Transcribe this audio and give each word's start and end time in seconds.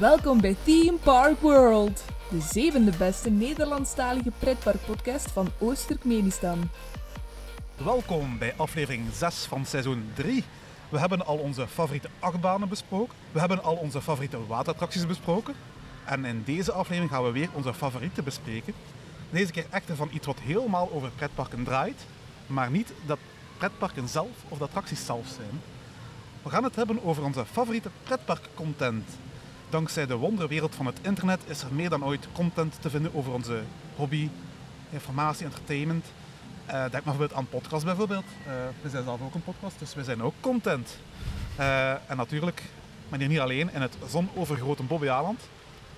Welkom 0.00 0.40
bij 0.40 0.56
Theme 0.64 0.98
Park 1.02 1.40
World, 1.40 2.04
de 2.30 2.40
zevende 2.40 2.92
beste 2.98 3.30
Nederlandstalige 3.30 4.32
pretparkpodcast 4.38 5.30
van 5.30 5.48
Oost-Turkmenistan. 5.58 6.70
Welkom 7.76 8.38
bij 8.38 8.54
aflevering 8.56 9.06
6 9.12 9.44
van 9.44 9.66
seizoen 9.66 10.10
3. 10.14 10.44
We 10.88 10.98
hebben 10.98 11.26
al 11.26 11.36
onze 11.36 11.68
favoriete 11.68 12.08
achtbanen 12.18 12.68
besproken. 12.68 13.14
We 13.32 13.38
hebben 13.40 13.62
al 13.62 13.74
onze 13.74 14.02
favoriete 14.02 14.46
waterattracties 14.46 15.06
besproken. 15.06 15.54
En 16.04 16.24
in 16.24 16.42
deze 16.44 16.72
aflevering 16.72 17.12
gaan 17.12 17.24
we 17.24 17.30
weer 17.30 17.48
onze 17.52 17.74
favorieten 17.74 18.24
bespreken. 18.24 18.74
Deze 19.30 19.52
keer 19.52 19.66
echter 19.70 19.96
van 19.96 20.08
iets 20.12 20.26
wat 20.26 20.40
helemaal 20.40 20.90
over 20.92 21.10
pretparken 21.10 21.64
draait. 21.64 22.06
Maar 22.46 22.70
niet 22.70 22.92
dat 23.06 23.18
pretparken 23.58 24.08
zelf 24.08 24.44
of 24.48 24.58
de 24.58 24.64
attracties 24.64 25.06
zelf 25.06 25.26
zijn. 25.26 25.60
We 26.42 26.50
gaan 26.50 26.64
het 26.64 26.76
hebben 26.76 27.04
over 27.04 27.24
onze 27.24 27.44
favoriete 27.46 27.90
pretparkcontent. 28.02 29.04
Dankzij 29.70 30.06
de 30.06 30.16
wonderwereld 30.16 30.74
van 30.74 30.86
het 30.86 30.98
internet 31.02 31.40
is 31.46 31.62
er 31.62 31.74
meer 31.74 31.88
dan 31.88 32.04
ooit 32.04 32.28
content 32.32 32.76
te 32.80 32.90
vinden 32.90 33.14
over 33.14 33.32
onze 33.32 33.62
hobby, 33.96 34.28
informatie, 34.90 35.44
entertainment. 35.44 36.04
Uh, 36.66 36.72
denk 36.72 36.92
maar 36.92 37.02
bijvoorbeeld 37.02 37.32
aan 37.32 37.48
podcast 37.48 37.84
bijvoorbeeld. 37.84 38.24
Uh, 38.46 38.52
we 38.82 38.88
zijn 38.88 39.04
zelf 39.04 39.20
ook 39.22 39.34
een 39.34 39.42
podcast, 39.42 39.78
dus 39.78 39.94
we 39.94 40.04
zijn 40.04 40.22
ook 40.22 40.34
content. 40.40 40.98
Uh, 41.58 41.90
en 41.90 42.16
natuurlijk, 42.16 42.62
maar 43.08 43.18
niet 43.18 43.38
alleen, 43.38 43.72
in 43.72 43.80
het 43.80 43.96
zonovergrote 44.08 44.82
Bobbejaanland. 44.82 45.40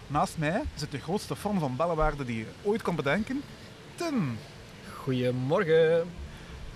Naast 0.06 0.39
mij 0.39 0.62
zit 0.75 0.91
de 0.91 0.98
grootste 0.98 1.37
fan 1.37 1.59
van 1.59 1.77
bellenwaarde 1.77 2.25
die 2.25 2.39
je 2.39 2.47
ooit 2.62 2.83
kan 2.83 2.97
bedenken, 2.97 3.43
Tim. 3.95 4.39
Goedemorgen. 4.97 6.11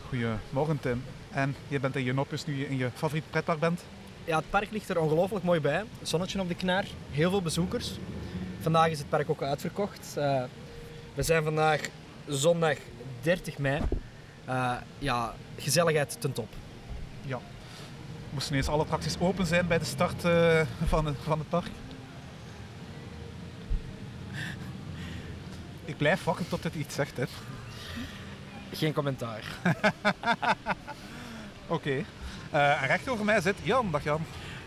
Goedemorgen 0.09 0.81
Tim. 0.81 1.03
En 1.31 1.55
je 1.69 1.81
bent 1.81 1.97
in 1.97 2.05
je 2.05 2.13
nopjes 2.13 2.47
nu 2.47 2.59
je 2.59 2.69
in 2.69 2.77
je 2.77 2.91
favoriet 2.95 3.31
pretpark 3.31 3.61
bent? 3.61 3.83
Ja, 4.27 4.37
het 4.37 4.51
park 4.51 4.71
ligt 4.71 4.89
er 4.89 5.01
ongelooflijk 5.01 5.45
mooi 5.45 5.61
bij. 5.61 5.85
Zonnetje 6.03 6.41
op 6.41 6.49
de 6.49 6.55
knaar, 6.55 6.87
heel 7.11 7.31
veel 7.31 7.43
bezoekers. 7.43 7.91
Vandaag 8.61 8.89
is 8.89 8.99
het 8.99 9.09
park 9.09 9.31
ook 9.31 9.43
uitverkocht. 9.43 10.15
Uh, 10.19 10.43
we 11.15 11.23
zijn 11.23 11.45
vandaag 11.45 11.81
zondag 12.27 12.77
30 13.23 13.59
mei. 13.59 13.83
Uh, 14.49 14.73
ja, 14.99 15.35
gezelligheid 15.59 16.21
ten 16.21 16.33
top. 16.33 16.49
Ja. 17.23 17.39
Moesten 18.31 18.57
eens 18.57 18.69
alle 18.69 18.83
attracties 18.83 19.19
open 19.19 19.47
zijn 19.47 19.67
bij 19.67 19.79
de 19.79 19.85
start 19.85 20.25
uh, 20.25 20.61
van, 20.85 21.07
het, 21.07 21.17
van 21.23 21.39
het 21.39 21.49
park? 21.49 21.71
Ik 25.85 25.97
blijf 25.97 26.25
wachten 26.25 26.49
tot 26.49 26.63
dit 26.63 26.75
iets 26.75 26.95
zegt, 26.95 27.17
hè. 27.17 27.25
Geen 28.73 28.93
commentaar. 28.93 29.45
Oké. 31.67 31.75
Okay. 31.75 32.05
Uh, 32.57 32.83
en 32.83 32.89
recht 32.89 33.09
over 33.09 33.25
mij 33.25 33.41
zit 33.41 33.57
Jan. 33.63 33.91
Dag 33.91 34.05
Jan. 34.05 34.21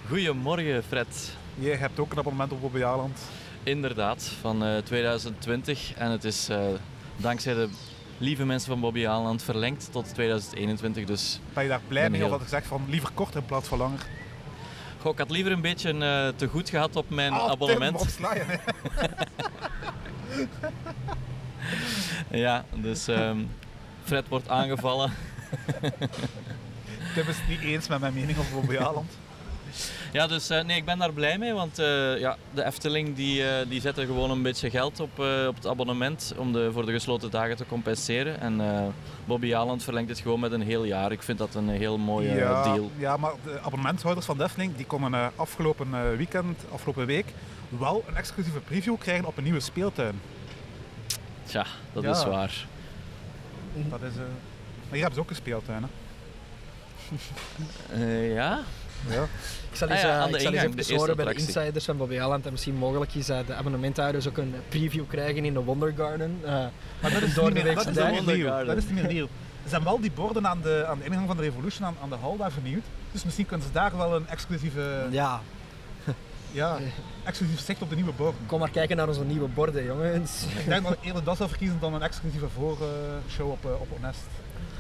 Goedemorgen 0.08 0.84
Fred. 0.84 1.32
Jij 1.56 1.76
hebt 1.76 2.00
ook 2.00 2.12
een 2.12 2.18
abonnement 2.18 2.52
op 2.52 2.62
Bobby 2.62 2.84
Aland. 2.84 3.20
Inderdaad, 3.64 4.32
van 4.42 4.64
uh, 4.64 4.78
2020. 4.78 5.94
En 5.94 6.12
het 6.12 6.24
is 6.24 6.50
uh, 6.50 6.58
dankzij 7.18 7.54
de 7.54 7.70
lieve 8.18 8.46
mensen 8.46 8.70
van 8.70 8.80
Bobby 8.80 9.08
Aland 9.08 9.44
verlengd 9.44 9.92
tot 9.92 10.14
2021. 10.14 11.06
Dus 11.06 11.40
ben 11.54 11.64
je 11.64 11.70
daar 11.70 11.82
blij 11.88 12.10
mee 12.10 12.20
heel... 12.20 12.26
of 12.26 12.32
had 12.32 12.42
gezegd 12.42 12.68
van 12.68 12.86
liever 12.90 13.10
korter 13.14 13.40
in 13.40 13.46
plaats 13.46 13.68
van 13.68 13.78
langer? 13.78 14.00
Goh, 15.02 15.12
ik 15.12 15.18
had 15.18 15.30
liever 15.30 15.52
een 15.52 15.62
beetje 15.62 15.94
uh, 15.94 16.28
te 16.36 16.48
goed 16.48 16.70
gehad 16.70 16.96
op 16.96 17.10
mijn 17.10 17.34
oh, 17.34 17.50
abonnement. 17.50 18.16
Tim, 18.16 18.26
je, 18.34 18.60
ja, 22.46 22.66
dus 22.76 23.08
um, 23.08 23.52
Fred 24.04 24.28
wordt 24.28 24.50
aangevallen. 24.50 25.12
Tim 27.16 27.28
is 27.28 27.38
het 27.38 27.48
niet 27.48 27.62
eens 27.62 27.88
met 27.88 28.00
mijn 28.00 28.14
mening 28.14 28.38
over 28.38 28.54
Bobby 28.54 28.78
Aland. 28.88 29.12
Ja, 30.12 30.28
dus 30.28 30.52
uh, 30.52 30.64
nee, 30.64 30.78
ik 30.78 30.86
ben 30.86 30.98
daar 30.98 31.14
blij 31.14 31.38
mee, 31.38 31.54
want 31.54 31.80
uh, 31.80 32.20
ja, 32.20 32.38
de 32.54 32.66
Efteling 32.66 33.16
die, 33.16 33.42
uh, 33.42 33.50
die 33.68 33.82
zette 33.82 34.06
gewoon 34.06 34.32
een 34.32 34.42
beetje 34.42 34.70
geld 34.70 35.00
op, 35.00 35.20
op 35.48 35.56
het 35.56 35.68
abonnement 35.68 36.34
om 36.38 36.54
de, 36.54 36.72
voor 36.72 36.86
de 36.86 36.92
gesloten 36.92 37.32
dagen 37.32 37.56
te 37.56 37.66
compenseren. 37.66 38.40
En 38.40 38.62
Bobby 39.26 39.56
Aland 39.56 39.84
verlengt 39.84 40.10
het 40.10 40.20
gewoon 40.20 40.40
met 40.40 40.52
een 40.52 40.62
heel 40.62 40.84
jaar. 40.84 41.12
Ik 41.12 41.24
vind 41.24 41.38
dat 41.38 41.56
een 41.56 41.70
heel 41.70 41.98
mooie 41.98 42.36
ja, 42.36 42.64
deal. 42.64 42.92
Ja, 42.98 43.18
maar 43.18 43.32
de 43.44 43.60
abonnementhouders 43.62 44.26
van 44.26 44.38
de 44.38 44.44
Efteling 44.44 44.76
die 44.76 44.86
konden 44.86 45.32
afgelopen 45.36 46.18
weekend, 46.18 46.64
afgelopen 46.72 47.06
week, 47.06 47.34
wel 47.70 48.04
een 48.08 48.16
exclusieve 48.16 48.60
preview 48.60 48.98
krijgen 48.98 49.26
op 49.26 49.38
een 49.38 49.44
nieuwe 49.44 49.60
speeltuin. 49.60 50.22
Tja, 51.44 51.66
dat 51.94 52.04
ja. 52.04 52.12
is 52.12 52.24
waar. 52.24 52.66
Dat 53.90 54.02
is, 54.02 54.16
maar 54.16 54.98
hier 54.98 55.02
hebben 55.02 55.14
ze 55.14 55.20
ook 55.20 55.30
een 55.30 55.36
speeltuin, 55.36 55.84
hè? 55.84 55.90
Uh, 57.94 58.34
ja? 58.40 58.60
Ja. 59.08 59.24
Ik 59.72 59.76
zal 59.76 59.88
eens, 59.88 60.00
ah, 60.00 60.06
ja, 60.06 60.28
uh, 60.28 60.34
ik 60.34 60.40
zal 60.40 60.54
eens 60.54 60.76
even 60.76 60.96
horen 60.96 61.16
bij 61.16 61.26
de 61.26 61.34
insiders 61.34 61.86
van 61.86 61.98
Bobby 61.98 62.20
Aland 62.20 62.46
en 62.46 62.52
misschien 62.52 62.76
mogelijk 62.76 63.14
is 63.14 63.30
uh, 63.30 63.38
de 63.48 63.54
abonnementhouders 63.54 64.28
ook 64.28 64.38
een 64.38 64.54
preview 64.70 65.04
krijgen 65.08 65.46
in 65.46 65.54
de 65.54 65.60
Wonder 65.60 65.94
Garden. 65.98 66.40
Uh, 66.44 66.50
maar 67.02 67.12
dat 67.12 67.22
is, 67.22 67.34
door 67.34 67.54
de 67.54 67.64
dat, 67.64 67.88
is 67.88 67.96
dat 68.66 68.78
is 68.78 68.86
niet 68.86 68.94
meer 68.94 69.14
nieuw. 69.14 69.28
Er 69.64 69.70
zijn 69.70 69.84
wel 69.84 70.00
die 70.00 70.12
borden 70.12 70.48
aan 70.48 70.62
de, 70.62 70.86
aan 70.88 70.98
de 70.98 71.06
ingang 71.06 71.28
van 71.28 71.38
de 71.38 71.44
Revolution 71.44 71.86
aan, 71.86 71.96
aan 72.02 72.10
de 72.10 72.16
hal 72.16 72.38
daar 72.38 72.52
vernieuwd. 72.52 72.84
Dus 73.12 73.24
misschien 73.24 73.46
kunnen 73.46 73.68
ze 73.68 73.74
daar 73.74 73.98
wel 73.98 74.16
een 74.16 74.28
exclusieve... 74.28 75.08
Ja. 75.10 75.42
Ja, 76.52 76.78
exclusief 77.24 77.60
zicht 77.60 77.82
op 77.82 77.90
de 77.90 77.96
nieuwe 77.96 78.12
borden. 78.12 78.46
Kom 78.46 78.60
maar 78.60 78.70
kijken 78.70 78.98
naar 78.98 79.08
onze 79.08 79.24
nieuwe 79.24 79.48
borden, 79.48 79.86
jongens. 79.86 80.44
Ik 80.58 80.66
denk 80.66 80.84
dat 80.84 80.92
ik 80.92 81.04
eerder 81.04 81.24
dat 81.24 81.38
zou 81.38 81.50
verkiezen 81.50 81.80
dan 81.80 81.94
een 81.94 82.02
exclusieve 82.02 82.48
voorshow 82.50 83.52
op, 83.52 83.66
op 83.66 83.88
Honest. 83.90 84.20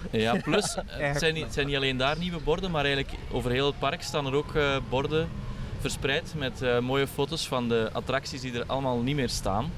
Ja, 0.12 0.36
plus 0.44 0.76
het 0.86 1.20
zijn, 1.20 1.34
niet, 1.34 1.44
het 1.44 1.54
zijn 1.54 1.68
niet 1.68 1.76
alleen 1.76 1.98
daar 1.98 2.18
nieuwe 2.18 2.40
borden, 2.40 2.72
maar 2.72 2.86
eigenlijk 2.86 3.16
over 3.32 3.52
heel 3.52 3.66
het 3.66 3.80
park 3.80 4.02
staan 4.02 4.26
er 4.26 4.34
ook 4.34 4.54
uh, 4.54 4.78
borden 4.90 5.30
verspreid 5.80 6.34
met 6.38 6.62
uh, 6.62 6.80
mooie 6.80 7.08
foto's 7.08 7.48
van 7.48 7.70
de 7.70 7.90
attracties 7.94 8.42
die 8.42 8.54
er 8.54 8.64
allemaal 8.68 8.98
niet 8.98 9.16
meer 9.16 9.30
staan. 9.30 9.72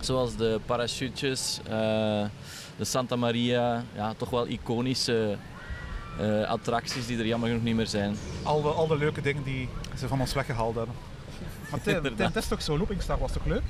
Zoals 0.00 0.36
de 0.36 0.60
parachutes, 0.66 1.60
uh, 1.64 1.70
de 2.76 2.84
Santa 2.84 3.16
Maria, 3.16 3.84
ja, 3.94 4.14
toch 4.16 4.30
wel 4.30 4.46
iconische 4.46 5.36
attracties 6.46 7.06
die 7.06 7.18
er 7.18 7.26
jammer 7.26 7.48
genoeg 7.48 7.64
niet 7.64 7.74
meer 7.74 7.86
zijn. 7.86 8.16
Al 8.42 8.62
de, 8.62 8.68
al 8.68 8.86
de 8.86 8.96
leuke 8.96 9.20
dingen 9.20 9.42
die 9.42 9.68
ze 9.98 10.08
van 10.08 10.20
ons 10.20 10.32
weggehaald 10.32 10.74
hebben. 10.74 10.94
Maar 11.70 11.80
Tim, 11.80 12.04
het 12.26 12.36
is 12.36 12.48
toch 12.48 12.62
zo, 12.62 12.76
Looping 12.76 13.02
Star 13.02 13.18
was 13.18 13.32
toch 13.32 13.44
leuk? 13.44 13.62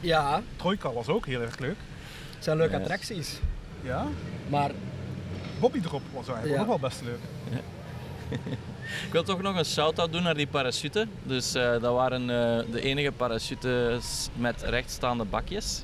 ja. 0.00 0.42
Trojka 0.56 0.92
was 0.92 1.08
ook 1.08 1.26
heel 1.26 1.40
erg 1.40 1.58
leuk. 1.58 1.76
Het 2.34 2.44
zijn 2.44 2.56
leuke 2.56 2.76
attracties. 2.76 3.40
Ja? 3.82 4.06
Maar... 4.48 4.70
Bobby 5.60 5.80
Drop 5.80 6.02
was 6.14 6.28
eigenlijk 6.28 6.60
ja. 6.60 6.66
nog 6.66 6.66
wel 6.66 6.88
best 6.88 7.02
leuk. 7.02 7.20
Ik 9.06 9.12
wil 9.12 9.22
toch 9.22 9.42
nog 9.42 9.56
een 9.56 9.64
shout-out 9.64 10.12
doen 10.12 10.22
naar 10.22 10.34
die 10.34 10.46
parachute. 10.46 11.06
Dus 11.22 11.56
uh, 11.56 11.70
dat 11.70 11.94
waren 11.94 12.22
uh, 12.22 12.72
de 12.72 12.80
enige 12.80 13.12
parachutes 13.12 14.28
met 14.36 14.62
rechtstaande 14.62 15.24
bakjes. 15.24 15.82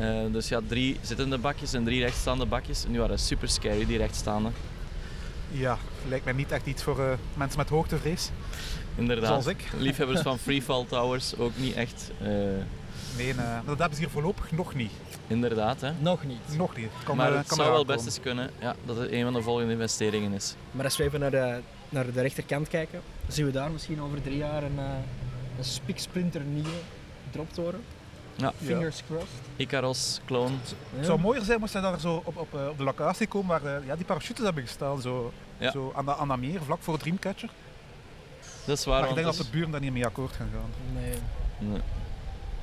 Uh, 0.00 0.32
dus 0.32 0.48
ja, 0.48 0.60
drie 0.66 0.96
zittende 1.00 1.38
bakjes 1.38 1.72
en 1.72 1.84
drie 1.84 2.00
rechtstaande 2.00 2.46
bakjes. 2.46 2.84
En 2.84 2.90
die 2.90 3.00
waren 3.00 3.18
super 3.18 3.48
scary, 3.48 3.86
die 3.86 3.98
rechtstaande. 3.98 4.50
Ja, 5.50 5.78
lijkt 6.08 6.24
mij 6.24 6.34
niet 6.34 6.52
echt 6.52 6.66
iets 6.66 6.82
voor 6.82 7.18
mensen 7.34 7.58
met 7.58 7.68
hoogtevrees. 7.68 8.30
Inderdaad. 8.96 9.26
Zoals 9.26 9.46
ik. 9.46 9.68
Liefhebbers 9.78 10.20
van 10.20 10.38
freefall 10.48 10.84
towers 10.88 11.36
ook 11.36 11.56
niet 11.56 11.74
echt. 11.74 12.10
Nee, 13.16 13.34
dat 13.66 13.78
hebben 13.78 13.94
ze 13.96 14.02
hier 14.02 14.10
voorlopig 14.10 14.52
nog 14.52 14.74
niet. 14.74 14.92
Inderdaad, 15.28 15.80
hè? 15.80 15.92
Nog 15.98 16.24
niet. 16.24 16.56
Nog 16.56 16.76
niet. 16.76 16.90
Kan 17.04 17.16
maar 17.16 17.36
het 17.36 17.48
zou 17.48 17.70
wel 17.70 17.84
best 17.84 18.04
eens 18.04 18.20
kunnen 18.20 18.50
ja, 18.60 18.74
dat 18.84 18.96
het 18.96 19.12
een 19.12 19.24
van 19.24 19.32
de 19.32 19.42
volgende 19.42 19.72
investeringen 19.72 20.32
is. 20.32 20.54
Maar 20.70 20.84
als 20.84 20.96
we 20.96 21.04
even 21.04 21.20
naar 21.20 21.30
de, 21.30 21.60
naar 21.88 22.12
de 22.12 22.20
rechterkant 22.20 22.68
kijken, 22.68 23.00
zien 23.28 23.46
we 23.46 23.52
daar 23.52 23.70
misschien 23.70 24.02
over 24.02 24.22
drie 24.22 24.36
jaar 24.36 24.62
een, 24.62 24.78
uh, 24.78 24.84
een 25.58 25.64
spiksplinter 25.64 26.40
nieuwe 26.40 26.78
gedropt 27.24 27.56
worden. 27.56 27.80
Ja. 28.36 28.52
Fingers 28.62 29.02
crossed. 29.06 29.28
Icaros, 29.56 30.20
clone. 30.26 30.54
Het 30.96 31.06
zou 31.06 31.20
mooier 31.20 31.42
zijn 31.42 31.60
moest 31.60 31.72
hij 31.72 31.82
daar 31.82 32.00
zo 32.00 32.22
op, 32.24 32.36
op, 32.36 32.54
op 32.54 32.78
de 32.78 32.84
locatie 32.84 33.26
komen 33.26 33.60
waar 33.60 33.86
ja, 33.86 33.96
die 33.96 34.04
parachutes 34.04 34.44
hebben 34.44 34.62
gestaan. 34.62 35.00
Zo, 35.00 35.32
ja. 35.58 35.70
zo 35.70 35.92
aan, 35.96 36.04
de, 36.04 36.16
aan 36.16 36.28
de 36.28 36.36
meer, 36.36 36.62
vlak 36.62 36.82
voor 36.82 36.98
Dreamcatcher. 36.98 37.50
Dat 38.64 38.78
is 38.78 38.84
waar. 38.84 39.00
Maar 39.00 39.08
ik 39.08 39.14
denk 39.14 39.26
dat 39.26 39.36
de 39.36 39.50
buren 39.50 39.70
daar 39.70 39.80
niet 39.80 39.92
mee 39.92 40.06
akkoord 40.06 40.32
gaan 40.32 40.48
gaan. 40.52 41.00
Nee. 41.02 41.14
nee. 41.58 41.80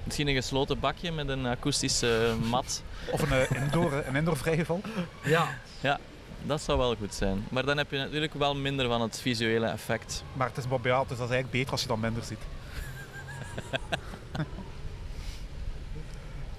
Misschien 0.05 0.27
een 0.27 0.35
gesloten 0.35 0.79
bakje 0.79 1.11
met 1.11 1.29
een 1.29 1.45
akoestische 1.45 2.35
mat. 2.49 2.83
Of 3.11 3.21
een 3.21 3.37
uh, 3.37 3.61
indoor, 3.61 3.93
een 3.93 4.15
indoor 4.15 4.37
vrijgeval. 4.37 4.81
Ja. 5.23 5.59
Ja, 5.81 5.99
dat 6.43 6.61
zou 6.61 6.77
wel 6.77 6.95
goed 6.95 7.13
zijn. 7.13 7.45
Maar 7.49 7.65
dan 7.65 7.77
heb 7.77 7.91
je 7.91 7.97
natuurlijk 7.97 8.33
wel 8.33 8.55
minder 8.55 8.87
van 8.87 9.01
het 9.01 9.21
visuele 9.21 9.65
effect. 9.65 10.23
Maar 10.33 10.47
het 10.47 10.57
is 10.57 10.67
Bobbejaal, 10.67 11.05
dus 11.07 11.17
dat 11.17 11.29
is 11.29 11.33
eigenlijk 11.33 11.51
beter 11.51 11.71
als 11.71 11.81
je 11.81 11.87
dan 11.87 11.99
minder 11.99 12.23
ziet. 12.23 12.39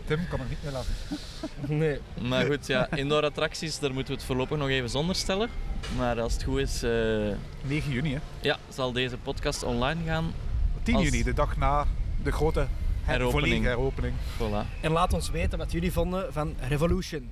Tim 0.07 0.29
kan 0.29 0.41
er 0.41 0.47
niet 0.49 0.63
meer 0.63 0.73
laten. 0.73 0.95
Nee. 1.67 2.01
Maar 2.29 2.47
goed, 2.47 2.67
ja, 2.67 2.91
indoor 2.91 3.23
attracties, 3.23 3.79
daar 3.79 3.93
moeten 3.93 4.13
we 4.13 4.19
het 4.19 4.29
voorlopig 4.29 4.59
nog 4.59 4.69
even 4.69 4.91
zonder 4.91 5.17
stellen. 5.17 5.49
Maar 5.97 6.21
als 6.21 6.33
het 6.33 6.43
goed 6.43 6.59
is... 6.59 6.83
Uh, 6.83 6.91
9 7.63 7.93
juni, 7.93 8.13
hè? 8.13 8.19
Ja, 8.41 8.59
zal 8.69 8.93
deze 8.93 9.17
podcast 9.17 9.63
online 9.63 10.05
gaan. 10.05 10.35
10 10.83 10.99
juni, 10.99 11.23
de 11.23 11.33
dag 11.33 11.57
na 11.57 11.87
de 12.23 12.33
grote 12.33 12.67
heropening. 13.07 13.65
heropening. 13.65 14.15
Voilà. 14.39 14.81
En 14.81 14.91
laat 14.93 15.13
ons 15.13 15.31
weten 15.31 15.59
wat 15.59 15.73
jullie 15.73 15.93
vonden 15.93 16.33
van 16.33 16.55
Revolution. 16.69 17.29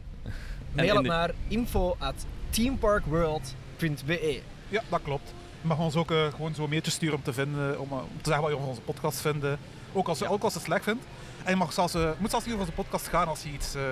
Mail 0.72 0.96
het 0.96 1.06
naar 1.06 1.30
info 1.48 1.96
at 1.98 2.26
teamparkworld.be 2.50 4.40
Ja, 4.68 4.82
dat 4.88 5.00
klopt. 5.02 5.32
Je 5.60 5.66
mag 5.68 5.78
ons 5.78 5.96
ook 5.96 6.10
eh, 6.10 6.26
gewoon 6.26 6.54
zo 6.54 6.68
mailtjes 6.68 6.94
sturen 6.94 7.16
om 7.16 7.22
te, 7.22 7.32
vinden, 7.32 7.80
om, 7.80 7.88
eh, 7.90 7.96
om 7.96 8.08
te 8.22 8.28
zeggen 8.30 8.42
wat 8.42 8.52
je 8.52 8.58
van 8.58 8.68
onze 8.68 8.80
podcast 8.80 9.20
vindt. 9.20 9.46
Ook 9.92 10.08
als, 10.08 10.18
je, 10.18 10.28
ook 10.28 10.42
als 10.42 10.52
je 10.52 10.58
het 10.58 10.68
slecht 10.68 10.84
vindt. 10.84 11.04
En 11.44 11.50
je 11.50 11.56
mag 11.56 11.72
zelfs, 11.72 11.94
eh, 11.94 12.10
moet 12.18 12.30
zelfs 12.30 12.44
niet 12.46 12.54
over 12.54 12.66
onze 12.66 12.82
podcast 12.82 13.08
gaan 13.08 13.28
als 13.28 13.42
je 13.42 13.48
iets, 13.52 13.74
eh, 13.74 13.82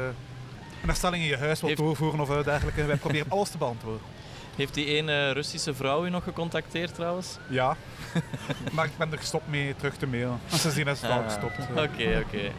een 0.82 0.88
herstelling 0.88 1.23
in 1.23 1.28
je 1.28 1.37
huis 1.37 1.61
wilt 1.61 1.73
Heeft- 1.78 1.81
doorvoeren 1.82 2.20
of 2.20 2.31
eh, 2.31 2.44
dergelijke. 2.44 2.85
Wij 2.85 2.96
proberen 2.96 3.31
alles 3.31 3.49
te 3.50 3.58
beantwoorden. 3.58 4.00
Heeft 4.56 4.75
die 4.75 4.87
ene 4.87 5.31
Russische 5.31 5.75
vrouw 5.75 6.06
u 6.06 6.10
nog 6.10 6.25
gecontacteerd 6.25 6.94
trouwens? 6.94 7.37
Ja, 7.49 7.76
maar 8.72 8.84
ik 8.84 8.96
ben 8.99 9.12
er 9.12 9.19
gestopt 9.19 9.49
mee 9.49 9.75
terug 9.76 9.96
te 9.96 10.06
mailen. 10.06 10.40
En 10.50 10.58
sindsdien 10.58 10.87
is 10.87 11.00
het 11.00 11.10
al 11.10 11.19
Ah, 11.19 11.25
gestopt. 11.25 11.58
eh. 11.58 11.82
Oké, 11.82 12.25
oké. 12.26 12.50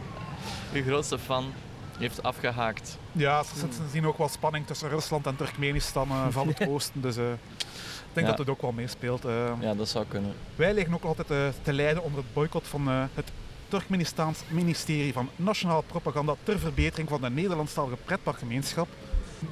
Uw 0.72 0.82
grootste 0.82 1.18
fan 1.18 1.52
heeft 1.98 2.22
afgehaakt. 2.22 2.98
Ja, 3.12 3.42
zit 3.42 3.74
sindsdien 3.74 4.06
ook 4.06 4.18
wel 4.18 4.28
spanning 4.28 4.66
tussen 4.66 4.88
Rusland 4.88 5.26
en 5.26 5.36
Turkmenistan 5.36 6.08
eh, 6.10 6.26
van 6.30 6.48
het 6.48 6.68
oosten. 6.68 7.00
Dus 7.00 7.16
eh, 7.16 7.30
ik 7.30 8.12
denk 8.12 8.26
Ja. 8.26 8.32
dat 8.32 8.38
het 8.38 8.48
ook 8.48 8.62
wel 8.62 8.72
meespeelt. 8.72 9.22
Ja, 9.60 9.74
dat 9.74 9.88
zou 9.88 10.04
kunnen. 10.08 10.32
Wij 10.56 10.74
liggen 10.74 10.94
ook 10.94 11.04
altijd 11.04 11.28
te 11.62 11.72
lijden 11.72 12.02
onder 12.02 12.18
het 12.18 12.32
boycott 12.32 12.68
van 12.68 12.88
het 12.88 13.30
Turkmenistaans 13.68 14.38
ministerie 14.48 15.12
van 15.12 15.28
Nationale 15.36 15.82
Propaganda 15.86 16.34
ter 16.42 16.58
verbetering 16.58 17.08
van 17.08 17.20
de 17.20 17.30
Nederlandstalige 17.30 17.96
pretparkgemeenschap. 18.04 18.88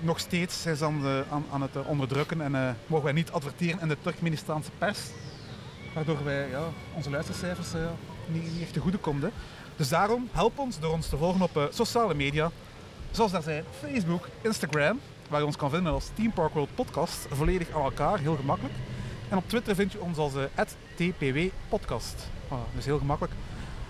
Nog 0.00 0.18
steeds 0.18 0.62
zijn 0.62 0.76
ze 0.76 0.84
aan, 1.30 1.44
aan, 1.52 1.62
het 1.62 1.76
eh, 1.76 1.88
onderdrukken 1.88 2.40
en 2.40 2.54
eh, 2.54 2.70
mogen 2.86 3.04
wij 3.04 3.14
niet 3.14 3.30
adverteren 3.30 3.80
in 3.80 3.88
de 3.88 3.96
Turkmenistaanse 4.02 4.70
pers. 4.78 5.00
Waardoor 5.94 6.24
wij 6.24 6.48
ja, 6.48 6.62
onze 6.94 7.10
luistercijfers 7.10 7.74
eh, 7.74 7.80
niet, 8.26 8.52
niet 8.52 8.62
echt 8.62 8.72
te 8.72 8.80
goede 8.80 8.98
hè. 9.20 9.28
Dus 9.76 9.88
daarom 9.88 10.28
help 10.32 10.58
ons 10.58 10.80
door 10.80 10.92
ons 10.92 11.08
te 11.08 11.16
volgen 11.16 11.42
op 11.42 11.68
sociale 11.72 12.14
media. 12.14 12.50
Zoals 13.10 13.32
daar 13.32 13.42
zijn 13.42 13.64
Facebook, 13.80 14.28
Instagram, 14.42 15.00
waar 15.28 15.40
je 15.40 15.46
ons 15.46 15.56
kan 15.56 15.70
vinden 15.70 15.92
als 15.92 16.10
Team 16.14 16.32
Park 16.32 16.52
World 16.52 16.74
Podcast. 16.74 17.26
Volledig 17.30 17.74
aan 17.74 17.82
elkaar, 17.82 18.18
heel 18.18 18.36
gemakkelijk. 18.36 18.74
En 19.28 19.36
op 19.36 19.48
Twitter 19.48 19.74
vind 19.74 19.92
je 19.92 20.00
ons 20.00 20.18
als 20.18 20.32
@tpw_podcast. 20.96 22.28
Ah, 22.48 22.58
dus 22.74 22.84
heel 22.84 22.98
gemakkelijk. 22.98 23.34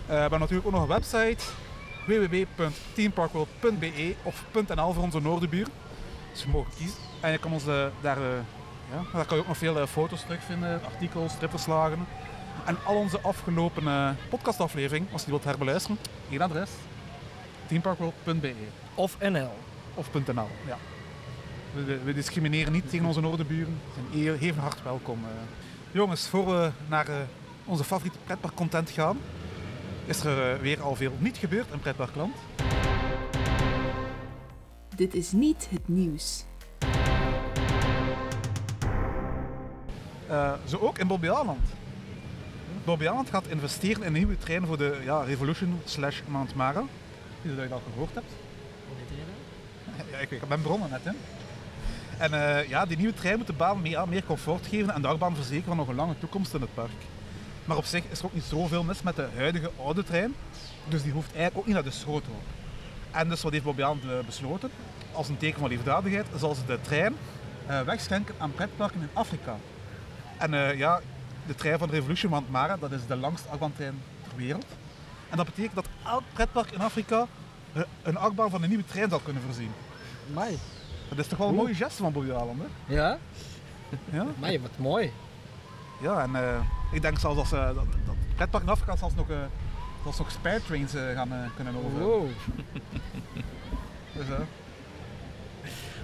We 0.07 0.15
hebben 0.15 0.41
natuurlijk 0.41 0.67
ook 0.67 0.73
nog 0.73 0.83
een 0.83 0.89
website 0.89 1.45
www.teamparkworld.be 2.07 4.15
of 4.23 4.45
.nl 4.53 4.93
voor 4.93 5.03
onze 5.03 5.21
noordenbuur. 5.21 5.67
Dus 6.33 6.43
je 6.43 6.49
mag 6.49 6.67
kiezen. 6.77 6.99
En 7.21 7.33
je 7.33 7.39
kan 7.39 7.53
ons 7.53 7.67
eh, 7.67 7.87
daar, 8.01 8.17
eh, 8.17 8.39
ja, 8.91 9.03
daar 9.13 9.25
kan 9.27 9.37
je 9.37 9.43
ook 9.43 9.49
nog 9.49 9.57
veel 9.57 9.79
eh, 9.79 9.87
foto's 9.87 10.23
terugvinden, 10.23 10.85
artikels, 10.85 11.33
stripverslagen. 11.33 12.07
En 12.65 12.77
al 12.85 12.97
onze 12.97 13.21
afgelopen 13.21 14.17
podcastaflevering, 14.29 15.07
als 15.13 15.21
je 15.21 15.27
die 15.31 15.35
wilt 15.35 15.45
herbeluisteren, 15.45 15.99
één 16.31 16.41
adres: 16.41 16.71
teamparkworld.be 17.67 18.55
Of 18.95 19.17
NL. 19.21 19.51
of 19.95 20.13
.nl. 20.13 20.49
Ja. 20.67 20.79
We, 22.05 22.15
discrimineren 22.15 22.73
niet 22.73 22.91
tegen 22.91 23.07
onze 23.07 23.21
noordenburen. 23.21 23.81
Ze 23.95 24.01
zijn 24.01 24.23
heel, 24.23 24.35
even 24.35 24.63
hard 24.63 24.83
welkom. 24.83 25.19
Jongens, 25.91 26.29
voor 26.29 26.47
we 26.47 26.71
naar 26.89 27.07
onze 27.65 27.85
favoriete 27.85 28.19
pretparkcontent 28.25 28.91
gaan, 28.91 29.19
is 30.05 30.25
er 30.25 30.61
weer 30.61 30.83
al 30.83 30.95
veel 30.95 31.13
niet 31.19 31.37
gebeurd 31.37 31.73
in 31.73 31.81
pretparkland. 31.81 32.35
Dit 34.97 35.15
is 35.15 35.33
niet 35.33 35.69
het 35.71 35.89
nieuws. 35.89 36.45
Eh, 40.29 40.53
zo 40.67 40.77
ook 40.79 40.99
in 40.99 41.07
Bobby 41.07 41.29
Aland. 41.29 41.69
Bobby 42.85 43.09
Aland 43.09 43.31
gaat 43.31 43.47
investeren 43.47 44.01
in 44.01 44.07
een 44.07 44.13
nieuwe 44.13 44.39
trein 44.39 44.67
voor 44.67 44.79
de 44.79 45.01
ja, 45.05 45.23
Revolution 45.23 45.81
slash 45.85 46.21
Mount 46.27 46.55
Mara. 46.55 46.85
Die 47.43 47.57
dat 47.57 47.69
je 47.69 47.75
al 47.75 47.83
gehoord 47.93 48.15
hebt. 48.15 48.33
Ja, 50.11 50.19
ik, 50.19 50.31
ik 50.31 50.49
ben 50.49 50.63
begonnen 50.63 50.91
net, 50.91 51.05
hè. 51.05 51.11
En 52.19 52.33
eh, 52.33 52.69
ja, 52.69 52.87
die 52.87 52.97
nieuwe 52.97 53.15
trein 53.15 53.39
moet 53.39 53.47
de 53.47 53.53
baan 53.53 53.83
meer, 53.83 54.09
meer 54.09 54.25
comfort 54.25 54.67
geven 54.67 54.95
en 54.95 55.03
de 55.03 55.09
achtbaan 55.09 55.35
verzekeren 55.35 55.65
van 55.65 55.77
nog 55.77 55.89
een 55.89 55.95
lange 55.95 56.19
toekomst 56.19 56.55
in 56.55 56.61
het 56.61 56.75
park. 56.75 56.91
Maar 57.65 57.77
op 57.77 57.85
zich 57.85 58.05
is 58.11 58.19
er 58.19 58.25
ook 58.25 58.35
niet 58.35 58.45
zoveel 58.45 58.83
mis 58.83 59.03
met 59.03 59.17
de 59.17 59.29
huidige 59.35 59.71
oude 59.79 60.05
trein, 60.05 60.35
dus 60.89 61.03
die 61.03 61.13
hoeft 61.13 61.33
eigenlijk 61.33 61.57
ook 61.57 61.67
niet 61.67 61.75
naar 61.75 61.85
de 61.85 61.91
schroothoop. 61.91 62.43
En 63.13 63.29
dus 63.29 63.43
wat 63.43 63.53
heeft 63.53 63.65
Bobby 63.65 63.83
eh, 63.83 63.97
besloten? 64.27 64.71
Als 65.13 65.29
een 65.29 65.37
teken 65.37 65.61
van 65.61 65.69
liefdadigheid 65.69 66.27
zal 66.37 66.55
ze 66.55 66.65
de 66.67 66.79
trein 66.81 67.17
eh, 67.67 67.81
wegschenken 67.81 68.35
aan 68.39 68.53
pretparken 68.53 69.01
in 69.01 69.09
Afrika. 69.13 69.57
En 70.39 70.55
eh, 70.55 70.79
ja, 70.79 71.01
de 71.47 71.55
trein 71.55 71.79
van 71.79 71.89
de 71.89 71.95
Revolution 71.95 72.31
Mount 72.31 72.51
Mara, 72.51 72.77
dat 72.77 72.93
is 72.93 73.07
de 73.07 73.17
langste 73.17 73.49
achtbaantrein 73.49 74.03
ter 74.23 74.37
wereld. 74.37 74.67
En 75.31 75.37
dat 75.37 75.47
betekent 75.47 75.75
dat 75.75 75.87
elk 76.07 76.23
pretpark 76.33 76.71
in 76.71 76.81
Afrika 76.81 77.27
een 78.03 78.17
achtbaan 78.17 78.51
van 78.51 78.63
een 78.63 78.69
nieuwe 78.69 78.85
trein 78.85 79.11
zal 79.11 79.19
kunnen 79.19 79.43
voorzien. 79.43 79.71
Mai. 80.33 80.59
Dat 81.09 81.19
is 81.19 81.27
toch 81.27 81.39
wel 81.39 81.49
een 81.49 81.55
mooie 81.55 81.75
geste 81.75 82.03
van 82.03 82.13
Bobby 82.13 82.33
Aland, 82.33 82.59
hè? 82.59 82.95
Ja? 82.95 83.19
Ja, 84.11 84.27
Mai, 84.39 84.61
wat 84.61 84.71
mooi. 84.77 85.13
ja 86.01 86.23
en 86.23 86.65
ik 86.93 87.03
denk 87.03 87.19
zelfs 87.19 87.37
dat, 87.37 87.47
ze, 87.47 87.73
dat, 87.75 88.15
pretpark 88.37 88.63
in 88.63 88.69
Afrika 88.69 88.97
zelfs 88.97 89.15
nog, 89.15 89.27
zelfs 90.03 90.19
nog 90.19 90.31
spare 90.31 90.61
trains 90.67 90.95
eh, 90.95 91.11
gaan 91.15 91.33
eh, 91.33 91.39
kunnen 91.57 91.75
over. 91.77 91.99
Wow. 92.01 92.27
Dus, 94.17 94.29
eh, 94.29 94.41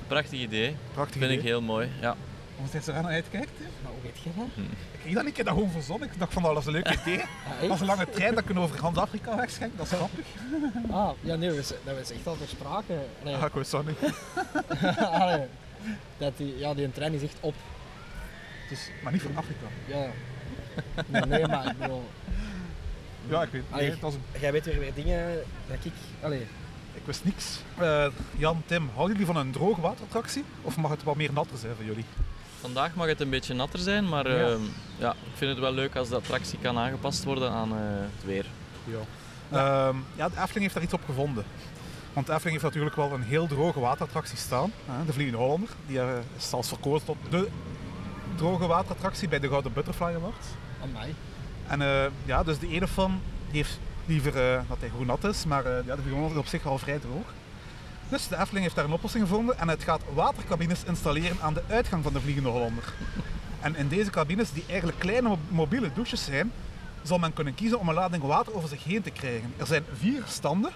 Prachtig 0.07 0.41
idee. 0.41 0.77
prachtig 0.93 1.21
Vind 1.21 1.33
ik 1.33 1.41
heel 1.43 1.61
mooi. 1.63 1.89
Ja. 2.01 2.17
Hoe 2.57 2.69
steeds 2.69 2.87
er 2.87 2.95
aan 2.95 3.07
uitkijkt. 3.07 3.51
Maar 3.83 3.93
hoe 3.93 4.03
weet 4.03 4.19
je 4.23 4.31
dat? 4.37 4.47
Ik 4.93 5.01
kreeg 5.01 5.13
dat 5.15 5.23
niet, 5.23 5.31
ik 5.31 5.37
heb 5.37 5.47
dat 5.47 5.55
gewoon 5.55 5.71
verzonnen. 5.71 6.09
Ik 6.13 6.19
dacht 6.19 6.33
van, 6.33 6.43
dat 6.43 6.55
was 6.55 6.67
een 6.67 6.73
leuk 6.73 6.89
idee. 7.01 7.21
Ah, 7.63 7.71
Als 7.71 7.81
een 7.81 7.87
lange 7.87 8.11
trein, 8.11 8.35
dat 8.35 8.45
kunnen 8.45 8.63
we 8.63 8.69
over 8.69 8.81
ganz 8.83 8.97
Afrika 8.97 9.37
wegschenken. 9.37 9.77
Dat 9.79 9.87
is 9.87 9.93
grappig. 9.93 10.25
Ah, 10.91 11.11
ja, 11.21 11.35
nee, 11.37 11.51
we, 11.51 11.75
dat 11.85 11.99
was 11.99 12.11
echt 12.11 12.27
al 12.27 12.37
ter 12.37 12.49
sprake. 12.49 12.95
Nee, 13.25 13.35
Ah, 13.35 13.45
ik 13.45 13.53
wist 13.53 13.71
dat 13.71 13.87
niet. 13.87 13.99
Allee, 14.99 15.47
dat 16.19 16.37
die, 16.37 16.59
ja, 16.59 16.75
die 16.75 16.93
trein 16.93 17.13
is 17.13 17.23
echt 17.23 17.37
op. 17.41 17.55
Dus, 18.69 18.91
Maar 19.03 19.13
niet 19.13 19.23
van 19.23 19.37
Afrika. 19.37 19.67
ja. 19.87 20.07
Nee, 21.07 21.23
nee, 21.23 21.47
maar 21.47 21.67
ik 21.67 21.79
bedoel, 21.79 22.05
Ja, 23.29 23.43
ik 23.43 23.51
weet 23.51 23.63
Allee. 23.71 23.83
nee, 23.83 23.91
het 23.91 24.01
was 24.01 24.15
een- 24.15 24.41
jij 24.41 24.53
weet 24.53 24.65
weer 24.65 24.79
weer 24.79 24.95
dingen 24.95 25.35
dat 25.69 25.77
ik... 25.83 25.93
Allee, 26.23 26.47
Ik 26.95 27.03
wist 27.05 27.25
niks. 27.25 27.61
Eh, 27.79 28.07
Jan, 28.37 28.63
Tim, 28.67 28.91
houden 28.95 29.17
jullie 29.17 29.33
van 29.33 29.37
een 29.47 29.51
droge 29.53 29.81
waterattractie? 29.81 30.45
Of 30.63 30.77
mag 30.77 30.91
het 30.91 31.03
wat 31.03 31.17
meer 31.17 31.33
natter 31.33 31.59
zijn 31.59 31.75
voor 31.77 31.85
jullie? 31.85 32.05
Vandaag 32.61 32.95
mag 32.95 33.07
het 33.07 33.21
een 33.21 33.31
beetje 33.31 33.55
natter 33.55 33.79
zijn, 33.79 34.09
maar 34.09 34.31
Ja. 34.31 34.49
ehm, 34.49 34.61
ja, 34.99 35.11
ik 35.13 35.37
vind 35.37 35.51
het 35.51 35.61
wel 35.61 35.73
leuk 35.73 35.97
als 35.97 36.09
de 36.09 36.15
attractie 36.17 36.59
kan 36.63 36.79
aangepast 36.79 37.25
worden 37.25 37.51
aan 37.51 37.71
eh, 37.73 37.77
het 38.17 38.25
weer. 38.25 38.47
Ja. 38.85 38.99
Ehm, 39.89 39.97
ja, 40.17 40.29
de 40.29 40.35
Efteling 40.37 40.61
heeft 40.61 40.75
daar 40.75 40.83
iets 40.83 40.93
op 40.93 41.05
gevonden. 41.05 41.45
Want 42.13 42.27
de 42.27 42.33
Efteling 42.33 42.61
heeft 42.61 42.75
natuurlijk 42.75 42.97
wel 42.97 43.13
een 43.13 43.23
heel 43.23 43.47
droge 43.47 43.81
waterattractie 43.81 44.39
staan. 44.39 44.73
hè, 44.87 45.05
De 45.05 45.13
Vliegende 45.13 45.41
Hollander. 45.43 45.69
Die 45.87 46.01
eh, 46.01 46.09
is 46.37 46.49
zelfs 46.49 46.69
verkozen 46.69 47.07
tot 47.07 47.17
de 47.31 47.49
droge 48.37 48.67
waterattractie 48.67 49.29
bij 49.29 49.39
de 49.39 49.49
Gouden 49.49 49.73
Butterfly 49.73 50.07
Awards. 50.15 50.47
aan 50.83 50.93
mij. 50.93 51.15
En 51.69 51.83
eh, 51.83 52.11
ja, 52.25 52.43
dus 52.43 52.59
de 52.59 52.69
ene 52.69 52.87
die 52.97 53.63
heeft 53.63 53.79
liever 54.07 54.37
eh, 54.37 54.61
dat 54.69 54.77
hij 54.81 54.89
goed 54.89 55.07
nat 55.07 55.25
is, 55.25 55.45
maar 55.45 55.65
eh, 55.65 55.87
ja, 55.87 55.97
de 55.97 56.29
is 56.31 56.37
op 56.37 56.47
zich 56.47 56.67
al 56.67 56.79
vrij 56.79 56.99
droog. 56.99 57.33
Dus 58.09 58.29
de 58.29 58.37
Efteling 58.37 58.63
heeft 58.63 58.75
daar 58.75 58.85
een 58.85 58.93
oplossing 58.93 59.25
gevonden 59.29 59.59
en 59.59 59.69
het 59.69 59.83
gaat 59.83 60.01
watercabines 60.15 60.85
installeren 60.85 61.37
aan 61.41 61.55
de 61.55 61.63
uitgang 61.69 62.03
van 62.03 62.13
de 62.13 62.21
Vliegende 62.21 62.49
Hollander. 62.49 62.93
En 63.61 63.77
in 63.77 63.89
deze 63.89 64.11
cabines, 64.11 64.53
die 64.53 64.65
eigenlijk 64.69 64.99
kleine 64.99 65.29
mo- 65.29 65.39
mobiele 65.49 65.93
douches 65.95 66.25
zijn, 66.25 66.53
zal 67.03 67.19
men 67.19 67.33
kunnen 67.33 67.55
kiezen 67.55 67.79
om 67.79 67.89
een 67.89 67.95
lading 67.95 68.23
water 68.23 68.55
over 68.55 68.69
zich 68.69 68.85
heen 68.85 69.03
te 69.03 69.11
krijgen. 69.11 69.53
Er 69.57 69.67
zijn 69.67 69.85
vier 69.93 70.23
standen. 70.27 70.71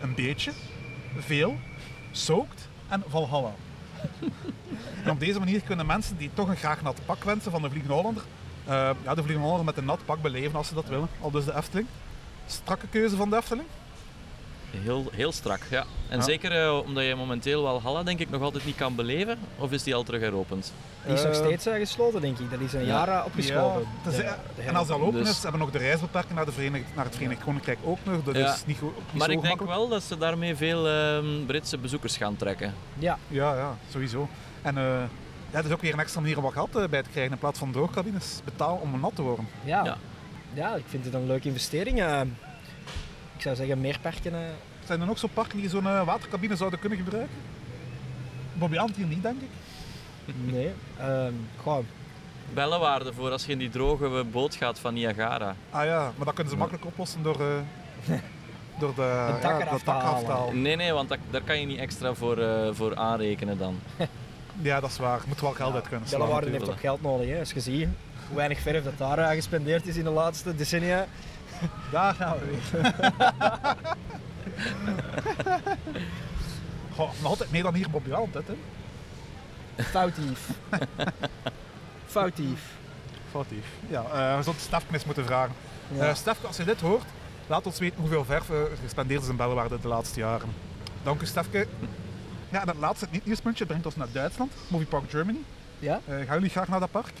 Een 0.00 0.14
beetje, 0.14 0.52
veel, 1.18 1.56
soaked 2.10 2.68
en 2.88 3.02
Valhalla. 3.08 3.54
en 5.04 5.10
op 5.10 5.20
deze 5.20 5.38
manier 5.38 5.60
kunnen 5.60 5.86
mensen 5.86 6.16
die 6.16 6.30
toch 6.34 6.48
een 6.48 6.56
graag 6.56 6.82
nat 6.82 7.00
pak 7.06 7.24
wensen 7.24 7.50
van 7.50 7.62
de 7.62 7.68
Vliegende 7.68 7.94
Hollander, 7.94 8.22
ja, 9.04 9.14
de 9.14 9.22
Vliegende 9.22 9.64
met 9.64 9.76
een 9.76 9.84
nat 9.84 10.04
pak 10.04 10.22
beleven 10.22 10.54
als 10.58 10.68
ze 10.68 10.74
dat 10.74 10.86
willen. 10.88 11.08
Al 11.20 11.30
dus 11.30 11.44
de 11.44 11.54
Efteling. 11.56 11.86
Strakke 12.46 12.86
keuze 12.88 13.16
van 13.16 13.30
de 13.30 13.36
Efteling. 13.36 13.66
Heel, 14.70 15.06
heel 15.12 15.32
strak, 15.32 15.60
ja. 15.70 15.84
En 16.08 16.18
Ja. 16.18 16.24
zeker 16.24 16.52
eh, 16.64 16.78
omdat 16.78 17.04
je 17.04 17.14
momenteel 17.14 17.62
Valhalla 17.64 18.02
denk 18.02 18.18
ik 18.18 18.30
nog 18.30 18.42
altijd 18.42 18.64
niet 18.64 18.76
kan 18.76 18.94
beleven, 18.94 19.38
of 19.58 19.70
is 19.72 19.82
die 19.82 19.94
al 19.94 20.02
terug 20.02 20.20
heropend? 20.20 20.72
Die 21.04 21.14
is 21.14 21.22
nog 21.22 21.32
Eh, 21.32 21.38
steeds 21.38 21.66
eh, 21.66 21.74
gesloten, 21.74 22.20
denk 22.20 22.38
ik. 22.38 22.50
Dat 22.50 22.60
is 22.60 22.72
een 22.72 22.80
Ja. 22.80 22.86
jaar 22.86 23.08
eh, 23.08 23.24
opgeschoven. 23.26 23.80
Ja, 24.04 24.10
De- 24.10 24.34
de 24.56 24.62
en 24.62 24.76
als 24.76 24.88
dat 24.88 24.96
al 24.96 25.02
open 25.06 25.18
Dus- 25.20 25.28
is, 25.30 25.42
hebben 25.42 25.60
we 25.60 25.66
nog 25.66 25.70
de 25.74 25.78
reisbeperking 25.78 26.34
naar, 26.34 26.44
de 26.44 26.52
Verenigd, 26.52 26.84
naar 26.94 27.04
het 27.04 27.14
Verenigd 27.14 27.44
Koninkrijk 27.44 27.78
ook 27.84 27.98
nog. 28.04 28.22
Dat 28.24 28.36
Ja. 28.36 28.54
is 28.54 28.66
niet, 28.66 28.78
goed, 28.78 28.92
Maar 29.12 29.26
zo 29.26 29.32
ik 29.32 29.42
denk 29.42 29.60
wel 29.62 29.88
dat 29.88 30.02
ze 30.02 30.18
daarmee 30.18 30.56
veel 30.56 30.88
ehm, 30.88 31.26
Britse 31.46 31.78
bezoekers 31.78 32.16
gaan 32.16 32.36
trekken. 32.36 32.74
Ja, 32.98 33.18
Ja, 33.28 33.54
ja, 33.56 33.76
sowieso. 33.90 34.28
En 34.62 34.78
eh, 34.78 34.84
dat 35.50 35.64
is 35.64 35.70
ook 35.72 35.80
weer 35.80 35.92
een 35.92 35.98
extra 36.00 36.20
manier 36.20 36.36
om 36.36 36.42
wat 36.42 36.52
geld 36.52 36.76
eh, 36.76 36.88
bij 36.88 37.02
te 37.02 37.10
krijgen 37.10 37.32
in 37.32 37.38
plaats 37.38 37.58
van 37.58 37.72
droogcabines. 37.72 38.40
Betaal 38.44 38.76
om 38.82 39.00
nat 39.00 39.14
te 39.14 39.22
worden. 39.22 39.48
ja. 39.64 39.84
Ja. 39.84 39.96
ja. 40.54 40.74
ik 40.74 40.84
vind 40.88 41.04
het 41.04 41.14
een 41.14 41.26
leuke 41.26 41.48
investering. 41.48 42.00
eh. 42.02 42.20
ik 43.36 43.42
zou 43.42 43.56
zeggen, 43.56 43.80
meer 43.80 43.98
parken. 44.02 44.34
eh. 44.34 44.40
Zijn 44.86 45.00
er 45.00 45.06
nog 45.06 45.18
zo'n 45.18 45.32
parken 45.34 45.58
die 45.60 45.68
zo'n 45.68 46.04
watercabine 46.04 46.56
zouden 46.56 46.78
kunnen 46.78 46.98
gebruiken? 46.98 47.36
Bobby 48.54 48.76
Ant 48.78 48.96
hier 48.96 49.06
niet, 49.06 49.22
denk 49.22 49.40
ik. 49.40 49.48
nee. 50.52 50.70
ehm 50.98 51.32
goh, 51.62 51.78
Bellenwaarde 52.54 53.12
voor 53.12 53.30
als 53.30 53.44
je 53.46 53.52
in 53.52 53.58
die 53.58 53.68
droge 53.70 54.24
boot 54.30 54.54
gaat 54.54 54.78
van 54.78 54.94
Niagara. 54.94 55.54
Ah 55.70 55.84
ja, 55.84 56.12
maar 56.16 56.24
dat 56.26 56.34
kunnen 56.34 56.52
ze 56.52 56.58
makkelijk 56.58 56.86
oplossen 56.86 57.22
door, 57.22 57.40
eh, 57.40 58.14
door 58.80 58.94
de, 58.94 59.38
dak 59.42 59.60
ja, 59.60 59.66
eraf 59.66 59.82
te 59.82 59.90
af 59.90 60.00
te 60.02 60.06
halen. 60.06 60.30
halen. 60.30 60.62
Nee, 60.62 60.76
nee, 60.76 60.92
want 60.92 61.08
dat- 61.08 61.18
daar 61.30 61.40
kan 61.42 61.60
je 61.60 61.66
niet 61.66 61.78
extra 61.78 62.14
voor, 62.14 62.38
eh, 62.38 62.68
voor 62.72 62.96
aanrekenen 62.96 63.58
dan. 63.58 63.78
Ja, 64.60 64.80
dat 64.80 64.90
is 64.90 64.98
waar. 64.98 65.20
Moet 65.26 65.40
wel 65.40 65.52
geld 65.52 65.74
uit 65.74 65.88
kunnen 65.88 66.08
slaan. 66.08 66.20
Bellewaarde 66.20 66.50
heeft 66.50 66.68
ook 66.68 66.80
geld 66.80 67.02
nodig, 67.02 67.28
hè. 67.28 67.38
als 67.38 67.52
je 67.52 67.60
ziet 67.60 67.88
hoe 68.28 68.36
weinig 68.36 68.60
verf 68.60 68.84
dat 68.84 68.98
daar 68.98 69.18
eh, 69.18 69.28
gespendeerd 69.28 69.86
is 69.86 69.96
in 69.96 70.04
de 70.04 70.10
laatste 70.10 70.54
decennia. 70.54 71.06
Daar 71.92 72.14
gaan 72.14 72.36
we 72.38 72.44
weer. 72.44 72.62
Goh, 76.94 77.10
nog 77.20 77.30
altijd 77.30 77.50
meer 77.50 77.62
dan 77.62 77.74
hier 77.74 77.90
Bobby 77.90 78.08
Weld, 78.08 78.34
hè. 78.34 78.42
Foutief. 79.82 80.48
Foutief. 82.06 82.60
Foutief. 83.30 83.64
Ja, 83.88 84.02
eh, 84.02 84.36
we 84.36 84.42
zullen 84.42 84.60
Stefke 84.60 84.94
eens 84.94 85.04
moeten 85.04 85.24
vragen. 85.24 85.54
Ja. 85.92 86.14
Eh 86.14 86.44
als 86.46 86.56
je 86.56 86.64
dit 86.64 86.80
hoort, 86.80 87.04
laat 87.46 87.66
ons 87.66 87.78
weten 87.78 88.00
hoeveel 88.00 88.24
verf 88.24 88.48
er 88.48 88.68
gespendeerd 88.82 89.22
is 89.22 89.28
in 89.28 89.36
Bellewaarde 89.36 89.80
de 89.80 89.88
laatste 89.88 90.20
jaren. 90.20 90.48
Dank 91.02 91.20
u, 91.20 91.26
Stefke. 91.26 91.66
Ja, 92.48 92.60
en 92.60 92.68
het 92.68 92.76
laatste 92.76 93.06
niet-nieuwspuntje 93.10 93.66
brengt 93.66 93.86
ons 93.86 93.96
naar 93.96 94.06
Duitsland, 94.12 94.52
Movie 94.68 94.86
Park 94.86 95.10
Germany. 95.10 95.38
ja? 95.78 96.00
Eh, 96.06 96.14
gaan 96.16 96.34
jullie 96.34 96.50
graag 96.50 96.68
naar 96.68 96.80
dat 96.80 96.90
park? 96.90 97.12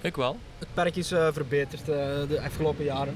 Ik 0.00 0.16
wel. 0.16 0.38
Het 0.58 0.68
park 0.74 0.96
is 0.96 1.12
eh, 1.12 1.28
verbeterd 1.32 1.80
eh, 1.80 1.86
de 2.28 2.40
afgelopen 2.44 2.84
jaren. 2.84 3.14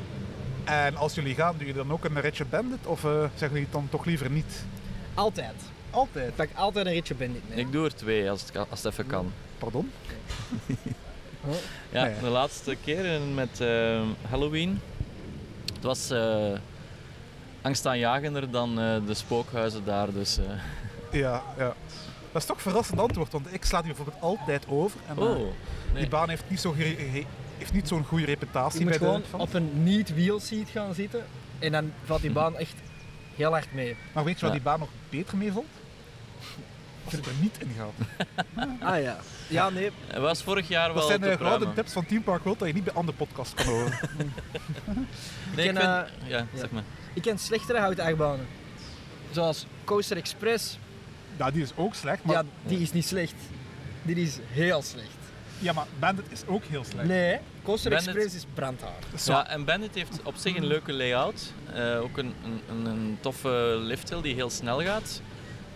En 0.65 0.97
als 0.97 1.15
jullie 1.15 1.35
gaan, 1.35 1.51
doen 1.51 1.59
jullie 1.67 1.75
dan 1.83 1.93
ook 1.93 2.05
een 2.05 2.21
ritje 2.21 2.45
bandit 2.45 2.87
of 2.87 3.05
eh, 3.05 3.11
zeggen 3.21 3.49
jullie 3.49 3.63
het 3.63 3.73
dan 3.73 3.87
toch 3.91 4.05
liever 4.05 4.31
niet? 4.31 4.65
Altijd. 5.15 5.55
Altijd. 5.91 6.29
Ik 6.29 6.35
pak 6.35 6.49
altijd 6.55 6.87
een 6.87 6.93
ritje 6.93 7.15
bandit 7.15 7.49
mee. 7.49 7.59
Ik 7.59 7.73
doe 7.73 7.85
er 7.85 7.95
twee 7.95 8.31
als 8.31 8.41
het, 8.41 8.51
kan- 8.51 8.67
als 8.71 8.83
het 8.83 8.93
even 8.93 9.07
kan. 9.07 9.33
Pardon? 9.59 9.91
Ja, 11.91 12.05
Nee. 12.05 12.15
de 12.21 12.29
laatste 12.29 12.77
keer 12.85 13.21
met 13.35 13.61
eh, 13.61 14.01
Halloween. 14.31 14.81
Het 15.75 15.83
was 15.83 16.11
eh 16.11 16.53
angstaanjagender 17.63 18.51
dan 18.51 18.81
eh, 18.81 18.97
de 19.07 19.15
spookhuizen 19.15 19.85
daar. 19.85 20.13
Dus, 20.13 20.39
eh. 20.39 20.45
Ja, 21.11 21.43
ja. 21.59 21.75
Dat 22.33 22.43
is 22.43 22.49
toch 22.49 22.57
een 22.57 22.62
verrassend 22.62 23.00
antwoord, 23.00 23.33
want 23.33 23.55
ik 23.55 23.64
sla 23.64 23.83
die 23.83 23.95
bijvoorbeeld 23.95 24.23
altijd 24.23 24.64
over. 24.69 25.00
En, 25.09 25.17
eh, 25.17 25.23
Oh, 25.23 25.37
nee. 25.38 26.00
Die 26.02 26.09
baan 26.09 26.29
heeft 26.29 26.45
niet 26.49 26.61
zo'n 26.61 26.76
niet 27.73 27.88
zo'n 27.88 28.05
goede 28.05 28.25
Je 28.25 28.31
reputatie 28.31 28.81
moet 28.81 28.88
bij 28.88 28.99
gewoon 28.99 29.21
de 29.21 29.26
fans. 29.26 29.43
op 29.43 29.55
een 29.55 29.83
niet-wheel 29.83 30.40
seat 30.40 30.69
gaan 30.69 30.95
zitten 30.95 31.26
en 31.59 31.73
dan 31.73 31.93
valt 32.05 32.21
die 32.21 32.31
baan 32.31 32.57
echt 32.57 32.75
heel 33.37 33.50
hard 33.50 33.75
mee. 33.75 33.97
Maar 34.12 34.25
weet 34.25 34.35
je 34.35 34.40
wat 34.40 34.50
Ja. 34.50 34.57
die 34.57 34.64
baan 34.67 34.79
nog 34.79 34.88
beter 35.09 35.37
mee 35.37 35.52
valt? 35.52 35.64
Als 37.05 37.14
je 37.14 37.21
er 37.21 37.33
niet 37.40 37.59
in 37.61 37.75
gaat. 37.79 38.26
Ah 38.83 39.02
ja. 39.02 39.17
Ja, 39.49 39.71
nee. 39.71 39.90
Het 40.07 40.21
was 40.21 40.43
vorig 40.43 40.69
jaar 40.69 40.87
wel 40.87 40.95
Dat 40.97 41.07
zijn 41.07 41.21
de 41.21 41.37
gouden 41.37 41.75
tips 41.75 41.93
van 41.93 42.07
Team 42.07 42.23
Park 42.23 42.43
World 42.45 42.59
dat 42.59 42.69
je 42.69 42.75
niet 42.75 42.85
bij 42.85 42.95
andere 42.95 43.17
podcasts 43.17 43.55
kan 43.55 43.67
horen. 43.67 43.93
Nee, 45.57 45.69
ik 45.69 45.75
ken, 45.75 45.83
vind- 45.83 46.23
eh, 46.23 46.29
ja, 46.31 46.47
zeg 46.55 46.71
maar. 46.71 46.83
Ik 47.14 47.23
ken 47.23 47.38
slechtere 47.38 47.79
houten 47.79 48.05
achtbanen. 48.05 48.47
Zoals 49.31 49.67
Coaster 49.85 50.17
Express. 50.17 50.79
Ja, 51.39 51.51
die 51.51 51.63
is 51.63 51.71
ook 51.77 51.95
slecht, 51.95 52.25
maar, 52.25 52.35
Ja, 52.35 52.45
die 52.67 52.79
is 52.79 52.93
niet 52.93 53.07
slecht. 53.07 53.35
Die 54.03 54.17
is 54.17 54.39
heel 54.51 54.83
slecht. 54.83 55.09
ja, 55.59 55.73
maar 55.73 55.87
Bandit 55.99 56.25
is 56.29 56.43
ook 56.47 56.65
heel 56.65 56.85
slecht. 56.85 57.09
Nee, 57.09 57.39
Coaster 57.63 57.91
Bandit- 57.91 58.09
Express 58.15 58.35
is 58.37 58.45
brandhaar. 58.55 58.99
Zo, 59.19 59.33
Ja, 59.33 59.49
en 59.49 59.65
Bandit 59.65 59.95
heeft 59.95 60.23
op 60.23 60.35
zich 60.37 60.57
een 60.57 60.67
leuke 60.67 60.93
layout. 60.93 61.53
Eh, 61.75 62.01
ook 62.03 62.17
een, 62.19 62.35
een, 62.69 62.85
een, 62.87 63.19
toffe 63.21 63.77
lifthill 63.81 64.21
die 64.23 64.35
heel 64.35 64.51
snel 64.51 64.83
gaat. 64.83 65.21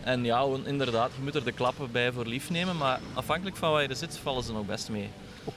En 0.03 0.25
ja, 0.25 0.45
inderdaad, 0.65 1.11
je 1.17 1.23
moet 1.23 1.35
er 1.35 1.45
de 1.45 1.53
klappen 1.53 1.93
bij 1.93 2.13
voor 2.13 2.27
lief 2.27 2.51
nemen, 2.51 2.77
maar 2.77 3.01
afhankelijk 3.15 3.57
van 3.57 3.71
waar 3.73 3.83
je 3.83 3.89
er 3.89 3.97
zit, 3.97 4.19
vallen 4.23 4.43
ze 4.45 4.53
nog 4.53 4.67
best 4.67 4.89
mee. 4.89 5.09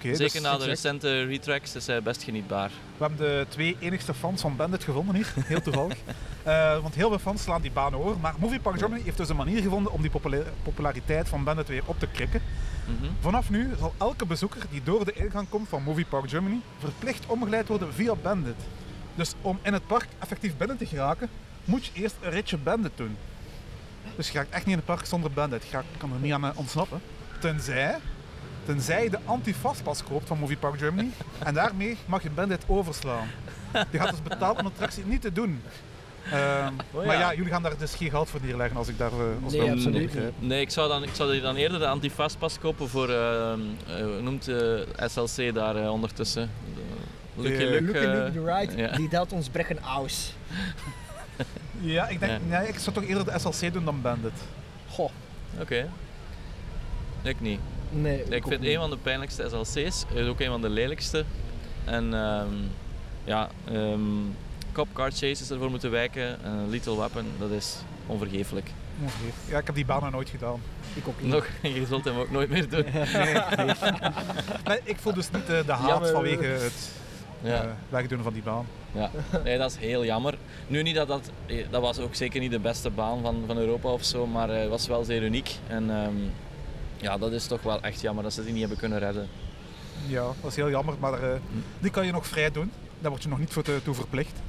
Zeker 0.01 0.17
dus 0.17 0.41
na 0.41 0.57
de 0.57 0.65
recente 0.65 1.23
retracks 1.23 1.75
is 1.75 1.87
hij 1.87 2.01
best 2.01 2.23
genietbaar. 2.23 2.69
we 2.97 3.03
hebben 3.05 3.17
de 3.17 3.45
twee 3.49 3.77
enigste 3.79 4.13
fans 4.13 4.41
van 4.41 4.55
Bandit 4.55 4.83
gevonden 4.83 5.15
hier, 5.15 5.33
heel 5.35 5.61
toevallig. 5.61 5.97
Eh, 6.43 6.79
want 6.81 6.95
heel 6.95 7.09
veel 7.09 7.19
fans 7.19 7.41
slaan 7.43 7.61
die 7.61 7.71
baan 7.71 7.95
over. 7.95 8.19
Maar 8.19 8.33
Movie 8.39 8.59
Park 8.59 8.77
Germany 8.79 9.01
heeft 9.01 9.17
dus 9.17 9.29
een 9.29 9.35
manier 9.35 9.61
gevonden 9.61 9.91
om 9.91 10.01
die 10.01 10.09
popula- 10.09 10.43
populariteit 10.63 11.29
van 11.29 11.43
Bandit 11.43 11.67
weer 11.67 11.81
op 11.85 11.99
te 11.99 12.07
krikken. 12.07 12.41
Mhm. 12.85 13.11
Vanaf 13.19 13.49
nu 13.49 13.69
zal 13.79 13.93
elke 13.97 14.25
bezoeker 14.25 14.61
die 14.71 14.83
door 14.83 15.05
de 15.05 15.13
ingang 15.13 15.49
komt 15.49 15.69
van 15.69 15.83
Movie 15.83 16.05
Park 16.05 16.29
Germany 16.29 16.59
verplicht 16.79 17.25
omgeleid 17.25 17.67
worden 17.67 17.93
via 17.93 18.15
Bandit. 18.15 18.55
Dus 19.15 19.33
om 19.41 19.59
in 19.61 19.73
het 19.73 19.87
park 19.87 20.07
effectief 20.19 20.57
binnen 20.57 20.77
te 20.77 20.85
geraken, 20.85 21.29
moet 21.65 21.85
je 21.85 21.91
eerst 22.01 22.15
een 22.21 22.31
ritje 22.31 22.57
Bandit 22.57 22.91
doen. 22.95 23.17
Dus 24.15 24.27
je 24.31 24.37
gaat 24.37 24.47
echt 24.49 24.65
niet 24.65 24.71
in 24.73 24.81
het 24.85 24.85
park 24.85 25.05
zonder 25.05 25.31
Bandit. 25.31 25.63
Je 25.63 25.69
gaat- 25.69 25.85
kan 25.97 26.13
er 26.13 26.19
niet 26.19 26.33
aan 26.33 26.43
eh, 26.45 26.49
ontsnappen. 26.55 27.01
Tenzij, 27.39 27.97
tenzij 28.67 29.03
je 29.03 29.09
de 29.09 29.19
anti-fastpass 29.25 30.03
koopt 30.03 30.27
van 30.27 30.37
Movie 30.39 30.57
Park 30.57 30.77
Germany. 30.77 31.09
En 31.43 31.53
daarmee 31.53 31.97
mag 32.05 32.23
je 32.23 32.29
Bandit 32.29 32.63
overslaan. 32.67 33.27
Je 33.91 33.97
gaat 33.97 34.09
dus 34.09 34.21
betalen 34.23 34.57
om 34.57 34.63
de 34.63 34.69
attractie 34.69 35.05
niet 35.05 35.21
te 35.21 35.31
doen. 35.31 35.61
Ehm, 36.31 36.73
Oh 36.91 37.01
ja. 37.01 37.07
Maar 37.07 37.17
ja, 37.17 37.33
jullie 37.33 37.51
gaan 37.51 37.61
daar 37.63 37.77
dus 37.77 37.95
geen 37.95 38.09
geld 38.09 38.29
voor 38.29 38.39
neerleggen 38.43 38.77
als 38.77 38.87
ik 38.87 38.97
daar 38.97 39.11
eh, 39.11 39.43
als 39.43 39.53
Nee, 39.53 39.71
absoluut 39.71 40.05
begrijp. 40.05 40.33
Nee, 40.39 40.61
ik 40.61 40.69
zou 40.69 40.87
dan, 40.87 41.03
ik 41.03 41.09
zou 41.13 41.41
dan 41.41 41.55
eerder 41.55 41.79
de 41.79 41.87
antifastpas 41.87 42.59
kopen 42.59 42.89
voor, 42.89 43.09
eh, 43.09 43.53
hoe 44.01 44.21
noemt 44.21 44.47
eh, 44.47 45.07
SLC 45.09 45.53
daar 45.53 45.89
ondertussen? 45.89 46.49
De 47.35 47.41
Lucky 47.41 47.63
Luke. 47.63 47.83
Luke 47.83 47.99
Luke 47.99 48.73
the 48.91 48.97
die 48.97 49.09
telt 49.09 49.31
ons 49.31 49.49
brechen 49.49 49.81
aus. 49.83 50.33
Ja, 51.79 52.07
ik 52.07 52.19
denk, 52.19 52.31
Ja. 52.31 52.59
nee, 52.59 52.67
ik 52.67 52.79
zou 52.79 52.95
toch 52.95 53.05
eerder 53.05 53.25
de 53.25 53.39
SLC 53.39 53.73
doen 53.73 53.85
dan 53.85 54.01
Bandit. 54.01 54.31
Goh, 54.89 55.09
Oké. 55.59 55.89
Ik 57.21 57.41
niet. 57.41 57.59
Nee. 57.89 58.23
ik 58.29 58.47
vind 58.47 58.61
niet. 58.61 58.69
een 58.73 58.79
van 58.79 58.89
de 58.89 58.97
pijnlijkste 58.97 59.49
SLC's, 59.49 60.05
is 60.13 60.27
ook 60.27 60.39
een 60.39 60.47
van 60.49 60.61
de 60.61 60.69
lelijkste. 60.69 61.23
En 61.85 62.13
ehm, 62.13 62.47
ja, 63.23 63.49
ehm 63.71 64.01
Cop 64.71 64.87
Car 64.93 65.11
Chases 65.11 65.49
ervoor 65.51 65.69
moeten 65.69 65.91
wijken. 65.91 66.43
en 66.43 66.69
Little 66.69 66.97
Weapon, 66.97 67.25
dat 67.39 67.51
is 67.51 67.75
onvergeeflijk. 68.07 68.71
Ja, 69.49 69.57
ik 69.59 69.65
heb 69.65 69.75
die 69.75 69.85
banen 69.85 70.11
nooit 70.11 70.29
gedaan. 70.29 70.61
Ik 70.93 71.07
ook 71.07 71.21
niet. 71.21 71.31
Nog, 71.31 71.47
je 71.61 71.85
zult 71.85 72.03
hem 72.05 72.17
ook 72.17 72.31
nooit 72.31 72.49
meer 72.49 72.69
doen. 72.69 72.85
Nee, 74.67 74.79
ik 74.83 74.97
voel 74.97 75.13
dus 75.13 75.31
niet 75.31 75.49
eh, 75.49 75.65
de 75.65 75.71
haat 75.71 75.87
Jammer. 75.89 76.09
vanwege 76.11 76.43
het 76.43 76.91
Ja. 77.41 77.61
eh, 77.63 77.69
wegdoen 77.89 78.23
van 78.23 78.33
die 78.33 78.41
baan. 78.43 78.65
Ja, 78.91 79.11
nee, 79.43 79.57
dat 79.57 79.71
is 79.71 79.77
heel 79.77 80.05
jammer. 80.05 80.37
Nu 80.67 80.81
niet 80.81 80.95
dat 80.95 81.07
dat, 81.07 81.29
eh, 81.45 81.65
dat 81.69 81.81
was 81.81 81.99
ook 81.99 82.15
zeker 82.15 82.39
niet 82.39 82.51
de 82.51 82.59
beste 82.59 82.89
baan 82.89 83.21
van, 83.21 83.43
van 83.47 83.57
Europa 83.57 83.89
of 83.89 84.03
zo, 84.03 84.25
maar 84.27 84.49
eh, 84.49 84.59
het 84.59 84.69
was 84.69 84.87
wel 84.87 85.03
zeer 85.03 85.23
uniek. 85.23 85.55
En 85.67 85.89
ehm, 85.89 86.13
ja, 86.97 87.17
dat 87.17 87.31
is 87.31 87.45
toch 87.47 87.61
wel 87.61 87.81
echt 87.81 88.01
jammer 88.01 88.23
dat 88.23 88.33
ze 88.33 88.41
die 88.43 88.51
niet 88.51 88.59
hebben 88.61 88.77
kunnen 88.79 88.99
redden. 88.99 89.27
Ja, 90.07 90.23
dat 90.41 90.49
is 90.51 90.55
heel 90.55 90.69
jammer, 90.69 90.93
maar 90.99 91.13
eh, 91.23 91.29
die 91.79 91.91
kan 91.91 92.05
je 92.05 92.11
nog 92.11 92.27
vrij 92.27 92.51
doen. 92.51 92.71
Daar 92.99 93.09
word 93.09 93.23
je 93.23 93.29
nog 93.29 93.39
niet 93.39 93.53
voor 93.53 93.63
te, 93.63 93.79
toe 93.83 93.93
verplicht. 93.95 94.39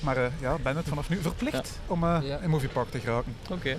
Maar 0.00 0.16
eh, 0.16 0.26
ja, 0.40 0.56
ben 0.62 0.76
het 0.76 0.88
vanaf 0.88 1.08
nu 1.08 1.16
verplicht 1.20 1.78
om 1.86 2.04
eh, 2.04 2.18
Ja. 2.22 2.38
in 2.38 2.50
Movie 2.50 2.68
Park 2.68 2.90
te 2.90 2.98
geraken. 3.00 3.36
Oké. 3.50 3.76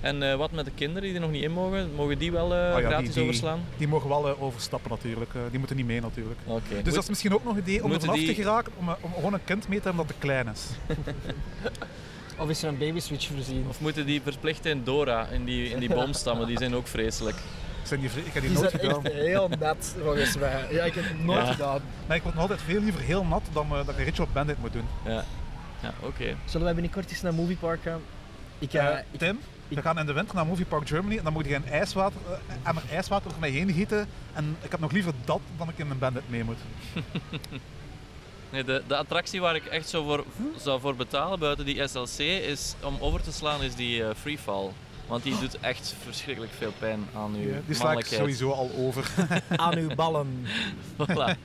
En 0.00 0.38
wat 0.38 0.50
met 0.52 0.64
de 0.64 0.70
kinderen 0.74 1.02
die 1.02 1.14
er 1.14 1.20
nog 1.20 1.30
niet 1.30 1.42
in 1.42 1.52
mogen? 1.52 1.94
Mogen 1.94 2.18
die 2.18 2.32
wel 2.32 2.44
Oh 2.44 2.50
ja, 2.80 2.88
gratis 2.88 3.12
die- 3.14 3.22
overslaan? 3.22 3.60
Die 3.76 3.88
mogen 3.88 4.08
wel 4.08 4.38
overstappen 4.40 4.90
natuurlijk. 4.90 5.30
die 5.50 5.58
moeten 5.58 5.76
niet 5.76 5.86
mee 5.86 6.00
natuurlijk. 6.00 6.40
Oké. 6.44 6.82
Dus 6.82 6.94
dat 6.94 7.02
is 7.02 7.08
misschien 7.08 7.34
ook 7.34 7.44
nog 7.44 7.52
een 7.52 7.58
idee 7.62 7.84
om 7.84 7.92
er 7.92 8.00
vanaf 8.00 8.14
die- 8.16 8.26
te 8.26 8.34
geraken, 8.34 8.72
om, 8.78 8.88
om 9.00 9.12
gewoon 9.14 9.32
een 9.34 9.44
kind 9.44 9.68
mee 9.68 9.78
te 9.80 9.84
hebben 9.88 10.06
dat 10.06 10.14
te 10.16 10.20
klein 10.26 10.48
is. 10.48 10.66
Of 12.38 12.48
is 12.48 12.62
er 12.62 12.68
een 12.68 12.78
baby 12.78 13.00
switch 13.00 13.26
voorzien? 13.26 13.64
Of 13.68 13.80
moeten 13.80 14.06
die 14.06 14.20
verplicht 14.22 14.64
in 14.66 14.84
Dora, 14.84 15.26
in 15.26 15.44
die, 15.44 15.68
in 15.70 15.78
die 15.78 15.88
boomstammen, 15.88 16.46
die 16.46 16.58
zijn 16.58 16.74
ook 16.74 16.86
vreselijk. 16.86 17.36
Zijn 17.82 18.00
die, 18.00 18.10
ik 18.10 18.32
heb 18.32 18.42
die 18.42 18.42
Die 18.42 18.50
nooit 18.60 18.70
zijn 18.70 18.82
gedaan. 18.82 19.04
echt 19.04 19.14
heel 19.14 19.48
nat 19.58 19.94
volgens 20.02 20.36
mij. 20.36 20.66
Ja, 20.70 20.84
ik 20.84 20.94
heb 20.94 21.04
het 21.04 21.24
nooit 21.24 21.46
Ja. 21.46 21.52
gedaan. 21.52 21.80
Nee, 22.06 22.16
ik 22.16 22.22
word 22.22 22.34
nog 22.34 22.42
altijd 22.42 22.62
veel 22.62 22.80
liever 22.80 23.00
heel 23.00 23.24
nat 23.24 23.42
dan 23.52 23.66
eh, 23.66 23.76
dat 23.76 23.88
ik 23.88 23.96
een 23.98 24.04
ritje 24.04 24.22
op 24.22 24.28
Bandit 24.32 24.60
moet 24.60 24.72
doen. 24.72 24.84
Ja, 25.04 25.24
ja 25.82 25.92
oké. 26.00 26.34
Zullen 26.44 26.64
wij 26.64 26.74
binnenkort 26.74 27.10
eens 27.10 27.22
naar 27.22 27.34
Movie 27.34 27.56
Park 27.56 27.82
gaan? 27.82 28.00
Ik, 28.58 28.72
eh, 28.72 28.86
Eh, 28.86 28.98
ik- 29.10 29.18
Tim, 29.18 29.38
we 29.68 29.82
gaan 29.82 29.98
in 29.98 30.06
de 30.06 30.12
winter 30.12 30.34
naar 30.34 30.46
Movie 30.46 30.64
Park 30.64 30.88
Germany 30.88 31.16
en 31.18 31.24
dan 31.24 31.32
moet 31.32 31.46
je 31.46 31.54
een 31.54 31.68
ijswater, 31.68 32.20
emmer 32.62 32.82
ijswater 32.90 33.26
over 33.26 33.40
mij 33.40 33.50
heen 33.50 33.72
gieten. 33.72 34.08
En 34.32 34.56
ik 34.62 34.70
heb 34.70 34.80
nog 34.80 34.92
liever 34.92 35.12
dat 35.24 35.40
dan 35.56 35.68
ik 35.68 35.78
in 35.78 35.90
een 35.90 35.98
bandit 35.98 36.22
mee 36.30 36.44
moet. 36.44 36.58
Nee, 38.50 38.64
de, 38.64 38.82
de 38.86 38.96
attractie 38.96 39.40
waar 39.40 39.54
ik 39.54 39.64
echt 39.66 39.88
zo 39.88 40.04
voor, 40.04 40.24
zou 40.56 40.80
voor 40.80 40.96
betalen 40.96 41.38
buiten 41.38 41.64
die 41.64 41.86
SLC 41.88 42.18
is 42.18 42.74
om 42.82 42.96
over 43.00 43.22
te 43.22 43.32
slaan 43.32 43.62
is 43.62 43.74
die 43.74 44.04
eh, 44.04 44.10
freefall. 44.20 44.68
Want 45.06 45.22
die 45.22 45.38
doet 45.38 45.60
echt 45.60 45.94
verschrikkelijk 46.04 46.52
veel 46.58 46.72
pijn 46.78 47.06
aan 47.14 47.34
uw 47.34 47.48
Ja, 47.48 47.60
die 47.66 47.74
sla 47.74 47.92
ik 47.92 48.04
sowieso 48.04 48.50
al 48.50 48.70
over. 48.78 49.10
aan 49.56 49.76
uw 49.76 49.94
ballen. 49.94 50.46
Voilà. 51.10 51.38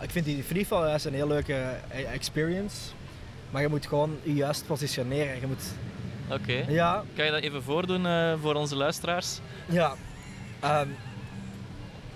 Ik 0.00 0.10
vind 0.10 0.24
die 0.24 0.42
freefall 0.42 0.88
juist 0.88 1.04
een 1.04 1.14
heel 1.14 1.26
leuke 1.28 1.54
eh, 1.88 2.12
experience. 2.12 2.76
Maar 3.50 3.62
je 3.62 3.68
moet 3.68 3.86
gewoon 3.86 4.16
je 4.22 4.34
juist 4.34 4.66
positioneren. 4.66 5.40
Je 5.40 5.46
moet, 5.46 5.62
Oké. 6.30 6.64
ja, 6.68 7.04
Kan 7.14 7.24
je 7.24 7.30
dat 7.30 7.42
even 7.42 7.62
voordoen 7.62 8.06
eh, 8.06 8.32
voor 8.40 8.54
onze 8.54 8.76
luisteraars? 8.76 9.38
ja. 9.66 9.94
ehm, 10.60 10.88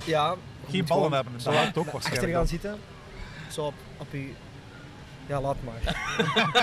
ja. 0.05 0.35
Geen 0.71 0.85
ballen 0.85 1.03
gewoon 1.05 1.13
hebben, 1.13 1.41
Zo 1.41 1.51
dat 1.51 1.61
helpt 1.61 1.77
ook 1.79 1.91
waarschijnlijk 1.91 2.37
Achter 2.37 2.59
gaan 2.61 2.71
dan. 2.71 2.79
zitten. 2.81 2.94
Zo 3.55 3.65
op, 3.67 3.75
op 3.97 4.07
je... 4.11 4.33
Ja, 5.27 5.41
laat 5.41 5.57
maar. 5.65 5.97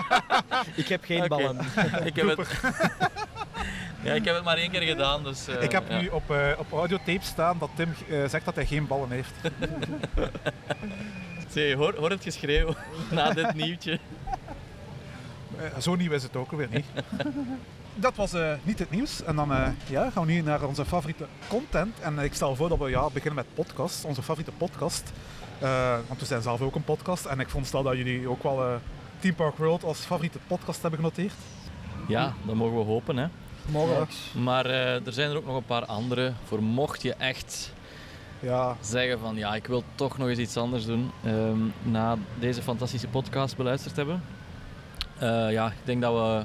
ik 0.76 0.88
heb 0.88 1.04
geen 1.04 1.28
ballen. 1.28 1.58
ik, 2.10 2.16
heb 2.16 2.38
het... 2.38 2.62
ja, 4.04 4.14
ik 4.14 4.26
heb 4.26 4.36
het 4.36 4.44
maar 4.44 4.58
één 4.58 4.72
keer 4.72 4.82
gedaan, 4.82 5.24
dus... 5.24 5.48
eh, 5.48 5.64
ik 5.64 5.72
heb 5.72 5.90
ja. 5.90 6.00
nu 6.00 6.08
op, 6.08 6.32
eh, 6.32 6.52
op 6.58 6.72
audiotape 6.72 7.26
staan 7.26 7.58
dat 7.58 7.70
Tim 7.76 7.94
eh, 8.10 8.28
zegt 8.28 8.46
dat 8.46 8.56
hij 8.56 8.66
geen 8.66 8.88
ballen 8.88 9.12
heeft. 9.12 9.34
Zie, 11.54 11.76
hoor, 11.76 11.96
hoor 11.96 12.10
het 12.10 12.24
geschreeuw 12.24 12.76
na 13.12 13.32
dit 13.32 13.54
nieuwtje. 13.54 14.00
Zo 15.80 15.96
nieuw 15.96 16.12
is 16.12 16.24
het 16.24 16.36
ook 16.36 16.52
weer 16.52 16.70
niet. 16.72 16.86
dat 17.96 18.16
was 18.16 18.34
eh, 18.34 18.54
niet 18.64 18.80
het 18.80 18.92
nieuws. 18.92 19.24
En 19.24 19.36
dan 19.36 19.52
eh, 19.52 19.68
ja, 19.88 20.10
gaan 20.10 20.26
we 20.26 20.32
nu 20.32 20.42
naar 20.42 20.64
onze 20.64 20.86
favoriete 20.86 21.26
content. 21.48 22.00
En 22.00 22.20
ik 22.20 22.34
stel 22.34 22.56
voor 22.56 22.70
dat 22.70 22.78
we 22.78 22.90
ja, 22.90 23.10
beginnen 23.10 23.36
met 23.36 23.54
podcast, 23.54 24.06
onze 24.06 24.22
favoriete 24.22 24.52
podcast. 24.58 25.12
Eh, 25.62 25.98
want 26.08 26.20
we 26.20 26.26
zijn 26.26 26.42
zelf 26.42 26.62
ook 26.62 26.76
een 26.76 26.84
podcast. 26.84 27.26
En 27.26 27.40
ik 27.40 27.50
vond 27.50 27.66
stel 27.68 27.84
dat 27.84 27.98
jullie 27.98 28.28
ook 28.30 28.44
wel 28.44 28.64
eh 28.64 28.76
Team 29.20 29.36
Park 29.36 29.58
World 29.58 29.84
als 29.84 30.00
favoriete 30.00 30.40
podcast 30.48 30.82
hebben 30.82 31.00
genoteerd. 31.00 31.34
Ja, 32.08 32.34
dat 32.46 32.56
mogen 32.56 32.78
we 32.78 32.84
hopen. 32.84 33.18
Hè. 33.18 33.28
Mogelijk. 33.72 34.12
Maar 34.32 34.66
eh, 34.66 35.06
er 35.06 35.14
zijn 35.14 35.30
er 35.30 35.38
ook 35.38 35.46
nog 35.46 35.56
een 35.56 35.66
paar 35.66 35.86
andere. 35.86 36.34
Voor 36.44 36.64
mocht 36.64 37.02
je 37.02 37.14
echt 37.14 37.74
Ja, 38.40 38.78
zeggen 38.80 39.20
van 39.20 39.36
ja, 39.36 39.56
ik 39.56 39.68
wil 39.68 39.84
toch 39.96 40.18
nog 40.18 40.28
eens 40.28 40.40
iets 40.40 40.58
anders 40.58 40.86
doen 40.86 41.12
ehm, 41.24 41.60
na 41.82 42.18
deze 42.40 42.62
fantastische 42.62 43.08
podcast 43.08 43.58
beluisterd 43.58 43.96
hebben. 43.96 44.24
Ja, 45.50 45.68
ik 45.68 45.86
denk 45.86 46.02
dat 46.02 46.14
we 46.14 46.44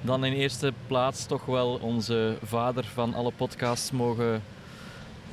dan 0.00 0.24
in 0.24 0.32
eerste 0.32 0.72
plaats 0.86 1.26
toch 1.26 1.44
wel 1.44 1.78
onze 1.82 2.36
vader 2.42 2.84
van 2.84 3.14
alle 3.14 3.32
podcasts 3.36 3.90
mogen 3.90 4.42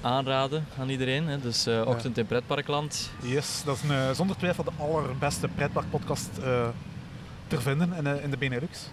aanraden 0.07 0.65
aan 0.79 0.89
iedereen. 0.89 1.27
Hè. 1.27 1.39
Dus 1.39 1.65
eh, 1.65 1.81
Ochtend 1.85 2.17
in 2.17 2.25
Pretparkland. 2.25 3.09
yes, 3.21 3.61
dat 3.65 3.75
is 3.75 3.83
een, 3.89 3.91
eh, 3.95 4.11
zonder 4.11 4.37
twijfel 4.37 4.63
de 4.63 4.71
allerbeste 4.79 5.47
pretparkpodcast 5.47 6.29
eh 6.43 6.67
ter 7.47 7.61
vinden 7.61 7.93
in, 7.93 8.03
de- 8.03 8.19
in 8.23 8.29
de 8.29 8.37
Benelux. 8.37 8.89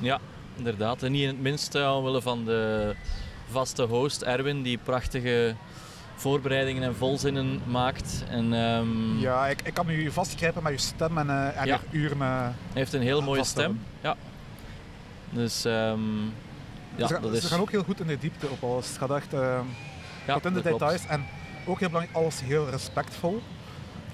Ja, 0.00 0.18
inderdaad. 0.56 1.02
En 1.02 1.12
niet 1.12 1.22
in 1.22 1.28
het 1.28 1.40
minste 1.40 1.90
omwille 1.90 2.22
van 2.22 2.44
de 2.44 2.94
vaste 3.50 3.82
host 3.82 4.22
Erwin, 4.22 4.62
die 4.62 4.78
prachtige 4.78 5.54
voorbereidingen 6.16 6.82
en 6.82 6.96
volzinnen 6.96 7.60
maakt. 7.66 8.24
En 8.28 8.52
ehm, 8.52 9.18
Ja, 9.18 9.46
ik, 9.48 9.60
ik 9.62 9.74
kan 9.74 9.90
u 9.90 10.10
vastgrijpen 10.10 10.62
met 10.62 10.72
uw 10.72 10.78
stem 10.78 11.18
en, 11.18 11.54
en 11.54 11.66
Ja. 11.66 11.80
uw 11.90 12.00
uren. 12.00 12.18
hij 12.20 12.52
heeft 12.72 12.92
een 12.92 13.02
heel 13.02 13.22
mooie 13.22 13.44
stem. 13.44 13.80
Ja. 14.00 14.16
Dus 15.30 15.64
ehm, 15.64 16.00
ja, 16.96 17.06
ze, 17.06 17.12
gaan- 17.14 17.22
dat 17.22 17.32
is... 17.32 17.42
ze 17.42 17.48
gaan 17.48 17.60
ook 17.60 17.70
heel 17.70 17.82
goed 17.82 18.00
in 18.00 18.06
de 18.06 18.18
diepte 18.18 18.46
op 18.48 18.62
alles. 18.64 18.88
Het 18.88 18.98
gaat 18.98 19.10
echt 19.10 19.32
eh, 19.32 19.60
ja, 20.28 20.34
tot 20.34 20.44
in 20.44 20.52
de 20.54 20.60
klopt. 20.62 20.78
details. 20.78 21.06
En 21.06 21.24
ook 21.66 21.78
heel 21.78 21.88
belangrijk, 21.88 22.16
alles 22.24 22.40
heel 22.40 22.68
respectvol. 22.70 23.42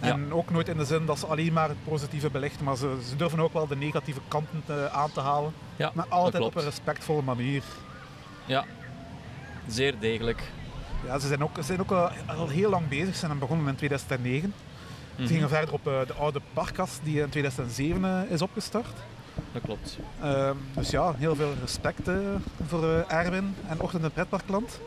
En 0.01 0.33
ook 0.33 0.51
nooit 0.51 0.69
in 0.69 0.77
de 0.77 0.85
zin 0.85 1.07
dat 1.07 1.19
ze 1.19 1.27
alleen 1.27 1.53
maar 1.53 1.69
het 1.69 1.85
positieve 1.85 2.31
belichten, 2.31 2.65
maar 2.65 2.77
ze, 2.77 2.97
ze 3.09 3.17
durven 3.17 3.41
ook 3.41 3.53
wel 3.53 3.67
de 3.67 3.77
negatieve 3.77 4.21
kanten 4.29 4.63
te- 4.67 4.89
aan 4.93 5.13
te 5.13 5.21
halen. 5.21 5.53
Ja, 5.77 5.91
Maar 5.95 6.07
altijd 6.09 6.43
op 6.43 6.55
een 6.57 6.63
respectvolle 6.65 7.23
manier. 7.23 7.63
Ja, 8.45 8.65
zeer 9.67 9.95
degelijk. 9.99 10.43
Ja, 11.07 11.19
ze 11.19 11.27
zijn 11.27 11.43
ook, 11.43 11.57
ze 11.57 11.63
zijn 11.63 11.81
ook 11.81 11.91
al, 11.91 12.09
al 12.37 12.49
heel 12.49 12.71
lang 12.71 12.89
bezig. 12.89 13.15
Ze 13.15 13.27
zijn 13.27 13.39
begonnen 13.39 13.69
in 13.69 13.75
2009. 13.75 14.55
Mhm, 15.17 15.27
Ze 15.27 15.33
gingen 15.33 15.49
verder 15.49 15.75
op 15.75 15.87
eh, 15.87 15.93
de 16.07 16.13
oude 16.15 16.41
parkas 16.53 16.99
die 17.03 17.21
in 17.21 17.29
2007 17.29 18.05
eh, 18.05 18.31
is 18.31 18.43
opgestart. 18.43 18.87
Dat 19.53 19.63
klopt. 19.63 19.99
Ehm, 20.23 20.57
dus 20.75 20.91
ja, 20.91 21.15
heel 21.17 21.35
veel 21.35 21.53
respect 21.61 22.09
eh, 22.09 22.15
voor 22.67 22.85
eh, 22.85 23.13
Erwin 23.25 23.55
en 23.69 23.81
Ochtend 23.81 24.05
en 24.05 24.13
Pretparkland. 24.13 24.81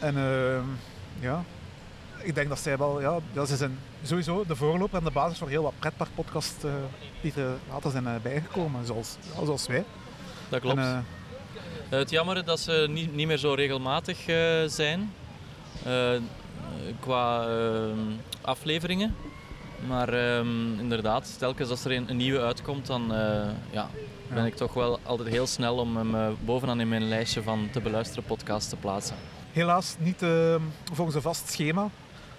En 0.00 0.16
ehm, 0.16 0.64
ja, 1.20 1.42
ik 2.22 2.34
denk 2.34 2.48
dat 2.48 2.58
zij 2.58 2.76
wel, 2.78 3.00
ja, 3.00 3.18
ja, 3.32 3.44
ze 3.44 3.56
zijn 3.56 3.78
sowieso 4.02 4.44
de 4.46 4.56
voorloper 4.56 4.98
en 4.98 5.04
de 5.04 5.10
basis 5.10 5.38
voor 5.38 5.48
heel 5.48 5.62
wat 5.62 5.78
pretparkpodcasts 5.78 6.64
eh, 6.64 6.70
die 7.20 7.32
er 7.36 7.54
later 7.70 7.90
zijn 7.90 8.06
eh, 8.06 8.14
bijgekomen, 8.22 8.86
zoals, 8.86 9.16
ja, 9.38 9.44
zoals 9.44 9.66
wij. 9.66 9.84
Dat 10.48 10.60
klopt. 10.60 10.78
En, 10.78 10.84
eh, 10.84 11.98
Het 11.98 12.10
jammer 12.10 12.44
dat 12.44 12.60
ze 12.60 12.86
niet, 12.90 13.14
niet 13.14 13.26
meer 13.26 13.36
zo 13.38 13.52
regelmatig 13.54 14.18
zijn 14.66 15.12
qua 17.00 17.46
ehm, 17.48 17.98
afleveringen. 18.40 19.14
Maar 19.86 20.08
ehm, 20.08 20.78
inderdaad, 20.80 21.38
telkens 21.38 21.70
als 21.70 21.84
er 21.84 21.92
een, 21.92 22.10
een 22.10 22.16
nieuwe 22.16 22.40
uitkomt, 22.40 22.86
dan 22.86 23.04
ja, 23.70 23.88
ben 24.28 24.38
Ja. 24.38 24.44
ik 24.44 24.54
toch 24.54 24.74
wel 24.74 24.98
altijd 25.02 25.28
heel 25.28 25.46
snel 25.46 25.76
om 25.76 25.96
hem 25.96 26.36
bovenaan 26.44 26.80
in 26.80 26.88
mijn 26.88 27.08
lijstje 27.08 27.42
van 27.42 27.68
te 27.72 27.80
beluisteren 27.80 28.24
podcasts 28.24 28.68
te 28.68 28.76
plaatsen. 28.76 29.16
Helaas 29.52 29.96
niet 29.98 30.22
ehm, 30.22 30.60
volgens 30.92 31.16
een 31.16 31.22
vast 31.22 31.50
schema, 31.50 31.88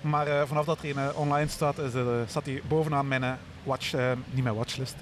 maar 0.01 0.27
eh, 0.27 0.41
vanaf 0.45 0.65
dat 0.65 0.83
er 0.83 0.89
een 0.89 1.09
eh, 1.09 1.19
online 1.19 1.47
staat, 1.47 1.77
is, 1.77 1.93
eh, 1.93 2.07
staat 2.27 2.45
hij 2.45 2.61
bovenaan 2.67 3.07
mijn 3.07 3.37
watch, 3.63 3.93
niet 4.31 4.43
mijn 4.43 4.55
watchlist, 4.55 4.95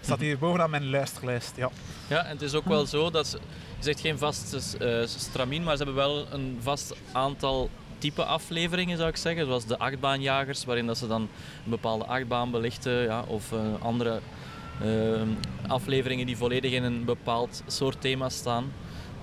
staat 0.00 0.20
hij 0.20 0.38
bovenaan 0.38 0.70
mijn 0.70 0.90
luisterlijst. 0.90 1.52
Ja. 1.56 1.70
Ja, 2.08 2.24
en 2.24 2.30
het 2.30 2.42
is 2.42 2.54
ook 2.54 2.64
wel 2.64 2.86
zo 2.86 3.10
dat 3.10 3.26
ze, 3.26 3.38
je 3.78 3.84
zegt 3.84 4.00
geen 4.00 4.18
vast 4.18 4.76
eh, 4.78 5.02
stramien, 5.06 5.62
maar 5.62 5.76
ze 5.76 5.84
hebben 5.84 6.02
wel 6.02 6.26
een 6.32 6.58
vast 6.62 6.94
aantal 7.12 7.70
type 7.98 8.24
afleveringen 8.24 8.96
zou 8.96 9.08
ik 9.08 9.16
zeggen, 9.16 9.46
zoals 9.46 9.66
de 9.66 9.78
achtbaanjagers, 9.78 10.64
waarin 10.64 10.86
dat 10.86 10.98
ze 10.98 11.06
dan 11.06 11.20
een 11.64 11.70
bepaalde 11.70 12.04
achtbaan 12.04 12.50
belichten, 12.50 13.02
ja, 13.02 13.22
of 13.26 13.52
andere 13.80 14.20
eh, 14.80 15.22
afleveringen 15.66 16.26
die 16.26 16.36
volledig 16.36 16.72
in 16.72 16.82
een 16.82 17.04
bepaald 17.04 17.62
soort 17.66 18.00
thema 18.00 18.28
staan. 18.28 18.72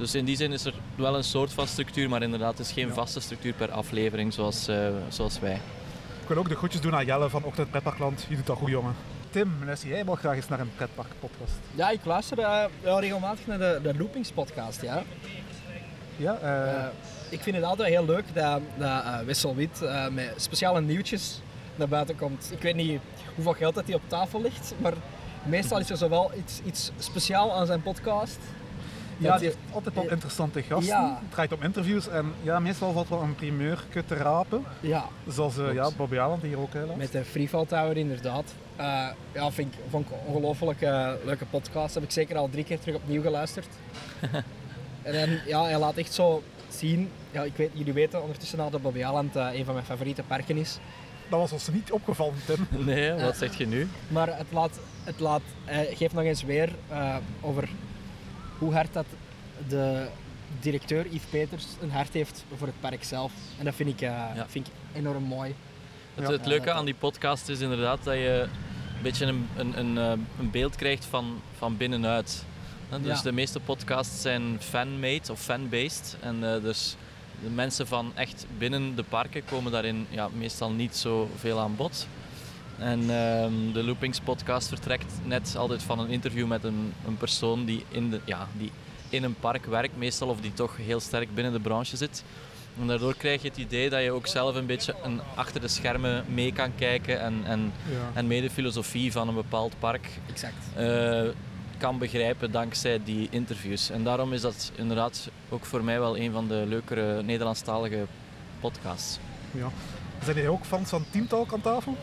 Dus 0.02 0.16
in 0.16 0.26
die 0.26 0.36
zin 0.36 0.52
is 0.52 0.66
er 0.66 0.74
wel 0.96 1.16
een 1.16 1.24
soort 1.24 1.54
van 1.54 1.68
structuur, 1.68 2.10
maar 2.10 2.22
inderdaad, 2.22 2.58
het 2.58 2.68
is 2.68 2.74
geen 2.74 2.88
Ja. 2.88 2.94
vaste 2.94 3.20
structuur 3.20 3.54
per 3.54 3.72
aflevering 3.72 4.34
zoals, 4.34 4.68
eh, 4.68 4.88
zoals 5.10 5.40
wij. 5.40 5.54
Ik 6.22 6.28
wil 6.28 6.38
ook 6.38 6.50
de 6.50 6.56
groetjes 6.56 6.82
doen 6.82 6.96
aan 6.96 7.06
Jelle 7.06 7.30
van 7.30 7.44
Ochtend 7.44 7.70
Pretparkland. 7.72 8.26
Je 8.30 8.36
doet 8.36 8.46
dat 8.46 8.58
goed, 8.58 8.70
jongen. 8.70 8.96
Tim, 9.30 9.54
luister 9.66 9.90
jij 9.90 10.06
wel 10.06 10.16
graag 10.16 10.36
eens 10.36 10.48
naar 10.48 10.60
een 10.60 10.72
pretparkpodcast? 10.76 11.52
Ja, 11.76 11.90
ik 11.90 12.06
luister 12.06 12.40
eh, 12.40 12.64
wel 12.82 13.00
regelmatig 13.00 13.48
naar 13.48 13.58
de, 13.58 13.80
de 13.84 13.98
Loopings 13.98 14.32
podcast, 14.32 14.82
ja. 14.82 15.04
Ja, 16.18 16.38
eh, 16.38 16.86
ik 17.30 17.42
vind 17.42 17.56
het 17.56 17.66
altijd 17.66 17.90
heel 17.90 18.06
leuk 18.06 18.26
dat, 18.34 18.62
dat 18.78 19.04
Wessel 19.26 19.56
Wit 19.56 19.82
eh, 19.82 20.08
met 20.08 20.34
speciale 20.38 20.82
nieuwtjes 20.82 21.42
naar 21.76 21.88
buiten 21.88 22.16
komt. 22.16 22.50
Ik 22.52 22.62
weet 22.62 22.76
niet 22.76 23.02
hoeveel 23.36 23.54
geld 23.54 23.76
dat 23.76 23.86
hij 23.86 23.96
op 23.96 24.02
tafel 24.08 24.42
ligt, 24.42 24.74
maar 24.78 24.94
meestal 25.44 25.80
is 25.80 25.90
er 25.90 25.98
zowel 25.98 26.32
iets, 26.38 26.60
iets 26.66 26.92
speciaal 26.98 27.54
aan 27.54 27.66
zijn 27.66 27.82
podcast. 27.82 28.38
Ja, 29.18 29.38
die 29.38 29.46
heeft 29.46 29.58
altijd 29.72 29.96
wel 29.96 30.04
ja. 30.04 30.10
interessante 30.10 30.64
gasten. 30.64 30.96
Ja. 30.96 31.18
Het 31.22 31.32
draait 31.32 31.54
om 31.54 31.62
interviews 31.62 32.08
en 32.08 32.34
ja, 32.42 32.60
meestal 32.60 32.94
valt 32.94 33.10
wel 33.10 33.22
een 33.22 33.36
primeur 33.36 33.84
te 34.06 34.16
rapen. 34.16 34.64
Ja, 34.80 35.06
Zoals 35.28 35.58
eh, 35.58 35.74
ja, 35.74 35.90
Bobby 35.98 36.18
Aland 36.18 36.42
hier 36.42 36.60
ook 36.60 36.74
helaas. 36.74 36.98
met 36.98 37.12
de 37.12 37.26
Freefall 37.26 37.66
Tower 37.66 37.98
inderdaad. 37.98 38.54
Eh, 38.76 39.08
ja, 39.32 39.52
vind 39.52 39.74
ik, 39.74 39.80
vond 39.90 40.06
ik 40.06 40.12
een 40.12 40.34
ongelooflijk 40.34 40.82
eh, 40.82 41.12
leuke 41.26 41.46
podcast. 41.46 41.94
Heb 41.94 42.04
ik 42.04 42.12
zeker 42.12 42.38
al 42.38 42.50
drie 42.50 42.64
keer 42.64 42.80
terug 42.80 42.96
opnieuw 42.96 43.22
geluisterd. 43.22 43.68
en 45.02 45.14
dan, 45.14 45.30
ja, 45.46 45.64
hij 45.64 45.80
laat 45.80 45.98
echt 45.98 46.14
zo 46.14 46.44
zien. 46.70 47.10
Ja, 47.32 47.44
ik 47.44 47.56
weet, 47.56 47.70
jullie 47.74 47.94
weten 47.94 48.22
ondertussen 48.22 48.60
al 48.60 48.70
dat 48.70 48.82
Bobby 48.82 49.04
Aland 49.04 49.36
eh, 49.36 49.48
een 49.54 49.66
van 49.66 49.74
mijn 49.74 49.86
favoriete 49.86 50.24
parken 50.24 50.58
is. 50.58 50.80
Dat 51.30 51.40
was 51.40 51.52
ons 51.52 51.70
niet 51.72 51.92
opgevallen, 51.92 52.36
Tim. 52.46 52.68
Nee, 52.86 53.14
wat 53.14 53.38
zeg 53.38 53.58
je 53.58 53.68
nu? 53.68 53.88
Maar 54.08 54.38
het 54.38 54.52
laat, 54.52 54.80
het 55.04 55.20
laat 55.20 55.42
hij 55.66 55.96
geeft 55.96 56.14
nog 56.14 56.24
eens 56.24 56.44
weer 56.44 56.76
eh, 56.90 57.16
over 57.42 57.70
hoe 58.62 58.74
hard 58.74 58.94
dat 58.94 59.06
de 59.68 60.08
directeur 60.60 61.06
Yves 61.08 61.30
Peters 61.30 61.66
een 61.82 61.92
hart 61.92 62.14
heeft 62.14 62.44
voor 62.58 62.68
het 62.68 62.80
park 62.80 63.04
zelf. 63.04 63.32
En 63.60 63.66
dat 63.66 63.76
vind 63.76 63.90
ik, 63.90 64.02
eh, 64.02 64.26
vind 64.48 64.68
ik 64.68 64.74
enorm 64.94 65.24
mooi. 65.24 65.56
Het, 66.16 66.28
Ja. 66.28 66.32
het 66.34 66.46
leuke 66.46 66.72
aan 66.72 66.86
die 66.86 66.94
podcast 66.94 67.50
is 67.50 67.60
inderdaad 67.60 68.04
dat 68.04 68.14
je 68.14 68.48
een 68.96 69.02
beetje 69.02 69.26
een, 69.26 69.48
een, 69.58 69.80
een, 69.80 69.98
eh, 69.98 70.12
een 70.40 70.52
beeld 70.52 70.76
krijgt 70.76 71.06
van, 71.06 71.42
van 71.58 71.78
binnenuit. 71.78 72.44
Dus 73.02 73.18
Ja. 73.18 73.22
de 73.24 73.32
meeste 73.32 73.60
podcasts 73.60 74.22
zijn 74.22 74.58
fan-made 74.60 75.32
of 75.32 75.40
fan-based. 75.42 76.18
En 76.20 76.54
eh, 76.54 76.62
dus 76.62 76.96
de 77.44 77.50
mensen 77.50 77.88
van 77.88 78.12
echt 78.16 78.46
binnen 78.58 78.96
de 78.96 79.04
parken 79.04 79.46
komen 79.46 79.72
daarin 79.72 80.08
ja, 80.10 80.30
meestal 80.38 80.72
niet 80.72 80.96
zo 80.96 81.30
veel 81.36 81.60
aan 81.60 81.76
bod. 81.76 82.08
En 82.78 83.00
ehm, 83.00 83.72
de 83.74 83.84
Loopings 83.84 84.20
podcast 84.20 84.68
vertrekt 84.68 85.14
net 85.24 85.56
altijd 85.58 85.84
van 85.84 86.00
een 86.00 86.10
interview 86.10 86.48
met 86.48 86.64
een, 86.64 86.94
een 87.08 87.18
persoon 87.18 87.66
die 87.66 87.86
in, 87.90 88.10
de, 88.10 88.20
ja, 88.26 88.48
die 88.58 88.72
in 89.10 89.24
een 89.24 89.36
park 89.40 89.66
werkt, 89.66 89.98
meestal 89.98 90.28
of 90.28 90.42
die 90.42 90.54
toch 90.54 90.78
heel 90.78 91.00
sterk 91.00 91.34
binnen 91.36 91.54
de 91.54 91.60
branche 91.60 91.98
zit. 91.98 92.24
En 92.82 92.88
daardoor 92.88 93.16
krijg 93.16 93.42
je 93.42 93.48
het 93.48 93.58
idee 93.58 93.90
dat 93.90 94.04
je 94.04 94.12
ook 94.12 94.28
zelf 94.28 94.56
een 94.56 94.66
beetje 94.66 94.96
een, 95.04 95.20
achter 95.36 95.62
de 95.62 95.68
schermen 95.68 96.26
mee 96.34 96.54
kan 96.54 96.76
kijken 96.76 97.20
en, 97.22 97.42
en, 97.46 97.72
Ja. 97.90 98.10
en 98.14 98.28
mee 98.28 98.42
de 98.42 98.50
filosofie 98.50 99.12
van 99.12 99.28
een 99.28 99.36
bepaald 99.36 99.74
park 99.80 100.08
Exact. 100.30 100.54
eh, 100.76 101.22
kan 101.78 101.98
begrijpen 101.98 102.52
dankzij 102.52 103.02
die 103.04 103.28
interviews. 103.32 103.90
En 103.90 104.04
daarom 104.04 104.34
is 104.34 104.42
dat 104.42 104.72
inderdaad 104.76 105.30
ook 105.50 105.66
voor 105.66 105.84
mij 105.84 106.00
wel 106.00 106.18
een 106.18 106.32
van 106.32 106.48
de 106.48 106.64
leukere 106.68 107.24
Nederlandstalige 107.24 108.06
podcasts. 108.60 109.20
ja. 109.52 109.68
Zijn 110.24 110.36
jij 110.38 110.48
ook 110.48 110.66
fans 110.66 110.90
van 110.90 111.06
Team 111.10 111.28
Talk 111.28 111.54
aan 111.54 111.62
tafel? 111.62 111.98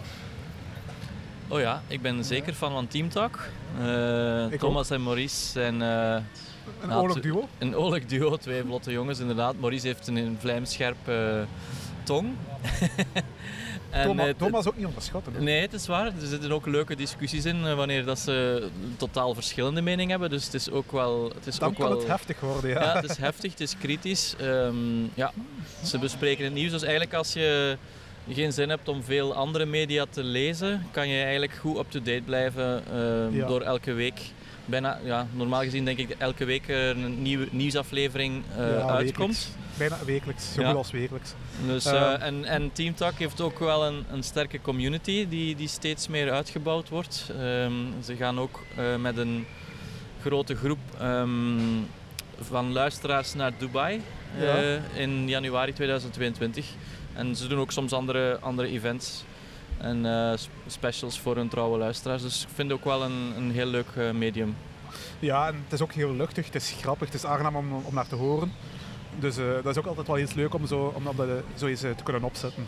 Oh 1.48 1.60
ja, 1.60 1.82
ik 1.86 2.02
ben 2.02 2.24
zeker 2.24 2.52
fan 2.54 2.72
van 2.72 2.86
Team 2.88 3.08
Talk. 3.08 3.38
Eh, 3.80 4.52
Ik 4.52 4.58
Thomas 4.58 4.90
en 4.90 5.02
Maurice 5.02 5.46
zijn 5.50 5.82
eh, 5.82 6.16
Een 6.80 7.08
te- 7.12 7.20
duo? 7.20 7.48
een 7.58 7.76
oorlijk 7.76 8.08
duo, 8.08 8.36
twee 8.36 8.62
vlotte 8.62 8.92
jongens 8.92 9.18
inderdaad. 9.18 9.54
Maurice 9.60 9.86
heeft 9.86 10.06
een 10.06 10.36
vlijmscherpe 10.40 11.44
tong. 12.02 12.28
En, 13.90 14.06
Thomas, 14.06 14.26
eh, 14.26 14.34
Thomas 14.36 14.66
ook 14.66 14.76
niet 14.76 14.86
onderschatten. 14.86 15.32
hè? 15.34 15.40
Nee, 15.40 15.60
het 15.60 15.72
is 15.72 15.86
waar. 15.86 16.06
Er 16.06 16.12
zitten 16.26 16.52
ook 16.52 16.66
leuke 16.66 16.96
discussies 16.96 17.44
in 17.44 17.66
eh, 17.66 17.74
wanneer 17.74 18.04
dat 18.04 18.18
ze 18.18 18.68
totaal 18.96 19.34
verschillende 19.34 19.80
meningen 19.80 20.10
hebben. 20.10 20.30
Dus 20.30 20.44
het 20.44 20.54
is 20.54 20.70
ook 20.70 20.92
wel. 20.92 21.30
Het 21.34 21.46
is 21.46 21.58
Dan 21.58 21.68
ook 21.68 21.74
kan 21.74 21.88
wel 21.88 21.98
het 21.98 22.06
heftig 22.06 22.40
worden, 22.40 22.70
ja. 22.70 22.82
ja, 22.82 22.94
het 23.00 23.10
is 23.10 23.16
heftig, 23.16 23.50
het 23.50 23.60
is 23.60 23.76
kritisch. 23.78 24.34
Ehm, 24.40 24.74
ja. 25.14 25.32
Ze 25.84 25.98
bespreken 25.98 26.44
het 26.44 26.54
nieuws. 26.54 26.70
Dus 26.70 26.82
eigenlijk 26.82 27.14
als 27.14 27.32
je 27.32 27.76
geen 28.28 28.52
zin 28.52 28.68
hebt 28.68 28.88
om 28.88 29.02
veel 29.02 29.34
andere 29.34 29.66
media 29.66 30.06
te 30.10 30.22
lezen, 30.22 30.86
kan 30.90 31.08
je 31.08 31.22
eigenlijk 31.22 31.52
goed 31.52 31.78
up-to-date 31.78 32.22
blijven 32.24 32.82
ehm, 32.92 33.34
Ja. 33.36 33.46
door 33.46 33.60
elke 33.60 33.92
week 33.92 34.20
bijna, 34.64 34.98
ja, 35.04 35.26
normaal 35.32 35.62
gezien 35.62 35.84
denk 35.84 35.98
ik 35.98 36.08
dat 36.08 36.18
elke 36.18 36.44
week 36.44 36.68
een 36.68 37.22
nieuwe 37.22 37.48
nieuwsaflevering 37.50 38.42
eh, 38.56 38.58
Ja, 38.58 38.64
uitkomt. 38.86 39.04
wekelijks. 39.06 39.48
Bijna 39.78 39.96
wekelijks, 40.04 40.52
zo 40.54 40.60
Ja. 40.60 40.66
goed 40.68 40.76
als 40.76 40.90
wekelijks. 40.90 41.32
Dus, 41.66 41.84
Ehm. 41.84 41.96
eh, 41.96 42.26
en, 42.26 42.44
en 42.44 42.72
Team 42.72 42.94
Talk 42.94 43.14
heeft 43.18 43.40
ook 43.40 43.58
wel 43.58 43.86
een, 43.86 44.04
een 44.12 44.22
sterke 44.22 44.60
community 44.60 45.28
die, 45.28 45.56
die 45.56 45.68
steeds 45.68 46.08
meer 46.08 46.30
uitgebouwd 46.32 46.88
wordt. 46.88 47.30
Ehm, 47.40 47.72
ze 48.04 48.16
gaan 48.16 48.38
ook 48.40 48.62
eh, 48.76 48.96
met 48.96 49.16
een 49.16 49.46
grote 50.20 50.56
groep 50.56 50.78
van 52.40 52.72
luisteraars 52.72 53.34
naar 53.34 53.52
Dubai 53.58 54.00
Ja. 54.40 54.78
in 54.94 55.28
januari 55.28 55.72
2022. 55.72 56.66
En 57.12 57.36
ze 57.36 57.48
doen 57.48 57.58
ook 57.58 57.72
soms 57.72 57.92
andere, 57.92 58.38
andere 58.40 58.68
events 58.68 59.24
en 59.78 60.06
eh, 60.06 60.32
specials 60.66 61.20
voor 61.20 61.36
hun 61.36 61.48
trouwe 61.48 61.78
luisteraars. 61.78 62.22
Dus 62.22 62.42
ik 62.42 62.48
vind 62.54 62.70
het 62.70 62.78
ook 62.78 62.84
wel 62.84 63.02
een, 63.02 63.32
een 63.36 63.50
heel 63.50 63.66
leuk 63.66 63.88
eh, 63.96 64.10
medium. 64.10 64.56
Ja, 65.18 65.48
en 65.48 65.54
het 65.64 65.72
is 65.72 65.80
ook 65.80 65.92
heel 65.92 66.14
luchtig, 66.14 66.44
het 66.44 66.54
is 66.54 66.74
grappig, 66.80 67.06
het 67.06 67.16
is 67.16 67.24
aangenaam 67.24 67.56
om, 67.56 67.72
om 67.72 67.94
naar 67.94 68.08
te 68.08 68.14
horen. 68.14 68.52
Dus 69.18 69.36
eh, 69.36 69.44
dat 69.62 69.66
is 69.66 69.78
ook 69.78 69.86
altijd 69.86 70.06
wel 70.06 70.18
iets 70.18 70.34
leuk 70.34 70.54
om 70.54 70.66
zo, 70.66 70.92
om 70.96 71.04
dat, 71.04 71.28
eh, 71.28 71.34
zo 71.54 71.66
eens 71.66 71.82
eh, 71.82 71.90
te 71.90 72.02
kunnen 72.02 72.22
opzetten. 72.22 72.66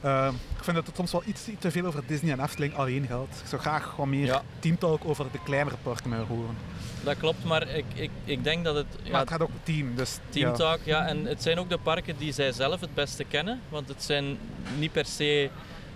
Ehm, 0.00 0.32
ik 0.56 0.64
vind 0.64 0.76
dat 0.76 0.86
het 0.86 0.96
soms 0.96 1.12
wel 1.12 1.22
iets, 1.26 1.48
te 1.58 1.70
veel 1.70 1.84
over 1.86 2.02
Disney 2.06 2.32
en 2.32 2.42
Efteling 2.42 2.74
alleen 2.74 3.06
gaat. 3.06 3.40
Ik 3.42 3.48
zou 3.48 3.60
graag 3.62 3.96
wat 3.96 4.06
meer 4.06 4.26
Ja. 4.26 4.42
teamtalk 4.58 5.04
over 5.04 5.26
de 5.32 5.38
kleinere 5.44 5.76
parken 5.82 6.10
willen 6.10 6.26
horen. 6.26 6.56
Dat 7.04 7.16
klopt, 7.16 7.44
maar 7.44 7.68
ik, 7.68 7.84
ik, 7.94 8.10
ik 8.24 8.44
denk 8.44 8.64
dat 8.64 8.74
het... 8.74 8.86
maar 9.02 9.10
ja, 9.12 9.18
het 9.18 9.30
gaat 9.30 9.40
ook 9.40 9.50
team, 9.62 9.94
dus 9.94 10.18
Team 10.28 10.48
ja. 10.50 10.54
Talk, 10.56 10.78
ja. 10.84 11.06
En 11.06 11.24
het 11.24 11.42
zijn 11.42 11.58
ook 11.58 11.68
de 11.68 11.78
parken 11.78 12.14
die 12.18 12.32
zij 12.32 12.52
zelf 12.52 12.80
het 12.80 12.94
beste 12.94 13.24
kennen. 13.24 13.60
Want 13.68 13.88
het 13.88 14.02
zijn 14.02 14.38
niet 14.78 14.92
per 14.92 15.04
se 15.06 15.50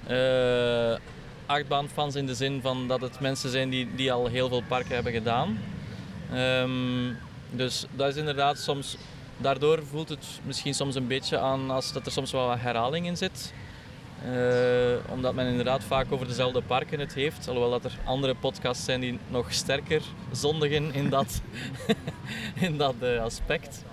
eh 0.06 0.98
achtbaanfans 1.46 2.14
in 2.14 2.26
de 2.26 2.34
zin 2.34 2.60
van 2.62 2.88
dat 2.88 3.00
het 3.00 3.20
mensen 3.20 3.50
zijn 3.50 3.70
die, 3.70 3.88
die 3.94 4.12
al 4.12 4.26
heel 4.26 4.48
veel 4.48 4.62
parken 4.68 4.94
hebben 4.94 5.12
gedaan. 5.12 5.58
Ehm, 6.32 7.12
dus 7.50 7.86
dat 7.92 8.08
is 8.08 8.16
inderdaad 8.16 8.58
soms... 8.58 8.96
Daardoor 9.36 9.82
voelt 9.90 10.08
het 10.08 10.26
misschien 10.44 10.74
soms 10.74 10.94
een 10.94 11.06
beetje 11.06 11.38
aan 11.38 11.70
als 11.70 11.92
dat 11.92 12.06
er 12.06 12.12
soms 12.12 12.32
wel 12.32 12.46
wat 12.46 12.58
herhaling 12.60 13.06
in 13.06 13.16
zit. 13.16 13.52
Eh, 14.24 15.12
omdat 15.12 15.34
men 15.34 15.46
inderdaad 15.46 15.84
vaak 15.84 16.12
over 16.12 16.26
dezelfde 16.26 16.62
parken 16.62 17.00
het 17.00 17.14
heeft. 17.14 17.48
Alhoewel 17.48 17.70
dat 17.70 17.84
er 17.84 17.98
andere 18.04 18.34
podcasts 18.34 18.84
zijn 18.84 19.00
die 19.00 19.18
nog 19.28 19.52
sterker 19.52 20.02
zondigen 20.32 20.94
in 20.94 21.08
dat, 21.10 21.40
in 22.66 22.76
dat 22.76 22.94
eh, 23.00 23.22
aspect. 23.22 23.84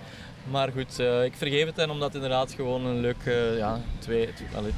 Maar 0.50 0.72
goed, 0.72 0.98
eh, 0.98 1.24
ik 1.24 1.34
vergeef 1.36 1.66
het 1.66 1.76
hen 1.76 1.90
omdat 1.90 2.12
het 2.12 2.22
inderdaad 2.22 2.52
gewoon 2.52 2.86
een 2.86 3.00
leuk, 3.00 3.30
ja, 3.56 3.80
twee, 3.98 4.28
twee, 4.32 4.72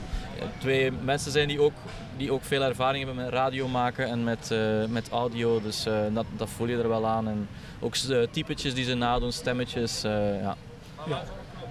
twee 0.58 0.92
mensen 0.92 1.32
zijn 1.32 1.48
die 1.48 1.60
ook, 1.60 1.74
die 2.16 2.32
ook 2.32 2.44
veel 2.44 2.62
ervaring 2.62 3.04
hebben 3.04 3.24
met 3.24 3.32
radio 3.32 3.68
maken 3.68 4.06
en 4.06 4.24
met, 4.24 4.54
met 4.88 5.10
audio. 5.10 5.60
Dus 5.60 5.86
dat, 6.12 6.26
dat 6.36 6.48
voel 6.48 6.66
je 6.66 6.76
er 6.76 6.88
wel 6.88 7.06
aan. 7.06 7.28
En 7.28 7.48
ook 7.80 7.94
typetjes 8.30 8.74
die 8.74 8.84
ze 8.84 8.94
nadoen, 8.94 9.32
stemmetjes. 9.32 10.02
Ja. 10.02 10.56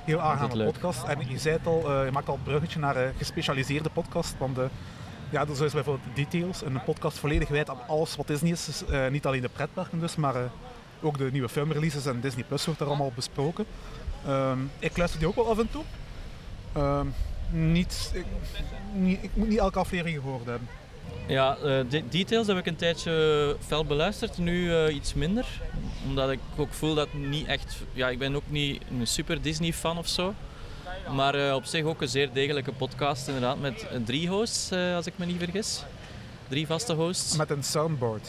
Heel 0.09 0.21
aangename 0.21 0.55
leuk. 0.55 0.71
podcast. 0.71 1.03
En 1.03 1.29
je 1.29 1.37
zei 1.37 1.57
het 1.57 1.67
al, 1.67 1.89
eh, 1.89 2.05
je 2.05 2.11
maakt 2.11 2.27
al 2.27 2.35
een 2.35 2.43
bruggetje 2.43 2.79
naar 2.79 2.95
een 2.95 3.13
gespecialiseerde 3.17 3.89
podcast. 3.89 4.35
Want 4.37 4.57
eh, 4.57 4.63
ja, 5.29 5.41
er 5.41 5.65
is 5.65 5.73
bijvoorbeeld 5.73 6.15
Details, 6.15 6.61
een 6.61 6.83
podcast 6.83 7.17
volledig 7.17 7.47
gewijd 7.47 7.69
aan 7.69 7.87
alles 7.87 8.15
wat 8.15 8.27
Disney 8.27 8.51
is. 8.51 8.65
Dus, 8.65 8.85
eh, 8.85 9.07
niet 9.07 9.25
alleen 9.25 9.41
de 9.41 9.49
pretparken 9.49 9.99
dus, 9.99 10.15
maar 10.15 10.35
eh, 10.35 10.41
ook 11.01 11.17
de 11.17 11.29
nieuwe 11.31 11.49
filmreleases 11.49 12.05
en 12.05 12.19
Disney 12.19 12.43
Plus 12.43 12.65
wordt 12.65 12.79
daar 12.79 12.89
allemaal 12.89 13.11
besproken. 13.15 13.65
Ehm, 14.25 14.59
ik 14.79 14.97
luister 14.97 15.19
die 15.19 15.27
ook 15.27 15.35
wel 15.35 15.49
af 15.49 15.59
en 15.59 15.69
toe. 15.71 15.83
Ehm, 16.73 17.07
niet, 17.49 18.11
ik, 18.13 18.25
niet, 18.93 19.23
ik 19.23 19.29
moet 19.33 19.47
niet 19.47 19.57
elke 19.57 19.79
aflevering 19.79 20.19
gehoord 20.21 20.45
hebben. 20.45 20.67
Ja, 21.27 21.55
eh, 21.63 21.79
de- 21.89 22.03
details 22.09 22.47
heb 22.47 22.57
ik 22.57 22.65
een 22.65 22.75
tijdje 22.75 23.55
fel 23.67 23.85
beluisterd, 23.85 24.37
nu 24.37 24.73
eh, 24.75 24.95
iets 24.95 25.13
minder. 25.13 25.45
Omdat 26.07 26.31
ik 26.31 26.39
ook 26.57 26.73
voel 26.73 26.93
dat 26.95 27.13
niet 27.13 27.47
echt. 27.47 27.77
Ja, 27.93 28.09
ik 28.09 28.19
ben 28.19 28.35
ook 28.35 28.43
niet 28.47 28.81
een 28.99 29.07
super 29.07 29.41
Disney-fan 29.41 29.97
of 29.97 30.07
zo. 30.07 30.33
Maar 31.15 31.35
eh, 31.35 31.53
op 31.53 31.65
zich 31.65 31.83
ook 31.83 32.01
een 32.01 32.07
zeer 32.07 32.29
degelijke 32.33 32.71
podcast, 32.71 33.27
inderdaad, 33.27 33.59
met 33.59 33.87
drie 34.05 34.27
hosts, 34.27 34.71
eh, 34.71 34.95
als 34.95 35.05
ik 35.05 35.13
me 35.15 35.25
niet 35.25 35.37
vergis. 35.43 35.83
Drie 36.47 36.67
vaste 36.67 36.93
hosts. 36.93 37.35
Met 37.37 37.49
een 37.49 37.63
soundboard. 37.63 38.27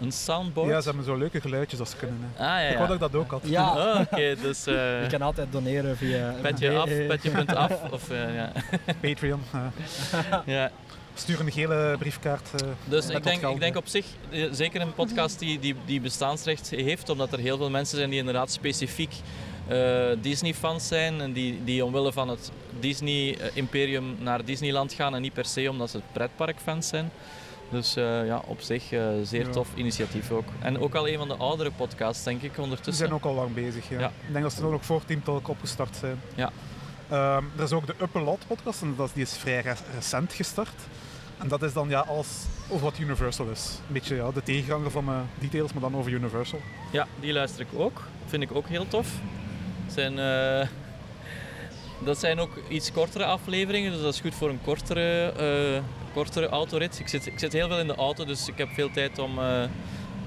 Een 0.00 0.12
soundboard. 0.12 0.68
Ja, 0.68 0.80
ze 0.80 0.86
hebben 0.88 1.04
zo 1.04 1.16
leuke 1.16 1.40
geluidjes 1.40 1.80
als 1.80 1.90
ze 1.90 1.96
kunnen. 1.96 2.18
hè. 2.34 2.44
Ah 2.44 2.60
ja, 2.62 2.68
Ik 2.68 2.74
wou 2.76 2.86
dat 2.86 2.94
ik 2.96 3.12
dat 3.12 3.14
ook 3.14 3.30
had. 3.30 3.42
Ja, 3.44 3.72
Oh, 3.94 4.00
Oké, 4.00 4.34
dus 4.42 4.66
eh, 4.66 5.02
je 5.02 5.06
kan 5.10 5.22
altijd 5.22 5.52
doneren 5.52 5.96
via... 5.96 6.34
petje 6.42 6.76
af, 6.78 6.88
petje.af. 7.08 7.72
Of, 7.90 8.10
eh, 8.10 8.34
ja. 8.34 8.52
Patreon. 9.00 9.42
ja. 10.44 10.70
Stuur 11.14 11.40
een 11.40 11.52
gele 11.52 11.96
briefkaart. 11.98 12.62
eh, 12.62 12.68
Dus 12.84 13.08
ik 13.08 13.22
denk, 13.22 13.42
ik 13.42 13.60
denk 13.60 13.76
op 13.76 13.86
zich, 13.86 14.06
eh, 14.30 14.44
zeker 14.52 14.80
een 14.80 14.94
podcast 14.94 15.38
die, 15.38 15.58
die, 15.58 15.74
die 15.84 16.00
bestaansrecht 16.00 16.70
heeft, 16.70 17.08
omdat 17.08 17.32
er 17.32 17.38
heel 17.38 17.56
veel 17.56 17.70
mensen 17.70 17.96
zijn 17.98 18.10
die 18.10 18.18
inderdaad 18.18 18.52
specifiek 18.52 19.14
eh, 19.68 20.06
Disney-fans 20.20 20.88
zijn 20.88 21.20
en 21.20 21.32
die, 21.32 21.64
die 21.64 21.84
omwille 21.84 22.12
van 22.12 22.28
het 22.28 22.50
Disney-imperium 22.80 24.16
naar 24.20 24.44
Disneyland 24.44 24.92
gaan 24.92 25.14
en 25.14 25.22
niet 25.22 25.32
per 25.32 25.44
se 25.44 25.70
omdat 25.70 25.90
ze 25.90 26.00
pretparkfans 26.12 26.88
zijn. 26.88 27.10
Dus 27.70 27.94
ja, 27.94 28.42
op 28.46 28.60
zich 28.60 28.82
zeer 29.22 29.46
Ja. 29.46 29.50
tof 29.52 29.68
initiatief 29.74 30.30
ook. 30.30 30.44
En 30.60 30.78
ook 30.78 30.94
al 30.94 31.08
een 31.08 31.18
van 31.18 31.28
de 31.28 31.34
oudere 31.36 31.70
podcasts, 31.70 32.24
denk 32.24 32.42
ik, 32.42 32.54
Die 32.54 32.62
ondertussen. 32.62 32.94
zijn 33.06 33.12
ook 33.12 33.24
al 33.24 33.34
lang 33.34 33.54
bezig. 33.54 33.88
Ja. 33.88 34.00
Ja. 34.00 34.06
Ik 34.26 34.32
denk 34.32 34.44
dat 34.44 34.52
ze 34.52 34.60
dan 34.60 34.72
ook 34.72 34.82
voor 34.84 35.04
Team 35.04 35.22
Talk 35.22 35.48
opgestart 35.48 35.96
zijn. 35.96 36.20
Ja. 36.34 36.50
Ehm, 37.08 37.44
er 37.56 37.62
is 37.62 37.72
ook 37.72 37.86
de 37.86 37.94
Up 38.02 38.16
A 38.16 38.20
Lot 38.20 38.46
podcast 38.46 38.82
en 38.82 38.94
dat 38.96 39.06
is, 39.06 39.12
die 39.12 39.22
is 39.22 39.36
vrij 39.36 39.60
re- 39.60 39.74
recent 39.94 40.32
gestart. 40.32 40.80
En 41.38 41.48
dat 41.48 41.62
is 41.62 41.72
dan 41.72 41.88
ja, 41.88 42.00
als, 42.00 42.26
over 42.68 42.84
wat 42.84 42.98
Universal 42.98 43.46
is. 43.46 43.78
Een 43.86 43.92
beetje 43.92 44.14
ja, 44.14 44.30
de 44.30 44.42
tegenganger 44.42 44.90
van 44.90 45.08
eh, 45.08 45.14
Details, 45.38 45.72
maar 45.72 45.82
dan 45.82 45.96
over 45.96 46.12
Universal. 46.12 46.60
Ja, 46.92 47.06
die 47.20 47.32
luister 47.32 47.60
ik 47.60 47.80
ook. 47.80 48.02
Vind 48.26 48.42
ik 48.42 48.54
ook 48.54 48.68
heel 48.68 48.88
tof. 48.88 49.08
Zijn, 49.86 50.18
eh, 50.18 50.68
dat 52.06 52.18
zijn 52.18 52.38
ook 52.38 52.50
iets 52.68 52.92
kortere 52.92 53.24
afleveringen, 53.24 53.92
dus 53.92 54.02
dat 54.02 54.14
is 54.14 54.20
goed 54.20 54.34
voor 54.34 54.48
een 54.48 54.62
kortere, 54.64 55.32
eh, 55.32 55.82
kortere 56.14 56.48
autorit. 56.48 56.98
Ik 56.98 57.08
zit, 57.08 57.26
ik 57.26 57.38
zit 57.38 57.52
heel 57.52 57.68
veel 57.68 57.78
in 57.78 57.86
de 57.86 57.94
auto, 57.94 58.24
dus 58.24 58.48
ik 58.48 58.58
heb 58.58 58.68
veel 58.68 58.90
tijd 58.90 59.18
om, 59.18 59.38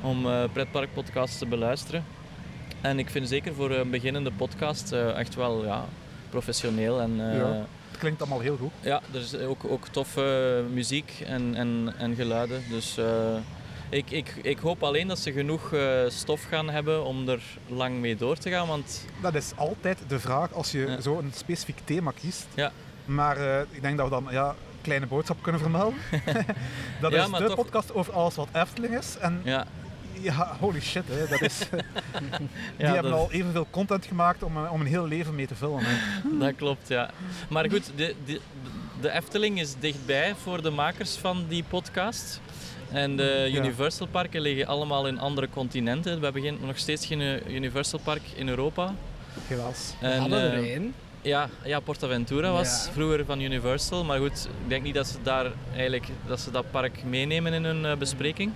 om 0.02 0.26
pretparkpodcasts 0.54 1.38
te 1.38 1.46
beluisteren. 1.46 2.06
En 2.82 3.00
ik 3.00 3.10
vind 3.10 3.28
zeker 3.28 3.54
voor 3.54 3.72
een 3.72 3.90
beginnende 3.90 4.32
podcast 4.32 4.92
echt 4.92 5.36
wel 5.36 5.66
ja, 5.66 5.86
professioneel. 6.40 7.00
En, 7.02 7.32
eh, 7.32 7.38
Ja. 7.38 7.66
Het 7.92 8.04
klinkt 8.04 8.22
allemaal 8.22 8.40
heel 8.40 8.58
goed. 8.58 8.72
ja, 8.82 9.02
er 9.14 9.20
is 9.20 9.36
ook, 9.38 9.64
ook 9.68 9.88
toffe 9.88 10.64
muziek 10.74 11.24
en, 11.26 11.56
en, 11.56 11.94
en 11.98 12.16
geluiden. 12.16 12.62
Dus 12.70 12.98
eh, 12.98 13.06
ik, 13.90 14.12
ik, 14.12 14.36
ik 14.42 14.58
hoop 14.60 14.84
alleen 14.84 15.08
dat 15.08 15.20
ze 15.20 15.32
genoeg 15.32 15.74
eh, 15.74 16.00
stof 16.08 16.44
gaan 16.44 16.70
hebben 16.70 17.06
om 17.06 17.30
er 17.30 17.42
lang 17.68 18.00
mee 18.00 18.16
door 18.16 18.38
te 18.38 18.50
gaan. 18.50 18.68
Want 18.68 19.06
Dat 19.22 19.36
is 19.36 19.52
altijd 19.56 19.98
de 20.08 20.20
vraag 20.20 20.54
als 20.54 20.72
je 20.72 20.80
Ja. 20.88 21.02
zo 21.02 21.18
een 21.20 21.32
specifiek 21.36 21.78
thema 21.84 22.12
kiest. 22.22 22.46
Ja. 22.56 22.72
Maar 23.06 23.38
eh, 23.38 23.62
ik 23.72 23.82
denk 23.82 23.98
dat 23.98 24.06
we 24.10 24.12
dan 24.14 24.28
ja, 24.32 24.50
een 24.50 24.82
kleine 24.82 25.06
boodschap 25.08 25.38
kunnen 25.42 25.62
vermelden. 25.62 26.00
dat 27.02 27.12
Ja, 27.12 27.24
is 27.24 27.32
de 27.32 27.46
toch- 27.46 27.56
podcast 27.56 27.94
over 27.94 28.14
alles 28.14 28.36
wat 28.36 28.48
Efteling 28.54 28.98
is. 28.98 29.18
En 29.20 29.42
ja, 30.26 30.56
holy 30.60 30.82
shit, 30.82 31.04
hè, 31.08 31.28
dat 31.28 31.42
is, 31.42 31.58
die 31.70 31.78
ja 32.78 32.94
hebben 32.94 33.12
dat, 33.12 33.20
al 33.20 33.32
evenveel 33.32 33.68
content 33.70 34.06
gemaakt 34.06 34.44
om, 34.44 34.58
eh, 34.66 34.72
om 34.72 34.82
een 34.82 34.88
heel 34.88 35.08
leven 35.08 35.36
mee 35.36 35.48
te 35.48 35.56
vullen. 35.56 35.80
Hè. 35.84 36.38
dat 36.40 36.56
klopt. 36.56 36.88
Ja. 36.88 37.10
Maar 37.50 37.70
goed, 37.70 37.92
de, 37.96 38.16
de, 38.26 38.40
de 39.02 39.12
Efteling 39.12 39.60
is 39.60 39.74
dichtbij 39.80 40.34
voor 40.44 40.62
de 40.62 40.70
makers 40.70 41.16
van 41.16 41.46
die 41.48 41.64
podcast. 41.64 42.42
En 42.92 43.16
de 43.16 43.48
Ja. 43.52 43.60
Universal 43.60 44.08
parken 44.08 44.42
liggen 44.42 44.68
allemaal 44.68 45.08
in 45.08 45.20
andere 45.20 45.50
continenten. 45.50 46.18
We 46.18 46.24
hebben 46.24 46.42
geen, 46.42 46.58
nog 46.66 46.78
steeds 46.78 47.06
geen 47.06 47.22
eh, 47.22 47.54
Universal 47.56 48.00
park 48.04 48.22
in 48.36 48.48
Europa. 48.50 48.94
Helaas. 49.48 49.94
We 50.00 50.08
En, 50.08 50.20
hadden 50.20 50.40
er 50.52 50.64
eh, 50.64 50.70
één. 50.74 50.94
Ja, 51.22 51.50
ja 51.64 51.80
Portaventura 51.80 52.52
was 52.52 52.86
Ja. 52.86 52.92
vroeger 52.92 53.26
van 53.26 53.40
Universal, 53.42 54.04
maar 54.04 54.20
goed, 54.20 54.48
ik 54.64 54.70
denk 54.70 54.84
niet 54.84 54.94
dat 54.96 55.08
ze 55.08 55.18
daar 55.24 55.46
eigenlijk 55.74 56.08
dat 56.28 56.40
ze 56.40 56.52
dat 56.52 56.72
park 56.72 57.04
meenemen 57.04 57.54
in 57.54 57.64
hun 57.64 57.86
eh, 57.86 57.96
bespreking. 57.98 58.52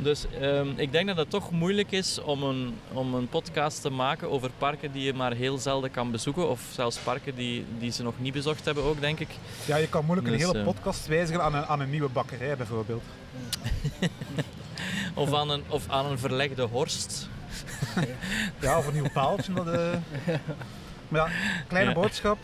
Dus 0.00 0.24
ehm, 0.40 0.68
ik 0.76 0.92
denk 0.92 1.06
dat 1.06 1.16
het 1.16 1.30
toch 1.30 1.50
moeilijk 1.50 1.90
is 1.92 2.20
om 2.22 2.42
een, 2.42 2.74
om 2.92 3.14
een 3.14 3.28
podcast 3.28 3.82
te 3.82 3.90
maken 3.90 4.30
over 4.30 4.50
parken 4.58 4.92
die 4.92 5.02
je 5.02 5.14
maar 5.14 5.32
heel 5.32 5.58
zelden 5.58 5.90
kan 5.90 6.10
bezoeken, 6.10 6.48
of 6.48 6.60
zelfs 6.72 6.96
parken 6.96 7.34
die, 7.34 7.64
die 7.78 7.90
ze 7.92 8.02
nog 8.02 8.14
niet 8.18 8.32
bezocht 8.32 8.64
hebben 8.64 8.84
ook, 8.84 9.00
denk 9.00 9.20
ik. 9.20 9.28
Ja, 9.64 9.76
je 9.76 9.88
kan 9.88 10.04
moeilijk 10.04 10.28
een 10.28 10.36
Dus, 10.38 10.42
hele 10.46 10.58
eh, 10.58 10.64
podcast 10.64 11.06
wijzigen 11.06 11.42
aan 11.42 11.54
een, 11.54 11.64
aan 11.66 11.80
een 11.80 11.90
nieuwe 11.90 12.08
bakkerij 12.08 12.56
bijvoorbeeld. 12.56 13.02
Of 15.14 15.34
aan 15.34 15.50
een, 15.50 15.62
of 15.68 15.88
aan 15.88 16.06
een 16.06 16.18
verlegde 16.18 16.62
horst. 16.62 17.28
Ja, 18.60 18.78
of 18.78 18.86
een 18.86 18.92
nieuw 18.92 19.10
paaltje. 19.12 19.52
Dat, 19.52 19.68
eh. 19.68 19.98
Maar 21.08 21.28
ja, 21.30 21.34
kleine 21.68 21.90
Ja. 21.90 21.96
boodschap. 22.00 22.38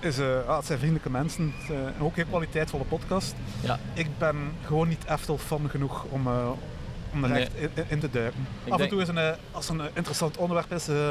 Is, 0.00 0.18
eh, 0.18 0.26
ja, 0.46 0.56
het 0.56 0.66
zijn 0.66 0.78
vriendelijke 0.78 1.10
mensen. 1.10 1.54
Het 1.58 1.70
eh, 1.70 1.76
een 1.98 2.00
ook 2.04 2.16
heel 2.16 2.24
kwaliteitvolle 2.24 2.84
podcast. 2.84 3.34
Ja. 3.60 3.78
Ik 3.94 4.06
ben 4.18 4.36
gewoon 4.66 4.88
niet 4.88 5.04
Eftel-fan 5.08 5.70
genoeg 5.70 6.04
om, 6.08 6.26
eh, 6.26 6.48
om 7.12 7.24
er 7.24 7.30
Nee. 7.30 7.42
echt 7.42 7.54
in, 7.54 7.84
in 7.88 8.00
te 8.00 8.10
duiken. 8.10 8.40
Ik 8.40 8.66
Af 8.66 8.70
en 8.72 8.76
denk- 8.78 8.90
toe 8.90 9.00
is 9.00 9.08
een, 9.08 9.34
als 9.50 9.68
een 9.68 9.80
interessant 9.94 10.36
onderwerp 10.36 10.72
is, 10.72 10.88
eh, 10.88 11.10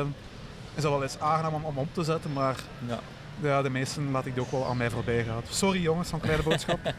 is 0.75 0.81
dat 0.81 0.91
wel 0.91 1.03
eens 1.03 1.19
aangenaam 1.19 1.53
om, 1.53 1.63
om 1.63 1.77
op 1.77 1.87
te 1.93 2.03
zetten. 2.03 2.33
Maar 2.33 2.55
Ja. 2.87 2.99
Ja, 3.41 3.61
de 3.61 3.69
meesten 3.69 4.11
laat 4.11 4.25
ik 4.25 4.33
die 4.33 4.43
ook 4.43 4.51
wel 4.51 4.65
aan 4.67 4.77
mij 4.77 4.89
voorbij 4.89 5.23
gaan. 5.23 5.41
Sorry 5.49 5.81
jongens 5.81 6.09
van 6.09 6.19
Kleine 6.19 6.43
Boodschap. 6.43 6.79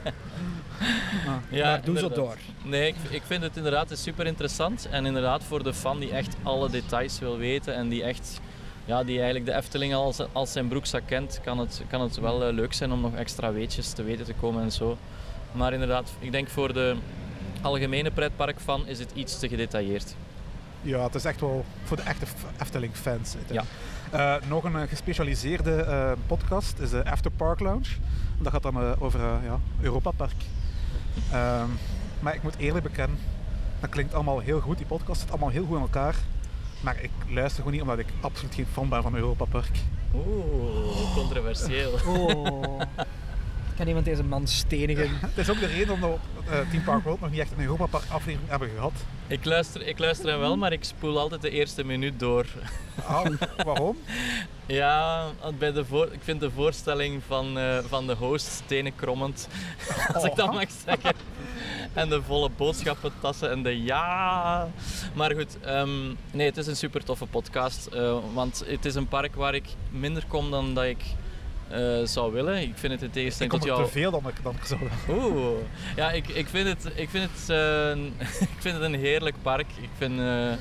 Ja, 1.51 1.65
maar 1.71 1.85
doe 1.85 1.99
zo 1.99 2.09
door. 2.09 2.37
Nee, 2.65 2.87
ik, 2.89 2.95
ik 3.11 3.23
vind 3.27 3.43
het 3.43 3.57
inderdaad 3.57 3.91
super 3.99 4.27
interessant. 4.27 4.89
En 4.91 5.07
inderdaad 5.07 5.45
voor 5.45 5.63
de 5.63 5.75
fan 5.75 5.99
die 5.99 6.11
echt 6.11 6.37
alle 6.43 6.71
details 6.71 7.19
wil 7.19 7.37
weten 7.37 7.75
en 7.75 7.89
die 7.89 8.03
echt 8.05 8.41
ja, 8.85 9.05
die 9.05 9.17
eigenlijk 9.17 9.47
de 9.47 9.55
Efteling 9.55 9.95
als, 9.95 10.21
als 10.33 10.53
zijn 10.53 10.69
broekzak 10.69 11.03
kent, 11.07 11.41
kan 11.43 11.59
het, 11.59 11.83
kan 11.89 12.01
het 12.01 12.17
wel 12.17 12.45
eh, 12.45 12.53
leuk 12.53 12.73
zijn 12.73 12.93
om 12.93 13.01
nog 13.01 13.15
extra 13.15 13.53
weetjes 13.53 13.93
te 13.93 14.03
weten 14.03 14.25
te 14.25 14.35
komen 14.35 14.63
en 14.63 14.73
zo. 14.73 14.97
Maar 15.53 15.73
inderdaad, 15.73 16.13
ik 16.19 16.33
denk 16.33 16.49
voor 16.49 16.73
de 16.73 16.97
algemene 17.63 18.11
pretparkfan 18.11 18.87
is 18.87 18.99
het 18.99 19.11
iets 19.15 19.39
te 19.39 19.49
gedetailleerd. 19.49 20.15
Ja, 20.83 21.03
het 21.03 21.15
is 21.15 21.25
echt 21.25 21.41
wel 21.41 21.65
voor 21.85 21.97
de 21.97 22.03
echte 22.03 22.27
Efteling-fans. 22.61 23.35
Ja. 23.51 23.65
Eh, 24.11 24.49
nog 24.49 24.65
een 24.65 24.77
eh, 24.77 24.89
gespecialiseerde 24.89 26.17
podcast 26.27 26.79
is 26.79 26.91
de 26.91 27.05
After 27.05 27.31
Park 27.31 27.61
Lounge. 27.61 27.89
Dat 28.39 28.53
gaat 28.53 28.63
dan 28.63 29.01
over 29.01 29.21
ja, 29.21 29.61
Europa 29.81 30.11
Park. 30.11 30.35
Ehm, 31.33 31.69
maar 32.21 32.35
ik 32.35 32.43
moet 32.43 32.57
eerlijk 32.57 32.85
bekennen, 32.85 33.19
dat 33.81 33.91
klinkt 33.91 34.15
allemaal 34.15 34.39
heel 34.39 34.61
goed. 34.61 34.77
Die 34.77 34.87
podcast 34.87 35.21
zit 35.21 35.31
allemaal 35.31 35.49
heel 35.49 35.65
goed 35.65 35.77
in 35.77 35.83
elkaar. 35.83 36.15
Maar 36.81 37.03
ik 37.03 37.11
luister 37.29 37.57
gewoon 37.57 37.73
niet 37.73 37.83
omdat 37.83 37.99
ik 37.99 38.07
absoluut 38.21 38.55
geen 38.55 38.67
fan 38.73 38.89
ben 38.89 39.03
van 39.03 39.15
Europa 39.15 39.45
Park. 39.45 39.71
Oeh, 40.15 41.15
controversieel. 41.15 41.93
Oh. 42.07 42.81
Kan 43.81 43.89
iemand 43.89 44.07
deze 44.09 44.25
man 44.25 44.47
stenigen? 44.47 45.09
Het 45.21 45.39
is 45.39 45.51
ook 45.51 45.61
de 45.61 45.67
reden 45.67 45.95
omdat 45.95 46.11
we 46.11 46.17
op 46.39 46.49
eh, 46.51 46.71
Team 46.71 46.85
Park 46.85 47.03
World 47.05 47.21
nog 47.21 47.31
niet 47.31 47.41
echt 47.41 47.53
een 47.53 47.61
Europa 47.61 47.87
Park 47.87 48.05
aflevering 48.09 48.49
hebben 48.51 48.69
gehad. 48.75 48.93
Ik 49.27 49.45
luister, 49.45 49.87
ik 49.87 49.99
luister 49.99 50.29
hem 50.31 50.39
wel, 50.39 50.57
maar 50.57 50.73
ik 50.73 50.85
spoel 50.85 51.19
altijd 51.19 51.43
de 51.43 51.51
eerste 51.51 51.85
minuut 51.85 52.19
door. 52.21 52.47
Ah, 53.07 53.27
waarom? 53.67 53.97
Ja, 54.67 55.27
bij 55.59 55.73
de 55.73 55.85
voor, 55.85 56.09
ik 56.13 56.21
vind 56.23 56.41
de 56.41 56.51
voorstelling 56.51 57.23
van, 57.27 57.59
eh, 57.59 57.79
van 57.89 58.07
de 58.07 58.15
host 58.15 58.63
tenenkrommend, 58.67 59.49
als 60.15 60.25
ik 60.25 60.35
dat 60.37 60.49
Oh. 60.49 60.55
mag 60.55 60.69
zeggen. 60.87 61.15
En 61.93 62.09
de 62.09 62.23
volle 62.23 62.51
boodschappentassen 62.57 63.51
en 63.51 63.63
de 63.63 63.83
ja. 63.83 64.69
Maar 65.15 65.35
goed, 65.35 65.61
ehm, 65.61 66.07
nee, 66.33 66.47
het 66.47 66.57
is 66.57 66.67
een 66.67 66.77
super 66.77 67.05
toffe 67.05 67.27
podcast. 67.27 67.87
eh, 67.87 68.19
want 68.35 68.63
het 68.67 68.85
is 68.85 68.95
een 68.95 69.09
park 69.09 69.35
waar 69.35 69.55
ik 69.55 69.65
minder 69.91 70.25
kom 70.29 70.51
dan 70.51 70.75
dat 70.75 70.85
ik 70.85 71.03
eh, 71.71 71.81
zou 72.05 72.33
willen. 72.33 72.57
Ik 72.63 72.73
vind 72.77 72.93
het 72.93 73.03
in 73.03 73.11
tegenstelling 73.11 73.53
tot 73.55 73.65
jou. 73.65 73.85
te 73.85 73.91
veel 73.91 74.11
dan 74.11 74.29
ik, 74.29 74.35
dan 74.43 74.55
ik 74.61 74.65
zou 74.65 74.81
willen. 74.81 75.25
Oeh, 75.25 75.59
ja, 75.97 76.11
ik, 76.11 76.29
ik 76.29 76.49
vind 76.49 76.69
het, 76.69 76.93
ik 76.95 77.09
vind 77.11 77.31
het, 77.33 77.51
eh, 77.51 77.91
ik 78.57 78.59
vind 78.59 78.75
het 78.75 78.85
een 78.85 78.95
heerlijk 78.95 79.37
park. 79.43 79.67
Ik 79.81 79.89
vind 79.99 80.19
eh, 80.21 80.53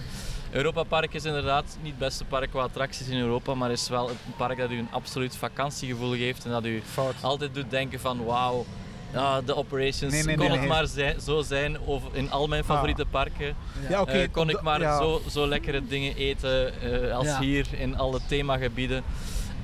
Europa 0.52 0.84
Park 0.84 1.14
is 1.14 1.26
inderdaad 1.26 1.78
niet 1.82 1.92
het 1.92 2.00
beste 2.00 2.26
park 2.26 2.50
qua 2.50 2.62
attracties 2.62 3.08
in 3.08 3.20
Europa, 3.20 3.54
maar 3.54 3.72
is 3.72 3.90
wel 3.90 4.10
een 4.10 4.16
park 4.38 4.58
dat 4.58 4.72
u 4.72 4.78
een 4.78 4.88
absoluut 4.92 5.36
vakantiegevoel 5.38 6.12
geeft 6.16 6.46
en 6.46 6.52
dat 6.52 6.66
u 6.66 6.82
Fout. 6.92 7.16
altijd 7.22 7.54
doet 7.54 7.70
denken 7.70 8.00
van 8.00 8.26
wauw. 8.26 8.66
ja, 9.14 9.42
de 9.42 9.56
operations, 9.56 10.14
Nee, 10.14 10.24
nee, 10.24 10.36
kon 10.36 10.46
nee, 10.46 10.52
het 10.58 10.60
nee. 10.60 10.70
maar 10.70 10.88
zijn, 10.88 11.22
zo 11.22 11.42
zijn 11.42 11.78
over, 11.86 12.10
in 12.14 12.32
al 12.32 12.48
mijn 12.48 12.64
favoriete 12.64 13.06
parken. 13.06 13.56
Ja, 13.90 14.02
oké. 14.02 14.28
Kon 14.32 14.50
ik 14.50 14.62
maar 14.62 14.82
ja. 14.82 14.98
zo, 14.98 15.22
zo 15.30 15.48
lekkere 15.48 15.88
dingen 15.88 16.16
eten 16.16 16.82
eh, 16.82 17.16
als 17.16 17.26
Ja. 17.28 17.40
hier 17.40 17.66
in 17.78 17.98
alle 17.98 18.20
themagebieden. 18.28 19.04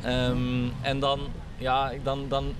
Ehm, 0.05 0.67
en 0.81 0.99
dan, 0.99 1.19
ja, 1.57 1.91
dan, 2.03 2.25
dan, 2.29 2.53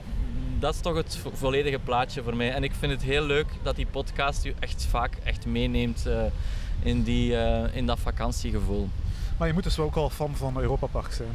dat 0.60 0.74
is 0.74 0.80
toch 0.82 0.96
het 0.96 1.18
vo- 1.18 1.32
volledige 1.34 1.80
plaatje 1.80 2.24
voor 2.24 2.36
mij. 2.36 2.52
En 2.54 2.64
ik 2.64 2.72
vind 2.80 2.92
het 2.92 3.02
heel 3.04 3.24
leuk 3.26 3.48
dat 3.64 3.76
die 3.76 3.86
podcast 3.92 4.46
u 4.46 4.54
echt 4.60 4.86
vaak 4.90 5.18
echt 5.24 5.46
meeneemt 5.46 6.06
eh, 6.06 6.22
in, 6.84 7.04
die, 7.04 7.38
eh, 7.38 7.76
in 7.76 7.86
dat 7.86 8.00
vakantiegevoel. 8.00 8.90
Maar 9.38 9.48
je 9.48 9.54
moet 9.54 9.64
dus 9.64 9.76
wel 9.76 9.86
ook 9.86 9.96
wel 9.96 10.10
fan 10.10 10.36
van 10.36 10.58
Europa 10.60 10.88
Park 10.88 11.12
zijn. 11.14 11.30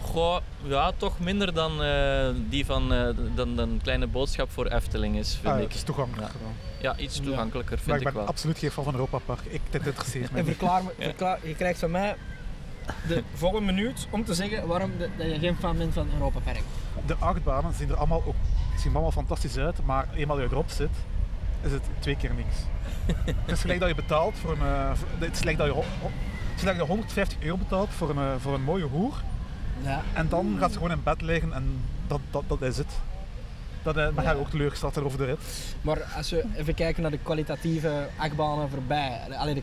Goh, 0.00 0.36
ja, 0.62 0.92
toch 0.96 1.18
minder 1.18 1.54
dan 1.54 1.82
eh, 1.82 2.28
die 2.48 2.66
van 2.66 2.92
eh, 2.92 3.08
dan, 3.34 3.56
dan 3.56 3.80
Kleine 3.82 4.06
Boodschap 4.06 4.50
voor 4.50 4.66
Efteling 4.66 5.16
is, 5.16 5.34
vind 5.34 5.46
Ah, 5.46 5.52
ja, 5.52 5.58
ik. 5.58 5.66
het 5.68 5.74
is 5.76 5.82
toegankelijk 5.82 6.26
Ja. 6.26 6.32
gedaan. 6.38 6.54
Ja, 6.80 6.96
iets 6.96 7.16
Ja. 7.16 7.22
toegankelijker 7.22 7.74
Maar 7.76 7.84
vind 7.84 7.96
ik 8.00 8.06
ik 8.06 8.12
ben 8.12 8.14
wel. 8.22 8.26
absoluut 8.26 8.58
geen 8.58 8.70
fan 8.70 8.84
van 8.84 8.92
Europa 8.94 9.18
Park. 9.18 9.40
Ik, 9.44 9.60
dit 9.70 9.86
interesseert 9.86 10.30
mij 10.30 10.40
En 10.40 10.46
niet. 10.46 10.56
verklaar, 10.56 10.82
me, 10.84 10.90
Ja. 10.98 11.04
verklaar, 11.04 11.38
je 11.46 11.54
krijgt 11.54 11.78
van 11.78 11.90
mij 11.90 12.16
de 13.08 13.22
volgende 13.34 13.72
minuut 13.72 14.06
om 14.10 14.24
te 14.24 14.34
zeggen 14.34 14.66
waarom 14.66 14.90
de- 14.98 15.08
dat 15.16 15.26
je 15.26 15.38
geen 15.38 15.56
fan 15.56 15.76
bent 15.78 15.92
van 15.94 16.06
Europa 16.12 16.38
Park. 16.44 16.62
De 17.06 17.14
achtbanen 17.18 17.74
zien 17.74 17.88
er 17.88 17.96
allemaal, 17.96 18.22
ook, 18.26 18.34
zien 18.76 18.86
er 18.88 18.92
allemaal 18.92 19.12
fantastisch 19.12 19.56
uit, 19.56 19.84
maar 19.84 20.06
eenmaal 20.14 20.40
je 20.40 20.46
erop 20.50 20.70
zit, 20.70 20.90
is 21.62 21.72
het 21.72 21.82
twee 21.98 22.16
keer 22.16 22.30
niks. 22.34 22.56
het 23.26 23.50
is 23.52 23.60
gelijk 23.60 23.80
dat 23.80 23.88
je 23.88 23.94
betaalt 23.94 24.34
voor 24.38 24.52
een... 24.52 24.66
eh, 24.66 24.90
voor- 24.94 25.08
het 25.18 25.32
is 25.32 25.38
gelijk 25.38 25.58
dat 25.58 25.66
je, 25.66 25.74
het 25.74 25.84
is 26.54 26.60
gelijk 26.60 26.78
dat 26.78 26.86
je 26.86 26.92
150 26.92 27.38
euro 27.42 27.56
betaalt 27.56 27.90
voor 27.90 28.10
een, 28.10 28.16
eh, 28.18 28.32
voor 28.38 28.54
een 28.54 28.62
mooie 28.62 28.84
hoer. 28.84 29.14
Ja. 29.82 30.00
En 30.12 30.28
dan 30.28 30.56
gaat 30.58 30.70
ze 30.72 30.76
gewoon 30.76 30.92
in 30.92 31.02
bed 31.02 31.20
liggen 31.22 31.52
en 31.52 31.80
dat, 32.06 32.20
dat, 32.30 32.42
dat 32.46 32.62
is 32.62 32.76
het. 32.78 32.92
Dat, 33.82 33.96
eh, 33.96 34.04
dan 34.14 34.24
ga 34.24 34.30
je 34.32 34.38
ook 34.38 34.50
teleurgesteld 34.50 34.98
over 34.98 35.18
de 35.18 35.24
rit. 35.24 35.38
Maar 35.80 36.02
als 36.16 36.30
we 36.30 36.44
even 36.56 36.74
kijken 36.74 37.02
naar 37.02 37.10
de 37.10 37.18
kwalitatieve 37.22 38.08
achtbanen 38.16 38.68
voorbij. 38.70 39.20
Allee, 39.36 39.54
de, 39.54 39.62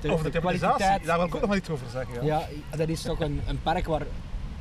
de, 0.00 0.10
over 0.10 0.24
de, 0.24 0.30
de 0.30 0.38
thematisatie, 0.38 1.06
daar 1.06 1.16
wil 1.16 1.26
ik 1.26 1.34
ook 1.34 1.40
nog 1.40 1.50
wel 1.50 1.58
iets 1.58 1.70
over 1.70 1.86
zeggen. 1.90 2.24
Ja. 2.24 2.42
Ja, 2.70 2.76
dat 2.76 2.88
is 2.88 3.02
toch 3.02 3.20
een, 3.20 3.40
een 3.46 3.62
park 3.62 3.86
waar, 3.86 4.02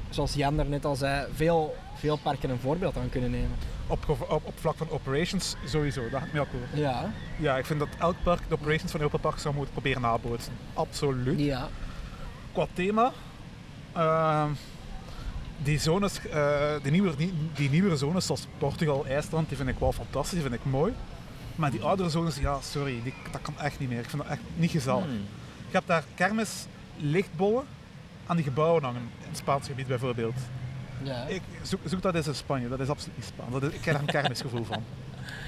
zoals 0.10 0.34
Jan 0.34 0.60
er 0.60 0.66
net 0.66 0.86
al 0.86 0.96
zei, 0.96 1.28
veel, 1.34 1.76
veel 1.96 2.18
parken 2.18 2.50
een 2.50 2.60
voorbeeld 2.60 2.98
aan 2.98 3.10
kunnen 3.10 3.32
nemen. 3.32 3.52
Op, 3.88 4.10
op, 4.10 4.42
op 4.46 4.54
vlak 4.60 4.78
van 4.78 4.90
operations 4.90 5.56
sowieso, 5.66 6.10
daar 6.10 6.20
ga 6.20 6.26
ik 6.26 6.34
mee 6.34 6.42
akkoord. 6.42 6.70
Ja. 6.74 7.12
Ja, 7.38 7.58
ik 7.58 7.66
vind 7.66 7.80
dat 7.80 7.90
elk 8.00 8.16
park 8.24 8.42
de 8.48 8.54
operations 8.54 8.92
van 8.92 9.00
Europa 9.00 9.18
Park 9.18 9.40
zou 9.40 9.56
moeten 9.56 9.74
proberen 9.74 10.02
nabootsen. 10.02 10.54
Absoluut. 10.74 11.40
Ja. 11.40 11.68
Qua 12.52 12.68
thema, 12.74 13.12
ehm, 13.94 14.50
die 15.58 15.80
zones, 15.80 16.28
eh, 16.28 16.72
die, 16.82 16.92
nieuwe, 16.92 17.16
die, 17.16 17.34
die 17.56 17.70
nieuwere 17.70 17.98
zones 17.98 18.26
zoals 18.26 18.48
Portugal, 18.58 19.06
IJsland, 19.06 19.48
die 19.48 19.58
vind 19.58 19.70
ik 19.70 19.80
wel 19.80 19.92
fantastisch, 19.92 20.40
die 20.40 20.50
vind 20.50 20.54
ik 20.54 20.66
mooi. 20.66 20.94
Maar 21.58 21.72
die 21.72 21.82
oudere 21.82 22.10
zones, 22.10 22.36
ja, 22.36 22.58
sorry, 22.62 23.00
die, 23.04 23.14
dat 23.32 23.42
kan 23.42 23.54
echt 23.60 23.80
niet 23.80 23.90
meer. 23.90 24.00
Ik 24.00 24.10
vind 24.10 24.22
dat 24.22 24.32
echt 24.32 24.42
niet 24.56 24.72
gezellig. 24.72 25.04
Hmm. 25.04 25.26
Je 25.68 25.74
hebt 25.74 25.88
daar 25.88 26.04
kermis 26.16 26.66
lichtbollen 26.98 27.64
aan 28.26 28.36
die 28.36 28.46
gebouwen 28.46 28.84
hangen, 28.84 29.02
in 29.02 29.28
het 29.28 29.38
Spaans 29.38 29.68
gebied 29.68 29.88
bijvoorbeeld. 29.88 30.36
ja. 31.04 31.26
Ik 31.26 31.42
zoek, 31.62 31.80
zoek 31.86 32.02
dat 32.02 32.16
eens 32.16 32.28
in 32.28 32.36
Spanje, 32.36 32.70
dat 32.70 32.80
is 32.80 32.90
absoluut 32.90 33.16
niet 33.18 33.26
Spaans. 33.26 33.52
Dat 33.52 33.64
is, 33.64 33.70
ik 33.74 33.82
krijg 33.82 33.98
daar 33.98 34.08
een 34.08 34.14
kermisgevoel 34.22 34.64
van. 34.64 34.84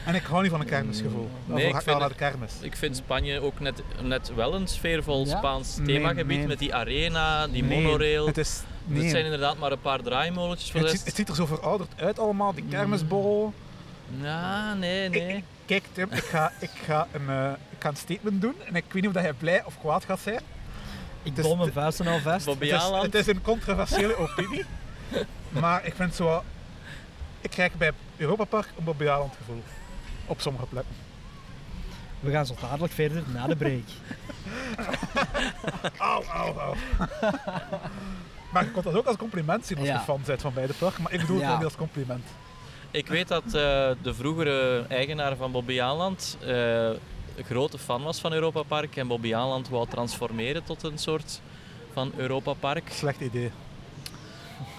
En 0.05 0.15
ik 0.15 0.23
hou 0.23 0.41
niet 0.41 0.51
van 0.51 0.59
een 0.59 0.65
kermisgevoel. 0.65 1.29
Daarvoor 1.47 1.67
ik 1.67 1.71
ga 1.71 1.77
ik 1.77 1.83
vind 1.83 1.85
wel 1.85 1.99
naar 1.99 2.09
de 2.09 2.15
kermis. 2.15 2.53
Ik 2.61 2.75
vind 2.75 2.95
Spanje 2.95 3.39
ook 3.41 3.59
net, 3.59 3.83
net 4.03 4.35
wel 4.35 4.55
een 4.55 4.67
sfeervol 4.67 5.25
Ja? 5.25 5.37
Spaans 5.37 5.77
Nee, 5.77 5.85
themagebied 5.85 6.37
nee. 6.37 6.47
met 6.47 6.59
die 6.59 6.75
arena, 6.75 7.47
die 7.47 7.63
Nee, 7.63 7.81
monorail. 7.81 8.25
Het, 8.25 8.37
is, 8.37 8.61
nee. 8.85 9.01
Het 9.01 9.11
zijn 9.11 9.23
inderdaad 9.23 9.57
maar 9.57 9.71
een 9.71 9.81
paar 9.81 10.01
draaimolentjes 10.01 10.71
voor 10.71 10.79
het, 10.79 10.89
ziet, 10.89 11.05
het 11.05 11.15
ziet 11.15 11.29
er 11.29 11.35
zo 11.35 11.45
verouderd 11.45 11.91
uit 12.01 12.19
allemaal, 12.19 12.53
die 12.53 12.65
kermisbol. 12.69 13.53
Ja, 14.21 14.73
nee, 14.73 15.09
nee. 15.09 15.43
Kijk 15.65 15.83
Tim, 15.91 16.11
ik 16.11 16.23
ga, 16.23 16.51
ik, 16.59 16.69
ga 16.85 17.07
een, 17.11 17.29
eh, 17.29 17.51
ik 17.69 17.77
ga 17.81 17.89
een 17.89 17.95
statement 17.95 18.41
doen 18.41 18.55
en 18.65 18.75
ik 18.75 18.83
weet 18.83 18.93
niet 18.93 19.07
of 19.07 19.13
dat 19.13 19.23
jij 19.23 19.33
blij 19.33 19.63
of 19.65 19.79
kwaad 19.79 20.03
gaat 20.05 20.19
zijn. 20.19 20.41
Ik 21.23 21.37
is 21.37 21.43
bol 21.43 21.55
mijn 21.55 21.71
vuisten 21.71 22.07
al 22.07 22.19
vast. 22.19 22.45
Het 22.45 22.61
is, 22.61 22.71
het 23.01 23.15
is 23.15 23.27
een 23.27 23.41
controversiële 23.41 24.15
opinie, 24.17 24.65
maar 25.49 25.85
ik 25.85 25.93
vind 25.95 26.15
zo... 26.15 26.43
Ik 27.41 27.49
krijg 27.49 27.73
bij 27.73 27.91
Europa 28.17 28.43
Park 28.43 28.67
een 28.77 28.83
Bobby 28.83 29.07
Aland 29.07 29.33
gevoel. 29.37 29.63
Op 30.25 30.41
sommige 30.41 30.65
plekken. 30.65 30.95
We 32.19 32.31
gaan 32.31 32.45
zo 32.45 32.55
dadelijk 32.61 32.93
verder 32.93 33.23
na 33.33 33.47
de 33.47 33.55
break. 33.55 33.83
Auw, 35.97 36.23
auw, 36.23 36.57
auw. 36.57 36.73
maar 38.51 38.63
je 38.63 38.71
kon 38.71 38.83
dat 38.83 38.95
ook 38.95 39.05
als 39.05 39.17
compliment 39.17 39.65
zien 39.65 39.77
als 39.77 39.87
Ja. 39.87 39.93
je 39.93 39.99
fan 39.99 40.21
bent 40.25 40.41
van 40.41 40.53
beide 40.53 40.73
parken, 40.73 41.03
maar 41.03 41.11
ik 41.13 41.19
bedoel 41.19 41.35
het 41.35 41.43
Ja. 41.43 41.49
wel 41.49 41.57
niet 41.57 41.65
als 41.67 41.75
compliment. 41.75 42.25
Ik 42.91 43.07
weet 43.07 43.27
dat 43.27 43.43
eh, 43.45 43.51
de 44.01 44.13
vroegere 44.13 44.85
eigenaar 44.87 45.35
van 45.35 45.51
Bobby 45.51 45.81
Aanland 45.81 46.37
eh, 46.41 46.83
een 46.85 47.45
grote 47.45 47.77
fan 47.77 48.03
was 48.03 48.19
van 48.19 48.33
Europa 48.33 48.63
Park 48.63 48.95
en 48.95 49.07
Bobby 49.07 49.35
Aanland 49.35 49.69
wou 49.69 49.87
transformeren 49.89 50.63
tot 50.63 50.83
een 50.83 50.97
soort 50.97 51.41
van 51.93 52.11
Europa 52.17 52.53
Park. 52.53 52.83
Slecht 52.91 53.19
idee. 53.21 53.51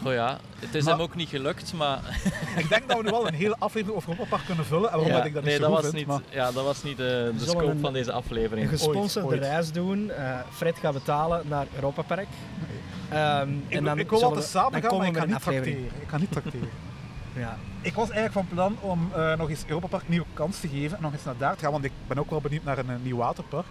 Oh 0.05 0.13
ja, 0.13 0.39
het 0.59 0.75
is 0.75 0.85
Maar- 0.85 0.93
hem 0.93 1.03
ook 1.03 1.15
niet 1.15 1.29
gelukt, 1.29 1.73
maar 1.73 1.99
Ik 2.57 2.69
denk 2.69 2.89
dat 2.89 2.97
we 2.97 3.03
nu 3.03 3.11
wel 3.11 3.27
een 3.27 3.35
hele 3.35 3.57
aflevering 3.59 3.97
over 3.97 4.11
Europa 4.11 4.31
Park 4.31 4.47
kunnen 4.47 4.65
vullen, 4.65 4.91
en 4.91 4.97
waarom 4.97 5.09
ja, 5.13 5.17
dat 5.17 5.27
ik 5.27 5.35
dat 5.35 5.43
nee, 5.45 5.53
niet 5.53 5.61
dat 5.63 5.71
zo 5.71 5.77
goed 5.77 5.85
was 5.85 5.95
vind. 5.95 6.09
niet, 6.09 6.17
maar- 6.27 6.45
ja, 6.47 6.53
dat 6.53 6.65
was 6.65 6.83
niet 6.83 6.97
de, 6.97 7.33
de 7.39 7.45
scope 7.45 7.65
een- 7.65 7.81
van 7.81 7.93
deze 7.93 8.11
Een 8.11 8.17
aflevering. 8.17 8.69
gesponsorde 8.69 9.29
ooit. 9.29 9.41
reis 9.41 9.73
doen. 9.73 10.11
Eh, 10.11 10.39
Fred 10.53 10.79
gaat 10.79 10.93
betalen 10.93 11.43
naar 11.49 11.67
Europa 11.75 12.03
Park. 12.03 12.27
Ehm, 13.09 13.49
Ik, 13.69 13.77
en 13.77 13.85
dan 13.85 13.99
ik 13.99 14.11
wil 14.11 14.23
altijd 14.25 14.45
samen 14.45 14.73
dan 14.81 14.91
gaan, 14.91 14.99
maar 14.99 15.07
ik 15.07 15.13
met 15.13 15.23
niet 15.23 15.31
een 15.31 15.37
aflevering. 15.37 15.77
tracteren. 15.77 16.03
Ik 16.03 16.09
ga 16.09 16.19
niet 16.19 16.33
tracteren. 16.33 16.69
Ja. 17.37 17.59
Ik 17.83 17.95
was 17.95 18.11
eigenlijk 18.11 18.33
van 18.33 18.47
plan 18.57 18.77
om 18.81 19.11
eh, 19.15 19.37
nog 19.37 19.49
eens 19.49 19.65
Europa 19.67 19.87
Park 19.87 20.03
een 20.03 20.11
nieuwe 20.11 20.27
kans 20.35 20.61
te 20.61 20.69
geven 20.69 20.97
en 20.97 21.03
nog 21.03 21.13
eens 21.13 21.25
naar 21.25 21.37
daar 21.39 21.57
te 21.57 21.63
gaan, 21.63 21.73
want 21.73 21.85
ik 21.85 21.93
ben 22.07 22.19
ook 22.19 22.31
wel 22.31 22.41
benieuwd 22.41 22.65
naar 22.65 22.79
een, 22.79 22.91
eh, 22.91 22.97
nieuw 23.03 23.17
waterpark. 23.17 23.67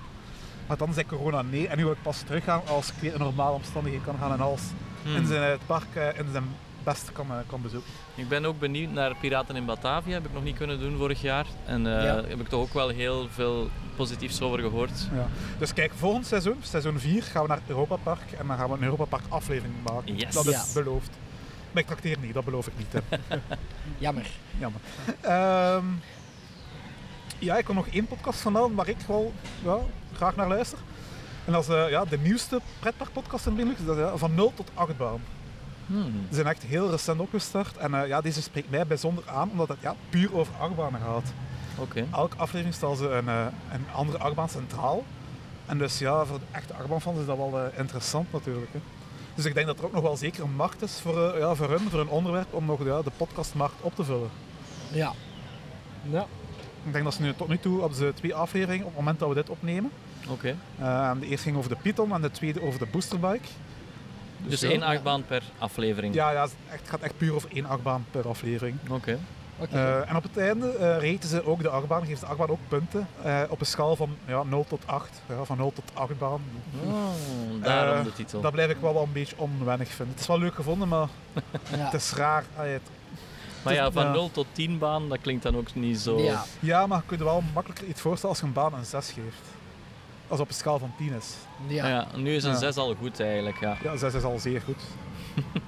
Maar 0.67 0.78
dan 0.78 0.93
zei 0.93 1.06
corona 1.06 1.41
nee 1.41 1.67
en 1.67 1.78
nu 1.78 1.84
wil 1.84 1.93
ik 1.93 2.02
pas 2.02 2.19
teruggaan 2.22 2.62
als 2.67 2.88
ik 2.88 2.93
weer 3.00 3.13
in 3.13 3.19
normale 3.19 3.56
omstandigheden 3.56 4.06
kan 4.06 4.15
gaan 4.19 4.32
en 4.32 4.39
als 4.41 4.62
Hmm. 5.04 5.15
in 5.15 5.26
zijn, 5.26 5.52
het 5.52 5.65
park 5.65 5.95
eh, 5.95 6.19
in 6.19 6.26
zijn 6.32 6.43
best 6.84 7.12
kan, 7.12 7.26
eh, 7.30 7.36
kan 7.48 7.62
bezoeken. 7.62 7.89
Ik 8.15 8.28
ben 8.30 8.45
ook 8.45 8.60
benieuwd 8.60 8.91
naar 8.91 9.15
Piraten 9.15 9.56
in 9.56 9.65
Batavia. 9.65 10.13
Heb 10.13 10.26
ik 10.26 10.34
nog 10.34 10.43
niet 10.43 10.58
kunnen 10.58 10.80
doen 10.80 10.98
vorig 10.98 11.22
jaar. 11.22 11.45
En 11.65 11.88
eh 11.98 12.04
Ja. 12.04 12.15
heb 12.15 12.39
ik 12.39 12.48
toch 12.48 12.62
ook 12.62 12.74
wel 12.74 12.89
heel 12.89 13.28
veel 13.32 13.69
positiefs 13.95 14.41
over 14.41 14.60
gehoord. 14.60 15.08
Ja. 15.13 15.28
Dus 15.58 15.74
kijk, 15.74 15.91
volgend 15.95 16.26
seizoen, 16.26 16.56
seizoen 16.62 17.00
4, 17.00 17.24
gaan 17.24 17.41
we 17.41 17.48
naar 17.48 17.60
Europa 17.67 17.95
Park 17.95 18.32
en 18.39 18.48
dan 18.48 18.58
gaan 18.58 18.69
we 18.69 18.76
een 18.76 18.84
Europa 18.84 19.06
Park 19.06 19.24
aflevering 19.30 19.74
maken. 19.84 20.15
Yes. 20.17 20.34
Dat 20.34 20.45
is 20.48 20.74
beloofd. 20.74 21.10
Maar 21.71 21.82
ik 21.82 21.88
trakteer 21.88 22.17
niet, 22.21 22.34
dat 22.34 22.45
beloof 22.45 22.67
ik 22.67 22.73
niet. 22.77 22.93
Hè. 22.93 23.17
Jammer. 23.97 24.29
Jammer. 24.58 24.82
Ehm, 25.21 25.86
ja, 27.39 27.58
ik 27.58 27.65
wil 27.65 27.75
nog 27.75 27.88
één 27.88 28.08
podcast 28.08 28.39
vermelden 28.39 28.75
waar 28.75 28.88
ik 28.88 28.97
wel 29.08 29.34
ja, 29.63 29.77
graag 30.13 30.36
naar 30.36 30.47
luister. 30.47 30.77
En 31.45 31.51
dat 31.51 31.63
is 31.63 31.69
eh, 31.69 31.89
ja, 31.89 32.05
de 32.05 32.17
nieuwste 32.17 32.62
pretparkpodcast 32.79 33.45
in 33.45 33.55
Benelux. 33.55 33.86
Dat 33.86 33.97
is 33.97 34.03
ja, 34.03 34.17
van 34.17 34.36
0 34.36 34.53
tot 34.55 34.71
8 34.73 34.97
baan. 34.97 35.21
Hmm. 35.89 36.25
Ze 36.29 36.36
zijn 36.36 36.47
echt 36.47 36.63
heel 36.63 36.89
recent 36.89 37.19
opgestart. 37.19 37.77
En 37.77 37.93
eh, 37.93 38.08
ja, 38.08 38.21
deze 38.21 38.41
spreekt 38.41 38.69
mij 38.69 38.88
bijzonder 38.88 39.23
aan, 39.27 39.49
omdat 39.51 39.67
het 39.67 39.77
ja, 39.82 39.95
puur 40.10 40.36
over 40.36 40.53
achtbanen 40.60 41.01
gaat. 41.01 41.34
Elke 42.12 42.38
aflevering 42.38 42.73
stelt 42.73 42.97
ze 42.97 43.10
een, 43.10 43.27
eh, 43.27 43.45
een 43.71 43.86
andere 43.93 44.17
achtbaan 44.17 44.49
centraal. 44.49 45.03
En 45.65 45.77
dus 45.77 45.99
ja, 45.99 46.25
voor 46.25 46.39
de 46.39 46.45
echte 46.51 46.73
achtbaanfans 46.73 47.19
is 47.19 47.25
dat 47.25 47.38
wel 47.38 47.60
eh, 47.60 47.79
interessant 47.79 48.32
natuurlijk. 48.32 48.71
Hè. 48.71 48.79
Dus 49.39 49.47
ik 49.47 49.54
denk 49.54 49.67
dat 49.67 49.80
er 49.80 49.86
ook 49.86 49.93
nog 49.93 50.02
wel 50.02 50.17
zeker 50.17 50.43
een 50.43 50.56
markt 50.56 50.82
is 50.82 50.99
voor, 51.02 51.23
eh, 51.23 51.39
ja, 51.39 51.56
voor 51.56 51.69
hun, 51.69 51.89
voor 51.89 51.99
hun 51.99 52.08
onderwerp, 52.08 52.54
om 52.54 52.65
nog 52.65 52.86
ja, 52.86 53.02
de 53.02 53.12
podcastmarkt 53.17 53.82
op 53.82 53.95
te 53.95 54.04
vullen. 54.04 54.30
Ja. 54.91 55.13
Ja. 56.10 56.25
Ik 56.86 56.93
denk 56.93 57.04
dat 57.04 57.13
ze 57.13 57.21
nu 57.21 57.34
tot 57.34 57.47
nu 57.47 57.58
toe 57.58 57.80
hebben 57.80 57.97
ze 57.97 58.12
twee 58.15 58.36
afleveringen 58.36 58.86
op 58.86 58.91
het 58.91 58.99
moment 58.99 59.19
dat 59.19 59.30
we 59.30 59.36
dit 59.36 59.49
opnemen. 59.49 59.91
Oké. 60.30 60.56
Eh, 60.80 61.12
de 61.19 61.25
eerste 61.25 61.43
ging 61.43 61.58
over 61.58 61.69
de 61.69 61.75
Python 61.82 62.13
en 62.13 62.21
de 62.21 62.32
tweede 62.32 62.62
over 62.62 62.80
de 62.80 62.86
boosterbike. 62.86 63.47
Dus 64.38 64.60
ja. 64.60 64.69
één 64.69 64.84
achtbaan 64.84 65.25
per 65.25 65.43
aflevering. 65.58 66.13
Ja, 66.13 66.32
ja, 66.32 66.47
het 66.65 66.82
gaat 66.84 67.02
echt 67.02 67.17
puur 67.17 67.34
over 67.34 67.49
één 67.54 67.65
achtbaan 67.65 68.06
per 68.12 68.28
aflevering. 68.28 68.78
Oké. 68.84 68.93
Oké. 68.93 69.19
Eh, 69.72 70.10
en 70.10 70.15
op 70.15 70.24
het 70.24 70.38
einde 70.38 70.69
eh 70.72 70.98
reten 71.00 71.30
ze 71.30 71.45
ook 71.45 71.62
de 71.62 71.69
achtbaan, 71.69 72.06
geeft 72.06 72.19
de 72.22 72.26
achtbaan 72.28 72.50
ook 72.50 72.60
punten 72.67 73.08
eh, 73.24 73.41
op 73.50 73.60
een 73.60 73.65
schaal 73.65 73.95
van 73.95 74.15
ja, 74.26 74.43
0 74.43 74.65
tot 74.69 74.82
8. 74.86 75.22
Ja, 75.26 75.43
van 75.43 75.58
0 75.58 75.74
tot 75.76 75.84
8 75.93 76.17
baan. 76.17 76.41
Oh, 76.86 76.93
daarom 77.63 78.04
de 78.04 78.13
titel. 78.13 78.41
Dat 78.41 78.52
blijf 78.52 78.69
ik 78.69 78.78
wel, 78.82 78.93
wel 78.93 79.04
een 79.04 79.12
beetje 79.12 79.36
onwennig 79.38 79.88
vinden. 79.88 80.13
Het 80.13 80.19
is 80.22 80.28
wel 80.28 80.39
leuk 80.39 80.56
gevonden, 80.56 80.88
maar 80.88 81.08
ja. 81.72 81.78
het 81.78 81.93
is 81.93 82.13
raar. 82.13 82.43
Allee, 82.58 82.74
het- 82.74 82.89
Maar 83.63 83.74
ja, 83.74 83.91
van 83.91 84.04
ja. 84.04 84.12
0 84.12 84.32
tot 84.32 84.45
10 84.52 84.78
baan, 84.78 85.10
dat 85.10 85.22
klinkt 85.22 85.43
dan 85.43 85.56
ook 85.58 85.76
niet 85.76 86.00
zo... 86.00 86.19
Ja. 86.19 86.43
Ja, 86.60 86.88
maar 86.88 86.98
je 86.98 87.04
kunt 87.06 87.19
je 87.19 87.26
wel 87.26 87.43
makkelijker 87.54 87.88
iets 87.88 88.02
voorstellen 88.02 88.30
als 88.36 88.39
je 88.43 88.48
een 88.48 88.54
baan 88.54 88.74
een 88.74 88.86
6 88.86 89.06
geeft. 89.12 89.41
Als 90.28 90.39
op 90.39 90.48
een 90.48 90.54
schaal 90.54 90.80
van 90.80 90.91
10 90.98 91.13
is. 91.13 91.34
Ja. 91.67 91.88
Ja. 91.88 92.08
nu 92.15 92.36
is 92.36 92.43
een 92.43 92.52
Ja. 92.52 92.58
6 92.58 92.76
al 92.78 92.95
goed 92.95 93.19
eigenlijk, 93.19 93.60
ja. 93.60 93.78
Ja, 93.84 93.98
6 93.98 94.13
is 94.13 94.24
al 94.24 94.39
zeer 94.39 94.62
goed. 94.62 94.82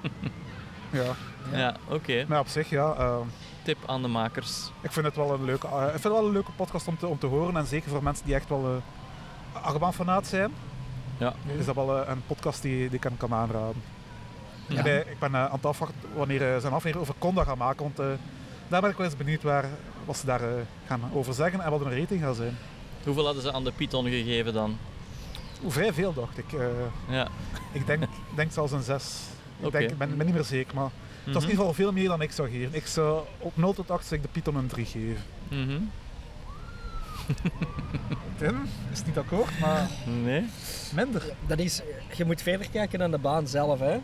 ja, 1.00 1.14
Ja, 1.54 1.76
oké. 1.90 2.26
maar 2.28 2.40
op 2.40 2.48
zich, 2.48 2.70
ja. 2.70 2.94
eh, 2.98 3.16
Tip 3.63 3.78
aan 3.86 4.02
de 4.02 4.08
makers. 4.08 4.71
ik 4.82 4.91
vind 4.91 5.06
het 5.06 5.15
wel 5.15 5.34
een 5.34 5.43
leuke, 5.45 5.67
eh, 5.67 5.74
ik 5.84 5.89
vind 5.89 6.04
het 6.04 6.12
wel 6.13 6.26
een 6.26 6.32
leuke 6.32 6.52
podcast 6.56 6.88
om 6.88 6.97
te, 6.97 7.08
om 7.08 7.19
te 7.19 7.26
horen. 7.28 7.58
En 7.58 7.65
zeker 7.65 7.89
voor 7.89 8.04
mensen 8.04 8.26
die 8.26 8.36
echt 8.36 8.50
wel 8.50 8.65
uh, 9.56 9.62
achtbaanfanaat 9.63 10.28
zijn. 10.28 10.52
Ja. 11.17 11.34
Is 11.58 11.65
dat 11.65 11.76
wel 11.76 11.97
eh, 12.02 12.10
een 12.10 12.24
podcast 12.28 12.62
die, 12.62 12.78
die 12.88 12.97
ik 12.97 13.04
hem 13.04 13.17
kan 13.17 13.34
aanraden. 13.34 13.82
Ja. 14.67 14.78
En, 14.78 14.86
eh, 14.86 15.12
ik 15.12 15.19
ben 15.19 15.36
eh, 15.36 15.45
aan 15.45 15.52
het 15.52 15.65
afwachten 15.65 16.00
wanneer 16.15 16.41
eh, 16.54 16.60
ze 16.60 16.67
een 16.67 16.74
aflevering 16.74 16.97
over 17.02 17.15
Conda 17.19 17.43
gaan 17.43 17.58
maken. 17.58 17.84
Want 17.84 18.00
eh, 18.00 18.06
daar 18.67 18.82
ben 18.82 18.89
ik 18.89 18.97
wel 18.97 19.06
eens 19.06 19.17
benieuwd 19.17 19.43
waar, 19.43 19.65
wat 20.06 20.17
ze 20.17 20.26
daar 20.26 20.41
eh, 20.41 20.54
gaan 20.88 21.02
over 21.13 21.34
zeggen 21.34 21.62
en 21.62 21.71
wat 21.71 21.82
een 21.82 22.00
rating 22.00 22.21
gaat 22.21 22.36
zijn. 22.36 22.58
Hoeveel 23.04 23.26
hadden 23.26 23.43
ze 23.43 23.54
aan 23.54 23.63
de 23.63 23.71
Python 23.71 24.06
gegeven 24.10 24.54
dan? 24.54 24.78
Vrij 25.67 25.93
veel, 25.93 26.13
dacht 26.13 26.38
ik. 26.38 26.54
Eh, 26.54 26.65
Ja. 27.10 27.28
ik 27.71 27.86
denk, 27.86 28.04
denk 28.36 28.52
zelfs 28.52 28.71
een 28.71 28.82
6. 28.84 29.19
Ik 29.60 29.71
denk, 29.71 29.97
ben, 29.97 30.17
ben 30.17 30.26
niet 30.26 30.36
meer 30.36 30.43
zeker, 30.43 30.76
maar 30.76 30.89
het 31.24 31.34
was 31.34 31.44
in 31.44 31.50
ieder 31.50 31.66
geval 31.66 31.74
veel 31.74 31.92
meer 31.92 32.08
dan 32.08 32.22
ik 32.22 32.32
zou 32.32 32.50
geven. 32.50 32.70
Ik 32.76 32.86
zou 32.88 33.24
op 33.40 33.58
0 33.58 33.74
tot 33.74 33.92
8 33.92 34.06
zou 34.08 34.16
ik 34.16 34.26
de 34.26 34.32
Python 34.32 34.56
een 34.56 34.68
3 34.68 34.86
geven. 34.86 35.18
Mhm. 35.48 35.78
Tim 38.38 38.62
is 38.92 39.06
niet 39.06 39.18
akkoord, 39.18 39.60
maar 39.60 39.88
Nee? 40.24 40.46
minder. 40.94 41.24
Dat 41.48 41.60
is, 41.60 41.82
je 42.16 42.26
moet 42.26 42.42
verder 42.42 42.70
kijken 42.70 43.00
dan 43.00 43.12
de 43.12 43.18
baan 43.18 43.48
zelf. 43.48 43.80
Hè. 43.80 43.98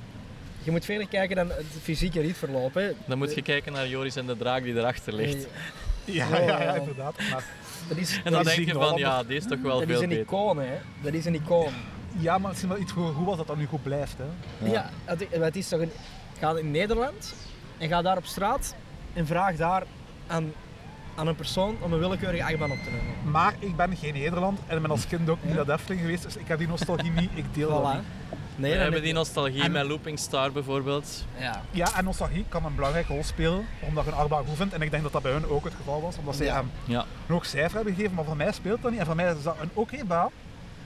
Je 0.64 0.72
moet 0.72 0.86
verder 0.86 1.08
kijken 1.08 1.36
dan 1.36 1.48
het 1.50 1.66
fysieke 1.82 2.22
rietverloop. 2.22 2.74
Hè. 2.74 2.92
Dan 3.06 3.18
moet 3.18 3.34
je 3.36 3.42
kijken 3.42 3.74
naar 3.74 3.88
Joris 3.88 4.16
en 4.16 4.26
de 4.26 4.38
draak 4.38 4.64
die 4.64 4.76
erachter 4.76 5.14
ligt. 5.14 5.48
Ja, 6.06 6.28
Ja, 6.30 6.38
ja, 6.40 6.46
ja. 6.48 6.62
ja, 6.62 6.74
inderdaad. 6.76 7.16
Maar, 7.32 7.44
Dat 7.88 7.98
is, 7.98 8.16
En 8.16 8.22
dan 8.24 8.34
Dat 8.34 8.44
denk 8.46 8.58
is 8.60 8.66
je 8.66 8.74
van, 8.74 8.98
ja, 8.98 9.24
deze 9.24 9.38
is 9.38 9.46
toch 9.48 9.62
wel 9.62 9.80
dat 9.80 9.82
is 9.90 9.94
veel 9.94 10.04
een 10.04 10.10
beter. 10.10 10.24
icoon. 10.24 10.58
Hè. 10.58 10.78
Dat 11.02 11.14
is 11.14 11.26
een 11.26 11.36
icoon. 11.36 11.72
ja, 12.20 12.38
maar 12.38 12.50
misschien 12.50 12.70
wel 12.70 12.80
iets 12.80 12.92
hoe, 12.92 13.06
hoe 13.12 13.26
was 13.26 13.38
dat 13.38 13.48
dan 13.48 13.58
nu 13.58 13.66
goed 13.66 13.84
blijft. 13.84 14.16
Hè? 14.18 14.72
Ja, 14.72 14.90
het, 15.06 15.26
het 15.30 15.56
is 15.56 15.68
toch 15.68 15.80
een... 15.80 15.92
Ga 16.40 16.58
in 16.58 16.72
Nederland 16.72 17.34
en 17.78 17.88
ga 17.90 18.02
daar 18.02 18.18
op 18.18 18.26
straat 18.26 18.76
en 19.14 19.26
vraag 19.28 19.56
daar 19.56 19.84
aan, 20.28 20.52
aan 21.16 21.28
een 21.28 21.36
persoon 21.36 21.76
om 21.82 21.94
een 21.94 22.00
willekeurige 22.00 22.44
achtbaan 22.44 22.72
op 22.72 22.78
te 22.78 22.90
nemen. 22.90 23.32
Maar 23.32 23.54
ik 23.60 23.76
ben 23.76 23.96
geen 23.98 24.14
Nederland 24.14 24.60
en 24.68 24.76
ik 24.76 24.82
ben 24.82 24.92
als 24.92 25.08
kind 25.08 25.30
ook 25.30 25.38
niet 25.44 25.56
naar 25.56 25.66
de 25.66 25.72
Efteling 25.74 26.02
geweest, 26.02 26.24
dus 26.24 26.36
ik 26.38 26.48
heb 26.48 26.58
die 26.58 26.68
nostalgie 26.68 27.12
niet. 27.12 27.30
Ik 27.34 27.46
deel 27.54 27.70
dat 27.70 27.82
Voilà. 27.94 27.96
niet. 27.96 28.04
Nee, 28.56 28.72
We 28.72 28.78
hebben 28.78 28.94
heb 28.96 29.04
die 29.04 29.14
nostalgie 29.14 29.62
En- 29.64 29.72
met 29.72 29.86
Looping 29.86 30.20
Star 30.20 30.52
bijvoorbeeld. 30.52 31.26
Ja. 31.38 31.62
Ja, 31.72 31.88
en 31.96 32.04
nostalgie 32.04 32.46
kan 32.50 32.66
een 32.66 32.76
belangrijke 32.76 33.14
rol 33.14 33.24
spelen, 33.24 33.66
omdat 33.80 34.06
je 34.06 34.12
een 34.12 34.18
achtbaan 34.18 34.46
goed 34.46 34.56
vindt. 34.58 34.74
En 34.74 34.82
ik 34.82 34.92
denk 34.92 35.04
dat 35.04 35.12
dat 35.12 35.22
bij 35.22 35.32
hun 35.32 35.46
ook 35.50 35.64
het 35.64 35.74
geval 35.74 36.02
was, 36.02 36.18
omdat 36.18 36.36
ze 36.36 36.44
Ja. 36.44 36.54
hem 36.56 36.72
Ja. 36.86 37.00
een 37.00 37.34
hoog 37.34 37.46
cijfer 37.46 37.76
hebben 37.76 37.94
gegeven. 37.96 38.16
Maar 38.16 38.26
voor 38.26 38.36
mij 38.38 38.52
speelt 38.52 38.82
dat 38.82 38.92
niet. 38.92 39.00
En 39.00 39.06
voor 39.06 39.16
mij 39.16 39.32
is 39.36 39.44
dat 39.44 39.56
een 39.62 39.70
oké 39.74 40.06
baan. 40.06 40.30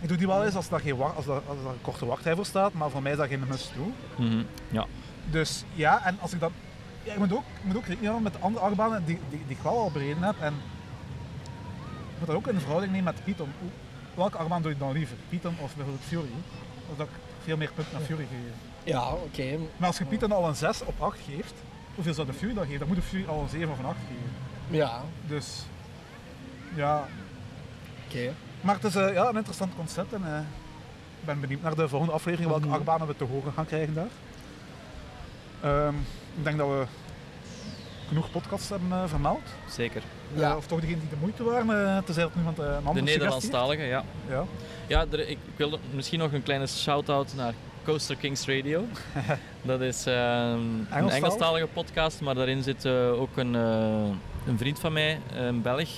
Ik 0.02 0.08
doe 0.08 0.18
die 0.18 0.28
wel 0.28 0.46
eens 0.46 0.56
als, 0.56 0.70
daar 0.70 0.80
geen 0.80 0.96
wacht, 0.98 1.16
als, 1.16 1.26
daar, 1.26 1.42
als 1.48 1.58
daar 1.64 1.72
een 1.72 1.82
korte 1.82 2.06
wachtrij 2.06 2.36
voor 2.36 2.46
staat, 2.46 2.74
maar 2.74 2.90
voor 2.90 3.02
mij 3.02 3.12
is 3.12 3.18
dat 3.18 3.28
geen 3.28 3.44
must-do. 3.50 3.92
Mhm. 4.16 4.42
Ja. 4.70 4.86
Dus 5.30 5.64
ja, 5.74 6.06
en 6.06 6.18
als 6.20 6.34
ik 6.34 6.40
dat... 6.40 6.52
Ja, 7.04 7.12
ik 7.14 7.18
moet 7.20 7.34
ook, 7.34 7.44
ik 7.58 7.64
moet 7.64 7.76
ook 7.76 7.86
rekening 7.86 8.04
houden 8.12 8.24
met 8.24 8.34
de 8.34 8.40
andere 8.40 8.66
achtbanen 8.66 9.06
die, 9.06 9.20
die, 9.30 9.42
die 9.48 9.56
ik 9.58 9.64
wel 9.64 9.78
al 9.80 9.92
bereden 9.92 10.24
heb. 10.24 10.36
En 10.40 10.54
ik 11.44 12.18
moet 12.18 12.28
dat 12.28 12.36
ook 12.36 12.48
in 12.48 12.60
verhouding 12.60 12.92
nemen 12.92 13.14
met 13.14 13.24
Python. 13.24 13.50
Welke 14.14 14.38
achtbaan 14.38 14.62
doe 14.62 14.72
je 14.72 14.78
dan 14.78 14.92
liever? 14.92 15.18
Python 15.30 15.56
of 15.60 15.76
bijvoorbeeld 15.76 16.06
Fury? 16.08 16.30
Of 16.92 16.98
dat 16.98 17.08
ik 17.08 17.14
veel 17.44 17.58
meer 17.58 17.72
punten 17.76 17.94
naar 17.94 18.02
Fury 18.02 18.28
geef. 18.30 18.54
Ja, 18.84 19.12
oké. 19.14 19.58
Maar 19.78 19.88
als 19.88 19.98
je 19.98 20.06
Python 20.06 20.32
al 20.32 20.48
een 20.48 20.56
6 20.56 20.84
op 20.84 21.02
8 21.02 21.20
geeft, 21.30 21.54
hoeveel 21.96 22.14
zou 22.14 22.28
de 22.28 22.34
Fury 22.34 22.54
dan 22.54 22.64
geven? 22.64 22.80
Dan 22.80 22.88
moet 22.88 22.98
de 22.98 23.04
Fury 23.04 23.26
al 23.28 23.42
een 23.42 23.50
7 23.50 23.70
of 23.72 23.80
een 23.80 23.86
8 23.86 23.98
geven. 24.08 24.32
Ja, 24.78 25.02
Dus 25.28 25.66
ja, 26.76 27.08
oké. 28.08 28.34
maar 28.62 28.76
het 28.76 28.84
is 28.84 28.96
eh, 28.96 29.14
ja, 29.14 29.28
een 29.30 29.36
interessant 29.36 29.76
concept 29.76 30.14
en 30.14 30.22
eh, 30.34 30.40
ik 31.20 31.26
ben 31.26 31.40
benieuwd 31.40 31.62
naar 31.62 31.76
de 31.76 31.88
volgende 31.88 32.14
aflevering 32.14 32.50
welke 32.50 32.66
Mhm. 32.66 32.76
achtbanen 32.76 33.08
we 33.08 33.16
te 33.16 33.24
horen 33.24 33.54
gaan 33.54 33.66
krijgen 33.66 33.94
daar. 33.94 34.08
Ehm, 35.62 35.96
ik 36.38 36.44
denk 36.44 36.58
dat 36.58 36.68
we 36.68 36.86
genoeg 38.08 38.32
podcasts 38.32 38.70
hebben 38.70 38.92
eh, 38.92 39.04
vermeld. 39.06 39.42
Zeker. 39.70 40.02
Ja. 40.36 40.50
Eh, 40.52 40.58
of 40.58 40.68
toch 40.68 40.80
degene 40.80 41.00
die 41.00 41.10
de 41.10 41.16
moeite 41.20 41.44
waren, 41.44 41.68
uh, 41.98 41.98
tenzij 42.04 42.24
dat 42.24 42.32
een 42.36 42.46
andere 42.46 42.62
De 42.66 42.84
suggestie 42.84 43.04
Nederlandstalige, 43.04 43.84
ja. 43.84 44.04
Ja. 44.30 44.44
Ja, 44.88 45.06
er, 45.12 45.30
ik 45.30 45.38
wil 45.56 45.80
misschien 45.94 46.20
nog 46.20 46.32
een 46.32 46.44
kleine 46.44 46.68
shout-out 46.68 47.34
naar 47.36 47.54
Coaster 47.84 48.16
Kings 48.16 48.46
Radio. 48.48 48.86
Dat 49.62 49.82
is 49.82 50.06
eh, 50.06 50.14
een 50.14 50.88
Engelstalig? 50.90 51.14
Engelstalige 51.14 51.68
podcast, 51.68 52.22
maar 52.22 52.36
daarin 52.36 52.64
zit 52.64 52.86
eh, 52.86 53.22
ook 53.22 53.38
een, 53.38 53.56
eh, 53.56 54.04
een 54.48 54.58
vriend 54.58 54.80
van 54.80 54.94
mij, 54.94 55.20
een 55.36 55.62
Belg, 55.62 55.90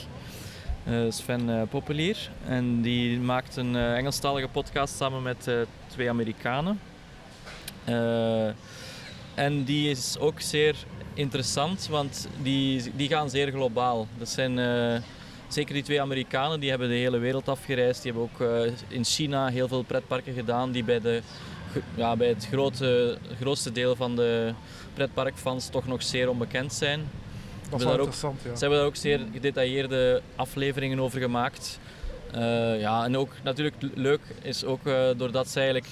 eh, 0.83 0.93
Sven 1.09 1.49
eh, 1.49 1.61
Populier. 1.69 2.29
En 2.47 2.81
die 2.81 3.19
maakt 3.19 3.55
een 3.55 3.75
Engelstalige 3.75 4.47
podcast 4.47 4.95
samen 4.95 5.21
met 5.21 5.47
eh, 5.47 5.55
twee 5.87 6.09
Amerikanen. 6.09 6.79
En 9.35 9.63
die 9.63 9.89
is 9.89 10.15
ook 10.19 10.41
zeer 10.41 10.75
interessant, 11.13 11.87
want 11.89 12.27
die, 12.41 12.91
die 12.95 13.07
gaan 13.07 13.29
zeer 13.29 13.51
globaal. 13.51 14.07
Dat 14.17 14.29
zijn... 14.29 14.59
eh, 14.59 15.01
Zeker 15.47 15.73
die 15.73 15.83
twee 15.83 16.01
Amerikanen, 16.01 16.59
die 16.59 16.69
hebben 16.69 16.87
de 16.89 16.95
hele 16.95 17.17
wereld 17.17 17.47
afgereisd. 17.49 18.01
Die 18.03 18.11
hebben 18.11 18.29
ook 18.33 18.47
eh, 18.65 18.71
in 18.87 19.03
China 19.03 19.47
heel 19.47 19.67
veel 19.67 19.83
pretparken 19.83 20.33
gedaan 20.33 20.71
die 20.71 20.83
bij, 20.83 20.99
de, 21.01 21.21
ja, 21.95 22.15
bij 22.15 22.27
het 22.27 22.47
grote, 22.51 23.17
grootste 23.39 23.71
deel 23.71 23.95
van 23.95 24.15
de 24.15 24.53
pretparkfans 24.93 25.67
toch 25.69 25.87
nog 25.87 26.03
zeer 26.03 26.29
onbekend 26.29 26.73
zijn. 26.73 27.09
Dat 27.69 27.79
is 27.79 27.85
wel 27.85 27.93
daar 27.95 28.01
ook- 28.01 28.05
interessant, 28.05 28.39
ja. 28.43 28.53
Ze 28.55 28.59
hebben 28.59 28.77
daar 28.77 28.87
ook 28.87 28.95
zeer 28.95 29.19
gedetailleerde 29.33 30.21
afleveringen 30.35 30.99
over 30.99 31.19
gemaakt. 31.19 31.79
Eh, 32.31 32.79
ja, 32.79 33.03
en 33.03 33.17
ook 33.17 33.31
natuurlijk 33.43 33.75
leuk 33.93 34.21
is 34.41 34.63
ook 34.63 34.81
doordat 35.17 35.47
ze 35.49 35.55
eigenlijk 35.59 35.89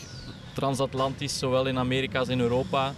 transatlantisch, 0.53 1.37
zowel 1.39 1.65
in 1.65 1.77
Amerika 1.77 2.19
als 2.19 2.27
in 2.29 2.39
Europa, 2.39 2.93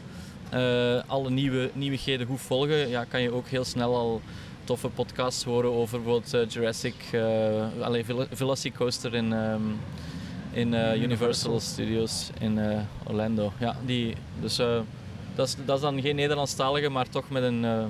alle 1.08 1.30
nieuwe, 1.30 1.70
nieuwigheden 1.74 2.28
goed 2.28 2.42
volgen. 2.42 2.90
Ja, 2.90 3.04
kan 3.04 3.22
je 3.22 3.32
ook 3.34 3.48
heel 3.48 3.64
snel 3.66 3.96
al 3.96 4.22
toffe 4.64 4.88
podcasts 4.90 5.44
horen 5.44 5.72
over 5.72 6.02
bijvoorbeeld 6.02 6.34
eh, 6.34 6.50
Jurassic, 6.50 6.96
uh, 7.12 7.22
allee, 7.82 8.06
Vel- 8.06 8.28
Velocicoaster 8.32 9.14
in, 9.14 9.34
ehm, 9.34 9.62
in 10.52 10.74
eh, 10.74 11.02
Universal 11.02 11.60
Studios 11.60 12.30
in 12.40 12.60
eh, 12.60 12.80
Orlando. 13.08 13.52
Ja, 13.60 13.76
die, 13.86 14.16
dus 14.42 14.60
eh, 14.60 14.80
dat, 15.36 15.48
is, 15.48 15.56
dat 15.66 15.76
is 15.76 15.82
dan 15.82 16.02
geen 16.02 16.16
Nederlandstalige, 16.16 16.90
maar 16.90 17.10
toch 17.10 17.30
met 17.30 17.44
een 17.44 17.66
eh, 17.66 17.86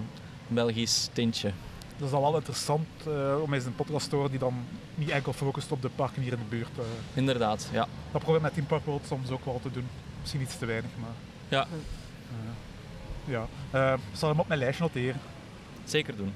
Belgisch 0.47 1.09
tintje. 1.13 1.51
Dat 1.97 2.05
is 2.07 2.11
dan 2.13 2.21
wel 2.21 2.35
interessant 2.35 2.87
eh, 3.07 3.35
om 3.41 3.53
eens 3.53 3.65
een 3.65 3.75
podcast 3.75 4.09
te 4.09 4.15
horen 4.15 4.29
die 4.31 4.39
dan 4.39 4.53
niet 4.95 5.09
enkel 5.09 5.33
focust 5.33 5.71
op 5.71 5.81
de 5.81 5.89
parken 5.95 6.21
hier 6.21 6.31
in 6.31 6.37
de 6.37 6.55
buurt. 6.55 6.69
eh. 6.77 6.83
Inderdaad, 7.13 7.69
ja. 7.71 7.87
dat 8.11 8.21
probeer 8.21 8.35
ik 8.35 8.41
met 8.41 8.53
Team 8.53 8.65
Park 8.65 8.85
World 8.85 9.05
soms 9.07 9.29
ook 9.29 9.45
wel 9.45 9.59
te 9.63 9.71
doen. 9.71 9.87
Misschien 10.21 10.41
iets 10.41 10.57
te 10.57 10.65
weinig, 10.65 10.89
maar... 10.99 11.09
Ja. 11.49 11.67
Ja. 13.25 13.45
Eh, 13.71 13.93
ik 13.93 14.17
zal 14.17 14.29
hem 14.29 14.39
op 14.39 14.47
mijn 14.47 14.59
lijstje 14.59 14.83
noteren. 14.83 15.21
Zeker 15.83 16.15
doen. 16.15 16.33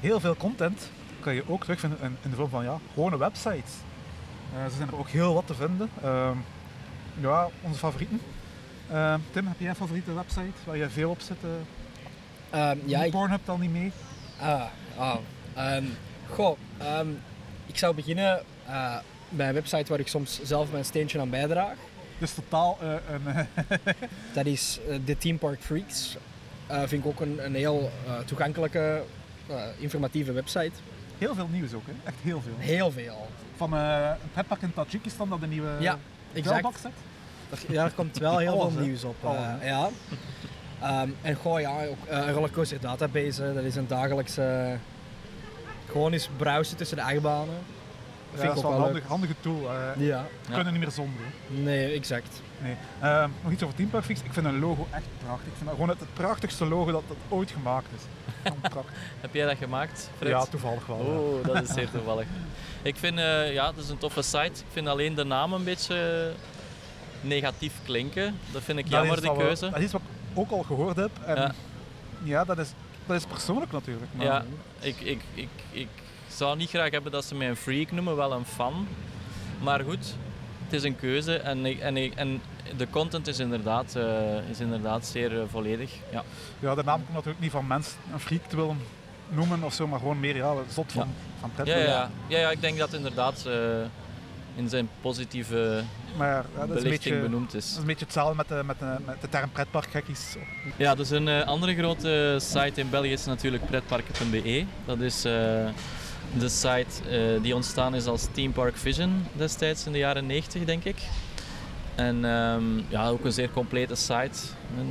Heel 0.00 0.20
veel 0.20 0.36
content 0.36 0.90
kan 1.20 1.34
je 1.34 1.48
ook 1.48 1.62
terugvinden 1.62 1.98
in, 2.02 2.16
in 2.22 2.30
de 2.30 2.36
vorm 2.36 2.48
van 2.48 2.64
ja, 2.64 2.78
gewone 2.92 3.18
websites. 3.18 3.72
Eh, 4.54 4.64
ze 4.64 4.76
zijn 4.76 4.88
er 4.88 4.98
ook 4.98 5.08
heel 5.08 5.34
wat 5.34 5.46
te 5.46 5.54
vinden. 5.54 5.90
Ehm, 6.02 6.36
ja, 7.20 7.48
onze 7.62 7.78
favorieten. 7.78 8.20
Eh, 8.88 9.14
Tim, 9.30 9.46
heb 9.46 9.58
jij 9.58 9.68
een 9.68 9.76
favoriete 9.76 10.14
website 10.14 10.58
waar 10.64 10.76
je 10.76 10.90
veel 10.90 11.10
op 11.10 11.20
zit? 11.20 11.36
Uh, 12.54 12.70
ja, 12.84 13.02
ik... 13.02 13.10
Pornhub 13.10 13.40
dan 13.44 13.60
niet 13.60 13.72
mee? 13.72 13.92
Ah, 14.40 14.62
ah. 14.96 15.16
Um, 15.76 15.96
goh, 16.30 16.58
ehm, 16.78 17.08
ik 17.66 17.78
zou 17.78 17.94
beginnen 17.94 18.42
uh, 18.68 18.96
bij 19.28 19.48
een 19.48 19.54
website 19.54 19.90
waar 19.90 19.98
ik 19.98 20.08
soms 20.08 20.42
zelf 20.42 20.72
mijn 20.72 20.84
steentje 20.84 21.20
aan 21.20 21.30
bijdraag. 21.30 21.76
Dus 22.18 22.34
totaal 22.34 22.78
uh, 22.82 22.88
een... 22.88 23.46
dat 24.34 24.46
is 24.46 24.80
de 25.04 25.18
Theme 25.18 25.38
Park 25.38 25.60
Freaks. 25.60 26.16
vind 26.68 27.04
ik 27.04 27.06
ook 27.06 27.20
een, 27.20 27.44
een 27.44 27.54
heel 27.54 27.90
toegankelijke, 28.26 29.02
informatieve 29.78 30.32
website. 30.32 30.72
Heel 31.18 31.34
veel 31.34 31.48
nieuws 31.50 31.72
ook, 31.72 31.86
hè? 31.86 31.92
Echt 32.04 32.16
heel 32.22 32.40
veel. 32.40 32.52
Heel 32.58 32.90
veel. 32.90 33.28
Van 33.56 33.72
een 33.72 34.16
pretpark 34.32 34.62
in 34.62 34.74
Tajikistan 34.74 35.28
dat 35.28 35.40
de 35.40 35.46
nieuwe 35.46 35.70
ja, 35.80 35.98
exact. 36.32 36.80
zet. 36.80 36.92
Ja, 37.68 37.84
er 37.84 37.92
komt 37.92 38.18
wel 38.18 38.38
heel 38.38 38.70
veel 38.70 38.82
nieuws 38.82 39.04
op. 39.04 39.16
ja. 39.62 39.90
Um, 40.84 41.16
en 41.22 41.36
gewoon 41.36 41.60
ja, 41.60 41.84
ook 41.86 42.10
uh, 42.10 42.26
een 42.26 42.32
rollercoaster 42.32 42.80
database, 42.80 43.52
dat 43.54 43.64
is 43.64 43.76
een 43.76 43.86
dagelijkse... 43.86 44.76
Gewoon 45.90 46.12
eens 46.12 46.28
browsen 46.36 46.76
tussen 46.76 46.96
de 46.96 47.02
achtbanen. 47.02 47.54
Dat 48.34 48.42
vind 48.42 48.58
ik 48.58 48.64
ook 48.64 48.70
wel 48.72 48.72
een 48.72 48.84
handig, 48.84 49.06
handige 49.06 49.34
tool. 49.40 49.62
Uh, 49.62 50.06
ja. 50.06 50.26
We 50.46 50.54
kunnen 50.54 50.72
niet 50.72 50.82
meer 50.82 50.90
zonder. 50.90 51.20
Nee, 51.46 51.92
exact. 51.92 52.42
Nee. 52.58 52.76
Uh, 53.02 53.24
nog 53.42 53.52
iets 53.52 53.62
over 53.62 53.74
Team 53.76 53.90
Perfect. 53.90 54.24
Ik 54.24 54.32
vind 54.32 54.46
een 54.46 54.58
logo 54.58 54.86
echt 54.90 55.06
prachtig. 55.24 55.46
Ik 55.46 55.52
vind 55.54 55.64
dat 55.64 55.74
gewoon 55.74 55.88
het, 55.88 55.98
prachtigste 56.12 56.64
logo 56.66 56.90
dat, 56.90 57.02
dat 57.08 57.16
ooit 57.28 57.50
gemaakt 57.50 57.86
is. 57.96 58.02
Heb 59.20 59.34
jij 59.34 59.46
dat 59.46 59.56
gemaakt, 59.56 60.10
Fred? 60.16 60.30
Ja, 60.30 60.44
toevallig 60.44 60.86
wel. 60.86 60.96
Oh, 60.96 61.46
dat 61.46 61.62
is 61.62 61.68
zeer 61.68 61.90
toevallig. 61.90 62.26
Ik 62.82 62.96
vind, 62.96 63.18
uh, 63.18 63.52
ja, 63.52 63.66
het 63.66 63.76
is 63.76 63.88
een 63.88 63.98
toffe 63.98 64.22
site. 64.22 64.60
Ik 64.60 64.66
vind 64.72 64.88
alleen 64.88 65.14
de 65.14 65.24
naam 65.24 65.52
een 65.52 65.64
beetje 65.64 66.32
negatief 67.20 67.74
klinken. 67.84 68.38
Dat 68.52 68.62
vind 68.62 68.78
ik 68.78 68.86
jammer, 68.86 69.20
die 69.20 69.36
keuze. 69.36 69.70
dat 69.70 69.80
is 69.80 69.92
wat 69.92 70.02
ook 70.34 70.50
al 70.50 70.62
gehoord 70.62 70.96
heb. 70.96 71.10
En 71.26 71.36
ja. 71.36 71.54
ja, 72.22 72.44
dat, 72.44 72.58
is, 72.58 72.72
dat 73.06 73.16
is 73.16 73.24
persoonlijk 73.24 73.72
natuurlijk. 73.72 74.12
Maar... 74.14 74.26
Ja, 74.26 74.44
ik, 74.80 75.00
ik, 75.00 75.20
ik, 75.34 75.48
ik 75.70 75.88
zou 76.34 76.56
niet 76.56 76.68
graag 76.68 76.90
hebben 76.90 77.12
dat 77.12 77.24
ze 77.24 77.34
mij 77.34 77.48
een 77.48 77.56
freak 77.56 77.90
noemen, 77.90 78.16
wel 78.16 78.32
een 78.32 78.44
fan. 78.44 78.86
Maar 79.62 79.80
goed, 79.80 80.14
het 80.64 80.72
is 80.72 80.82
een 80.82 80.96
keuze 80.96 81.36
en, 81.36 81.80
en, 81.80 82.16
en 82.16 82.40
de 82.76 82.90
content 82.90 83.26
is 83.26 83.38
inderdaad, 83.38 83.94
uh, 83.96 84.48
is 84.50 84.60
inderdaad 84.60 85.06
zeer 85.06 85.32
uh, 85.32 85.42
volledig. 85.50 85.92
Ja. 86.12 86.22
ja, 86.58 86.74
de 86.74 86.82
naam 86.84 86.98
komt 86.98 87.12
natuurlijk 87.12 87.40
niet 87.40 87.50
van 87.50 87.66
mensen 87.66 87.98
een 88.12 88.20
freak 88.20 88.44
te 88.44 88.56
willen 88.56 88.78
noemen 89.28 89.62
of 89.62 89.74
zo, 89.74 89.86
maar 89.86 89.98
gewoon 89.98 90.20
meer 90.20 90.36
ja, 90.36 90.54
zot 90.68 90.92
van, 90.92 91.06
ja. 91.06 91.40
van 91.40 91.50
pret. 91.54 91.66
Ja, 91.66 91.76
ja, 91.76 92.10
ja. 92.28 92.38
ja, 92.38 92.50
ik 92.50 92.60
denk 92.60 92.78
dat 92.78 92.92
inderdaad 92.92 93.44
uh, 93.46 93.54
in 94.54 94.68
zijn 94.68 94.88
positieve 95.00 95.82
maar, 96.16 96.44
ja, 96.56 96.66
dat 96.66 96.76
is 96.76 96.82
beetje, 96.82 97.20
benoemd 97.20 97.54
is. 97.54 97.64
Dat 97.64 97.72
is 97.72 97.76
een 97.76 97.86
beetje 97.86 98.04
hetzelfde 98.04 98.36
met 98.36 98.48
de, 98.48 98.62
met 98.64 98.78
de, 98.78 98.96
met 99.04 99.20
de 99.20 99.28
term 99.28 99.50
pretparkgekkies. 99.50 100.36
Ja, 100.76 100.94
dus 100.94 101.10
een 101.10 101.28
andere 101.28 101.74
grote 101.74 102.36
site 102.40 102.80
in 102.80 102.90
België 102.90 103.12
is 103.12 103.24
natuurlijk 103.24 103.66
pretparken.be. 103.66 104.64
Dat 104.84 105.00
is 105.00 105.24
de 106.38 106.48
site 106.48 106.86
uh, 107.10 107.42
die 107.42 107.54
ontstaan 107.54 107.94
is 107.94 108.06
als 108.06 108.26
Team 108.32 108.52
Park 108.52 108.76
Vision 108.76 109.26
destijds 109.32 109.86
in 109.86 109.92
de 109.92 109.98
jaren 109.98 110.26
90, 110.26 110.64
denk 110.64 110.84
ik. 110.84 110.96
En 111.94 112.24
um, 112.24 112.84
ja, 112.88 113.08
ook 113.08 113.24
een 113.24 113.32
zeer 113.32 113.50
complete 113.50 113.94
site 113.94 114.38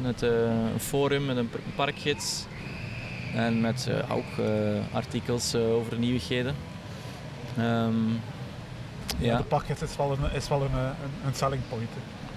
met 0.01 0.21
een 0.21 0.79
forum 0.79 1.25
met 1.25 1.37
een 1.37 1.49
parkgids 1.75 2.45
en 3.33 3.61
met 3.61 3.89
ook 4.09 4.45
artikels 4.91 5.55
over 5.55 5.97
nieuwigheden. 5.97 6.55
Um, 7.59 8.21
ja. 9.17 9.37
De 9.37 9.43
parkgids 9.43 9.81
is 9.81 9.95
wel 9.95 10.11
een, 10.11 10.31
is 10.33 10.47
wel 10.47 10.61
een, 10.61 10.73
een, 10.73 11.11
een 11.25 11.35
selling 11.35 11.61
point. 11.69 11.89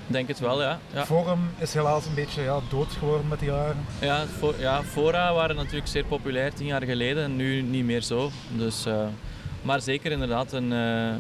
Denk 0.07 0.29
het 0.29 0.39
wel, 0.39 0.63
ja. 0.63 0.79
ja. 0.93 1.05
Forum 1.05 1.51
is 1.59 1.75
helaas 1.75 2.07
een 2.07 2.15
beetje 2.15 2.43
ja, 2.43 2.61
dood 2.69 2.93
geworden 2.93 3.29
met 3.29 3.39
de 3.39 3.45
jaren. 3.45 3.77
Ja, 4.01 4.25
for, 4.39 4.55
ja, 4.59 4.83
fora 4.83 5.35
waren 5.35 5.57
natuurlijk 5.57 5.87
zeer 5.87 6.05
populair 6.05 6.55
tien 6.55 6.67
jaar 6.67 6.83
geleden 6.83 7.25
en 7.25 7.37
nu 7.37 7.63
niet 7.63 7.85
meer 7.85 8.03
zo. 8.03 8.31
Dus, 8.57 8.87
uh, 8.87 9.07
maar 9.63 9.81
zeker 9.81 10.13
inderdaad 10.13 10.53
een, 10.53 10.73
uh, 10.73 11.15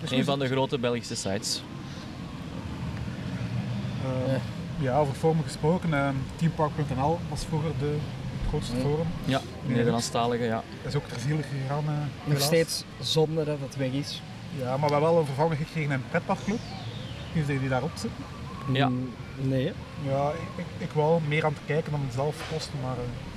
dus 0.00 0.10
een 0.10 0.24
van 0.24 0.38
de 0.38 0.46
grote 0.46 0.78
Belgische 0.78 1.16
sites. 1.16 1.62
Uh, 4.04 4.34
ja, 4.78 4.98
over 4.98 5.14
forum 5.14 5.42
gesproken, 5.42 5.90
teampark.nl 6.36 7.18
was 7.28 7.44
vroeger 7.44 7.70
de 7.78 7.96
grootste 8.48 8.76
forum. 8.76 9.06
Ja, 9.24 9.40
Nederlandstalige, 9.66 10.44
ja. 10.44 10.62
Dat 10.82 10.92
is 10.92 10.94
ook 10.94 11.08
ter 11.08 11.20
ziele 11.20 11.42
gegaan. 11.42 11.84
Nog 12.24 12.40
steeds 12.40 12.84
zonder 13.00 13.44
dat 13.44 13.58
het 13.60 13.76
weg 13.76 13.90
is. 13.90 14.22
Ja, 14.58 14.76
maar 14.76 14.88
we 14.88 14.92
hebben 14.92 15.10
wel 15.10 15.18
een 15.18 15.26
vervanger 15.26 15.56
gekregen 15.56 15.82
in 15.82 15.90
een 15.90 16.04
pretparkclub. 16.10 16.58
Is 17.32 17.46
die 17.46 17.68
daarop 17.68 17.90
zitten? 17.94 18.24
Ja. 18.72 18.88
Mm, 18.88 19.10
nee. 19.36 19.72
Ja, 20.08 20.30
ik, 20.56 20.64
ik 20.78 20.90
wou 20.92 21.20
meer 21.28 21.44
aan 21.44 21.54
te 21.54 21.60
kijken 21.66 21.90
dan 21.90 22.00
het 22.04 22.14
zelf 22.14 22.36
kosten, 22.52 22.78
maar... 22.82 22.96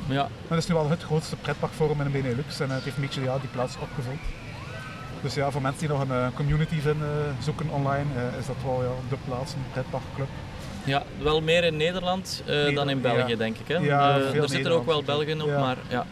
Uh, 0.10 0.16
ja. 0.16 0.28
Het 0.48 0.58
is 0.58 0.68
nu 0.68 0.74
wel 0.74 0.90
het 0.90 1.04
grootste 1.04 1.36
pretparkforum 1.36 2.02
in 2.02 2.12
de 2.12 2.22
Benelux 2.22 2.60
en 2.60 2.70
het 2.70 2.84
heeft 2.84 2.96
een 2.96 3.02
beetje 3.02 3.22
ja, 3.22 3.40
die 3.40 3.50
plaats 3.50 3.76
opgevuld. 3.82 4.20
Dus 5.22 5.34
ja, 5.34 5.52
voor 5.52 5.62
mensen 5.62 5.80
die 5.80 5.90
nog 5.90 6.02
een 6.02 6.16
uh, 6.16 6.28
community 6.36 6.80
vinden, 6.80 7.36
zoeken 7.40 7.70
online, 7.70 8.06
is 8.40 8.46
dat 8.46 8.56
wel 8.64 8.84
ja, 8.84 8.90
de 9.10 9.18
plaats, 9.26 9.54
een 9.54 9.60
pretparkclub. 9.72 10.28
Ja, 10.84 11.04
wel 11.22 11.42
meer 11.42 11.64
in 11.64 11.78
Nederland 11.78 12.44
uh, 12.48 12.76
dan 12.76 12.90
in 12.90 13.02
België, 13.02 13.32
ja. 13.32 13.36
denk 13.36 13.58
ik. 13.58 13.68
Hè? 13.68 13.78
Ja, 13.78 14.18
uh, 14.18 14.42
er 14.42 14.50
zitten 14.50 14.72
ook 14.72 14.86
wel 14.86 15.04
Belgen 15.04 15.42
op, 15.42 15.50
maar 15.50 15.78
ja. 15.88 16.06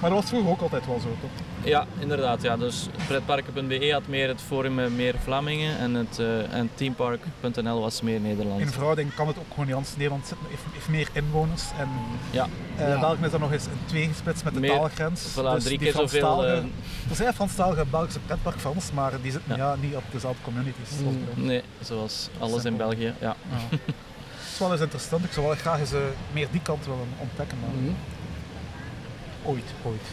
Maar 0.00 0.10
dat 0.10 0.20
was 0.20 0.28
vroeger 0.28 0.50
ook 0.50 0.60
altijd 0.60 0.86
wel 0.86 1.00
zo, 1.00 1.08
toch? 1.20 1.30
Ja, 1.64 1.86
inderdaad. 1.98 2.42
Ja. 2.42 2.56
Dus 2.56 2.86
pretparken.be 3.06 3.92
had 3.92 4.06
meer 4.06 4.28
het 4.28 4.40
forum 4.40 4.74
met 4.74 4.96
meer 4.96 5.14
Vlamingen 5.22 5.78
en, 5.78 5.94
het, 5.94 6.18
uh, 6.18 6.52
en 6.54 6.70
teampark.nl 6.74 7.80
was 7.80 8.02
meer 8.02 8.20
Nederlands. 8.20 8.62
In 8.62 8.70
verhouding 8.70 9.14
kan 9.14 9.26
het 9.26 9.38
ook 9.38 9.44
gewoon 9.50 9.66
niet 9.66 9.74
anders. 9.74 9.96
Nederland 9.96 10.26
zit, 10.26 10.36
heeft, 10.48 10.62
heeft, 10.72 10.88
meer 10.88 11.08
inwoners 11.12 11.62
en 11.78 11.88
ja. 12.30 12.46
Uh, 12.78 12.88
ja. 12.88 13.00
België 13.00 13.24
is 13.24 13.30
dan 13.30 13.40
nog 13.40 13.52
eens 13.52 13.64
in 13.64 13.78
twee 13.86 14.06
gesplitst 14.06 14.44
met 14.44 14.54
de 14.54 14.60
meer, 14.60 14.70
taalgrens. 14.70 15.22
Voilà, 15.30 15.54
dus 15.54 15.64
drie 15.64 15.78
keer 15.78 15.92
zoveel. 15.92 16.44
Uh, 16.44 16.52
er 17.10 17.16
zijn 17.16 17.34
Franstalige 17.34 17.84
Belgische 17.90 18.20
pretparkfans, 18.20 18.92
maar 18.92 19.12
die 19.22 19.32
zitten 19.32 19.56
ja. 19.56 19.76
niet 19.80 19.94
op 19.94 20.04
dezelfde 20.10 20.42
communities. 20.42 20.90
Mm, 21.02 21.44
nee, 21.46 21.62
zoals 21.80 22.28
alles 22.38 22.64
in 22.64 22.76
België. 22.76 23.14
Ja. 23.20 23.36
Het 23.70 24.58
is 24.58 24.58
wel 24.58 24.72
eens 24.72 24.80
interessant. 24.80 25.24
Ik 25.24 25.32
zou 25.32 25.46
wel 25.46 25.54
graag 25.54 25.78
eens 25.78 25.92
meer 26.32 26.48
die 26.50 26.62
kant 26.62 26.84
willen 26.84 27.08
ontdekken. 27.18 27.58
Maar... 27.60 27.70
Mm 27.70 27.86
-hmm. 27.86 27.96
Ooit, 29.50 29.74
ooit. 29.84 30.06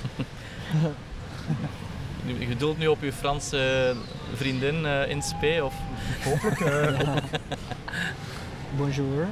Je 2.50 2.56
doelt 2.56 2.78
nu 2.78 2.88
op 2.88 3.02
je 3.02 3.14
Franse 3.14 3.96
vriendin 4.34 4.76
uh, 4.84 5.10
in 5.10 5.22
spe, 5.22 5.64
of? 5.64 5.74
Hopelijk. 6.24 6.60
Uh, 6.60 7.16
Bonjour. 8.78 9.28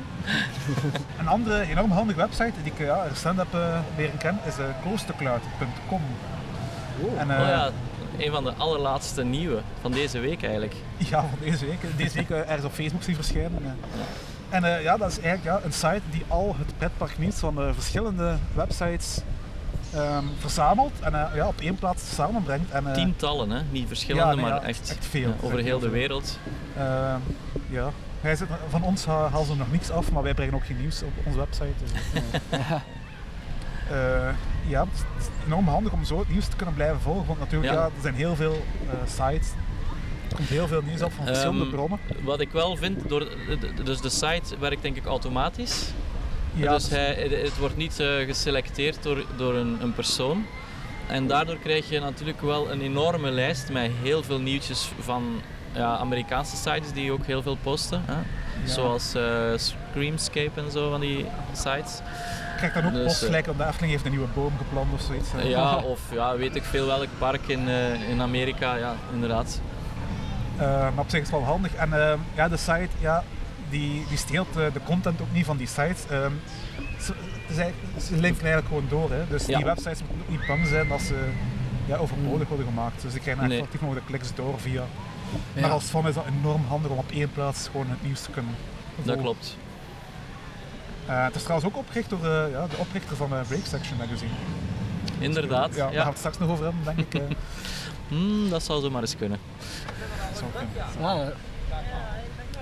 Een 1.19 1.27
andere 1.27 1.61
enorm 1.61 1.91
handige 1.91 2.19
website 2.19 2.51
die 2.63 2.71
ik 2.71 2.77
ja, 2.79 3.03
recent 3.03 3.37
heb 3.37 3.53
uh, 3.55 3.79
leren 3.97 4.17
kennen 4.17 4.41
is 4.45 4.59
uh, 4.59 4.65
coastercloud.com. 4.83 6.01
Oh. 7.01 7.19
En, 7.19 7.31
oh 7.31 7.47
ja, 7.47 7.69
een 8.17 8.31
van 8.31 8.43
de 8.43 8.53
allerlaatste 8.53 9.23
nieuwe 9.23 9.61
van 9.81 9.91
deze 9.91 10.19
week 10.19 10.43
eigenlijk. 10.43 10.75
Ja, 10.97 11.19
van 11.19 11.39
deze 11.39 11.65
week. 11.65 11.97
Deze 11.97 12.15
week 12.15 12.29
ergens 12.29 12.65
op 12.65 12.73
Facebook 12.73 13.03
zien 13.03 13.15
verschijnen. 13.15 13.59
Ja. 13.63 13.75
En 14.49 14.81
ja, 14.81 14.97
dat 14.97 15.11
is 15.11 15.19
eigenlijk 15.19 15.57
ja, 15.57 15.65
een 15.65 15.73
site 15.73 16.01
die 16.11 16.23
al 16.27 16.55
het 16.57 16.77
pretparknieuws 16.77 17.35
van 17.35 17.73
verschillende 17.73 18.37
websites 18.53 19.21
um, 19.95 20.29
verzamelt 20.37 20.99
en 20.99 21.13
uh, 21.13 21.25
ja, 21.35 21.47
op 21.47 21.59
één 21.59 21.75
plaats 21.75 22.15
samenbrengt. 22.15 22.71
En, 22.71 22.83
uh, 22.83 22.93
Tientallen, 22.93 23.49
hè? 23.49 23.61
niet 23.69 23.87
verschillende, 23.87 24.29
ja, 24.29 24.35
nee, 24.35 24.45
maar 24.45 24.61
echt, 24.61 24.89
echt 24.89 25.05
veel. 25.05 25.33
over 25.41 25.59
heel 25.59 25.79
de 25.79 25.89
wereld. 25.89 26.39
Uh, 26.77 27.15
ja. 27.69 27.91
Hij 28.21 28.35
zit, 28.35 28.47
van 28.69 28.83
ons 28.83 29.05
halen 29.05 29.45
ze 29.45 29.55
nog 29.55 29.71
niks 29.71 29.91
af, 29.91 30.11
maar 30.11 30.23
wij 30.23 30.33
brengen 30.33 30.53
ook 30.53 30.65
geen 30.65 30.77
nieuws 30.79 31.03
op 31.03 31.11
onze 31.25 31.37
website. 31.37 31.73
Dus, 31.79 31.91
ja, 34.67 34.79
het 34.79 35.19
is 35.19 35.45
enorm 35.45 35.67
handig 35.67 35.93
om 35.93 36.03
zo 36.03 36.19
het 36.19 36.29
nieuws 36.29 36.47
te 36.47 36.55
kunnen 36.55 36.75
blijven 36.75 37.01
volgen, 37.01 37.25
want 37.27 37.39
natuurlijk 37.39 37.73
ja. 37.73 37.83
er 37.83 37.91
zijn 38.01 38.15
heel 38.15 38.35
veel 38.35 38.65
sites 39.05 39.47
er 40.29 40.35
komt 40.35 40.49
heel 40.49 40.67
veel 40.67 40.81
nieuws 40.81 41.01
op 41.01 41.11
van 41.11 41.25
verschillende 41.25 41.63
um, 41.63 41.69
bronnen. 41.69 41.99
Wat 42.23 42.39
ik 42.39 42.51
wel 42.51 42.75
vind, 42.75 43.09
door, 43.09 43.27
dus 43.83 44.01
de 44.01 44.09
site 44.09 44.57
werkt 44.59 44.81
denk 44.81 44.95
ik 44.95 45.05
automatisch. 45.05 45.91
Ja, 46.55 46.73
dus 46.73 46.89
hij, 46.89 47.13
het 47.43 47.57
wordt 47.57 47.77
niet 47.77 47.99
uh, 47.99 48.25
geselecteerd 48.25 49.03
door, 49.03 49.25
door 49.37 49.53
een, 49.53 49.77
een, 49.81 49.93
persoon. 49.93 50.45
En 51.07 51.27
daardoor 51.27 51.57
krijg 51.57 51.89
je 51.89 51.99
natuurlijk 51.99 52.41
wel 52.41 52.71
een 52.71 52.81
enorme 52.81 53.31
lijst 53.31 53.69
met 53.69 53.91
heel 54.01 54.23
veel 54.23 54.39
nieuwtjes 54.39 54.91
van 54.99 55.41
ja, 55.71 55.97
Amerikaanse 55.97 56.55
sites 56.55 56.93
die 56.93 57.11
ook 57.11 57.25
heel 57.25 57.41
veel 57.41 57.57
posten. 57.63 58.01
Hè? 58.05 58.13
Ja. 58.13 58.73
Zoals 58.73 59.15
uh, 59.15 59.23
Screamscape 59.55 60.61
en 60.61 60.71
zo 60.71 60.89
van 60.89 60.99
die 60.99 61.25
sites. 61.53 61.99
Krijg 62.57 62.73
dan 62.73 62.85
ook 62.85 62.91
dus, 62.91 63.03
post 63.03 63.23
gelijk 63.23 63.47
op 63.47 63.57
de 63.57 63.65
Efteling 63.65 63.91
heeft 63.91 64.05
een 64.05 64.11
nieuwe 64.11 64.27
boom 64.33 64.57
geplant 64.57 64.93
of 64.93 65.01
zoiets. 65.01 65.29
Ja, 65.43 65.75
of 65.93 65.99
ja, 66.11 66.37
weet 66.37 66.55
ik 66.55 66.63
veel 66.63 66.85
welk 66.85 67.07
park 67.17 67.47
in, 67.47 67.67
uh, 67.67 68.09
in 68.09 68.21
Amerika, 68.21 68.75
ja, 68.75 68.95
inderdaad. 69.13 69.61
maar 70.57 70.91
op 70.97 71.09
zich 71.09 71.21
is 71.21 71.27
het 71.27 71.37
wel 71.39 71.47
handig. 71.47 71.75
En 71.75 72.19
ja, 72.35 72.47
de 72.47 72.57
site, 72.57 72.89
ja, 72.99 73.23
die, 73.69 74.05
die 74.07 74.17
steelt 74.17 74.53
de, 74.53 74.69
de 74.73 74.79
content 74.83 75.21
ook 75.21 75.31
niet 75.31 75.45
van 75.45 75.57
die 75.57 75.67
sites. 75.67 76.03
Um, 76.11 76.39
ze, 76.99 77.13
ze 77.99 78.15
linken 78.15 78.45
eigenlijk 78.45 78.67
gewoon 78.67 78.85
door. 78.89 79.11
Hè. 79.11 79.27
Dus 79.27 79.45
ja. 79.45 79.57
die 79.57 79.65
websites 79.65 79.99
moeten 79.99 80.21
ook 80.21 80.29
niet 80.29 80.47
bang 80.47 80.67
zijn 80.67 80.87
dat 80.87 81.01
ze 81.01 81.29
ja, 81.85 81.97
overbodig 81.97 82.47
worden 82.47 82.65
gemaakt. 82.65 83.01
Dus 83.01 83.13
ze 83.13 83.19
krijgen 83.19 83.43
eigenlijk 83.43 83.81
nee. 83.81 83.89
nog 83.89 83.99
de 83.99 84.05
kliks 84.05 84.35
door 84.35 84.59
via. 84.59 84.83
Ja. 85.53 85.61
Maar 85.61 85.69
als 85.69 85.83
fan 85.83 86.07
is 86.07 86.13
dat 86.13 86.25
enorm 86.39 86.65
handig 86.67 86.91
om 86.91 86.97
op 86.97 87.11
één 87.11 87.31
plaats 87.31 87.67
gewoon 87.67 87.89
het 87.89 88.03
nieuws 88.03 88.21
te 88.21 88.31
kunnen 88.31 88.55
Dat 89.03 89.17
klopt. 89.17 89.57
Uh, 91.09 91.23
het 91.23 91.35
is 91.35 91.43
trouwens 91.43 91.69
ook 91.69 91.77
opgericht 91.77 92.09
door 92.09 92.19
uh, 92.19 92.51
ja, 92.51 92.67
de 92.67 92.77
oprichter 92.77 93.15
van 93.15 93.33
uh, 93.33 93.39
Break 93.47 93.65
Section 93.65 93.97
Magazine. 93.97 94.31
Inderdaad. 95.19 95.75
Ja, 95.75 95.83
daar 95.83 95.93
gaan 95.93 96.03
we 96.03 96.09
het 96.09 96.17
straks 96.17 96.37
nog 96.37 96.49
over 96.49 96.65
hebben, 96.65 96.95
denk 96.95 97.13
ik. 97.13 97.37
mm, 98.09 98.49
dat 98.49 98.63
zou 98.63 98.81
zo 98.81 98.89
maar 98.89 99.01
eens 99.01 99.15
kunnen. 99.15 99.39
Dat 100.29 100.37
zou 100.37 100.51
kunnen. 100.51 101.09
Ah, 101.09 101.27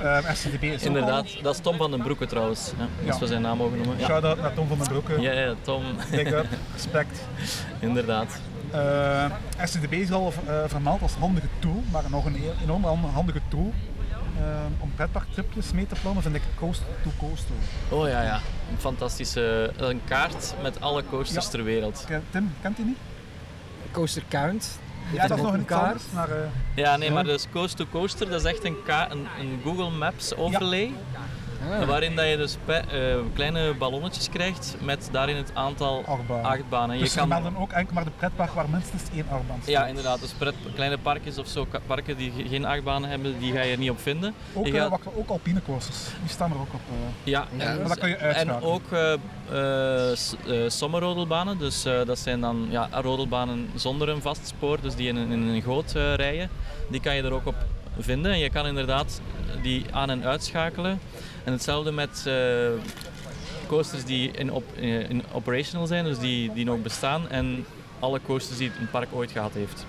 RCDB 0.01 0.63
is 0.63 0.83
Inderdaad, 0.83 1.35
al... 1.35 1.41
dat 1.41 1.55
is 1.55 1.61
Tom 1.61 1.77
van 1.77 1.91
den 1.91 2.01
Broeke 2.01 2.25
trouwens, 2.25 2.71
ja, 3.03 3.09
als 3.11 3.19
we 3.19 3.27
zijn 3.27 3.41
naam 3.41 3.57
mogen 3.57 3.77
noemen. 3.77 3.97
Ja. 3.99 4.05
Shout-out 4.05 4.41
naar 4.41 4.53
Tom 4.53 4.67
van 4.67 4.77
den 4.77 4.87
Broeke. 4.87 5.21
Ja, 5.21 5.31
ja 5.31 5.53
Tom. 5.61 5.83
Big 6.11 6.31
up, 6.31 6.47
respect. 6.73 7.21
Inderdaad. 7.79 8.39
Uh, 8.73 9.25
RCDB 9.57 9.91
is 9.93 10.11
al 10.11 10.33
uh, 10.47 10.63
vermeld 10.67 11.01
als 11.01 11.13
handige 11.13 11.47
tool, 11.59 11.83
maar 11.91 12.03
nog 12.09 12.25
een 12.25 12.35
enorm 12.63 12.83
handige 12.83 13.41
tool 13.47 13.73
uh, 14.39 14.43
om 14.79 14.91
pretparktripjes 14.95 15.71
mee 15.71 15.87
te 15.87 15.95
plannen 16.01 16.23
vind 16.23 16.35
ik 16.35 16.41
Coast 16.55 16.81
to 17.03 17.09
Coaster. 17.19 17.55
Oh 17.89 18.07
ja, 18.07 18.23
ja. 18.23 18.35
Een 18.71 18.79
fantastische 18.79 19.71
een 19.77 20.01
kaart 20.05 20.53
met 20.61 20.81
alle 20.81 21.03
coasters 21.09 21.45
Ja. 21.45 21.51
ter 21.51 21.63
wereld. 21.63 22.07
Tim, 22.31 22.53
kent 22.61 22.79
u 22.79 22.83
niet? 22.83 22.97
Coaster 23.91 24.23
Count. 24.29 24.79
Ja, 25.13 25.27
dat 25.27 25.37
is 25.37 25.43
nog 25.43 25.53
een 25.53 25.65
kaart. 25.65 26.01
Maar, 26.13 26.29
uh, 26.29 26.35
Ja, 26.75 26.97
nee, 26.97 27.07
Ja. 27.07 27.13
maar 27.13 27.23
dus 27.23 27.47
Coast 27.51 27.77
to 27.77 27.85
Coaster, 27.91 28.29
dat 28.29 28.39
is 28.45 28.51
echt 28.51 28.63
een, 28.63 28.75
ka- 28.85 29.11
een, 29.11 29.27
een 29.39 29.59
Google 29.63 29.89
Maps 29.89 30.35
overlay. 30.35 30.91
Ah. 31.71 31.87
Waarin 31.87 32.15
dat 32.15 32.29
je 32.29 32.37
dus 32.37 32.57
eh, 32.65 32.81
kleine 33.33 33.73
ballonnetjes 33.73 34.29
krijgt 34.29 34.75
met 34.81 35.09
daarin 35.11 35.35
het 35.35 35.51
aantal 35.53 36.03
achtbanen. 36.41 36.99
dus 36.99 37.13
je 37.13 37.19
kan, 37.19 37.27
melden 37.27 37.57
ook 37.57 37.71
enkel 37.71 37.93
maar 37.93 38.03
de 38.03 38.09
pretpark 38.17 38.51
waar 38.51 38.69
minstens 38.69 39.03
één 39.13 39.25
achtbaan 39.29 39.57
staat. 39.61 39.71
ja, 39.71 39.85
inderdaad. 39.85 40.19
Dus 40.19 40.31
pret, 40.31 40.53
kleine 40.75 40.97
parkjes 40.97 41.37
of 41.37 41.47
zo, 41.47 41.67
parken 41.87 42.17
die 42.17 42.31
ge- 42.31 42.47
geen 42.47 42.65
achtbanen 42.65 43.09
hebben, 43.09 43.39
die 43.39 43.51
ga 43.53 43.61
je 43.61 43.71
er 43.71 43.77
niet 43.77 43.89
op 43.89 43.99
vinden. 43.99 44.33
Ook, 44.53 44.67
gaat- 44.67 44.89
wacht, 44.89 45.07
ook 45.15 45.29
alpine 45.29 45.61
coasters, 45.65 45.97
die 46.21 46.29
staan 46.29 46.51
er 46.51 46.57
ook 46.59 46.73
op. 46.73 46.81
eh. 46.89 47.31
Ja, 47.31 47.45
en, 47.57 47.77
maar 47.79 47.87
dat 47.87 47.97
kan 47.99 48.09
je 48.09 48.15
en 48.15 48.61
ook 48.61 48.83
sommerrodelbanen. 50.67 51.57
Dus 51.57 51.83
dat 52.05 52.19
zijn 52.19 52.41
dan 52.41 52.67
ja, 52.69 52.87
rodelbanen 52.91 53.69
zonder 53.75 54.09
een 54.09 54.21
vast 54.21 54.47
spoor, 54.47 54.77
dus 54.81 54.95
die 54.95 55.07
in, 55.07 55.15
een- 55.15 55.31
in 55.31 55.41
een 55.47 55.61
goot 55.61 55.91
rijden. 56.15 56.49
Die 56.89 56.99
kan 57.01 57.15
je 57.15 57.21
er 57.23 57.33
ook 57.33 57.45
op 57.45 57.55
vinden. 57.99 58.31
En 58.31 58.39
je 58.39 58.49
kan 58.49 58.65
inderdaad 58.67 59.21
die 59.61 59.85
aan- 59.91 60.09
en 60.09 60.23
uitschakelen. 60.25 60.99
En 61.43 61.51
hetzelfde 61.51 61.91
met 61.91 62.23
eh, 62.27 62.67
coasters 63.67 64.03
die 64.03 64.31
in, 64.31 64.51
op, 64.51 64.63
eh, 64.75 65.09
in 65.09 65.23
operational 65.31 65.87
zijn, 65.87 66.03
dus 66.03 66.19
die, 66.19 66.53
die 66.53 66.65
nog 66.65 66.81
bestaan. 66.81 67.29
En 67.29 67.65
alle 67.99 68.19
coasters 68.25 68.57
die 68.57 68.71
een 68.79 68.89
park 68.89 69.07
ooit 69.11 69.31
gehad 69.31 69.53
heeft. 69.53 69.85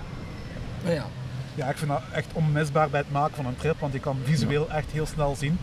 Ah, 0.87 0.93
ja. 0.93 1.07
Ja, 1.55 1.69
ik 1.69 1.77
vind 1.77 1.91
dat 1.91 2.03
echt 2.13 2.27
onmisbaar 2.33 2.91
bij 2.91 3.01
het 3.01 3.13
maken 3.13 3.37
van 3.37 3.47
een 3.47 3.57
trip, 3.57 3.81
want 3.81 3.93
je 3.93 4.01
kan 4.01 4.19
visueel 4.25 4.71
echt 4.71 4.91
heel 4.91 5.07
snel 5.07 5.35
zien 5.37 5.59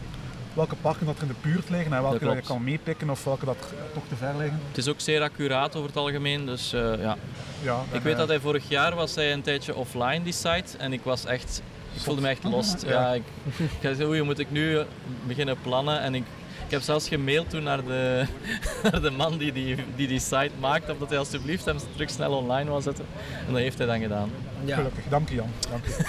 welke 0.53 0.75
parken 0.75 1.05
dat 1.05 1.15
er 1.15 1.21
in 1.21 1.27
de 1.27 1.49
buurt 1.49 1.69
liggen 1.69 1.93
en 1.93 2.01
welke 2.01 2.25
dat, 2.25 2.35
je 2.35 2.41
kan 2.41 2.63
meepikken 2.63 3.09
of 3.09 3.23
welke 3.23 3.45
dat 3.45 3.57
toch 3.93 4.03
te 4.09 4.15
ver 4.15 4.35
liggen. 4.37 4.59
Het 4.67 4.77
is 4.77 4.87
ook 4.87 4.99
zeer 4.99 5.21
accuraat 5.21 5.75
over 5.75 5.87
het 5.87 5.97
algemeen, 5.97 6.45
dus 6.45 6.73
eh, 6.73 7.01
ja. 7.01 7.17
Ja, 7.61 7.83
Ik 7.91 8.01
weet 8.01 8.17
dat 8.17 8.27
hij 8.27 8.39
vorig 8.39 8.69
jaar 8.69 8.95
was 8.95 9.15
hij 9.15 9.33
een 9.33 9.41
tijdje 9.41 9.75
offline 9.75 10.23
die 10.23 10.33
site 10.33 10.77
en 10.77 10.93
ik 10.93 11.01
was 11.03 11.25
echt, 11.25 11.61
ik 11.93 12.01
voelde 12.01 12.21
me 12.21 12.27
echt 12.29 12.43
lost. 12.43 12.81
Ja. 12.85 12.89
Ja, 12.91 13.13
ik, 13.13 13.23
ik 13.57 13.95
zei, 13.95 14.05
oei, 14.05 14.21
moet 14.21 14.39
ik 14.39 14.51
nu 14.51 14.79
beginnen 15.27 15.57
plannen 15.61 16.01
en 16.01 16.15
ik, 16.15 16.23
ik 16.65 16.71
heb 16.71 16.81
zelfs 16.81 17.07
gemaild 17.07 17.49
toen 17.49 17.63
naar 17.63 17.83
de, 17.85 18.25
naar 18.91 19.01
de 19.01 19.11
man 19.11 19.37
die 19.37 19.51
die, 19.51 19.75
die 19.95 20.07
die 20.07 20.19
site 20.19 20.51
maakt 20.59 20.89
of 20.89 20.97
dat 20.97 21.09
hij 21.09 21.17
alsjeblieft 21.17 21.65
hem 21.65 21.77
terug 21.93 22.09
snel 22.09 22.31
online 22.31 22.69
wil 22.69 22.81
zetten. 22.81 23.05
En 23.47 23.53
dat 23.53 23.61
heeft 23.61 23.77
hij 23.77 23.87
dan 23.87 23.99
gedaan. 23.99 24.29
ja. 24.65 24.75
Gelukkig, 24.75 25.03
dank 25.09 25.29
je 25.29 25.35
Jan. 25.35 25.49
Dank 25.69 25.85
je. 25.85 25.97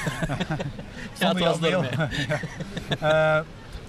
Ja, 1.18 1.28
het 1.28 1.38
was 1.38 1.60
door 1.60 1.80
mij. 1.80 2.08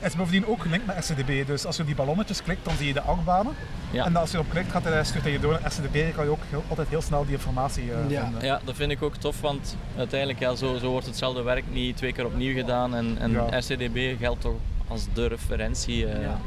Het 0.03 0.11
is 0.11 0.17
bovendien 0.17 0.47
ook 0.47 0.61
gelinkt 0.61 0.85
met 0.85 0.95
RCDB, 1.09 1.47
dus 1.47 1.65
als 1.65 1.75
je 1.75 1.81
op 1.81 1.87
die 1.87 1.97
ballonnetjes 1.97 2.43
klikt, 2.43 2.65
dan 2.65 2.75
zie 2.77 2.87
je 2.87 2.93
de 2.93 3.01
achtbanen. 3.01 3.53
Ja. 3.91 4.05
En 4.05 4.15
als 4.15 4.31
je 4.31 4.37
erop 4.37 4.49
klikt, 4.49 4.71
gaat 4.71 4.83
hij, 4.83 5.03
stuurt 5.03 5.23
hij 5.23 5.31
je 5.31 5.39
door 5.39 5.51
naar 5.51 5.61
RCDB, 5.71 5.93
dan 6.03 6.11
kan 6.15 6.23
je 6.25 6.31
ook 6.31 6.39
heel- 6.49 6.63
altijd 6.69 6.87
heel 6.87 7.01
snel 7.01 7.25
die 7.25 7.33
informatie 7.33 7.83
eh, 7.93 8.09
Ja. 8.09 8.23
vinden. 8.23 8.45
Ja, 8.45 8.59
dat 8.63 8.75
vind 8.75 8.91
ik 8.91 9.01
ook 9.01 9.15
tof, 9.15 9.41
want 9.41 9.75
uiteindelijk 9.97 10.39
ja, 10.39 10.55
zo, 10.55 10.77
zo 10.77 10.89
wordt 10.89 11.05
hetzelfde 11.05 11.41
werk 11.41 11.63
niet 11.71 11.97
twee 11.97 12.13
keer 12.13 12.25
opnieuw 12.25 12.53
gedaan 12.55 12.95
en, 12.95 13.17
en 13.19 13.31
Ja. 13.31 13.57
RCDB 13.59 14.19
geldt 14.19 14.41
toch 14.41 14.55
als 14.87 15.05
de 15.13 15.27
referentie. 15.27 16.05
eh. 16.07 16.21
Ja. 16.21 16.37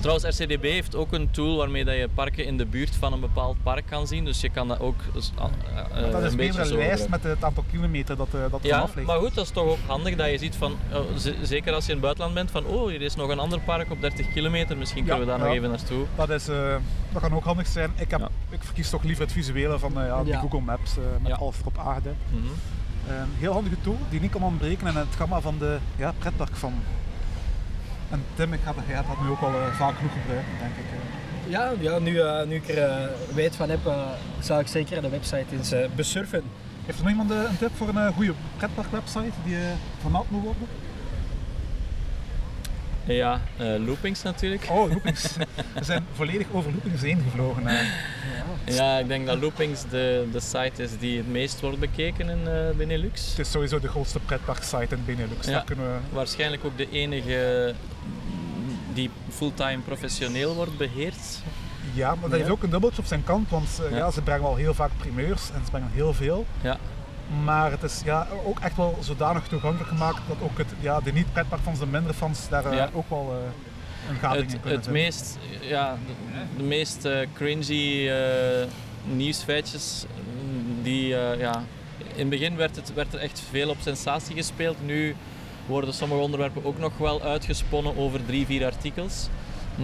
Trouwens, 0.00 0.38
RCDB 0.38 0.62
heeft 0.62 0.94
ook 0.94 1.12
een 1.12 1.30
tool 1.30 1.56
waarmee 1.56 1.84
dat 1.84 1.94
je 1.94 2.08
parken 2.14 2.44
in 2.44 2.56
de 2.56 2.66
buurt 2.66 2.96
van 2.96 3.12
een 3.12 3.20
bepaald 3.20 3.56
park 3.62 3.86
kan 3.86 4.06
zien, 4.06 4.24
dus 4.24 4.40
je 4.40 4.48
kan 4.50 4.68
dat 4.68 4.80
ook 4.80 4.94
dus, 5.12 5.32
Want 5.36 5.52
dat 6.12 6.22
is 6.22 6.30
een 6.30 6.36
meer 6.36 6.58
een 6.60 6.76
lijst 6.76 7.08
met 7.08 7.22
het 7.22 7.44
aantal 7.44 7.64
kilometer 7.70 8.16
dat, 8.16 8.28
eh, 8.34 8.40
dat 8.50 8.60
er 8.60 8.66
Ja, 8.66 8.80
ligt. 8.94 9.06
maar 9.06 9.18
goed, 9.18 9.34
dat 9.34 9.44
is 9.44 9.50
toch 9.50 9.64
ook 9.66 9.78
handig 9.86 10.16
dat 10.16 10.30
je 10.30 10.38
ziet 10.38 10.56
van, 10.56 10.76
oh, 10.92 11.00
zeker 11.42 11.72
als 11.72 11.84
je 11.86 11.92
in 11.92 11.96
het 11.96 12.04
buitenland 12.04 12.34
bent, 12.34 12.50
van 12.50 12.64
oh, 12.64 12.88
hier 12.88 13.02
is 13.02 13.14
nog 13.16 13.28
een 13.30 13.38
ander 13.38 13.60
park 13.60 13.90
op 13.90 14.00
30 14.00 14.32
kilometer, 14.32 14.76
misschien 14.76 15.04
kunnen 15.04 15.20
we 15.20 15.26
daar 15.26 15.38
Ja, 15.38 15.44
nog 15.44 15.54
even 15.54 15.68
naartoe. 15.68 16.04
Dat, 16.16 16.30
is, 16.30 16.48
eh, 16.48 16.76
dat 17.12 17.22
kan 17.22 17.34
ook 17.34 17.44
handig 17.44 17.66
zijn. 17.66 17.90
Ik, 17.96 18.10
heb, 18.10 18.20
Ja. 18.20 18.28
ik 18.50 18.62
verkies 18.62 18.90
toch 18.90 19.02
liever 19.02 19.24
het 19.24 19.32
visuele 19.32 19.78
van 19.78 20.00
eh, 20.00 20.20
Ja. 20.24 20.38
Google 20.40 20.60
Maps 20.60 20.94
met 21.20 21.28
Ja. 21.30 21.34
alles 21.34 21.58
erop 21.60 21.78
aarde. 21.78 22.10
Een 23.08 23.30
heel 23.38 23.52
handige 23.52 23.76
tool 23.82 23.98
die 24.10 24.20
niet 24.20 24.30
kan 24.30 24.42
ontbreken 24.42 24.86
in 24.86 24.94
het 24.96 25.14
gamma 25.16 25.40
van 25.40 25.58
de 25.58 25.78
ja, 25.96 26.12
pretpark 26.18 26.56
van. 26.56 26.72
En 28.10 28.24
Tim, 28.34 28.52
ik 28.52 28.60
ga 28.64 28.72
dat, 28.72 28.84
jij 28.86 28.94
hebt 28.96 29.08
dat 29.08 29.20
nu 29.22 29.28
ook 29.30 29.40
al 29.40 29.54
eh, 29.54 29.66
vaak 29.72 29.96
genoeg 29.96 30.12
gebruiken, 30.12 30.52
denk 30.58 30.74
ik. 30.76 30.84
eh. 30.92 31.50
Ja, 31.50 31.72
ja 31.80 31.98
nu, 31.98 32.20
eh, 32.20 32.46
nu 32.46 32.54
ik 32.54 32.68
er 32.68 33.10
weet 33.34 33.56
van 33.56 33.70
heb, 33.70 33.80
zal 34.40 34.58
ik 34.60 34.66
zeker 34.66 35.02
de 35.02 35.08
website 35.08 35.44
eens 35.56 35.74
besurfen. 35.96 36.42
Heeft 36.84 36.98
er 36.98 37.04
nog 37.04 37.12
iemand 37.12 37.30
een 37.30 37.58
tip 37.58 37.76
voor 37.76 37.88
een 37.88 38.12
goede 38.12 38.32
pretparkwebsite 38.56 39.32
die 39.44 39.56
vermeld 40.00 40.30
moet 40.30 40.42
worden? 40.42 40.66
Ja, 43.08 43.40
eh, 43.56 43.66
loopings 43.86 44.22
natuurlijk. 44.22 44.66
Oh, 44.70 44.90
loopings. 44.90 45.36
We 45.74 45.84
zijn 45.84 46.04
volledig 46.12 46.46
over 46.52 46.70
loopings 46.72 47.02
heen 47.02 47.20
gevlogen. 47.30 47.66
eh. 47.66 47.76
Ja, 48.64 48.98
ik 48.98 49.08
denk 49.08 49.26
dat 49.26 49.40
Loopings 49.40 49.82
de, 49.90 50.28
de 50.32 50.40
site 50.40 50.82
is 50.82 50.98
die 50.98 51.16
het 51.16 51.28
meest 51.28 51.60
wordt 51.60 51.78
bekeken 51.78 52.28
in 52.30 52.48
eh, 52.48 52.76
Benelux. 52.76 53.28
Het 53.30 53.38
is 53.38 53.50
sowieso 53.50 53.80
de 53.80 53.88
grootste 53.88 54.18
pretparksite 54.20 54.94
in 54.94 55.02
Benelux. 55.04 55.46
Ja. 55.46 55.60
Kunnen 55.66 55.84
we... 55.84 56.14
Waarschijnlijk 56.14 56.64
ook 56.64 56.76
de 56.76 56.90
enige 56.90 57.74
die 58.94 59.10
fulltime 59.30 59.78
professioneel 59.78 60.54
wordt 60.54 60.76
beheerd. 60.76 61.40
Ja, 61.94 62.08
maar 62.10 62.20
dat 62.20 62.30
Ja. 62.30 62.36
heeft 62.36 62.50
ook 62.50 62.62
een 62.62 62.70
dubbeltje 62.70 63.00
op 63.02 63.06
zijn 63.08 63.24
kant, 63.24 63.50
want 63.50 63.68
eh, 63.84 63.90
Ja. 63.90 63.96
ja. 63.96 64.10
ze 64.10 64.22
brengen 64.22 64.42
wel 64.42 64.56
heel 64.56 64.74
vaak 64.74 64.90
primeurs 64.98 65.50
en 65.54 65.60
ze 65.64 65.70
brengen 65.70 65.90
heel 65.92 66.12
veel. 66.14 66.46
Ja, 66.60 66.76
Maar 67.44 67.70
het 67.70 67.82
is 67.82 68.00
ja, 68.04 68.26
ook 68.44 68.58
echt 68.60 68.76
wel 68.76 68.98
zodanig 69.00 69.46
toegankelijk 69.46 69.88
gemaakt 69.88 70.20
dat 70.28 70.36
ook 70.42 70.58
het, 70.58 70.66
ja, 70.80 71.00
de 71.00 71.12
niet-pretparkfans, 71.12 71.78
de 71.78 71.86
minder 71.86 72.14
fans, 72.14 72.48
daar 72.48 72.64
eh, 72.64 72.76
Ja. 72.76 72.90
ook 72.92 73.10
wel 73.10 73.32
eh, 73.32 74.30
een 74.30 74.30
het, 74.30 74.52
in 74.52 74.60
kunnen 74.60 74.78
het 74.78 74.90
meest, 74.90 75.38
ja, 75.60 75.96
de, 76.06 76.12
de 76.56 76.62
meest 76.62 77.04
eh, 77.04 77.18
cringy 77.34 78.10
nieuwsfeitjes, 79.04 80.06
mm, 80.44 80.82
die, 80.82 81.06
ja, 81.38 81.62
in 81.98 82.18
het 82.18 82.28
begin 82.28 82.56
werd, 82.56 82.76
het, 82.76 82.94
werd 82.94 83.12
er 83.12 83.20
echt 83.20 83.42
veel 83.50 83.68
op 83.68 83.76
sensatie 83.80 84.36
gespeeld. 84.36 84.76
Nu 84.86 85.16
worden 85.66 85.94
sommige 85.94 86.20
onderwerpen 86.20 86.64
ook 86.64 86.78
nog 86.78 86.98
wel 86.98 87.22
uitgesponnen 87.22 87.96
over 87.96 88.26
drie, 88.26 88.46
vier 88.46 88.64
artikels. 88.64 89.28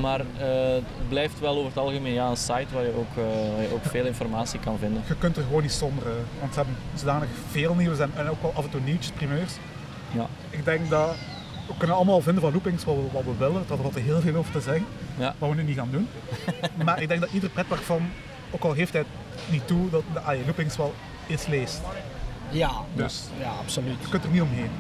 Maar 0.01 0.21
eh, 0.21 0.27
het 0.75 1.09
blijft 1.09 1.41
wel 1.41 1.55
over 1.57 1.69
het 1.69 1.77
algemeen 1.79 2.13
ja, 2.13 2.29
een 2.29 2.37
site 2.37 2.67
waar 2.73 2.83
je, 2.85 2.93
ook, 2.97 3.17
eh, 3.17 3.53
waar 3.55 3.63
je 3.63 3.73
ook 3.75 3.85
veel 3.85 4.05
informatie 4.07 4.61
kan 4.61 4.79
vinden. 4.79 5.03
Je 5.07 5.17
kunt 5.17 5.37
er 5.37 5.43
gewoon 5.43 5.63
niet 5.63 5.73
zonder, 5.73 6.07
eh, 6.07 6.13
want 6.41 6.53
ze 6.55 6.59
hebben 6.59 6.77
zodanig 6.95 7.29
veel 7.51 7.75
nieuws 7.75 7.99
en, 7.99 8.11
en 8.15 8.29
ook 8.29 8.43
wel 8.43 8.53
af 8.57 8.65
en 8.65 8.71
toe 8.71 8.81
nieuwtjes, 8.81 9.11
primeurs. 9.13 9.53
Ja. 10.13 10.27
Ik 10.51 10.65
denk 10.65 10.91
dat 10.91 11.15
we 11.67 11.75
kunnen 11.79 11.97
allemaal 11.97 12.21
vinden 12.21 12.43
van 12.43 12.53
loopings 12.53 12.85
wat 12.85 12.95
we, 12.95 13.03
wat 13.13 13.25
we 13.25 13.37
willen, 13.39 13.65
dat 13.67 13.79
er 13.79 13.85
wat 13.85 13.95
heel 13.95 14.21
veel 14.21 14.35
over 14.37 14.53
te 14.53 14.61
zeggen, 14.61 14.87
Ja. 15.19 15.35
wat 15.39 15.49
we 15.51 15.55
nu 15.55 15.63
niet 15.63 15.77
gaan 15.77 15.91
doen. 15.91 16.09
maar 16.85 17.03
ik 17.03 17.09
denk 17.09 17.21
dat 17.21 17.31
ieder 17.33 17.51
pretpark 17.51 17.81
van, 17.83 18.11
ook 18.51 18.63
al 18.65 18.73
heeft 18.73 18.93
hij 18.93 19.01
het 19.01 19.43
niet 19.53 19.67
toe, 19.67 19.91
dat 19.91 20.03
de 20.13 20.21
ah, 20.21 20.47
loopings 20.47 20.77
wel 20.77 20.95
iets 21.27 21.47
leest. 21.47 21.81
Ja, 22.51 22.71
Dus 22.95 23.23
ja, 23.39 23.51
absoluut. 23.61 23.97
je 24.01 24.09
kunt 24.09 24.25
er 24.25 24.31
niet 24.31 24.43
omheen. 24.43 24.71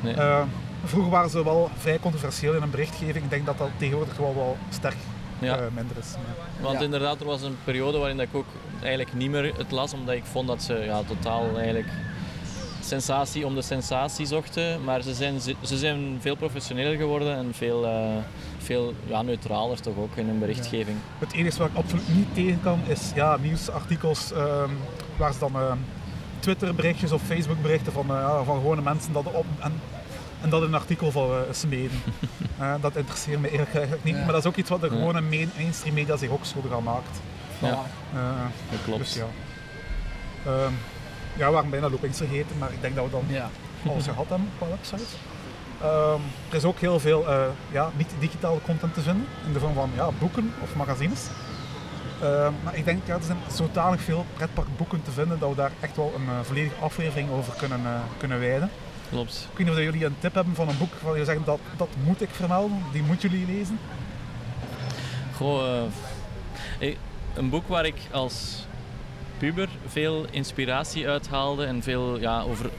Nee. 0.00 0.14
Eh, 0.14 0.42
vroeger 0.84 1.10
waren 1.10 1.30
ze 1.30 1.44
wel 1.44 1.70
vrij 1.78 1.98
controversieel 1.98 2.54
in 2.54 2.62
een 2.62 2.70
berichtgeving. 2.70 3.24
Ik 3.24 3.30
denk 3.30 3.46
dat 3.46 3.58
dat 3.58 3.68
tegenwoordig 3.76 4.16
wel 4.16 4.34
wel 4.34 4.56
sterk 4.70 4.96
Ja. 5.38 5.56
eh, 5.56 5.64
minder 5.74 5.96
is. 5.98 6.12
Maar- 6.12 6.62
Want 6.62 6.78
Ja. 6.78 6.84
inderdaad, 6.84 7.20
er 7.20 7.26
was 7.26 7.42
een 7.42 7.56
periode 7.64 7.98
waarin 7.98 8.16
dat 8.16 8.26
ik 8.26 8.34
ook 8.34 8.46
eigenlijk 8.82 9.14
niet 9.14 9.30
meer 9.30 9.54
het 9.56 9.70
las, 9.70 9.92
omdat 9.92 10.14
ik 10.14 10.24
vond 10.24 10.48
dat 10.48 10.62
ze 10.62 10.74
ja, 10.74 11.02
totaal 11.02 11.56
eigenlijk 11.56 11.88
sensatie 12.80 13.46
om 13.46 13.54
de 13.54 13.62
sensatie 13.62 14.26
zochten. 14.26 14.84
Maar 14.84 15.02
ze 15.02 15.14
zijn, 15.14 15.40
ze 15.40 15.54
ze 15.62 15.78
zijn 15.78 16.16
veel 16.20 16.36
professioneler 16.36 16.96
geworden 16.96 17.36
en 17.36 17.54
veel, 17.54 17.84
eh, 17.86 17.92
veel 18.58 18.94
ja, 19.06 19.22
neutraler 19.22 19.80
toch 19.80 19.96
ook 19.96 20.16
in 20.16 20.26
hun 20.26 20.38
berichtgeving. 20.38 20.96
Het 21.18 21.32
enige 21.32 21.58
waar 21.58 21.68
ik 21.68 21.76
absoluut 21.76 22.14
niet 22.14 22.34
tegen 22.34 22.60
kan 22.62 22.80
is 22.86 23.10
ja, 23.14 23.36
nieuwsartikels 23.42 24.32
ehm, 24.32 24.70
waar 25.16 25.32
ze 25.32 25.38
dan 25.38 25.54
ehm, 25.54 25.76
Twitter 26.38 26.74
berichtjes 26.74 27.12
of 27.12 27.22
Facebook 27.22 27.62
berichten 27.62 27.92
van, 27.92 28.04
eh, 28.10 28.14
ja, 28.16 28.42
van 28.42 28.56
gewone 28.56 28.82
mensen 28.82 29.12
dat 29.12 29.24
op 29.32 29.46
en, 29.60 29.72
en 30.44 30.50
dat 30.50 30.62
in 30.62 30.68
een 30.68 30.74
artikel 30.74 31.10
van 31.10 31.30
eh, 31.30 31.36
smeden. 31.50 32.00
Eh, 32.58 32.74
dat 32.80 32.96
interesseert 32.96 33.40
me 33.40 33.50
eerlijk 33.50 33.70
gezegd 33.70 34.04
niet. 34.04 34.16
Maar 34.16 34.26
dat 34.26 34.36
is 34.36 34.46
ook 34.46 34.56
iets 34.56 34.70
wat 34.70 34.80
de 34.80 34.88
gewone 34.88 35.20
main, 35.20 35.50
mainstream 35.56 35.94
media 35.94 36.16
zich 36.16 36.30
ook 36.30 36.44
schuldig 36.44 36.72
aan 36.72 36.82
maakt. 36.82 37.20
Ja. 37.58 37.82
Eh, 38.14 38.20
dat 38.70 38.80
klopt. 38.84 38.98
Dus 38.98 39.14
ja. 39.14 39.26
Ehm, 40.46 40.72
ja, 41.36 41.46
we 41.46 41.52
waren 41.52 41.70
bijna 41.70 41.88
loopings 41.88 42.18
vergeten, 42.18 42.58
maar 42.58 42.72
ik 42.72 42.80
denk 42.80 42.94
dat 42.94 43.04
we 43.04 43.10
dan 43.10 43.24
Ja. 43.26 43.50
alles 43.88 44.04
gehad 44.04 44.28
hebben 44.28 44.48
qua 44.58 44.66
website. 44.68 45.16
Ehm, 45.82 46.20
er 46.50 46.56
is 46.56 46.64
ook 46.64 46.78
heel 46.78 47.00
veel 47.00 47.20
uh, 47.28 47.44
ja, 47.70 47.90
niet-digitale 47.96 48.60
content 48.64 48.94
te 48.94 49.00
vinden, 49.00 49.26
in 49.46 49.52
de 49.52 49.58
vorm 49.60 49.74
van 49.74 49.90
ja, 49.94 50.08
boeken 50.18 50.52
of 50.62 50.74
magazines. 50.74 51.20
Ehm, 52.22 52.52
maar 52.64 52.76
ik 52.76 52.84
denk, 52.84 53.02
ja, 53.06 53.14
er 53.14 53.22
zijn 53.22 53.38
zodanig 53.52 54.00
veel 54.00 54.24
pretparkboeken 54.34 55.02
te 55.02 55.10
vinden 55.10 55.38
dat 55.38 55.48
we 55.48 55.56
daar 55.56 55.72
echt 55.80 55.96
wel 55.96 56.12
een 56.16 56.24
uh, 56.24 56.40
volledige 56.42 56.80
aflevering 56.80 57.30
over 57.30 57.52
kunnen, 57.56 57.80
uh, 57.80 57.90
kunnen 58.18 58.38
wijden. 58.40 58.70
Klopt. 59.14 59.48
Ik 59.50 59.58
weet 59.58 59.66
niet 59.66 59.76
of 59.76 59.82
jullie 59.82 60.04
een 60.04 60.18
tip 60.18 60.34
hebben 60.34 60.54
van 60.54 60.68
een 60.68 60.78
boek 60.78 60.94
waar 61.02 61.18
je 61.18 61.24
zegt 61.24 61.44
dat, 61.44 61.60
dat 61.76 61.88
moet 62.04 62.20
ik 62.20 62.28
vermelden, 62.28 62.82
die 62.92 63.02
moeten 63.02 63.30
jullie 63.30 63.46
lezen. 63.46 63.78
Goh, 65.36 65.82
een 67.34 67.48
boek 67.48 67.68
waar 67.68 67.86
ik 67.86 67.94
als 68.12 68.66
puber 69.38 69.68
veel 69.86 70.26
inspiratie 70.30 71.08
uithaalde 71.08 71.64
en 71.64 71.82
veel 71.82 72.20
ja, 72.20 72.40
over 72.40 72.70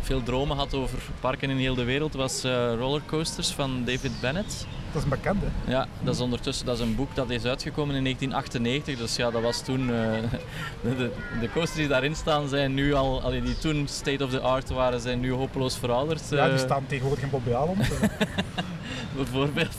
veel 0.00 0.22
dromen 0.22 0.56
had 0.56 0.74
over 0.74 0.98
parken 1.20 1.50
in 1.50 1.56
heel 1.56 1.74
de 1.74 1.84
wereld, 1.84 2.14
was 2.14 2.44
uh, 2.44 2.74
Rollercoasters 2.74 3.50
van 3.50 3.84
David 3.84 4.20
Bennett. 4.20 4.66
Dat 4.94 5.04
is 5.04 5.10
een 5.10 5.18
bekende. 5.18 5.46
Ja, 5.66 5.86
dat 6.00 6.14
is 6.14 6.20
ondertussen 6.20 6.66
dat 6.66 6.78
is 6.78 6.84
een 6.84 6.94
boek 6.94 7.14
dat 7.14 7.30
is 7.30 7.44
uitgekomen 7.44 7.94
in 7.94 8.02
1998. 8.02 8.98
Dus 8.98 9.16
ja, 9.16 9.30
dat 9.30 9.42
was 9.42 9.64
toen. 9.64 9.90
Uh, 9.94 10.90
de, 10.96 11.10
de, 11.40 11.50
coasters 11.52 11.78
die 11.78 11.88
daarin 11.88 12.14
staan 12.14 12.48
zijn 12.48 12.74
nu 12.74 12.94
al, 12.94 13.22
allee, 13.22 13.42
die 13.42 13.58
toen 13.58 13.86
state 13.88 14.24
of 14.24 14.30
the 14.30 14.40
art 14.40 14.70
waren, 14.70 15.00
zijn 15.00 15.20
nu 15.20 15.32
hopeloos 15.32 15.76
verouderd. 15.76 16.28
Ja, 16.30 16.44
die 16.44 16.54
eh. 16.54 16.64
staan 16.64 16.86
tegenwoordig 16.86 17.24
in 17.24 17.30
Bob 17.30 17.44
Bijvoorbeeld. 19.16 19.76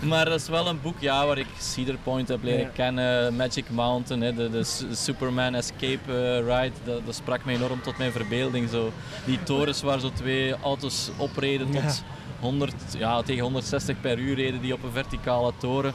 maar 0.00 0.24
dat 0.24 0.40
is 0.40 0.48
wel 0.48 0.68
een 0.68 0.80
boek 0.80 1.00
ja, 1.00 1.26
waar 1.26 1.38
ik 1.38 1.46
Cedar 1.58 1.96
Point 2.02 2.28
heb 2.28 2.42
leren 2.42 2.72
kennen, 2.72 3.36
Magic 3.36 3.70
Mountain, 3.70 4.22
hè, 4.22 4.34
de, 4.34 4.50
de, 4.50 4.64
Superman 4.92 5.54
Escape 5.54 6.00
uh, 6.08 6.38
Ride, 6.38 6.74
dat, 6.84 7.06
dat, 7.06 7.14
sprak 7.14 7.44
me 7.44 7.52
enorm 7.52 7.82
tot 7.82 7.98
mijn 7.98 8.12
verbeelding. 8.12 8.68
Zo. 8.68 8.92
Die 9.24 9.42
torens 9.42 9.82
waar 9.82 10.00
zo 10.00 10.10
twee 10.10 10.54
auto's 10.62 11.10
opreden 11.16 11.70
tot 11.70 12.02
100, 12.44 12.74
ja, 12.98 13.22
tegen 13.22 13.42
160 13.42 14.00
per 14.00 14.18
uur 14.18 14.34
reden 14.34 14.60
die 14.60 14.72
op 14.72 14.82
een 14.82 14.92
verticale 14.92 15.52
toren. 15.58 15.92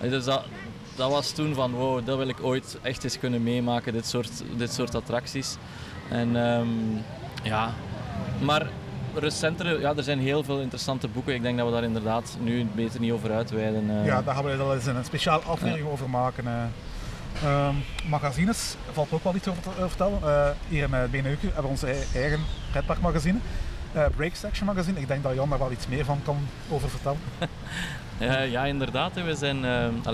Dus 0.00 0.24
dat, 0.24 0.44
dat 0.96 1.10
was 1.10 1.30
toen 1.30 1.54
van 1.54 1.72
wow, 1.72 2.06
dat 2.06 2.16
wil 2.16 2.28
ik 2.28 2.42
ooit 2.42 2.78
echt 2.82 3.04
eens 3.04 3.18
kunnen 3.18 3.42
meemaken, 3.42 3.92
dit 3.92 4.06
soort, 4.06 4.42
dit 4.56 4.72
soort 4.72 4.94
attracties. 4.94 5.56
En 6.10 6.36
um, 6.36 7.02
ja, 7.42 7.72
maar 8.40 8.66
recentere, 9.14 9.80
ja, 9.80 9.96
er 9.96 10.02
zijn 10.02 10.18
heel 10.18 10.42
veel 10.44 10.60
interessante 10.60 11.08
boeken. 11.08 11.34
Ik 11.34 11.42
denk 11.42 11.58
dat 11.58 11.66
we 11.66 11.72
daar 11.72 11.84
inderdaad 11.84 12.36
nu 12.40 12.66
beter 12.74 13.00
niet 13.00 13.12
over 13.12 13.32
uitweiden. 13.32 13.90
Uh. 13.90 14.06
Ja, 14.06 14.22
daar 14.22 14.34
gaan 14.34 14.44
we 14.44 14.56
wel 14.56 14.74
eens 14.74 14.86
een 14.86 15.04
speciaal 15.04 15.40
aflevering 15.40 15.88
over 15.88 16.10
maken. 16.10 16.44
Uh, 17.44 17.68
magazines 18.08 18.74
valt 18.92 19.12
ook 19.12 19.24
wel 19.24 19.34
iets 19.34 19.48
over 19.48 19.62
te 19.62 19.70
vertellen. 19.88 20.18
Uh, 20.22 20.48
hier 20.68 20.82
in 20.82 21.10
Beneuken 21.10 21.46
hebben 21.46 21.62
we 21.62 21.68
onze 21.68 21.86
eigen 22.14 22.40
pretparkmagazine. 22.70 23.38
Uh, 23.96 24.04
Break 24.16 24.34
Section 24.34 24.66
magazine. 24.66 25.00
Ik 25.00 25.08
denk 25.08 25.22
dat 25.22 25.34
Jan 25.34 25.48
daar 25.48 25.58
wel 25.58 25.72
iets 25.72 25.86
meer 25.86 26.04
van 26.04 26.20
kan 26.24 26.36
over 26.68 26.90
vertellen. 26.90 27.18
ja, 28.50 28.64
inderdaad. 28.64 29.14
We 29.14 29.34
zijn, 29.34 29.56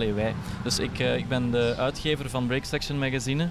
uh, 0.01 0.15
wij. 0.15 0.35
Dus 0.63 0.79
ik, 0.79 0.99
ik 0.99 1.29
ben 1.29 1.51
de 1.51 1.75
uitgever 1.79 2.31
van 2.31 2.47
Break 2.47 2.65
Section 2.65 2.99
magazine. 2.99 3.49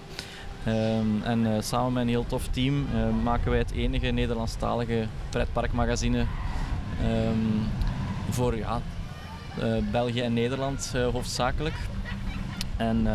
Um, 0.68 1.22
en 1.24 1.64
samen 1.64 1.94
met 1.94 2.04
een 2.04 2.10
heel 2.10 2.26
tof 2.26 2.48
team 2.48 2.88
maken 3.24 3.50
wij 3.50 3.60
het 3.60 3.72
enige 3.72 4.08
Nederlandstalige 4.08 5.08
pretparkmagazine 5.30 6.26
um, 7.04 7.68
voor 8.30 8.58
ja, 8.58 8.82
België 9.92 10.22
en 10.22 10.34
Nederland 10.34 10.94
hoofdzakelijk. 11.12 11.76
En 12.78 13.08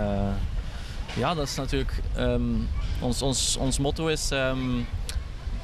ja, 1.17 1.35
dat 1.35 1.47
is 1.47 1.55
natuurlijk 1.57 2.03
um, 2.19 2.69
ons, 3.01 3.23
ons, 3.23 3.57
ons 3.57 3.79
motto 3.79 4.07
is 4.07 4.31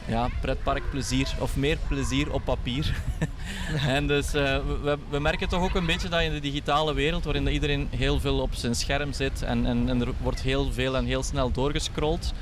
ja, 0.06 0.28
pretparkplezier 0.40 1.28
of 1.38 1.56
meer 1.56 1.78
plezier 1.88 2.32
op 2.32 2.44
papier. 2.44 2.94
en 3.86 4.06
dus 4.06 4.34
uh, 4.34 4.58
we, 4.82 4.98
we, 5.08 5.18
merken 5.18 5.48
toch 5.48 5.62
ook 5.62 5.74
een 5.74 5.86
beetje 5.86 6.08
dat 6.08 6.20
in 6.20 6.32
de 6.32 6.40
digitale 6.40 6.94
wereld, 6.94 7.24
waarin 7.24 7.46
iedereen 7.46 7.88
heel 7.90 8.20
veel 8.20 8.38
op 8.38 8.54
zijn 8.54 8.74
scherm 8.74 9.12
zit 9.12 9.42
en, 9.42 9.66
en, 9.66 10.00
er 10.00 10.08
wordt 10.22 10.40
heel 10.40 10.72
veel 10.72 10.96
en 10.96 11.04
heel 11.04 11.22
snel 11.22 11.50
doorgescrolld, 11.50 12.32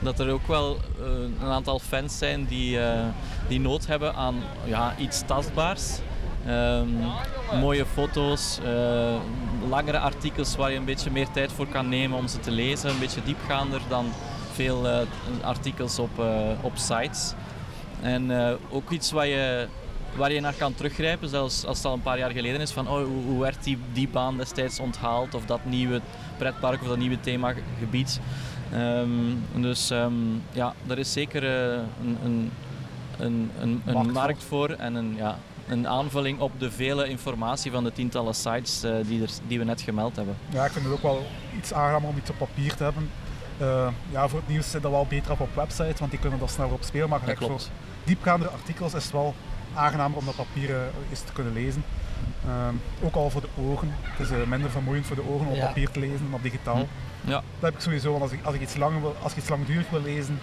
dat 0.00 0.20
er 0.20 0.30
ook 0.30 0.46
wel 0.46 0.76
uh, 1.00 1.06
een 1.40 1.50
aantal 1.50 1.78
fans 1.78 2.18
zijn 2.18 2.46
die, 2.46 2.78
uh, 2.78 3.04
die 3.48 3.60
nood 3.60 3.86
hebben 3.86 4.14
aan 4.14 4.34
ja, 4.64 4.94
iets 4.98 5.22
tastbaars. 5.26 5.98
Um, 6.48 6.98
mooie 7.60 7.86
foto's, 7.86 8.58
langere 9.68 9.98
artikels 9.98 10.56
waar 10.56 10.70
je 10.70 10.76
een 10.76 10.84
beetje 10.84 11.10
meer 11.10 11.30
tijd 11.30 11.52
voor 11.52 11.66
kan 11.66 11.88
nemen 11.88 12.18
om 12.18 12.28
ze 12.28 12.40
te 12.40 12.50
lezen, 12.50 12.90
een 12.90 12.98
beetje 12.98 13.22
diepgaander 13.22 13.80
dan 13.88 14.12
veel 14.52 14.86
uh, 14.86 14.98
artikels 15.42 15.98
op, 15.98 16.18
uh, 16.18 16.26
op 16.60 16.76
sites. 16.76 17.32
En 18.00 18.30
uh, 18.30 18.50
ook 18.70 18.90
iets 18.90 19.10
waar 19.10 19.26
je, 19.26 19.66
waar 20.16 20.32
je 20.32 20.40
naar 20.40 20.54
kan 20.58 20.74
teruggrijpen, 20.74 21.28
zelfs 21.28 21.64
als 21.64 21.76
het 21.76 21.86
al 21.86 21.92
een 21.92 22.02
paar 22.02 22.18
jaar 22.18 22.30
geleden 22.30 22.60
is, 22.60 22.70
van 22.70 22.88
oh, 22.88 23.04
hoe, 23.04 23.22
hoe 23.26 23.40
werd 23.40 23.64
die, 23.64 23.78
die 23.92 24.08
baan 24.08 24.36
destijds 24.36 24.80
onthaald 24.80 25.34
of 25.34 25.44
dat 25.44 25.64
nieuwe 25.64 26.00
pretpark 26.36 26.82
of 26.82 26.88
dat 26.88 26.98
nieuwe 26.98 27.20
themagebied. 27.20 28.20
Um, 28.74 29.42
dus 29.54 29.90
um, 29.90 30.42
ja, 30.52 30.74
er 30.86 30.98
is 30.98 31.12
zeker 31.12 31.44
een, 31.44 32.18
een, 32.24 32.50
een, 33.18 33.82
een, 33.86 34.12
markt 34.12 34.44
voor 34.44 34.70
en 34.70 34.94
een, 34.94 35.14
ja, 35.16 35.38
een 35.68 35.88
aanvulling 35.88 36.40
op 36.40 36.52
de 36.58 36.70
vele 36.70 37.08
informatie 37.08 37.70
van 37.70 37.84
de 37.84 37.92
tientallen 37.92 38.34
sites 38.34 38.84
uh, 38.84 38.94
die, 39.06 39.22
er, 39.22 39.28
die 39.46 39.58
we 39.58 39.64
net 39.64 39.80
gemeld 39.80 40.16
hebben. 40.16 40.36
Ja, 40.48 40.64
ik 40.64 40.72
vind 40.72 40.84
het 40.84 40.94
ook 40.94 41.02
wel 41.02 41.26
iets 41.58 41.72
aangenaam 41.72 42.04
om 42.04 42.16
iets 42.16 42.30
op 42.30 42.38
papier 42.38 42.74
te 42.74 42.82
hebben. 42.82 43.10
Uh, 43.62 43.88
ja, 44.10 44.28
voor 44.28 44.38
het 44.38 44.48
nieuws 44.48 44.70
zit 44.70 44.82
dat 44.82 44.90
wel 44.90 45.06
beter 45.08 45.32
op 45.32 45.40
op 45.40 45.54
websites, 45.54 45.98
want 45.98 46.10
die 46.10 46.20
kunnen 46.20 46.40
er 46.40 46.48
sneller 46.48 46.72
op 46.72 46.82
spelen. 46.82 47.08
Maar 47.08 47.20
ja, 47.26 47.34
voor 47.34 47.60
diepgaandere 48.04 48.50
artikels 48.50 48.94
is 48.94 49.04
het 49.04 49.12
wel 49.12 49.34
aangenamer 49.74 50.18
om 50.18 50.24
dat 50.24 50.36
papier 50.36 50.70
uh, 50.70 50.76
eens 51.10 51.20
te 51.20 51.32
kunnen 51.32 51.52
lezen. 51.52 51.84
Uh, 52.46 53.06
ook 53.06 53.14
al 53.14 53.30
voor 53.30 53.40
de 53.40 53.48
ogen. 53.70 53.94
Het 54.02 54.26
is 54.26 54.30
uh, 54.30 54.44
minder 54.46 54.70
vermoeiend 54.70 55.06
voor 55.06 55.16
de 55.16 55.28
ogen 55.30 55.46
om 55.46 55.54
ja. 55.54 55.66
papier 55.66 55.90
te 55.90 56.00
lezen 56.00 56.24
dan 56.24 56.34
op 56.34 56.42
digitaal. 56.42 56.76
Hm. 56.76 57.30
Ja. 57.30 57.34
Dat 57.34 57.42
heb 57.60 57.74
ik 57.74 57.80
sowieso, 57.80 58.10
want 58.10 58.22
als 58.22 58.32
ik, 58.32 58.44
als 58.44 58.54
ik, 58.54 58.60
iets, 58.60 58.76
lang 58.76 59.00
wil, 59.00 59.16
als 59.22 59.32
ik 59.32 59.38
iets 59.38 59.48
langdurig 59.48 59.90
wil 59.90 60.02
lezen, 60.02 60.38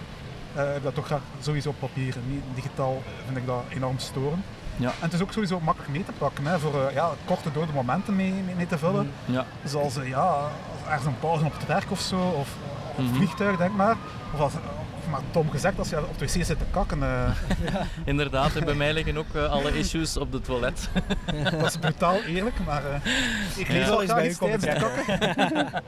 heb 0.52 0.76
ik 0.76 0.82
dat 0.82 0.94
toch 0.94 1.06
graag 1.06 1.20
sowieso 1.40 1.68
op 1.68 1.78
papier. 1.78 2.14
Niet 2.28 2.42
digitaal 2.54 3.02
vind 3.24 3.36
ik 3.36 3.46
dat 3.46 3.62
enorm 3.68 3.98
storend. 3.98 4.44
Ja. 4.76 4.88
En 4.88 4.94
het 5.00 5.12
is 5.12 5.22
ook 5.22 5.32
sowieso 5.32 5.60
makkelijk 5.60 5.92
mee 5.92 6.04
te 6.04 6.12
pakken, 6.12 6.46
hè, 6.46 6.58
voor 6.58 6.74
uh, 6.74 6.94
ja, 6.94 7.10
korte 7.24 7.52
dode 7.52 7.72
momenten 7.72 8.16
mee, 8.16 8.32
mee, 8.32 8.54
mee 8.54 8.66
te 8.66 8.78
vullen. 8.78 9.12
Ja. 9.24 9.46
Zoals 9.64 9.96
uh, 9.96 10.08
ja, 10.08 10.48
ergens 10.86 11.06
een 11.06 11.18
pauze 11.18 11.44
op 11.44 11.52
het 11.52 11.66
werk 11.66 11.90
of 11.90 12.00
zo, 12.00 12.16
of 12.16 12.38
of 12.38 12.79
mm 13.00 13.08
-hmm. 13.08 13.16
vliegtuig, 13.16 13.56
denk 13.56 13.74
maar. 13.74 13.96
Of, 14.34 14.40
als, 14.40 14.52
of 14.98 15.10
maar 15.10 15.20
Tom 15.30 15.50
gezegd, 15.50 15.78
als 15.78 15.88
je 15.88 15.98
op 15.98 16.18
de 16.18 16.24
wc 16.24 16.30
zit 16.30 16.46
te 16.46 16.64
kakken. 16.70 16.98
Uh... 16.98 17.30
Ja. 17.72 17.86
Inderdaad, 18.04 18.64
bij 18.64 18.74
mij 18.84 18.92
liggen 18.92 19.16
ook 19.16 19.34
uh, 19.36 19.50
alle 19.50 19.78
issues 19.78 20.16
op 20.16 20.32
het 20.32 20.44
toilet. 20.44 20.88
dat 21.60 21.66
is 21.66 21.76
brutaal 21.76 22.22
eerlijk, 22.22 22.56
maar 22.64 22.82
uh, 22.84 23.12
ik 23.56 23.68
lees 23.68 23.86
ja. 23.86 23.92
al 23.92 24.02
eens 24.02 24.14
bij 24.14 24.34
komen 24.34 24.60
te 24.60 24.66
kakken. 24.66 25.82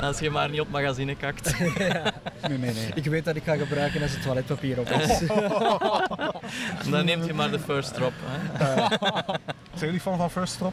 Als 0.00 0.18
je 0.18 0.30
maar 0.30 0.50
niet 0.50 0.60
op 0.60 0.70
magazine 0.70 1.16
kakt. 1.16 1.54
Ja. 1.58 2.12
Nee, 2.48 2.58
nee, 2.58 2.72
nee. 2.72 2.90
Ik 2.94 3.04
weet 3.04 3.24
dat 3.24 3.36
ik 3.36 3.42
ga 3.44 3.56
gebruiken 3.56 4.02
als 4.02 4.10
het 4.12 4.22
toiletpapier 4.22 4.78
op 4.78 4.88
is. 4.88 5.18
Dan 6.90 7.04
neemt 7.04 7.26
je 7.26 7.34
maar 7.34 7.50
de 7.50 7.58
first 7.58 7.94
drop. 7.94 8.12
Hè. 8.24 8.86
zijn 9.74 9.90
jullie 9.90 10.00
fan 10.00 10.16
van 10.16 10.30
first 10.30 10.58
drop? 10.58 10.72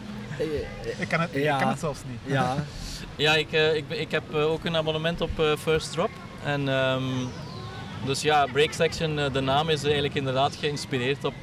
Ik 0.98 1.08
ken 1.08 1.20
het, 1.20 1.30
ja. 1.34 1.54
ik 1.54 1.60
ken 1.60 1.70
het 1.70 1.80
zelfs 1.80 2.00
niet. 2.08 2.34
Ja. 2.34 2.56
Ja, 3.16 3.36
ik, 3.36 3.52
uh, 3.52 3.76
ik, 3.76 3.90
ik 3.90 4.12
heb 4.12 4.24
uh, 4.34 4.52
ook 4.52 4.66
een 4.66 4.76
abonnement 4.76 5.22
op 5.22 5.40
uh, 5.40 5.56
First 5.58 5.92
Drop. 5.92 6.10
En, 6.44 6.68
um, 6.68 7.30
dus 8.06 8.22
ja, 8.22 8.46
Break 8.52 8.72
Section, 8.72 9.16
de 9.16 9.42
naam 9.42 9.70
is 9.70 9.84
eigenlijk 9.84 10.16
inderdaad 10.16 10.56
geïnspireerd 10.56 11.24
op, 11.24 11.34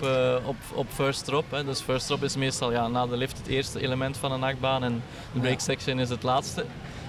op, 0.44 0.56
op 0.74 0.86
First 0.94 1.24
Drop. 1.24 1.44
Hè. 1.50 1.64
Dus 1.64 1.80
First 1.80 2.06
Drop 2.06 2.22
is 2.22 2.36
meestal 2.36 2.72
ja, 2.72 2.88
na 2.88 3.06
de 3.06 3.16
lift 3.16 3.38
het 3.38 3.46
eerste 3.46 3.80
element 3.80 4.16
van 4.16 4.32
een 4.32 4.42
achtbaan 4.42 4.84
en 4.84 5.02
de 5.32 5.40
Break 5.40 5.60
Section 5.60 5.98
is 5.98 6.08
het 6.08 6.22
laatste 6.22 6.64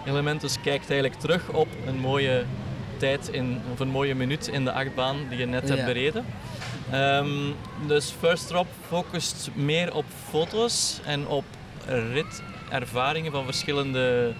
element. 0.05 0.41
Dus 0.41 0.61
kijkt 0.61 0.89
eigenlijk 0.89 1.19
terug 1.19 1.49
op 1.49 1.67
een 1.85 1.99
mooie 1.99 2.45
tijd, 2.97 3.27
in, 3.27 3.61
of 3.71 3.79
een 3.79 3.89
mooie 3.89 4.15
minuut 4.15 4.47
in 4.47 4.65
de 4.65 4.71
achtbaan 4.71 5.17
die 5.29 5.37
je 5.37 5.45
net 5.45 5.67
ja. 5.67 5.75
hebt 5.75 5.85
bereden. 5.85 6.25
Um, 6.93 7.55
dus 7.87 8.13
First 8.19 8.47
Drop 8.47 8.67
focust 8.87 9.49
meer 9.53 9.93
op 9.93 10.05
foto's 10.29 10.99
en 11.05 11.27
op 11.27 11.43
ritervaringen 12.80 13.32
van 13.32 13.45
verschillende 13.45 14.34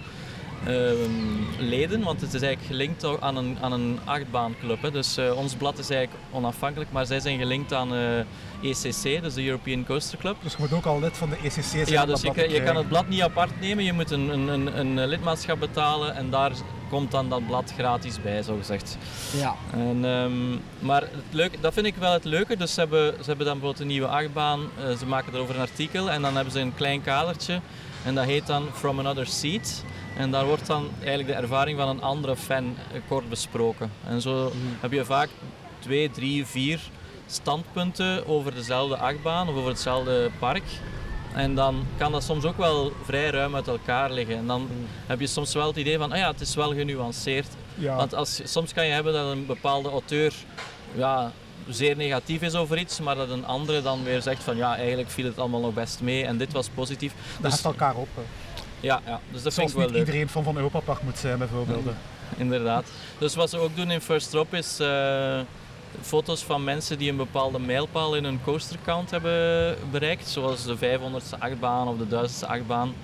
um, 0.68 1.46
leden, 1.58 2.02
want 2.02 2.20
het 2.20 2.34
is 2.34 2.42
eigenlijk 2.42 2.72
gelinkt 2.72 3.20
aan 3.20 3.36
een, 3.36 3.58
aan 3.60 3.72
een 3.72 3.98
achtbaanclub. 4.04 4.82
Hè. 4.82 4.90
Dus 4.90 5.18
uh, 5.18 5.36
ons 5.36 5.54
blad 5.54 5.78
is 5.78 5.90
eigenlijk 5.90 6.24
onafhankelijk, 6.30 6.92
maar 6.92 7.06
zij 7.06 7.20
zijn 7.20 7.38
gelinkt 7.38 7.72
aan 7.72 7.94
uh, 7.94 8.18
eh, 8.18 8.26
ECC, 8.62 9.22
dus 9.22 9.34
de 9.34 9.44
European 9.44 9.84
Coaster 9.84 10.18
Club. 10.18 10.36
Dus 10.42 10.52
je 10.52 10.58
moet 10.60 10.72
ook 10.72 10.84
al 10.84 11.00
lid 11.00 11.16
van 11.16 11.30
de 11.30 11.36
ECC 11.36 11.62
zijn? 11.62 11.86
Ja, 11.86 12.06
dus 12.06 12.20
je, 12.20 12.48
je, 12.48 12.62
kan 12.62 12.76
het 12.76 12.88
blad 12.88 13.08
niet 13.08 13.22
apart 13.22 13.60
nemen, 13.60 13.84
je 13.84 13.92
moet 13.92 14.10
een, 14.10 14.28
een, 14.28 14.48
een, 14.48 14.78
een 14.78 15.06
lidmaatschap 15.06 15.60
betalen 15.60 16.14
en 16.14 16.30
daar 16.30 16.52
komt 16.88 17.10
dan 17.10 17.28
dat 17.28 17.46
blad 17.46 17.72
gratis 17.78 18.22
bij, 18.22 18.42
zo 18.42 18.56
gezegd. 18.56 18.98
Ja. 19.36 19.54
En, 19.72 20.04
um, 20.04 20.60
maar 20.78 21.00
het 21.00 21.10
leuke, 21.30 21.56
dat 21.60 21.72
vind 21.74 21.86
ik 21.86 21.94
wel 21.94 22.12
het 22.12 22.24
leuke. 22.24 22.56
Dus 22.56 22.74
ze 22.74 22.80
hebben, 22.80 23.12
ze 23.12 23.24
hebben 23.26 23.46
dan 23.46 23.54
bijvoorbeeld 23.54 23.80
een 23.80 23.86
nieuwe 23.86 24.06
achtbaan, 24.06 24.60
uh, 24.60 24.96
ze 24.96 25.06
maken 25.06 25.34
erover 25.34 25.54
een 25.54 25.60
artikel 25.60 26.10
en 26.10 26.22
dan 26.22 26.34
hebben 26.34 26.52
ze 26.52 26.60
een 26.60 26.74
klein 26.74 27.02
kadertje 27.02 27.60
en 28.04 28.14
dat 28.14 28.24
heet 28.24 28.46
dan 28.46 28.68
From 28.72 28.98
Another 28.98 29.26
Seat. 29.26 29.84
En 30.16 30.30
daar 30.30 30.46
wordt 30.46 30.66
dan 30.66 30.90
eigenlijk 30.98 31.28
de 31.28 31.34
ervaring 31.34 31.78
van 31.78 31.88
een 31.88 32.02
andere 32.02 32.36
fan 32.36 32.76
kort 33.08 33.28
besproken. 33.28 33.90
En 34.06 34.20
zo 34.20 34.52
mm. 34.54 34.76
heb 34.80 34.92
je 34.92 35.04
vaak 35.04 35.28
twee, 35.78 36.10
drie, 36.10 36.46
vier 36.46 36.80
standpunten 37.26 38.26
over 38.26 38.54
dezelfde 38.54 38.96
achtbaan 38.96 39.48
of 39.48 39.54
over 39.54 39.68
hetzelfde 39.68 40.30
park. 40.38 40.62
En 41.34 41.54
dan 41.54 41.86
kan 41.96 42.12
dat 42.12 42.22
soms 42.22 42.44
ook 42.44 42.56
wel 42.56 42.92
vrij 43.04 43.30
ruim 43.30 43.54
uit 43.54 43.68
elkaar 43.68 44.10
liggen. 44.10 44.36
En 44.36 44.46
dan 44.46 44.68
heb 45.06 45.20
je 45.20 45.26
soms 45.26 45.54
wel 45.54 45.66
het 45.66 45.76
idee 45.76 45.98
van, 45.98 46.12
ah 46.12 46.18
ja, 46.18 46.30
het 46.30 46.40
is 46.40 46.54
wel 46.54 46.74
genuanceerd. 46.74 47.48
Ja. 47.74 47.96
Want 47.96 48.14
als, 48.14 48.40
soms 48.44 48.72
kan 48.72 48.86
je 48.86 48.92
hebben 48.92 49.12
dat 49.12 49.32
een 49.32 49.46
bepaalde 49.46 49.90
auteur 49.90 50.34
ja, 50.94 51.32
zeer 51.68 51.96
negatief 51.96 52.42
is 52.42 52.54
over 52.54 52.78
iets, 52.78 53.00
maar 53.00 53.14
dat 53.14 53.30
een 53.30 53.46
andere 53.46 53.82
dan 53.82 54.04
weer 54.04 54.22
zegt 54.22 54.42
van 54.42 54.56
ja, 54.56 54.76
eigenlijk 54.76 55.10
viel 55.10 55.24
het 55.24 55.38
allemaal 55.38 55.60
nog 55.60 55.74
best 55.74 56.00
mee 56.00 56.24
en 56.24 56.36
dit 56.38 56.52
was 56.52 56.68
positief. 56.68 57.12
dat 57.40 57.50
Dus, 57.50 57.62
elkaar 57.62 57.94
op. 57.94 58.08
hè. 58.14 58.22
ja, 58.80 59.00
ja, 59.06 59.20
dus 59.32 59.42
dat 59.42 59.54
vind 59.54 59.68
ik 59.68 59.74
wel 59.74 59.84
niet 59.84 59.94
leuk. 59.94 60.06
iedereen 60.06 60.28
fan 60.28 60.42
van 60.44 60.56
Europa 60.56 60.80
Park 60.80 61.02
moet 61.02 61.18
zijn, 61.18 61.38
bijvoorbeeld. 61.38 61.84
hè. 61.84 61.92
Inderdaad. 62.36 62.84
Dus 63.18 63.34
wat 63.34 63.50
ze 63.50 63.58
ook 63.58 63.76
doen 63.76 63.90
in 63.90 64.00
First 64.00 64.30
Drop 64.30 64.54
is 64.54 64.78
eh, 64.80 65.40
foto's 66.00 66.42
van 66.42 66.64
mensen 66.64 66.98
die 66.98 67.10
een 67.10 67.16
bepaalde 67.16 67.58
mijlpaal 67.58 68.14
in 68.16 68.24
hun 68.24 68.40
coastercount 68.44 69.10
hebben 69.10 69.76
bereikt. 69.90 70.28
Zoals 70.28 70.64
de 70.64 70.76
500ste 70.76 71.38
achtbaan 71.38 71.88
of 71.88 71.96
de 71.98 72.28
1000ste 72.28 72.46
achtbaan. 72.48 72.94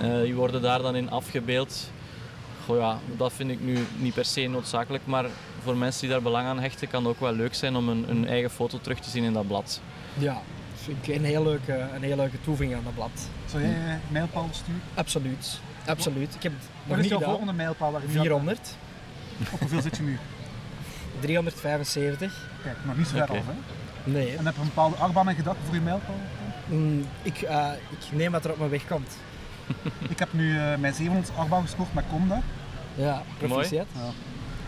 Eh, 0.00 0.20
die 0.20 0.34
worden 0.34 0.62
daar 0.62 0.82
dan 0.82 0.96
in 0.96 1.10
afgebeeld. 1.10 1.90
Goh 2.66 2.78
ja, 2.78 2.98
dat 3.16 3.32
vind 3.32 3.50
ik 3.50 3.60
nu 3.60 3.86
niet 3.96 4.14
per 4.14 4.24
se 4.24 4.46
noodzakelijk, 4.46 5.02
maar 5.06 5.24
voor 5.62 5.76
mensen 5.76 6.00
die 6.00 6.10
daar 6.10 6.22
belang 6.22 6.46
aan 6.46 6.60
hechten 6.60 6.88
kan 6.88 7.04
het 7.04 7.12
ook 7.14 7.20
wel 7.20 7.32
leuk 7.32 7.54
zijn 7.54 7.76
om 7.76 7.88
een, 7.88 8.04
een 8.10 8.26
eigen 8.28 8.50
foto 8.50 8.78
terug 8.80 8.98
te 9.00 9.10
zien 9.10 9.24
in 9.24 9.32
dat 9.32 9.46
blad. 9.46 9.80
Ja, 10.18 10.40
vind 10.74 11.06
ik 11.06 11.14
een 11.16 11.24
heel 11.24 11.42
leuke, 11.42 11.86
een 11.94 12.02
heel 12.02 12.16
leuke 12.16 12.40
toevoeging 12.40 12.74
aan 12.76 12.84
dat 12.84 12.94
blad. 12.94 13.10
Zou 13.46 13.62
jij 13.62 13.70
een 13.72 14.00
mijlpaal 14.08 14.48
sturen? 14.52 14.80
Absoluut. 14.94 15.60
Absoluut. 15.86 16.34
Ik 16.34 16.42
heb 16.42 16.52
Wat 16.52 16.88
nog 16.88 16.96
is 16.96 17.02
niet 17.10 17.10
jouw 17.20 17.28
volgende 17.28 17.52
mijlpaal? 17.52 17.92
waar 17.92 18.00
je 18.00 18.06
nu 18.08 18.14
aan- 18.16 18.20
400, 18.20 18.76
Op 19.52 19.58
hoeveel 19.60 19.80
zit 19.80 19.96
je 19.96 20.02
nu? 20.02 20.18
375. 21.20 22.48
Kijk, 22.62 22.76
nog 22.84 22.96
niet 22.96 23.06
zo 23.06 23.16
ver 23.16 23.22
af. 23.30 23.36
Hè? 23.36 24.10
Nee. 24.10 24.36
En 24.36 24.44
heb 24.46 24.54
je 24.54 24.60
een 24.60 24.66
bepaalde 24.66 24.96
achtbaan 24.96 25.28
in 25.28 25.34
gedachten 25.34 25.64
voor 25.64 25.74
je 25.74 25.80
mijlpaal? 25.80 26.14
Mm, 26.66 27.04
ik, 27.22 27.42
eh, 27.42 27.66
ik 27.90 27.98
neem 28.18 28.32
wat 28.32 28.44
er 28.44 28.50
op 28.50 28.58
mijn 28.58 28.70
weg 28.70 28.86
komt. 28.86 29.16
Ik 30.08 30.18
heb 30.18 30.32
nu 30.32 30.58
eh, 30.58 30.76
mijn 30.76 30.94
700 30.94 31.32
achtbaan 31.36 31.62
gescoord 31.62 31.94
met 31.94 32.04
Conda. 32.10 32.40
Ja, 32.94 33.22
proficiat. 33.38 33.86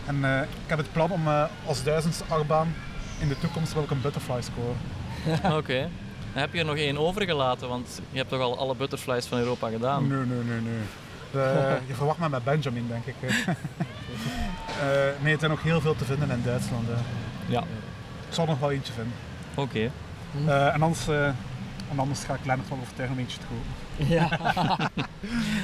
En 0.05 0.25
eh, 0.25 0.41
ik 0.41 0.47
heb 0.69 0.77
het 0.77 0.91
plan 0.91 1.11
om 1.11 1.27
eh, 1.27 1.43
als 1.65 1.83
duizendste 1.83 2.23
achtbaan 2.27 2.73
in 3.19 3.27
de 3.27 3.39
toekomst 3.39 3.75
ik 3.75 3.91
een 3.91 4.01
butterfly 4.01 4.41
scoren. 4.41 4.77
Oké. 5.59 5.89
Heb 6.33 6.53
je 6.53 6.59
er 6.59 6.65
nog 6.65 6.75
één 6.75 6.97
overgelaten, 6.97 7.67
want 7.67 8.01
je 8.11 8.17
hebt 8.17 8.29
toch 8.29 8.41
al 8.41 8.57
alle 8.57 8.75
butterflies 8.75 9.25
van 9.25 9.37
Europa 9.37 9.69
gedaan. 9.69 10.07
Nee, 10.07 10.17
nee, 10.25 10.43
nee, 10.43 10.61
nee. 10.61 10.81
Je 11.87 11.93
verwacht 11.93 12.19
me 12.19 12.29
met 12.29 12.43
Benjamin, 12.43 12.87
denk 12.87 13.05
ik. 13.05 13.15
Eh, 14.81 14.89
nee, 15.21 15.33
er 15.33 15.39
zijn 15.39 15.51
nog 15.51 15.63
heel 15.63 15.81
veel 15.81 15.95
te 15.95 16.05
vinden 16.05 16.29
in 16.29 16.41
Duitsland. 16.43 16.87
hè. 16.87 16.93
Ja, 17.53 17.59
Ik 18.27 18.33
zal 18.33 18.45
nog 18.45 18.59
wel 18.59 18.71
eentje 18.71 18.93
vinden. 18.93 19.13
oké. 19.55 19.91
En, 20.73 20.81
anders, 20.81 21.07
en 21.07 21.99
anders 21.99 22.23
ga 22.23 22.33
ik 22.33 22.45
Lennart 22.45 22.69
wel 22.69 22.77
overtuigen 22.81 23.15
om 23.17 23.21
eentje 23.23 23.39
te 23.39 23.45
kopen. 23.45 23.65
Ja. 23.95 24.29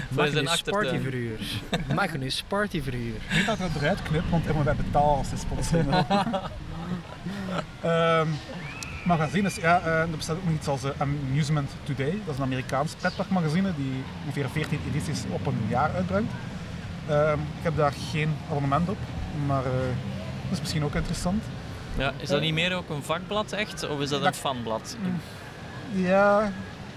Magnus. 0.09 0.61
Partyverhuur. 0.61 1.39
Magnus 1.95 2.43
Partyverhuur. 2.47 3.15
Ik 3.15 3.31
weet 3.31 3.45
dat 3.45 3.59
ik 3.59 3.65
het 3.65 3.81
eruit 3.81 4.01
knip, 4.03 4.23
want 4.29 4.49
ik 4.49 4.55
moet 4.55 4.63
bij 4.63 4.75
betalen 4.75 5.17
als 5.17 5.29
de 5.29 5.37
sponsor. 5.37 5.85
Ehm 7.81 8.27
magazine 9.03 9.47
is, 9.47 9.55
ja, 9.55 9.79
eh, 9.79 9.99
er 9.99 10.09
bestaat 10.09 10.35
ook 10.35 10.43
nog 10.43 10.53
iets 10.53 10.67
als 10.67 10.83
eh, 10.83 10.89
Amusement 10.97 11.69
Today. 11.83 12.11
Dat 12.25 12.33
is 12.33 12.37
een 12.37 12.45
Amerikaans 12.45 12.93
pretparkmagazine 12.93 13.73
die 13.75 14.03
ongeveer 14.25 14.49
14 14.49 14.79
edities 14.89 15.23
op 15.31 15.45
een 15.45 15.61
jaar 15.67 15.91
uitbrengt. 15.95 16.31
Ehm, 17.07 17.33
ik 17.33 17.63
heb 17.63 17.75
daar 17.75 17.93
geen 18.11 18.35
abonnement 18.49 18.89
op, 18.89 18.97
maar 19.45 19.65
eh, 19.65 19.71
dat 20.43 20.51
is 20.51 20.59
misschien 20.59 20.83
ook 20.83 20.95
interessant. 20.95 21.43
Ja, 21.97 22.13
is 22.17 22.29
dat 22.29 22.41
niet 22.41 22.53
meer 22.53 22.75
ook 22.75 22.89
een 22.89 23.03
vakblad 23.03 23.51
echt, 23.51 23.89
of 23.89 23.99
is 23.99 24.09
dat 24.09 24.23
een 24.25 24.33
fanblad? 24.33 24.97
Ja, 25.91 26.51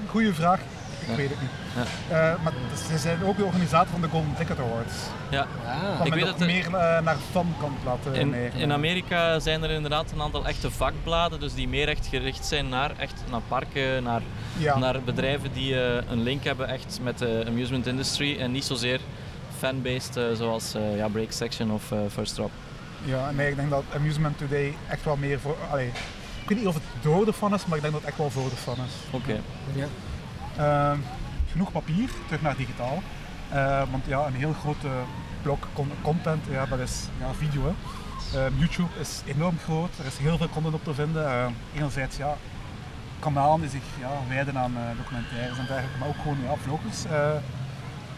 goede 0.09 0.35
vraag. 0.35 0.61
Ik 1.03 1.09
Ja. 1.09 1.17
weet 1.17 1.29
het 1.31 1.41
niet. 1.41 1.51
Eh, 2.11 2.33
maar 2.43 2.53
ze 2.89 2.99
zijn 2.99 3.25
ook 3.25 3.37
de 3.37 3.45
organisator 3.45 3.91
van 3.93 4.01
de 4.01 4.09
Golden 4.09 4.35
Ticket 4.37 4.59
Awards. 4.59 4.95
Ja. 5.31 5.47
Ah. 5.67 6.07
Ik 6.07 6.15
weet 6.15 6.25
dat 6.25 6.41
er- 6.41 6.47
meer 6.47 6.65
eh, 6.75 7.01
naar 7.03 7.17
fankant 7.31 7.79
laten 7.85 8.15
In, 8.15 8.35
in 8.57 8.73
Amerika 8.73 9.39
zijn 9.41 9.63
er 9.63 9.71
inderdaad 9.71 10.11
een 10.13 10.23
aantal 10.23 10.47
echte 10.47 10.71
vakbladen, 10.71 11.41
dus 11.41 11.55
die 11.55 11.69
meer 11.69 11.89
echt 11.89 12.07
gericht 12.07 12.47
zijn 12.47 12.69
naar, 12.69 12.91
echt, 12.99 13.23
naar 13.31 13.41
parken, 13.49 14.03
naar, 14.03 14.23
Ja. 14.59 14.79
naar 14.79 15.03
bedrijven 15.03 15.53
die 15.53 15.81
eh, 15.83 16.11
een 16.11 16.23
link 16.23 16.45
hebben 16.45 16.69
echt 16.69 16.99
met 17.03 17.19
de 17.19 17.45
amusement 17.49 17.87
industry 17.87 18.39
en 18.41 18.53
niet 18.53 18.65
zozeer 18.65 19.01
fanbased 19.59 20.21
zoals 20.37 20.75
eh, 20.75 20.97
ja, 20.97 21.09
Break 21.09 21.33
Section 21.33 21.71
of 21.71 21.83
First 22.13 22.35
Drop. 22.35 22.51
Ja, 23.05 23.31
nee, 23.31 23.49
ik 23.51 23.57
denk 23.57 23.71
dat 23.71 23.83
Amusement 23.95 24.39
Today 24.39 24.75
echt 24.89 25.05
wel 25.05 25.17
meer 25.17 25.41
voor. 25.41 25.57
Allee, 25.71 25.87
ik 26.43 26.49
weet 26.49 26.59
niet 26.59 26.67
of 26.67 26.75
het 26.75 26.83
door 27.01 27.25
de 27.25 27.33
fan 27.33 27.55
is, 27.55 27.67
maar 27.67 27.77
ik 27.77 27.83
denk 27.83 27.93
dat 27.95 28.03
het 28.03 28.11
echt 28.11 28.19
wel 28.19 28.31
voor 28.31 28.49
de 28.51 28.57
fan 28.57 28.75
is. 28.75 28.93
Oké. 29.11 29.41
Ja. 29.75 29.87
Ehm, 30.57 30.99
genoeg 31.51 31.73
papier, 31.73 32.09
terug 32.27 32.43
naar 32.43 32.57
digitaal. 32.57 33.03
Eh, 33.51 33.83
want 33.91 34.05
ja, 34.07 34.27
een 34.27 34.35
heel 34.35 34.53
grote 34.53 34.89
blok 35.43 35.67
con- 35.73 35.93
content, 36.03 36.45
ja, 36.51 36.67
dat 36.67 36.79
is 36.79 37.09
ja, 37.21 37.33
video. 37.33 37.75
Ehm, 38.35 38.59
YouTube 38.59 39.01
is 39.01 39.23
enorm 39.27 39.59
groot, 39.65 39.99
er 39.99 40.07
is 40.07 40.19
heel 40.19 40.37
veel 40.37 40.49
content 40.49 40.75
op 40.75 40.85
te 40.85 40.95
vinden. 40.95 41.27
Ehm, 41.27 41.51
enerzijds 41.75 42.17
ja, 42.17 42.37
kanalen 43.19 43.61
die 43.61 43.71
zich 43.71 43.83
ja, 44.01 44.11
wijden 44.29 44.59
aan 44.59 44.77
eh, 44.77 44.97
documentaires 44.97 45.59
en 45.59 45.67
dergelijke, 45.67 45.99
maar 45.99 46.09
ook 46.09 46.23
gewoon 46.23 46.39
ja, 46.45 46.55
vloggers. 46.63 47.03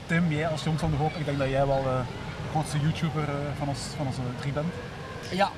Tim, 0.07 0.33
jij 0.33 0.49
als 0.49 0.65
jongs 0.65 0.81
van 0.81 0.91
de 0.91 0.97
hoop, 0.97 1.15
ik 1.17 1.25
denk 1.25 1.39
dat 1.39 1.49
jij 1.49 1.67
wel 1.67 1.79
eh, 1.79 2.01
de 2.43 2.49
grootste 2.51 2.81
YouTuber 2.81 3.23
eh, 3.23 3.35
van, 3.59 3.69
ons, 3.69 3.81
van 3.97 4.07
onze 4.07 4.21
drie 4.41 4.53
bent. 4.53 4.73
Ja, 5.31 5.51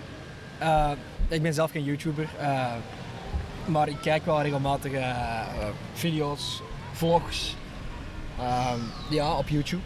ik 1.29 1.43
ben 1.43 1.55
zelf 1.55 1.71
geen 1.71 1.85
YouTuber, 1.85 2.29
maar 3.65 3.89
ik 3.89 3.97
kijk 4.01 4.25
wel 4.25 4.43
regelmatig 4.43 4.93
video's, 5.93 6.63
vlogs, 6.97 7.57
ehm, 8.39 8.79
ja, 9.11 9.35
op 9.37 9.49
YouTube. 9.49 9.83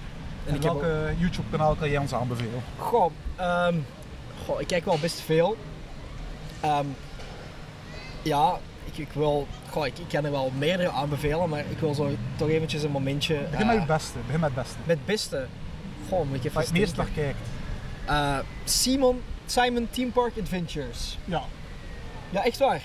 En 0.47 0.55
ik 0.55 0.63
heb 0.63 0.73
ook- 0.73 0.81
welke 0.81 1.15
YouTube-kanaal 1.19 1.75
kan 1.75 1.91
jij 1.91 1.99
ons 1.99 2.15
aanbevelen? 2.15 2.63
Goh, 2.79 3.11
ehm, 3.37 3.75
goh, 4.47 4.61
ik 4.61 4.67
kijk 4.67 4.85
wel 4.85 4.99
best 4.99 5.21
veel. 5.21 5.57
Ehm, 6.61 6.87
ja, 8.23 8.59
ik, 8.85 8.99
ik 8.99 9.09
wil, 9.13 9.47
goh, 9.71 9.87
ik, 9.87 9.99
ik 9.99 10.09
kan 10.09 10.25
er 10.25 10.31
wel 10.31 10.53
meerdere 10.59 10.89
aanbevelen, 10.91 11.49
maar 11.49 11.65
ik 11.71 11.79
wil 11.79 11.95
zo 11.95 12.11
toch 12.37 12.49
eventjes 12.49 12.83
een 12.83 12.91
momentje. 12.91 13.35
Begin 13.51 13.67
met 13.67 13.75
eh, 13.75 13.81
het 13.83 13.87
beste. 13.97 14.19
Begin 14.27 14.41
met 14.41 14.51
het 14.55 14.63
beste. 14.65 14.77
met 14.85 14.97
het 14.97 15.07
beste. 15.07 15.47
Goh, 16.09 16.25
moet 16.29 16.37
ik 16.37 16.45
even 16.45 16.53
Waar 16.53 16.63
je 16.63 16.69
het 16.71 16.79
meest 16.79 16.97
naar 16.97 17.09
kijkt. 17.15 17.39
Eh, 18.07 18.39
Simon, 18.65 19.23
Simon 19.47 19.89
Team 19.91 20.13
Park 20.13 20.33
Adventures. 20.41 21.19
Ja. 21.25 21.43
Ja, 22.31 22.45
echt 22.45 22.59
waar. 22.59 22.81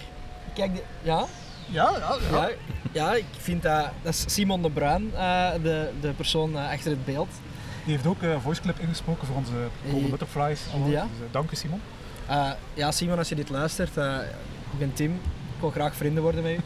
Kijk, 0.53 0.75
de, 0.75 0.81
ja, 1.01 1.25
Ja, 1.65 1.91
ja, 1.99 2.15
ja, 2.31 2.49
ja, 2.91 3.13
ik 3.13 3.25
vind 3.37 3.63
dat, 3.63 3.85
dat 4.01 4.13
is 4.13 4.23
Simon 4.27 4.61
de 4.61 4.69
Bruin, 4.69 5.11
eh, 5.15 5.51
de, 5.63 5.89
de 6.01 6.11
persoon 6.13 6.57
eh, 6.57 6.71
achter 6.71 6.91
het 6.91 7.05
beeld. 7.05 7.29
Die 7.85 7.93
heeft 7.93 8.05
ook 8.07 8.21
een 8.21 8.41
voice 8.41 8.61
clip 8.61 8.79
ingesproken 8.79 9.27
voor 9.27 9.35
onze 9.35 9.51
Golden. 9.91 10.09
Butterflies. 10.09 10.61
Ja. 10.85 11.01
Dus, 11.01 11.19
eh, 11.27 11.31
dank 11.31 11.49
je 11.49 11.55
Simon. 11.55 11.81
Eh, 12.27 12.49
ja, 12.73 12.91
Simon, 12.91 13.17
als 13.17 13.29
je 13.29 13.35
dit 13.35 13.49
luistert, 13.49 13.97
eh, 13.97 14.15
ik 14.71 14.79
ben 14.79 14.93
Tim. 14.93 15.11
Ik 15.55 15.61
wil 15.61 15.69
graag 15.69 15.95
vrienden 15.95 16.23
worden 16.23 16.43
met 16.43 16.51
u. 16.51 16.59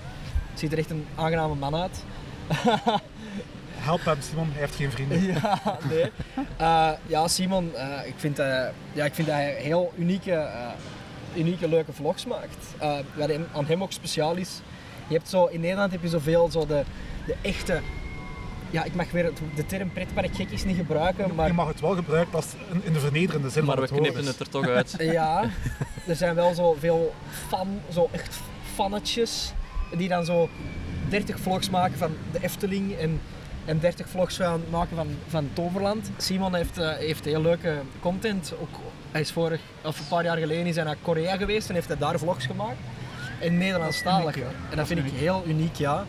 Ziet 0.54 0.72
er 0.72 0.78
echt 0.78 0.89
een 0.89 1.06
aangename 1.16 1.56
man 1.56 1.76
uit. 1.76 2.04
Help 3.80 4.06
hem 4.06 4.22
Simon, 4.22 4.50
hij 4.52 4.60
heeft 4.60 4.76
geen 4.76 4.91
vrienden. 4.91 5.24
ja, 5.24 5.62
nee. 5.89 6.12
Eh, 6.58 6.89
ja, 7.08 7.28
Simon, 7.28 7.76
eh, 7.76 8.08
ik, 8.08 8.14
vind, 8.18 8.39
eh, 8.39 8.64
ja, 8.93 9.06
ik 9.06 9.14
vind 9.14 9.28
dat 9.28 9.36
hij 9.36 9.54
heel 9.54 9.93
unieke, 9.97 10.32
eh, 10.34 10.68
unieke 11.36 11.68
leuke 11.70 11.93
vlogs 11.93 12.26
maakt. 12.26 12.58
Eh, 12.78 12.97
wat 13.16 13.32
aan 13.54 13.66
hem 13.66 13.84
ook 13.84 13.91
speciaal 13.91 14.36
is, 14.36 14.62
je 15.10 15.16
hebt 15.16 15.30
zo, 15.30 15.45
in 15.45 15.60
Nederland 15.60 15.91
heb 15.91 16.01
je 16.01 16.07
zoveel 16.10 16.49
zo 16.51 16.66
de, 16.66 16.84
de 17.26 17.36
echte, 17.41 17.80
ja, 18.70 18.84
ik 18.84 18.95
mag 18.95 19.12
weer 19.12 19.24
het- 19.26 19.41
de 19.55 19.66
term 19.66 19.91
pretpark 19.93 20.36
gek 20.36 20.49
is 20.49 20.66
niet 20.66 20.76
gebruiken, 20.78 21.36
maar 21.36 21.47
Je 21.47 21.53
mag 21.53 21.68
het 21.68 21.80
wel 21.80 21.95
gebruiken 21.95 22.34
als 22.36 22.45
in, 22.72 22.82
in 22.84 22.93
de 22.93 22.99
vernederende 22.99 23.49
zin 23.49 23.66
Maar 23.66 23.82
we 23.82 23.88
knippen 23.88 24.26
het 24.26 24.39
er 24.39 24.49
toch 24.49 24.68
uit. 24.68 24.95
Ja, 25.12 25.43
er 26.07 26.16
zijn 26.16 26.36
wel 26.36 26.53
zoveel 26.53 27.14
fan, 27.47 27.68
zo 27.93 28.10
echt 28.12 28.39
fannetjes, 28.76 29.53
die 29.97 30.07
dan 30.10 30.26
zo 30.26 30.49
30 31.10 31.39
vlogs 31.39 31.70
maken 31.70 31.97
van 31.97 32.12
de 32.32 32.39
Efteling 32.43 32.95
en, 32.97 33.22
en 33.66 33.80
30 33.80 34.10
vlogs 34.10 34.36
gaan 34.38 34.62
maken 34.70 34.95
van, 34.95 35.07
van 35.28 35.49
Toverland. 35.53 36.12
Simon 36.18 36.55
heeft, 36.55 36.78
eh, 36.78 36.89
heeft 36.97 37.26
heel 37.26 37.41
leuke 37.41 37.76
content. 37.99 38.53
Ook, 38.62 38.80
hij 39.12 39.22
is 39.22 39.32
vorig, 39.32 39.62
of 39.84 39.99
een 39.99 40.07
paar 40.07 40.24
jaar 40.24 40.38
geleden 40.38 40.66
is 40.66 40.76
hij 40.76 40.84
naar 40.84 40.97
Korea 41.01 41.38
geweest 41.38 41.70
en 41.70 41.76
heeft 41.76 41.88
hij 41.88 41.97
daar 41.97 42.20
vlogs 42.20 42.45
gemaakt. 42.45 42.78
En 43.40 43.58
Nederlandstalig. 43.58 44.36
uniek, 44.36 44.50
ja. 44.52 44.56
En 44.70 44.78
dat 44.78 44.88
vind 44.88 45.06
ik 45.06 45.12
heel 45.12 45.44
uniek, 45.48 45.76
ja. 45.76 46.06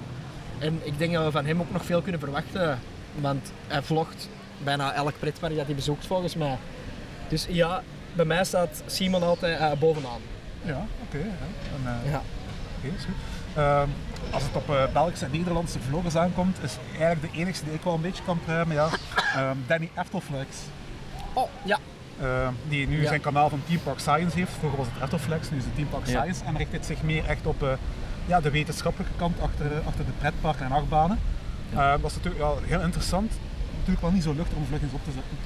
En 0.59 0.81
ik 0.83 0.99
denk 0.99 1.13
dat 1.13 1.25
we 1.25 1.31
van 1.31 1.47
hem 1.47 1.61
ook 1.61 1.73
nog 1.73 1.85
veel 1.85 2.03
kunnen 2.03 2.21
verwachten, 2.21 2.79
want 3.15 3.53
hij 3.67 3.83
vlogt 3.83 4.29
bijna 4.65 4.93
elk 4.93 5.19
pretpark 5.19 5.57
dat 5.57 5.67
hij 5.67 5.75
bezoekt 5.75 6.07
volgens 6.07 6.35
mij. 6.35 6.57
Dus 7.29 7.47
ja, 7.49 7.83
bij 8.13 8.25
mij 8.25 8.45
staat 8.45 8.83
Simon 8.87 9.23
altijd 9.23 9.59
eh, 9.59 9.73
bovenaan. 9.79 10.21
Ja, 10.63 10.87
oké. 11.07 11.19
ja. 11.19 11.91
Eh, 12.05 12.11
Ja. 12.11 12.23
oké, 12.79 12.95
is 12.97 13.05
goed. 13.05 13.15
Ehm, 13.57 13.89
als 14.31 14.43
het 14.43 14.57
op 14.57 14.71
eh, 14.71 14.85
Belgische 14.93 15.25
en 15.25 15.31
Nederlandse 15.31 15.79
vloggers 15.81 16.17
aankomt, 16.17 16.57
is 16.63 16.77
eigenlijk 16.99 17.33
de 17.33 17.39
enige 17.41 17.65
die 17.65 17.75
ik 17.75 17.83
wel 17.83 17.95
een 17.95 18.01
beetje 18.01 18.23
kan 18.25 18.41
pruimen, 18.45 18.75
ja. 18.77 18.89
Ehm, 19.37 19.57
Danny 19.67 19.91
Eftelflex. 19.95 20.57
Oh, 21.33 21.49
ja. 21.63 21.79
Eh, 22.21 22.49
die 22.69 22.87
nu 22.89 23.03
Ja. 23.03 23.09
zijn 23.09 23.21
kanaal 23.21 23.49
van 23.49 23.63
Team 23.67 23.81
Park 23.83 23.99
Science 23.99 24.37
heeft. 24.39 24.53
Vroeger 24.59 24.79
was 24.79 24.87
het 24.93 25.03
Retroflex, 25.03 25.51
nu 25.51 25.57
is 25.59 25.65
het 25.65 25.75
Team 25.75 25.89
Park 25.89 26.07
Ja. 26.07 26.21
Science. 26.21 26.45
En 26.45 26.57
richt 26.57 26.73
het 26.73 26.87
zich 26.87 27.03
meer 27.03 27.25
echt 27.27 27.47
op 27.47 27.63
eh, 27.63 27.69
ja, 28.27 28.41
de 28.41 28.51
wetenschappelijke 28.51 29.15
kant 29.17 29.41
achter, 29.41 29.67
achter 29.87 30.05
de 30.05 30.13
pretparken 30.19 30.65
en 30.67 30.73
achtbanen. 30.73 31.19
Eh, 31.73 31.91
dat 32.01 32.11
is 32.11 32.17
natuurlijk 32.17 32.43
ja, 32.43 32.53
heel 32.67 32.81
interessant. 32.81 33.33
Natuurlijk 33.77 34.01
wel 34.01 34.11
niet 34.11 34.23
zo 34.23 34.33
luchtig 34.35 34.57
om 34.57 34.67
vlugjes 34.67 34.93
op 34.93 35.05
te 35.05 35.11
zetten. 35.13 35.37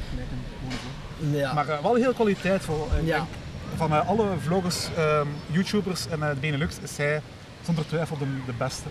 Ja. 1.38 1.52
Maar 1.54 1.68
eh, 1.68 1.82
wel 1.82 1.94
heel 1.94 2.12
kwaliteitvol. 2.12 2.88
Ja. 3.04 3.26
van 3.76 3.92
eh, 3.92 4.08
alle 4.08 4.26
vloggers, 4.40 4.88
ehm, 4.96 5.26
YouTubers 5.50 6.06
en 6.08 6.22
eh, 6.22 6.28
de 6.28 6.36
Benelux 6.40 6.78
is 6.82 6.96
hij 6.96 7.20
zonder 7.64 7.86
twijfel 7.86 8.18
de, 8.18 8.24
de 8.46 8.52
beste. 8.58 8.88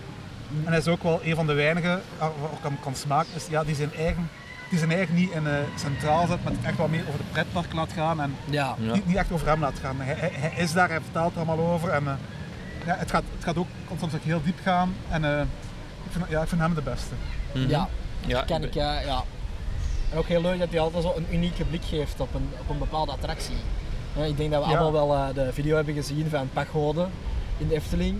En 0.64 0.68
hij 0.68 0.78
is 0.78 0.88
ook 0.88 1.02
wel 1.02 1.20
een 1.24 1.34
van 1.34 1.46
de 1.46 1.52
weinigen 1.52 2.00
waar 2.18 2.28
ik 2.28 2.62
hem 2.62 2.80
kan 2.80 2.94
smaken, 2.94 3.30
is 3.34 3.46
ja, 3.50 3.64
die 3.64 3.74
zijn 3.74 3.94
eigen, 3.94 4.28
die 4.68 4.78
zijn 4.78 4.92
eigen 4.92 5.14
niet 5.14 5.30
in 5.30 5.46
eh, 5.46 5.52
centraal 5.78 6.26
zet, 6.26 6.44
maar 6.44 6.52
het 6.52 6.64
echt 6.64 6.76
wel 6.76 6.88
meer 6.88 7.04
over 7.08 7.18
de 7.18 7.30
pretpark 7.32 7.72
laat 7.72 7.92
gaan 7.92 8.20
en 8.20 8.36
ja. 8.44 8.74
Niet, 8.78 9.06
niet 9.06 9.16
echt 9.16 9.32
over 9.32 9.46
hem 9.48 9.60
laat 9.60 9.78
gaan. 9.80 9.96
Hij, 10.00 10.14
hij, 10.18 10.30
hij 10.32 10.52
is 10.62 10.72
daar, 10.72 10.88
hij 10.88 11.00
vertelt 11.00 11.32
er 11.32 11.36
allemaal 11.36 11.66
over 11.72 11.88
en 11.88 12.06
eh, 12.06 12.14
ja, 12.86 12.96
het, 12.96 13.10
gaat, 13.10 13.22
het 13.34 13.44
gaat 13.44 13.56
ook 13.56 13.66
soms 13.98 14.14
ook 14.14 14.22
heel 14.22 14.42
diep 14.44 14.58
gaan 14.62 14.94
en 15.08 15.24
eh, 15.24 15.40
ik, 16.04 16.10
vind, 16.10 16.24
ja, 16.28 16.42
ik 16.42 16.48
vind 16.48 16.60
hem 16.60 16.74
de 16.74 16.82
beste. 16.82 17.14
Mhm. 17.54 17.68
Ja, 17.68 17.88
ja 18.26 18.42
ken 18.42 18.62
ik, 18.62 18.74
ja. 18.74 19.00
ja. 19.00 19.22
En 20.10 20.18
ook 20.18 20.26
heel 20.26 20.40
leuk 20.40 20.58
dat 20.58 20.70
hij 20.70 20.80
altijd 20.80 21.02
zo 21.02 21.12
een 21.16 21.26
unieke 21.34 21.64
blik 21.64 21.84
geeft 21.84 22.20
op 22.20 22.34
een, 22.34 22.48
op 22.60 22.70
een 22.70 22.78
bepaalde 22.78 23.12
attractie. 23.12 23.56
Ja, 24.16 24.24
ik 24.24 24.36
denk 24.36 24.50
dat 24.50 24.64
we 24.64 24.70
Ja. 24.70 24.78
allemaal 24.78 25.06
wel 25.06 25.16
eh, 25.16 25.34
de 25.34 25.52
video 25.52 25.76
hebben 25.76 25.94
gezien 25.94 26.28
van 26.30 26.48
Pagode 26.52 27.06
in 27.58 27.68
de 27.68 27.74
Efteling. 27.74 28.18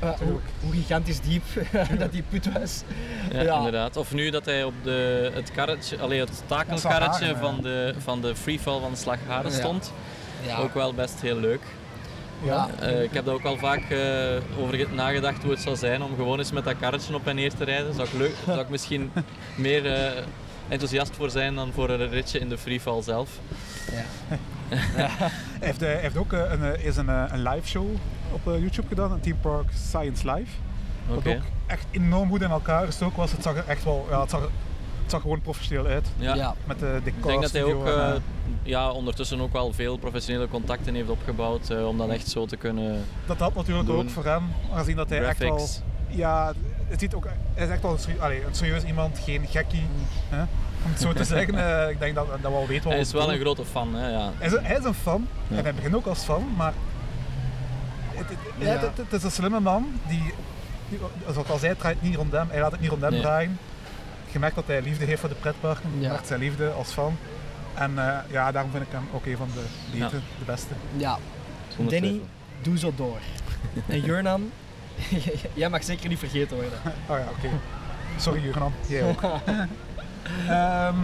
Eh, 0.00 0.10
hoe, 0.60 0.72
gigantisch 0.72 1.20
diep 1.20 1.42
dat 1.98 2.12
die 2.12 2.22
put 2.28 2.52
was. 2.52 2.82
Ja, 3.32 3.42
Ja. 3.42 3.56
inderdaad. 3.56 3.96
Of 3.96 4.12
nu 4.12 4.30
dat 4.30 4.44
hij 4.44 4.64
op 4.64 4.74
de, 4.82 5.30
het, 5.34 5.52
karretje, 5.52 5.98
allee, 5.98 6.20
het 6.20 6.42
takelkarretje 6.46 7.36
van 7.36 7.60
de, 7.62 7.94
van 7.98 8.20
de 8.20 8.36
freefall 8.36 8.80
van 8.80 8.96
Slagharen 8.96 9.50
Ja. 9.50 9.56
stond. 9.56 9.92
Ja. 10.46 10.56
Ook 10.56 10.74
wel 10.74 10.94
best 10.94 11.20
heel 11.20 11.36
leuk. 11.40 11.60
Ja. 12.44 12.68
Eh, 12.80 13.02
ik 13.02 13.12
heb 13.12 13.24
daar 13.24 13.34
ook 13.34 13.44
al 13.44 13.56
vaak 13.56 13.90
eh, 13.90 13.98
over 14.58 14.74
ge- 14.74 14.86
nagedacht 14.94 15.42
hoe 15.42 15.50
het 15.50 15.60
zou 15.60 15.76
zijn 15.76 16.02
om 16.02 16.14
gewoon 16.16 16.38
eens 16.38 16.52
met 16.52 16.64
dat 16.64 16.74
karretje 16.80 17.14
op 17.14 17.26
en 17.26 17.34
neer 17.36 17.54
te 17.54 17.64
rijden. 17.64 17.94
Zou 17.94 18.06
ik, 18.06 18.12
leuk, 18.18 18.34
zou 18.46 18.60
ik 18.60 18.68
misschien 18.68 19.12
meer 19.56 19.92
eh, 19.94 20.22
enthousiast 20.68 21.16
voor 21.16 21.30
zijn 21.30 21.54
dan 21.54 21.72
voor 21.72 21.90
een 21.90 22.08
ritje 22.10 22.38
in 22.38 22.48
de 22.48 22.58
freefall 22.58 23.02
zelf. 23.02 23.28
Ja. 23.92 24.04
Hij 24.68 25.38
heeft, 25.60 25.82
eh, 25.82 25.88
hij 25.88 26.00
heeft 26.00 26.16
ook 26.16 26.32
een, 26.32 26.62
eh, 26.74 26.84
is 26.84 26.96
een, 26.96 27.08
een 27.08 27.42
live 27.48 27.66
show 27.68 27.86
op 28.32 28.52
eh, 28.52 28.58
YouTube 28.60 28.88
gedaan, 28.88 29.12
een 29.12 29.20
Team 29.20 29.38
Park 29.40 29.68
Science 29.74 30.32
Live. 30.32 30.50
Oké. 31.10 31.22
Wat 31.28 31.36
ook 31.36 31.42
echt 31.66 31.86
enorm 31.90 32.28
goed 32.28 32.42
in 32.42 32.50
elkaar 32.50 32.86
gestoken 32.86 33.16
was. 33.16 33.32
Het 33.32 33.42
zag 33.42 33.56
er 33.56 33.64
echt 33.66 33.84
wel, 33.84 34.06
ja, 34.10 34.20
het 34.20 34.30
zag, 34.30 34.40
het 35.02 35.10
zag 35.10 35.20
gewoon 35.20 35.40
professioneel 35.40 35.86
uit. 35.86 36.08
Ja. 36.16 36.34
Ja. 36.34 36.54
Met 36.64 36.78
de 36.78 37.00
Ik 37.04 37.22
denk 37.22 37.42
dat 37.42 37.50
hij 37.52 37.62
ook 37.62 37.86
en, 37.86 37.92
eh, 37.92 38.08
eh, 38.10 38.16
ja, 38.62 38.90
ondertussen 38.90 39.40
ook 39.40 39.52
wel 39.52 39.72
veel 39.72 39.96
professionele 39.96 40.48
contacten 40.48 40.94
heeft 40.94 41.08
opgebouwd 41.08 41.70
eh, 41.70 41.86
om 41.88 41.98
dat 41.98 42.08
echt 42.08 42.28
zo 42.28 42.46
te 42.46 42.56
kunnen 42.56 43.04
dat 43.26 43.38
had 43.38 43.54
natuurlijk 43.54 43.86
doen. 43.86 43.98
ook 43.98 44.10
voor 44.10 44.24
hem, 44.24 44.42
aangezien 44.72 44.96
dat 44.96 45.08
hij 45.08 45.24
echt 45.24 45.38
wel... 45.38 45.66
Ja, 46.08 46.52
het 46.88 47.00
ziet 47.00 47.14
ook, 47.14 47.26
hij 47.54 47.64
is 47.64 47.70
echt 47.72 47.82
wel 47.82 47.92
een, 47.92 47.98
serie- 47.98 48.20
allee, 48.20 48.44
een 48.44 48.54
serieus 48.54 48.84
iemand, 48.84 49.18
geen 49.18 49.46
gekkie. 49.46 49.86
Hè? 50.28 50.40
Om 50.84 50.90
het 50.90 51.00
zo 51.00 51.12
te 51.12 51.24
zeggen, 51.24 51.54
ik 51.90 51.98
denk 51.98 52.14
dat, 52.14 52.26
dat 52.42 52.50
we 52.50 52.56
al 52.56 52.66
weten 52.66 52.82
wat 52.84 52.92
Hij 52.92 53.00
is 53.02 53.12
wel 53.12 53.32
een 53.32 53.38
grote 53.40 53.64
fan, 53.64 53.94
hè, 53.94 54.08
ja. 54.10 54.30
Hij 54.38 54.46
is, 54.46 54.52
een- 54.52 54.64
hij 54.64 54.76
is 54.76 54.84
een 54.84 54.94
fan 54.94 55.26
Ja. 55.48 55.56
en 55.56 55.62
hij 55.62 55.74
begint 55.74 55.94
ook 55.94 56.06
als 56.06 56.22
fan, 56.22 56.44
maar 56.56 56.72
het, 58.18 58.28
het, 58.28 58.38
Ja. 58.58 58.66
het, 58.66 58.80
het- 58.80 58.96
het 58.96 59.12
is 59.12 59.22
een 59.22 59.30
slimme 59.30 59.60
man 59.60 60.00
die, 60.08 60.34
die, 60.88 60.98
zoals 61.22 61.36
ik 61.46 61.48
al 61.52 61.58
zei, 61.58 61.70
het 61.70 61.78
draait 61.78 62.02
niet 62.02 62.16
rond 62.16 62.32
hem, 62.32 62.48
hij 62.50 62.60
laat 62.60 62.70
het 62.72 62.80
niet 62.80 62.90
rond 62.90 63.02
hem 63.02 63.10
Nee. 63.12 63.20
draaien. 63.20 63.58
Je 64.32 64.38
merkt 64.38 64.54
dat 64.54 64.66
hij 64.66 64.82
liefde 64.82 65.04
heeft 65.04 65.20
voor 65.20 65.28
de 65.28 65.34
pretparken, 65.34 65.90
je 65.94 66.00
Ja. 66.00 66.08
merkt 66.08 66.26
zijn 66.26 66.40
liefde 66.40 66.70
als 66.70 66.92
fan. 66.92 67.16
En 67.74 67.98
eh, 67.98 68.18
ja, 68.30 68.52
daarom 68.52 68.70
vind 68.70 68.82
ik 68.82 68.92
hem 68.92 69.08
ook 69.12 69.26
een 69.26 69.36
van 69.36 69.48
de 69.54 69.64
beste. 70.46 70.74
ja. 70.96 71.18
Zonder 71.76 71.94
Danny, 71.94 72.08
twijfel. 72.08 72.28
doe 72.62 72.78
zo 72.78 72.92
door. 72.96 73.18
En 73.86 74.00
Jurnan, 74.00 74.50
jij 75.54 75.68
mag 75.68 75.84
zeker 75.84 76.08
niet 76.08 76.18
vergeten 76.18 76.56
worden. 76.56 76.78
Oh 76.84 77.18
ja, 77.18 77.24
oké. 77.36 77.48
Sorry 78.16 78.42
Jurgen, 78.42 78.72
jij 78.86 79.02
ook. 79.04 79.20
Ehm, 80.48 80.94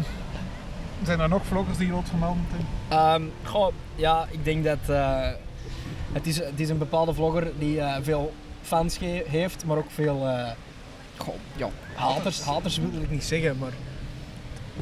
zijn 1.04 1.20
er 1.20 1.28
nog 1.28 1.46
vloggers 1.46 1.76
die 1.78 1.86
je 1.86 1.92
wilt 1.92 2.08
vermelden? 2.08 2.46
Ehm, 2.88 3.22
goh, 3.44 3.72
ja, 3.94 4.26
ik 4.30 4.44
denk 4.44 4.64
dat 4.64 4.78
eh, 4.88 5.28
het, 6.14 6.26
is, 6.26 6.36
het 6.36 6.60
is 6.60 6.68
een 6.68 6.78
bepaalde 6.78 7.14
vlogger 7.14 7.52
die 7.58 7.80
eh, 7.80 7.96
veel 8.02 8.32
fans 8.62 8.96
ge- 8.98 9.24
heeft, 9.28 9.64
maar 9.64 9.76
ook 9.76 9.90
veel 9.90 10.28
eh, 10.28 10.50
goh, 11.16 11.34
ja, 11.56 11.68
haters. 11.94 12.40
Haters 12.42 12.78
wil 12.78 13.02
ik 13.02 13.10
niet 13.10 13.24
zeggen, 13.24 13.58
maar 13.58 13.72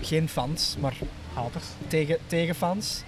geen 0.00 0.28
fans, 0.28 0.76
maar 0.80 0.94
Haters. 1.34 1.64
tegen, 1.86 2.16
tegen 2.26 2.54
fans. 2.54 3.02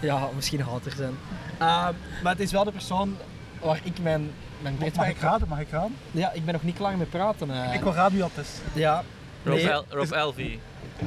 Ja, 0.00 0.28
misschien 0.34 0.60
haters 0.60 0.96
zijn. 0.96 1.14
Ehm, 1.58 1.92
maar 2.22 2.32
het 2.32 2.40
is 2.40 2.52
wel 2.52 2.64
de 2.64 2.72
persoon 2.72 3.16
waar 3.62 3.80
ik 3.82 3.98
mijn, 4.02 4.30
mijn 4.62 4.74
Mag 4.78 4.86
ik 4.86 4.92
pretpark... 4.92 5.20
raden? 5.20 5.48
Mag 5.48 5.60
ik 5.60 5.70
raden? 5.70 5.96
Ja, 6.10 6.32
ik 6.32 6.44
ben 6.44 6.54
nog 6.54 6.62
niet 6.62 6.76
klaar 6.76 6.96
met 6.96 7.10
praten. 7.10 7.50
eh. 7.64 7.74
Ik 7.74 7.80
wil 7.82 7.92
is. 8.38 8.48
Ja. 8.72 9.02
Rob, 9.44 9.54
Nee. 9.54 9.70
El- 9.70 9.84
Rob 9.88 10.12
Elvie. 10.12 10.60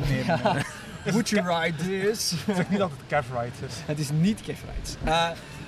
Nee, 0.10 0.26
Ja. 0.26 0.56
Would 1.12 1.30
you 1.30 1.48
ride 1.62 1.78
this? 2.10 2.34
Zeg 2.56 2.70
niet 2.70 2.80
dat 2.80 2.90
het 2.90 3.00
Kev 3.08 3.28
Wright 3.30 3.62
is. 3.68 3.74
Het 3.86 4.00
is 4.00 4.10
niet 4.12 4.42
Kev 4.42 4.60
Rides. 4.76 4.96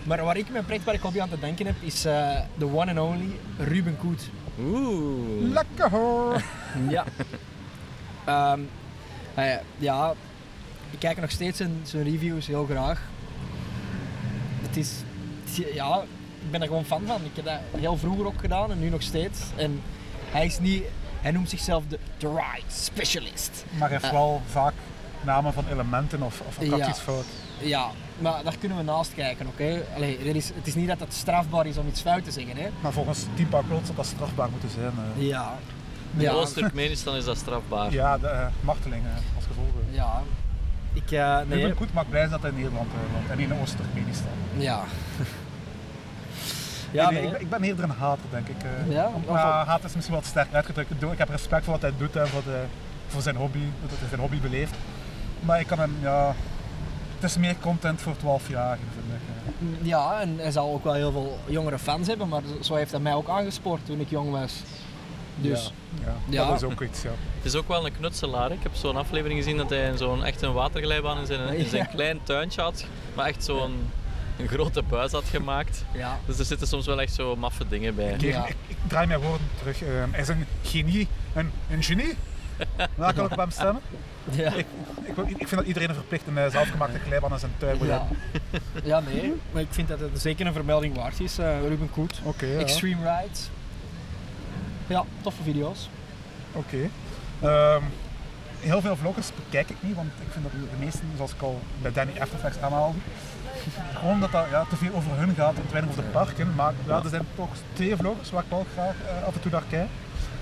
Maar 0.06 0.24
waar 0.24 0.38
ik 0.38 0.50
mijn 0.50 0.66
pretpark 0.66 1.02
hobby 1.02 1.20
aan 1.22 1.30
te 1.30 1.40
denken 1.40 1.66
heb, 1.66 1.76
is 1.80 2.06
eh, 2.06 2.40
de 2.58 2.66
one 2.66 3.00
and 3.00 3.00
only 3.00 3.40
Ruben 3.58 3.98
Koet. 3.98 4.30
Oeh. 4.60 5.52
Lekker 5.52 5.90
hoor! 5.90 6.42
Ja. 6.90 7.04
Ehm, 8.26 8.60
eh, 9.34 9.54
ja, 9.78 10.14
ik 10.92 11.00
kijk 11.00 11.22
nog 11.22 11.32
steeds 11.32 11.58
zijn, 11.58 11.80
zijn 11.84 12.04
reviews 12.04 12.48
heel 12.48 12.66
graag. 12.66 13.02
Het 14.62 14.78
is, 14.78 14.92
ja, 15.74 16.02
ik 16.42 16.52
ben 16.52 16.62
er 16.62 16.68
gewoon 16.68 16.86
fan 16.86 17.06
van. 17.06 17.22
Ik 17.26 17.32
heb 17.36 17.46
dat 17.46 17.60
heel 17.82 17.98
vroeger 17.98 18.26
ook 18.26 18.40
gedaan 18.40 18.72
en 18.72 18.80
nu 18.80 18.90
nog 18.90 19.02
steeds. 19.02 19.40
En 19.56 19.82
hij 20.32 20.46
is 20.46 20.60
niet, 20.60 20.84
hij 21.22 21.32
noemt 21.32 21.50
zichzelf 21.50 21.84
de, 21.88 22.00
de 22.18 22.28
ride 22.28 22.68
specialist. 22.68 23.66
Maar 23.78 23.90
hij 23.90 23.98
heeft 24.02 24.12
wel 24.14 24.42
vaak 24.46 24.74
namen 25.22 25.54
van 25.54 25.66
elementen 25.72 26.22
of, 26.22 26.42
of 26.48 26.58
attracties 26.60 26.98
Ja. 26.98 27.04
fout. 27.04 27.26
Ja, 27.62 27.90
maar 28.20 28.44
daar 28.44 28.58
kunnen 28.60 28.78
we 28.78 28.84
naast 28.84 29.14
kijken, 29.14 29.48
oké? 29.48 29.82
Allee, 29.96 30.18
er 30.18 30.36
is, 30.36 30.48
het 30.56 30.68
is 30.68 30.76
niet 30.76 30.88
dat 30.88 31.00
het 31.00 31.14
strafbaar 31.14 31.66
is 31.66 31.78
om 31.78 31.88
iets 31.88 32.02
fout 32.02 32.24
te 32.24 32.32
zeggen, 32.32 32.58
hè? 32.58 32.68
Maar 32.82 32.92
volgens 32.92 33.26
Park 33.50 33.66
World 33.68 33.84
zou 33.86 33.98
dat 33.98 34.06
strafbaar 34.06 34.50
moeten 34.50 34.70
zijn. 34.70 34.92
eh. 35.18 35.28
Ja. 35.28 35.54
In 36.16 36.22
Ja, 36.22 36.32
Oost-Turkmenistan 36.32 37.16
is 37.16 37.26
dat 37.26 37.38
strafbaar. 37.38 37.92
Ja, 37.92 38.18
de 38.18 38.28
uh, 38.28 38.46
martelingen 38.62 39.12
als 39.36 39.46
gevolg. 39.46 39.68
ja. 39.90 40.22
Ik, 40.94 41.12
eh 41.12 41.40
Ik 41.42 41.48
nee, 41.48 41.62
ben 41.68 41.76
goed, 41.78 41.94
maar 41.94 42.04
ik 42.04 42.10
blij 42.10 42.28
dat 42.28 42.42
hij 42.42 42.50
in 42.50 42.56
Nederland 42.56 42.88
eh, 42.94 43.14
woont 43.14 43.30
en 43.32 43.38
niet 43.38 43.50
in 43.50 43.60
Oost-Turkmenistan. 43.62 44.32
ja. 44.58 44.84
Ja, 46.92 47.10
Nee, 47.10 47.22
nee, 47.22 47.22
nee. 47.22 47.32
ik, 47.32 47.32
ben, 47.32 47.42
ik 47.42 47.50
ben 47.50 47.64
eerder 47.64 47.84
een 47.84 47.90
hater, 48.00 48.24
denk 48.32 48.48
ik. 48.48 48.56
eh. 48.64 48.92
Ja? 48.94 49.10
Maar 49.30 49.66
haat 49.66 49.84
is 49.84 49.94
misschien 49.94 50.16
wat 50.16 50.26
sterk 50.26 50.54
uitgedrukt. 50.54 50.92
Ik, 50.92 51.00
doe- 51.00 51.12
ik 51.12 51.18
heb 51.18 51.30
respect 51.30 51.64
voor 51.64 51.74
wat 51.74 51.82
hij 51.82 51.92
doet 51.98 52.16
en 52.16 52.28
voor, 52.28 52.44
de, 52.44 52.64
voor 53.08 53.22
zijn 53.22 53.36
hobby, 53.36 53.60
dat 53.82 54.00
hij 54.00 54.08
zijn 54.08 54.22
hobby 54.22 54.40
beleeft. 54.40 54.74
Maar 55.40 55.60
ik 55.60 55.68
kan 55.68 55.80
hem, 55.80 55.96
ja... 56.02 56.36
Het 57.26 57.34
is 57.36 57.40
meer 57.40 57.56
content 57.62 58.02
voor 58.02 58.14
12-jarigen, 58.16 58.88
vind 58.94 59.06
ik. 59.08 59.22
eh. 59.82 59.88
Ja, 59.88 60.22
en 60.22 60.38
hij 60.38 60.52
zal 60.52 60.74
ook 60.74 60.84
wel 60.84 60.94
heel 60.94 61.12
veel 61.12 61.40
jongere 61.46 61.80
fans 61.80 62.08
hebben, 62.08 62.28
maar 62.30 62.42
zo 62.62 62.76
heeft 62.76 62.92
hij 62.92 63.00
mij 63.00 63.14
ook 63.14 63.30
aangespoord 63.30 63.86
toen 63.86 64.00
ik 64.00 64.10
jong 64.10 64.32
was. 64.32 64.54
Dus, 65.36 65.72
Ja, 66.04 66.14
Ja. 66.30 66.48
dat 66.48 66.56
is 66.56 66.64
ook 66.64 66.82
iets, 66.82 67.02
ja. 67.02 67.10
Het 67.36 67.46
is 67.46 67.56
ook 67.56 67.68
wel 67.68 67.86
een 67.86 67.92
knutselaar. 67.98 68.52
Ik 68.52 68.64
heb 68.64 68.76
zo'n 68.76 68.96
aflevering 68.98 69.40
gezien 69.44 69.58
dat 69.58 69.70
hij 69.70 69.98
zo'n 69.98 70.24
echt 70.24 70.42
een 70.42 70.54
waterglijbaan 70.54 71.18
in 71.20 71.26
zijn, 71.26 71.56
in 71.58 71.66
zijn 71.70 71.84
Ja. 71.84 71.90
klein 71.96 72.20
tuintje 72.24 72.62
had, 72.62 72.86
maar 73.16 73.26
echt 73.26 73.44
zo'n 73.44 73.90
een 74.40 74.48
grote 74.48 74.82
buis 74.84 75.12
had 75.12 75.24
gemaakt. 75.26 75.84
ja. 75.94 76.20
Dus 76.26 76.40
er 76.40 76.46
zitten 76.46 76.68
soms 76.68 76.86
wel 76.86 77.02
echt 77.02 77.14
zo 77.14 77.36
maffe 77.36 77.68
dingen 77.68 77.96
bij. 77.96 78.16
Ja. 78.20 78.48
ik, 78.48 78.56
ik 78.68 78.78
draai 78.88 79.08
mijn 79.08 79.20
woorden 79.20 79.48
terug. 79.60 79.82
Eh, 79.84 79.90
hij 80.12 80.22
is 80.22 80.28
een 80.28 80.46
genie. 80.64 81.08
Een, 81.34 81.52
een 81.70 81.84
genie? 81.84 82.16
Waar 82.96 83.14
kan 83.14 83.26
ik 83.26 83.32
op 83.32 83.38
hem 83.38 83.52
stemmen? 83.52 83.82
Ja. 84.32 84.54
Ik, 84.54 84.66
ik, 85.28 85.48
vind 85.48 85.56
dat 85.56 85.66
iedereen 85.66 85.90
een 85.90 85.96
verplicht 85.96 86.28
een 86.28 86.38
eh, 86.38 86.50
zelfgemaakte 86.52 87.00
glijbaan 87.00 87.32
in 87.32 87.40
zijn 87.40 87.52
tuin 87.58 87.78
moet 87.78 87.88
Ja. 87.88 87.92
hebben. 88.08 88.18
ja, 88.92 89.00
nee, 89.00 89.34
maar 89.52 89.62
ik 89.62 89.68
vind 89.72 89.88
dat 89.88 90.00
het 90.00 90.22
zeker 90.22 90.46
een 90.46 90.54
vermelding 90.54 90.96
waard 90.96 91.20
is. 91.20 91.38
eh, 91.38 91.60
Ruben 91.68 91.90
Koet, 91.92 92.22
ja. 92.40 92.58
Extreme 92.58 93.18
Rides. 93.20 93.50
Ja, 94.88 95.04
toffe 95.22 95.44
video's. 95.44 95.90
Oké. 96.52 96.90
Ehm, 97.42 97.82
heel 98.60 98.82
veel 98.82 98.96
vloggers 98.96 99.32
bekijk 99.46 99.70
ik 99.70 99.76
niet, 99.80 99.96
want 99.96 100.08
ik 100.08 100.28
vind 100.32 100.44
dat 100.44 100.52
de 100.52 100.86
meesten, 100.86 101.10
zoals 101.16 101.32
ik 101.34 101.42
al 101.42 101.60
bij 101.82 101.92
Danny 101.92 102.14
Afterfacts 102.20 102.60
aanhaalde, 102.60 102.98
gewoon 104.00 104.20
dat 104.20 104.32
dat 104.32 104.46
ja, 104.52 104.66
te 104.70 104.76
veel 104.76 104.94
over 104.94 105.12
hun 105.18 105.36
gaat 105.36 105.56
en 105.56 105.66
te 105.66 105.72
weinig 105.72 105.92
over 105.92 106.04
de 106.04 106.10
parken. 106.10 106.56
Maar 106.56 106.74
ja, 106.88 107.04
er 107.04 107.10
zijn 107.10 107.28
toch 107.36 107.50
twee 107.74 107.96
vloggers 107.96 108.30
waar 108.32 108.44
ik 108.44 108.50
wel 108.50 108.66
graag 108.74 108.96
eh, 109.08 109.28
af 109.28 109.34
en 109.36 109.42
toe 109.42 109.52
naar 109.52 109.64
kijk. 109.70 109.90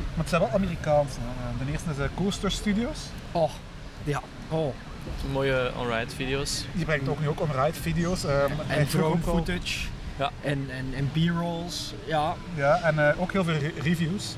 Maar 0.09 0.25
het 0.25 0.29
zijn 0.29 0.41
wel 0.41 0.51
Amerikaanse. 0.51 1.19
Eh, 1.19 1.65
de 1.65 1.71
eerste 1.71 1.89
is 1.89 2.09
Coaster 2.15 2.51
Studios. 2.51 2.99
Oh, 3.31 3.49
ja. 4.03 4.21
Oh. 4.49 4.73
Mooie 5.31 5.71
on-ride 5.77 6.15
video's. 6.15 6.65
Die 6.71 6.85
brengt 6.85 7.09
ook 7.09 7.19
nu 7.19 7.27
ook 7.27 7.39
on-ride 7.41 7.73
video's. 7.81 8.23
ehm, 8.23 8.51
En 8.67 8.87
drone 8.87 9.21
footage. 9.21 9.87
Ja. 10.17 10.31
En, 10.41 10.67
en, 10.69 10.93
en 10.95 11.11
b-rolls. 11.11 11.93
Ja. 12.05 12.35
Ja, 12.55 12.79
en 12.81 13.07
eh, 13.09 13.21
ook 13.21 13.31
heel 13.31 13.43
veel 13.43 13.57
re- 13.57 13.73
reviews. 13.81 14.35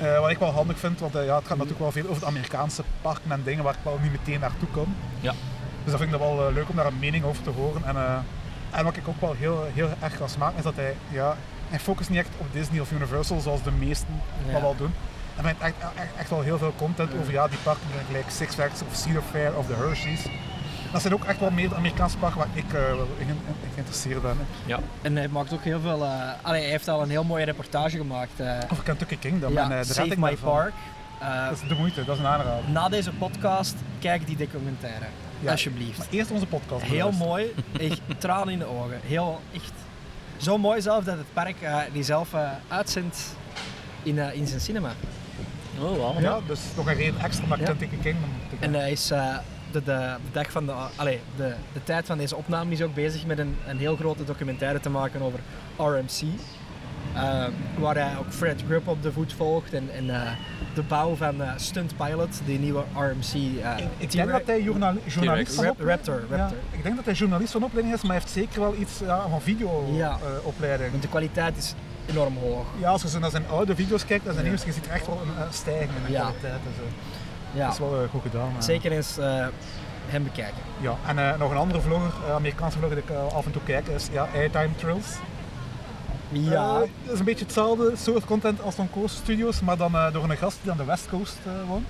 Eh, 0.00 0.20
wat 0.20 0.30
ik 0.30 0.38
wel 0.38 0.50
handig 0.50 0.78
vind, 0.78 1.00
want 1.00 1.14
eh, 1.14 1.24
ja, 1.26 1.34
het 1.36 1.46
gaat 1.46 1.56
natuurlijk 1.56 1.78
wel 1.82 1.92
veel 1.92 2.06
over 2.08 2.20
de 2.20 2.26
Amerikaanse 2.26 2.82
parken 3.02 3.30
en 3.32 3.42
dingen 3.44 3.64
waar 3.64 3.74
ik 3.74 3.78
wel 3.82 3.98
niet 4.02 4.10
meteen 4.12 4.40
naartoe 4.40 4.68
kom. 4.68 4.94
Ja. 5.20 5.30
Dus 5.82 5.90
dat 5.92 6.00
vind 6.00 6.12
ik 6.14 6.18
dat 6.18 6.28
wel 6.36 6.52
leuk 6.52 6.68
om 6.68 6.76
daar 6.76 6.86
een 6.86 6.98
mening 6.98 7.24
over 7.24 7.42
te 7.42 7.50
horen. 7.50 7.84
En, 7.84 7.96
eh, 7.96 8.16
en 8.70 8.84
wat 8.84 8.96
ik 8.96 9.08
ook 9.08 9.20
wel 9.20 9.34
heel, 9.38 9.66
heel 9.74 9.88
erg 10.00 10.16
kan 10.18 10.28
smaken 10.28 10.56
is 10.58 10.64
dat 10.64 10.76
hij, 10.76 10.94
ja, 11.08 11.36
hij 11.68 11.78
focust 11.80 12.10
niet 12.10 12.18
echt 12.18 12.28
op 12.36 12.46
Disney 12.52 12.80
of 12.80 12.92
Universal 12.92 13.40
zoals 13.40 13.62
de 13.62 13.70
meesten 13.70 14.20
Ja. 14.46 14.52
dat 14.52 14.60
wel 14.60 14.76
doen. 14.76 14.92
En 15.38 15.44
hij 15.44 15.54
heeft 15.58 15.74
echt, 15.80 15.92
echt, 15.94 16.08
echt 16.18 16.30
wel 16.30 16.40
heel 16.40 16.58
veel 16.58 16.72
content 16.76 17.10
over 17.20 17.32
ja, 17.32 17.48
die 17.48 17.58
parken 17.62 17.82
gelijk 18.06 18.30
Six 18.30 18.54
Flags 18.54 18.80
of 18.82 18.94
Cedar 18.96 19.22
Fair 19.30 19.56
of 19.56 19.66
de 19.66 19.74
Hershey's. 19.74 20.22
Dat 20.92 21.00
zijn 21.00 21.14
ook 21.14 21.24
echt 21.24 21.40
wel 21.40 21.50
meer 21.50 21.68
de 21.68 21.74
Amerikaanse 21.74 22.16
parken 22.18 22.38
waar 22.38 22.48
ik 22.52 22.64
eh, 22.64 22.72
wel 22.72 23.08
in, 23.18 23.28
in- 23.28 23.28
in 23.28 23.70
geïnteresseerd 23.72 24.22
ben. 24.22 24.36
hè. 24.38 24.44
Ja. 24.66 24.78
En 25.02 25.16
hij 25.16 25.28
maakt 25.28 25.52
ook 25.52 25.62
heel 25.64 25.80
veel... 25.80 26.04
eh, 26.04 26.10
allee, 26.42 26.60
hij 26.60 26.70
heeft 26.70 26.88
al 26.88 27.02
een 27.02 27.10
heel 27.10 27.24
mooie 27.24 27.44
reportage 27.44 27.96
gemaakt. 27.96 28.40
eh, 28.40 28.58
Over 28.72 28.84
Kentucky 28.84 29.16
Kingdom 29.18 29.52
ja, 29.52 29.62
en 29.64 29.72
eh, 29.72 29.78
de 29.86 29.92
Save 29.92 30.08
My 30.08 30.28
daarvan. 30.28 30.50
Park. 30.52 30.72
Eh, 31.20 31.44
Dat 31.48 31.58
is 31.62 31.68
de 31.68 31.74
moeite, 31.74 32.04
dat 32.04 32.14
is 32.14 32.20
een 32.22 32.28
aanrader. 32.28 32.70
na 32.70 32.88
deze 32.88 33.12
podcast, 33.12 33.74
kijk 33.98 34.26
die 34.26 34.36
documentaire. 34.36 35.04
Ja, 35.40 35.50
Alsjeblieft. 35.50 35.98
Maar 35.98 36.06
eerst 36.10 36.30
onze 36.30 36.46
podcast. 36.46 36.82
Heel 36.84 37.12
mooi, 37.12 37.54
echt 37.80 38.00
tranen 38.18 38.52
in 38.52 38.58
de 38.58 38.66
ogen. 38.66 39.00
Heel, 39.06 39.40
echt. 39.54 39.72
Zo 40.36 40.58
mooi 40.58 40.80
zelf 40.80 41.04
dat 41.04 41.16
het 41.16 41.32
park 41.32 41.60
eh, 41.60 41.78
die 41.92 42.02
zelf 42.02 42.28
uitzendt 42.68 43.18
in, 44.02 44.18
in 44.18 44.46
zijn 44.46 44.60
cinema. 44.60 44.88
Oh, 45.82 45.96
wow. 45.96 46.20
Ja, 46.20 46.38
dus 46.46 46.60
nog 46.76 46.86
een 46.86 46.94
reden 46.94 47.20
extra 47.20 47.46
naar 47.46 47.58
Ja. 47.58 47.64
Kentucky 47.64 47.96
Kingdom 48.02 48.30
te 48.50 48.56
gaan. 48.60 48.74
En 48.74 48.80
hij 48.80 48.90
is 48.90 49.10
eh, 49.10 49.36
de, 49.72 49.82
de, 49.82 50.14
de 50.24 50.30
dag 50.32 50.50
van 50.50 50.66
de, 50.66 50.72
allee, 50.96 51.20
de, 51.36 51.54
de 51.72 51.82
tijd 51.84 52.06
van 52.06 52.18
deze 52.18 52.36
opname 52.36 52.72
is 52.72 52.82
ook 52.82 52.94
bezig 52.94 53.26
met 53.26 53.38
een, 53.38 53.56
een 53.66 53.78
heel 53.78 53.96
grote 53.96 54.24
documentaire 54.24 54.80
te 54.80 54.90
maken 54.90 55.20
over 55.22 55.40
RMC. 55.76 56.22
Eh, 57.14 57.44
waar 57.78 57.94
hij 57.94 58.18
ook 58.18 58.32
Fred 58.32 58.62
Grubb 58.66 58.88
op 58.88 59.02
de 59.02 59.12
voet 59.12 59.32
volgt 59.32 59.72
en, 59.74 59.88
en 59.94 60.10
eh, 60.10 60.30
de 60.74 60.82
bouw 60.82 61.14
van 61.14 61.42
eh, 61.42 61.50
Stunt 61.56 61.96
Pilot, 61.96 62.40
die 62.44 62.58
nieuwe 62.58 62.82
RMC. 62.94 63.34
ik, 63.34 63.84
ik 63.98 64.10
denk 64.12 64.30
dat 64.30 64.42
hij 64.46 64.62
journal- 64.62 64.96
journalist 65.06 65.54
van 65.54 65.64
Raptor, 65.78 66.22
Ja, 66.30 66.36
Raptor. 66.36 66.58
ik 66.70 66.82
denk 66.82 66.96
dat 66.96 67.04
hij 67.04 67.14
journalist 67.14 67.52
van 67.52 67.62
opleiding 67.62 67.94
is, 67.96 68.02
maar 68.02 68.10
hij 68.10 68.20
heeft 68.20 68.32
zeker 68.32 68.60
wel 68.60 68.74
iets 68.74 68.98
ja, 68.98 69.20
van 69.20 69.30
Ja. 69.30 69.38
video-opleiding. 70.18 70.90
Want 70.90 71.02
de 71.02 71.08
kwaliteit 71.08 71.56
is 71.56 71.74
enorm 72.08 72.36
hoog. 72.36 72.66
ja, 72.78 72.88
als 72.90 73.02
je 73.02 73.18
naar 73.18 73.30
zijn 73.30 73.48
oude 73.50 73.74
video's 73.74 74.04
kijkt 74.06 74.26
en 74.26 74.34
zijn 74.34 74.46
Ja. 74.46 74.52
je 74.52 74.72
ziet 74.72 74.88
echt 74.88 75.06
wel 75.06 75.20
een 75.20 75.52
stijging 75.52 75.90
in 75.96 76.02
de 76.06 76.12
Ja. 76.12 76.20
kwaliteit. 76.20 76.52
en 76.52 76.74
zo. 76.76 76.82
Ja, 77.58 77.64
Dat 77.64 77.72
is 77.72 77.78
wel 77.78 78.02
eh, 78.02 78.08
goed 78.10 78.22
gedaan. 78.22 78.48
eh. 78.56 78.62
zeker 78.62 78.92
eens 78.92 79.18
eh, 79.18 79.46
hem 80.06 80.22
bekijken. 80.24 80.62
Ja, 80.80 80.96
en 81.06 81.38
nog 81.38 81.50
een 81.50 81.56
andere 81.56 81.80
vlogger, 81.80 82.12
Amerikaanse 82.34 82.78
vlogger 82.78 82.96
die 83.06 83.14
ik 83.16 83.32
af 83.32 83.44
en 83.46 83.52
toe 83.52 83.62
kijk, 83.64 83.86
is 83.88 84.08
ja, 84.12 84.28
Airtime 84.34 84.76
Trills. 84.76 85.06
Ja, 86.32 86.78
dat 86.78 86.88
is 87.12 87.18
een 87.18 87.24
beetje 87.24 87.44
hetzelfde 87.44 87.92
soort 87.96 88.24
content 88.24 88.62
als 88.62 88.74
van 88.74 88.90
Coast 88.90 89.16
Studios, 89.16 89.60
maar 89.60 89.76
dan 89.76 89.92
door 90.12 90.24
een 90.30 90.36
gast 90.36 90.58
die 90.62 90.70
aan 90.70 90.76
de 90.76 90.84
West 90.84 91.08
Coast 91.08 91.36
woont. 91.66 91.86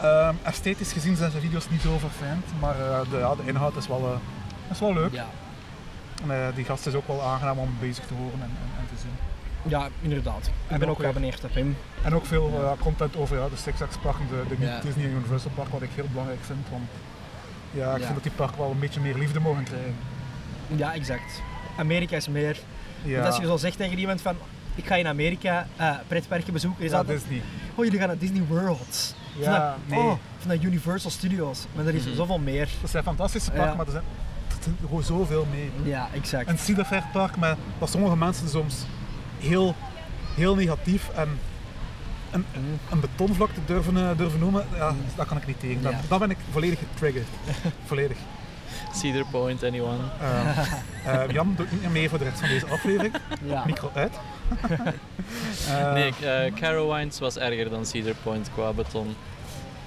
Ehm, 0.00 0.34
esthetisch 0.42 0.92
gezien 0.92 1.16
zijn 1.16 1.30
zijn 1.30 1.42
video's 1.42 1.70
niet 1.70 1.80
zo 1.80 1.98
verfijnd, 1.98 2.44
maar 2.60 2.74
de, 3.10 3.16
ja, 3.18 3.34
de 3.34 3.42
inhoud 3.44 3.76
is 3.76 3.88
wel, 3.88 4.18
is 4.70 4.80
wel 4.80 4.92
leuk. 4.92 5.12
ja. 5.12 5.26
En, 6.28 6.52
die 6.54 6.64
gast 6.64 6.86
is 6.86 6.94
ook 6.94 7.06
wel 7.06 7.22
aangenaam 7.22 7.58
om 7.58 7.76
bezig 7.80 8.06
te 8.06 8.14
horen 8.14 8.40
en. 8.42 8.50
Ja, 9.62 9.88
inderdaad. 10.00 10.46
Ik 10.46 10.52
En 10.68 10.78
ben 10.78 10.88
ook 10.88 10.98
geabonneerd 11.00 11.44
op 11.44 11.54
hem. 11.54 11.76
En 12.02 12.14
ook 12.14 12.26
veel 12.26 12.50
eh, 12.62 12.70
content 12.80 13.16
over 13.16 13.38
ja, 13.38 13.48
de 13.48 13.56
Six 13.56 13.76
Flags 13.76 13.96
parken, 13.96 14.26
de, 14.48 14.56
de 14.56 14.64
Ja. 14.64 14.80
Disney 14.80 15.04
Universal 15.06 15.50
park, 15.54 15.68
wat 15.68 15.82
ik 15.82 15.90
heel 15.94 16.06
belangrijk 16.10 16.40
vind. 16.44 16.66
Want 16.70 16.82
ja, 17.70 17.94
ik 17.94 18.02
vind 18.02 18.14
dat 18.14 18.22
die 18.22 18.32
parken 18.32 18.58
wel 18.58 18.70
een 18.70 18.78
beetje 18.78 19.00
meer 19.00 19.14
liefde 19.14 19.40
mogen 19.40 19.64
krijgen. 19.64 19.94
Ja, 20.76 20.94
exact. 20.94 21.42
Amerika 21.76 22.16
is 22.16 22.28
meer. 22.28 22.58
Want 23.04 23.26
als 23.26 23.36
je 23.36 23.46
zo 23.46 23.56
zegt 23.56 23.76
tegen 23.76 23.98
iemand 23.98 24.20
van 24.20 24.36
ik 24.74 24.86
ga 24.86 24.94
in 24.94 25.06
Amerika 25.06 25.66
pretparken 26.08 26.52
bezoeken, 26.52 26.84
is 26.84 26.90
ja, 26.90 26.96
dat 26.96 27.06
Disney. 27.06 27.42
oh 27.74 27.84
jullie 27.84 27.98
gaan 27.98 28.08
naar 28.08 28.18
Disney 28.18 28.42
World. 28.48 29.14
Ja, 29.38 29.50
naar, 29.50 29.76
nee. 29.86 29.98
oh, 29.98 30.12
naar 30.46 30.56
Universal 30.60 31.10
Studios. 31.10 31.66
Maar 31.74 31.86
er 31.86 31.94
is 31.94 32.04
Mhm. 32.06 32.14
zoveel 32.14 32.38
meer. 32.38 32.68
Dat 32.80 32.90
zijn 32.90 33.02
fantastische 33.02 33.50
parken, 33.50 33.76
maar 33.76 33.86
er 33.86 33.92
zijn, 33.92 34.04
er 34.64 34.72
gewoon 34.86 35.02
zoveel 35.02 35.46
meer. 35.50 35.88
Ja, 35.90 36.08
exact. 36.14 36.48
Een 36.48 36.58
Cedar 36.58 36.84
Fair 36.84 37.02
park 37.12 37.36
met 37.36 37.56
dat 37.78 37.90
sommige 37.90 38.16
mensen 38.16 38.48
soms 38.48 38.84
heel, 39.42 39.74
heel 40.34 40.54
negatief 40.54 41.08
en 41.14 41.38
een, 42.30 42.44
een 42.90 43.00
betonvlakte 43.00 43.60
durven, 43.66 43.96
eh, 43.96 44.16
durven 44.16 44.38
noemen, 44.38 44.66
ja, 44.74 44.94
dat 45.16 45.26
kan 45.26 45.36
ik 45.36 45.46
niet 45.46 45.60
tegen. 45.60 45.82
Dan, 45.82 45.94
dan 46.08 46.18
ben 46.18 46.30
ik 46.30 46.36
volledig 46.50 46.78
getriggerd. 46.78 47.26
volledig. 47.88 48.16
Cedar 48.94 49.24
Point, 49.30 49.64
anyone? 49.64 49.98
Eh, 50.20 50.58
eh, 51.22 51.30
Jan 51.30 51.54
doet 51.56 51.70
niet 51.72 51.80
meer 51.80 51.90
mee 51.90 52.08
voor 52.08 52.18
de 52.18 52.24
rest 52.24 52.38
van 52.40 52.48
deze 52.48 52.66
aflevering. 52.66 53.14
ja. 53.44 53.64
Micro 53.66 53.90
uit. 53.94 54.12
Eh, 55.68 55.92
Nee, 55.92 56.12
eh 56.20 56.52
Carowinds 56.54 57.18
was 57.18 57.36
erger 57.36 57.70
dan 57.70 57.86
Cedar 57.86 58.14
Point 58.22 58.50
qua 58.54 58.72
beton. 58.72 59.14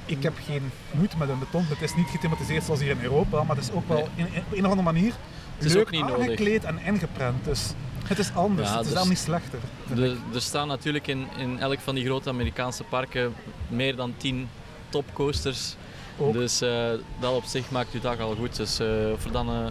Ik 0.05 0.23
heb 0.23 0.33
geen 0.45 0.71
moeite 0.91 1.17
met 1.17 1.29
een 1.29 1.39
beton. 1.39 1.65
Het 1.67 1.81
is 1.81 1.95
niet 1.95 2.07
gethematiseerd 2.09 2.63
zoals 2.63 2.79
hier 2.79 2.89
in 2.89 3.01
Europa, 3.01 3.43
maar 3.43 3.55
het 3.55 3.65
is 3.65 3.71
ook 3.71 3.87
wel 3.87 3.97
Nee. 3.97 4.25
in, 4.27 4.33
in- 4.33 4.39
op 4.45 4.51
een 4.57 4.65
of 4.65 4.71
andere 4.71 4.91
manier 4.93 5.13
is 5.57 5.73
leuk 5.73 5.81
ook 5.81 5.91
niet 5.91 6.01
nodig. 6.01 6.19
aangekleed 6.19 6.63
en 6.63 6.79
ingeprent. 6.85 7.45
Dus 7.45 7.73
het 8.07 8.19
is 8.19 8.33
anders. 8.33 8.69
Ja, 8.69 8.77
het 8.77 8.85
is 8.85 8.91
dus- 8.91 8.99
dan 8.99 9.09
niet 9.09 9.17
slechter. 9.17 9.59
De, 9.95 10.17
er 10.33 10.41
staan 10.41 10.67
natuurlijk 10.67 11.07
in, 11.07 11.27
in 11.37 11.59
elk 11.59 11.79
van 11.79 11.95
die 11.95 12.05
grote 12.05 12.29
Amerikaanse 12.29 12.83
parken 12.83 13.33
meer 13.67 13.95
dan 13.95 14.13
10 14.17 14.49
topcoasters. 14.89 15.75
Ook. 16.17 16.33
Dus 16.33 16.61
eh, 16.61 16.89
dat 17.19 17.33
op 17.33 17.43
zich 17.43 17.71
maakt 17.71 17.91
je 17.91 17.99
dag 17.99 18.19
al 18.19 18.35
goed. 18.35 18.55
Dus 18.55 18.79
eh, 18.79 18.87
of, 19.13 19.23
dan, 19.23 19.49
eh, 19.49 19.69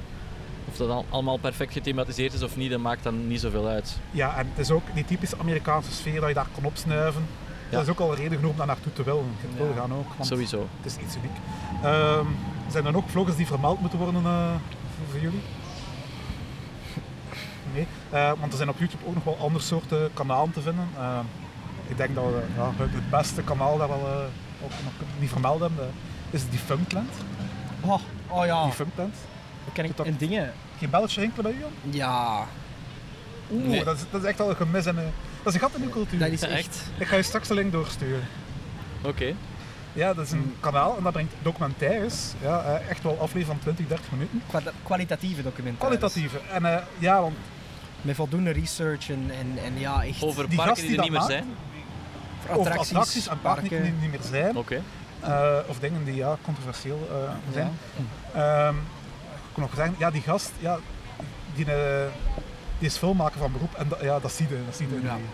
of 0.68 0.76
dat 0.76 0.89
dan 0.89 1.05
allemaal 1.09 1.37
perfect 1.39 1.72
gethematiseerd 1.72 2.32
is 2.32 2.43
of 2.43 2.57
niet, 2.57 2.70
dat 2.70 2.80
maakt 2.80 3.03
dan 3.03 3.26
niet 3.26 3.41
zoveel 3.41 3.66
uit. 3.66 3.97
Ja, 4.11 4.37
en 4.37 4.47
het 4.49 4.59
is 4.59 4.70
ook 4.70 4.82
die 4.95 5.05
typische 5.05 5.39
Amerikaanse 5.39 5.93
sfeer 5.93 6.20
dat 6.20 6.28
je 6.28 6.35
daar 6.35 6.49
kan 6.55 6.64
opsnuiven. 6.64 7.26
Ja. 7.70 7.76
Dat 7.76 7.82
is 7.82 7.89
ook 7.89 8.01
al 8.01 8.11
een 8.11 8.16
reden 8.16 8.37
genoeg 8.37 8.51
om 8.51 8.57
daar 8.57 8.66
naartoe 8.66 8.93
te 8.93 9.03
willen. 9.03 9.37
Wil 9.57 9.72
gaan 9.76 9.93
ook, 9.93 10.07
Sowieso. 10.20 10.68
het 10.80 10.93
is 10.93 11.03
iets 11.03 11.16
uniek. 11.16 11.37
Ehm, 11.82 12.26
zijn 12.70 12.87
er 12.87 12.97
ook 12.97 13.09
vloggers 13.09 13.37
die 13.37 13.47
vermeld 13.47 13.80
moeten 13.80 13.99
worden 13.99 14.22
voor 15.11 15.20
jullie? 15.20 15.41
Nee, 17.75 17.87
Eh, 18.11 18.33
want 18.39 18.51
er 18.53 18.57
zijn 18.57 18.68
op 18.68 18.79
YouTube 18.79 19.07
ook 19.07 19.14
nog 19.14 19.25
wel 19.25 19.39
andere 19.41 19.64
soorten 19.64 20.11
kanalen 20.14 20.53
te 20.53 20.61
vinden. 20.61 20.89
Ehm, 20.99 21.25
ik 21.89 21.97
denk 21.97 22.14
dat 22.14 22.25
we 22.25 22.43
ja, 22.57 22.70
het, 22.77 22.93
het 22.93 23.11
beste 23.11 23.43
kanaal 23.43 23.79
dat 23.79 23.89
we 23.89 23.95
eh, 23.95 24.64
ook 24.64 24.70
nog 24.85 24.93
niet 25.18 25.31
vermeld 25.31 25.61
hebben, 25.61 25.85
eh, 25.85 26.35
is 26.35 26.49
Defunctland. 26.51 27.11
Oh, 27.81 28.01
oh 28.29 28.45
ja. 28.47 28.64
Defunctland. 28.64 29.14
Ken 29.72 29.85
ik 29.85 29.97
dat- 29.97 30.07
en 30.07 30.16
dingen. 30.16 30.53
Geen 30.79 30.91
belletje 30.91 31.20
rinkelen 31.20 31.43
bij 31.45 31.53
u, 31.53 31.59
Jan? 31.61 31.72
Ja, 31.95 32.45
Oeh, 33.53 33.66
Nee. 33.66 33.85
dat, 33.85 33.97
is, 33.97 34.03
dat 34.11 34.22
is 34.22 34.29
echt 34.29 34.39
wel 34.39 34.51
een 34.51 34.57
gemis. 34.57 34.87
En, 34.87 34.99
eh, 34.99 35.05
dat 35.43 35.55
is 35.55 35.55
een 35.55 35.61
gat 35.68 35.75
in 35.79 35.81
de 35.83 35.89
cultuur. 35.89 36.18
dat 36.18 36.29
is 36.29 36.43
echt. 36.43 36.83
Ik 36.99 37.07
ga 37.07 37.16
je 37.16 37.22
straks 37.22 37.49
de 37.49 37.55
link 37.55 37.72
doorsturen. 37.72 38.22
Oké. 39.03 39.33
Ja, 39.93 40.14
dat 40.14 40.25
is 40.25 40.33
een 40.33 40.55
kanaal 40.61 40.97
en 40.97 41.03
dat 41.03 41.12
brengt 41.12 41.33
documentaires. 41.43 42.33
Ja, 42.43 42.62
eh, 42.62 42.91
echt 42.91 43.03
wel 43.03 43.12
afleveringen 43.12 43.47
van 43.47 43.59
20, 43.59 43.87
30 43.87 44.11
minuten. 44.11 44.43
Kwa- 44.49 44.72
kwalitatieve 44.83 45.43
documentaires. 45.43 45.99
Kwalitatieve. 45.99 46.39
En 46.53 46.64
eh, 46.64 46.83
ja, 46.99 47.20
want 47.20 47.35
Met 48.05 48.17
voldoende 48.17 48.51
research 48.51 49.09
en, 49.11 49.31
en, 49.39 49.65
en 49.65 49.79
ja, 49.79 50.05
echt. 50.05 50.23
Over 50.23 50.49
die 50.49 50.57
parken 50.57 50.75
gast 50.75 50.81
die 50.81 50.89
die 50.91 50.97
er 50.99 51.03
niet 51.03 51.13
meer 51.13 51.23
zijn. 51.23 51.45
over 52.51 52.79
attracties 52.79 53.29
en 53.29 53.41
parken 53.41 53.83
die 53.83 53.93
niet 54.01 54.11
meer 54.11 54.21
zijn. 54.31 54.57
Oké. 54.57 54.83
eh, 55.21 55.57
of 55.67 55.79
dingen 55.79 56.05
die 56.05 56.15
ja, 56.15 56.37
controversieel 56.43 57.09
eh, 57.11 57.53
zijn. 57.53 57.71
Ehm, 58.35 58.75
ik 59.35 59.53
kon 59.53 59.63
nog 59.63 59.75
zeggen, 59.75 59.95
ja, 59.99 60.11
die 60.11 60.23
gast, 60.23 60.53
ja, 60.59 60.79
die, 61.55 61.65
eh, 61.73 62.07
die 62.79 62.89
is 62.89 62.97
filmmaker 62.97 63.39
van 63.39 63.53
beroep 63.53 63.75
en 63.75 63.89
dat, 63.89 64.01
ja, 64.03 64.19
dat 64.21 64.33
zie 64.33 64.47
je, 64.49 64.59
dat 64.67 64.77
zie 64.77 64.89
je 64.89 64.95
in 64.95 65.03
Ja. 65.03 65.15
die, 65.15 65.25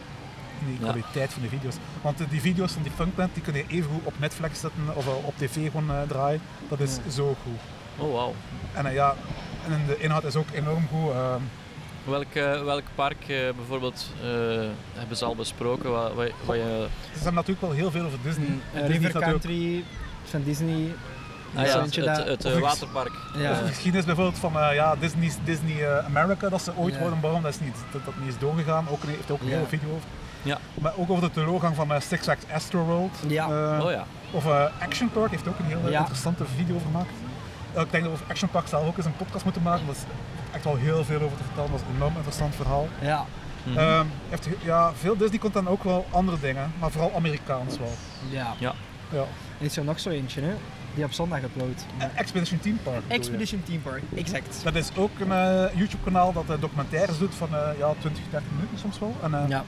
in 0.61 0.67
die 0.67 0.77
Ja. 0.87 0.93
kwaliteit 0.93 1.33
van 1.33 1.43
de 1.43 1.49
video's. 1.49 1.75
Want 2.03 2.19
die 2.31 2.41
video's 2.41 2.73
van 2.73 2.83
die 2.83 2.93
Funkband, 2.93 3.35
die 3.35 3.43
kun 3.43 3.55
je 3.55 3.65
even 3.69 3.91
goed 3.91 4.05
op 4.05 4.19
Netflix 4.19 4.61
zetten 4.61 4.83
of 4.97 5.07
op 5.07 5.35
tv 5.37 5.71
gewoon 5.71 5.91
eh, 5.91 5.97
draaien. 6.09 6.41
Dat 6.69 6.81
is 6.81 6.99
zo 7.11 7.37
goed. 7.43 7.59
Oh, 8.07 8.13
wauw. 8.13 8.35
En 8.73 8.93
ja, 8.93 9.15
en 9.69 9.83
de 9.87 9.99
inhoud 9.99 10.25
is 10.25 10.37
ook 10.37 10.49
enorm 10.53 10.87
goed. 10.91 11.13
Welk, 12.05 12.35
eh, 12.35 12.63
welk 12.63 12.83
park 12.95 13.17
eh, 13.29 13.37
bijvoorbeeld 13.57 14.07
eh, 14.23 14.29
hebben 14.95 15.17
ze 15.17 15.25
al 15.25 15.35
besproken? 15.35 15.91
Wat, 15.91 16.15
wat, 16.15 16.31
wat 16.45 16.57
je... 16.57 16.87
ze 17.13 17.15
hebben 17.15 17.35
natuurlijk 17.35 17.61
wel 17.61 17.71
heel 17.71 17.91
veel 17.91 18.05
over 18.05 18.19
Disney. 18.23 18.47
Mm, 18.49 18.61
Disney 18.73 18.87
River 18.87 19.03
natuurlijk 19.03 19.31
Country 19.43 19.85
van 20.25 20.43
Disney. 20.43 20.95
Ah 21.55 21.67
ja, 21.67 21.83
het, 21.83 22.43
het, 22.43 22.59
waterpark. 22.59 23.13
Ja. 23.37 23.51
Of 23.51 23.59
de 23.59 23.67
geschiedenis 23.67 24.07
bijvoorbeeld 24.07 24.39
van 24.39 24.59
eh, 24.59 24.75
ja, 24.75 24.97
Disney, 24.97 25.31
Disney 25.45 26.01
America, 26.05 26.49
dat 26.49 26.63
ze 26.63 26.77
ooit 26.77 26.95
Ja. 26.95 27.01
worden 27.01 27.21
bouwen, 27.21 27.43
dat 27.43 27.53
is 27.55 27.61
niet, 27.61 27.75
dat, 27.93 28.05
dat 28.05 28.15
niet 28.19 28.29
is 28.29 28.39
doorgegaan. 28.39 28.89
Ook, 28.89 29.03
een- 29.03 29.09
heeft 29.09 29.31
ook 29.31 29.41
een 29.41 29.47
Ja. 29.47 29.53
hele 29.55 29.67
video 29.67 29.89
over. 29.89 30.09
Ja. 30.43 30.59
Maar 30.75 30.93
ook 30.97 31.11
over 31.11 31.23
de 31.23 31.31
teleurgang 31.31 31.77
van 31.77 31.93
uh, 31.93 32.01
Six 32.01 32.23
Flags 32.23 32.45
Astro 32.53 32.83
World. 32.85 33.19
Ja. 33.27 33.47
Oh 33.83 33.91
ja. 33.91 34.05
Of 34.31 34.45
eh, 34.47 34.65
Action 34.81 35.11
Park 35.11 35.31
heeft 35.31 35.49
ook 35.49 35.59
een 35.59 35.65
hele 35.65 35.91
Ja. 35.91 35.99
interessante 35.99 36.45
video 36.57 36.75
over 36.75 36.87
gemaakt. 36.87 37.11
Ik 37.71 37.91
denk 37.91 37.93
dat 37.93 38.03
we 38.03 38.09
over 38.11 38.27
Action 38.29 38.51
Park 38.51 38.67
zelf 38.67 38.87
ook 38.87 38.97
eens 38.97 39.07
een 39.07 39.17
podcast 39.17 39.45
moeten 39.45 39.63
maken. 39.63 39.87
Dat 39.87 39.95
is 39.97 40.03
echt 40.55 40.65
wel 40.65 40.77
heel 40.77 41.05
veel 41.05 41.21
over 41.21 41.37
te 41.37 41.43
vertellen. 41.45 41.71
Dat 41.71 41.81
is 41.81 41.87
een 41.87 41.95
enorm 41.95 42.15
interessant 42.15 42.55
verhaal. 42.55 42.89
Ja. 43.01 43.25
Mhm. 43.65 43.79
Ehm, 43.79 44.05
heeft 44.29 44.49
ja, 44.63 44.93
veel 44.95 45.17
Disney-content 45.17 45.69
ook 45.69 45.83
wel 45.85 46.07
andere 46.11 46.41
dingen, 46.41 46.73
maar 46.79 46.91
vooral 46.91 47.13
Amerikaans 47.15 47.79
wel. 47.79 47.93
ja. 48.31 48.55
Ja. 48.59 48.75
Er 49.59 49.67
is 49.67 49.77
er 49.77 49.85
nog 49.85 50.01
zo 50.01 50.09
eentje, 50.11 50.41
hè? 50.41 50.53
Die 50.95 51.05
op 51.05 51.13
zondag 51.13 51.43
uploadt. 51.43 51.85
En 51.99 52.11
Expedition 52.17 52.61
Team 52.61 52.79
Park. 52.83 53.03
Expedition 53.09 53.63
Team 53.63 53.83
Park, 53.83 54.03
exact. 54.17 54.61
Dat 54.65 54.75
is 54.75 54.89
ook 54.97 55.11
een 55.21 55.33
eh, 55.33 55.65
YouTube-kanaal 55.79 56.33
dat 56.33 56.45
eh, 56.51 56.61
documentaires 56.61 57.19
doet 57.19 57.35
van 57.35 57.49
eh, 57.55 57.69
ja, 57.79 57.93
20, 57.99 58.23
30 58.31 58.51
minuten 58.55 58.79
soms 58.79 58.99
wel. 58.99 59.15
En, 59.23 59.35
eh, 59.35 59.49
Ja. 59.49 59.65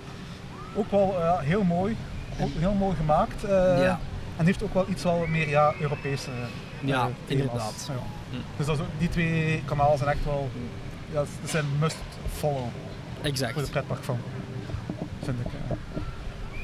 Ook 0.74 0.90
wel 0.90 1.14
eh, 1.20 1.38
heel 1.38 1.62
mooi, 1.62 1.96
ook 2.40 2.50
heel 2.58 2.72
mooi 2.74 2.96
gemaakt. 2.96 3.44
Eh, 3.44 3.50
Ja. 3.82 4.00
En 4.36 4.44
heeft 4.44 4.62
ook 4.62 4.74
wel 4.74 4.86
iets 4.88 5.02
wel 5.02 5.24
meer 5.28 5.48
ja, 5.48 5.72
Europese 5.80 6.30
Ja, 6.80 7.00
thema's. 7.04 7.12
inderdaad. 7.26 7.88
Ja. 7.88 7.94
Hm. 8.32 8.36
Dus 8.56 8.66
dat 8.66 8.76
is 8.76 8.82
ook- 8.82 8.98
die 8.98 9.08
twee 9.08 9.62
kanalen 9.64 9.98
zijn 9.98 10.10
echt 10.10 10.24
wel, 10.24 10.50
ja, 11.12 11.14
dat 11.18 11.50
zijn 11.50 11.64
must 11.80 11.96
follow 12.32 12.66
Exact. 13.22 13.52
voor 13.52 13.62
de 13.62 13.68
pretpark 13.70 14.04
van, 14.04 14.18
vind 15.22 15.36
ik. 15.40 15.46
ja. 15.68 15.76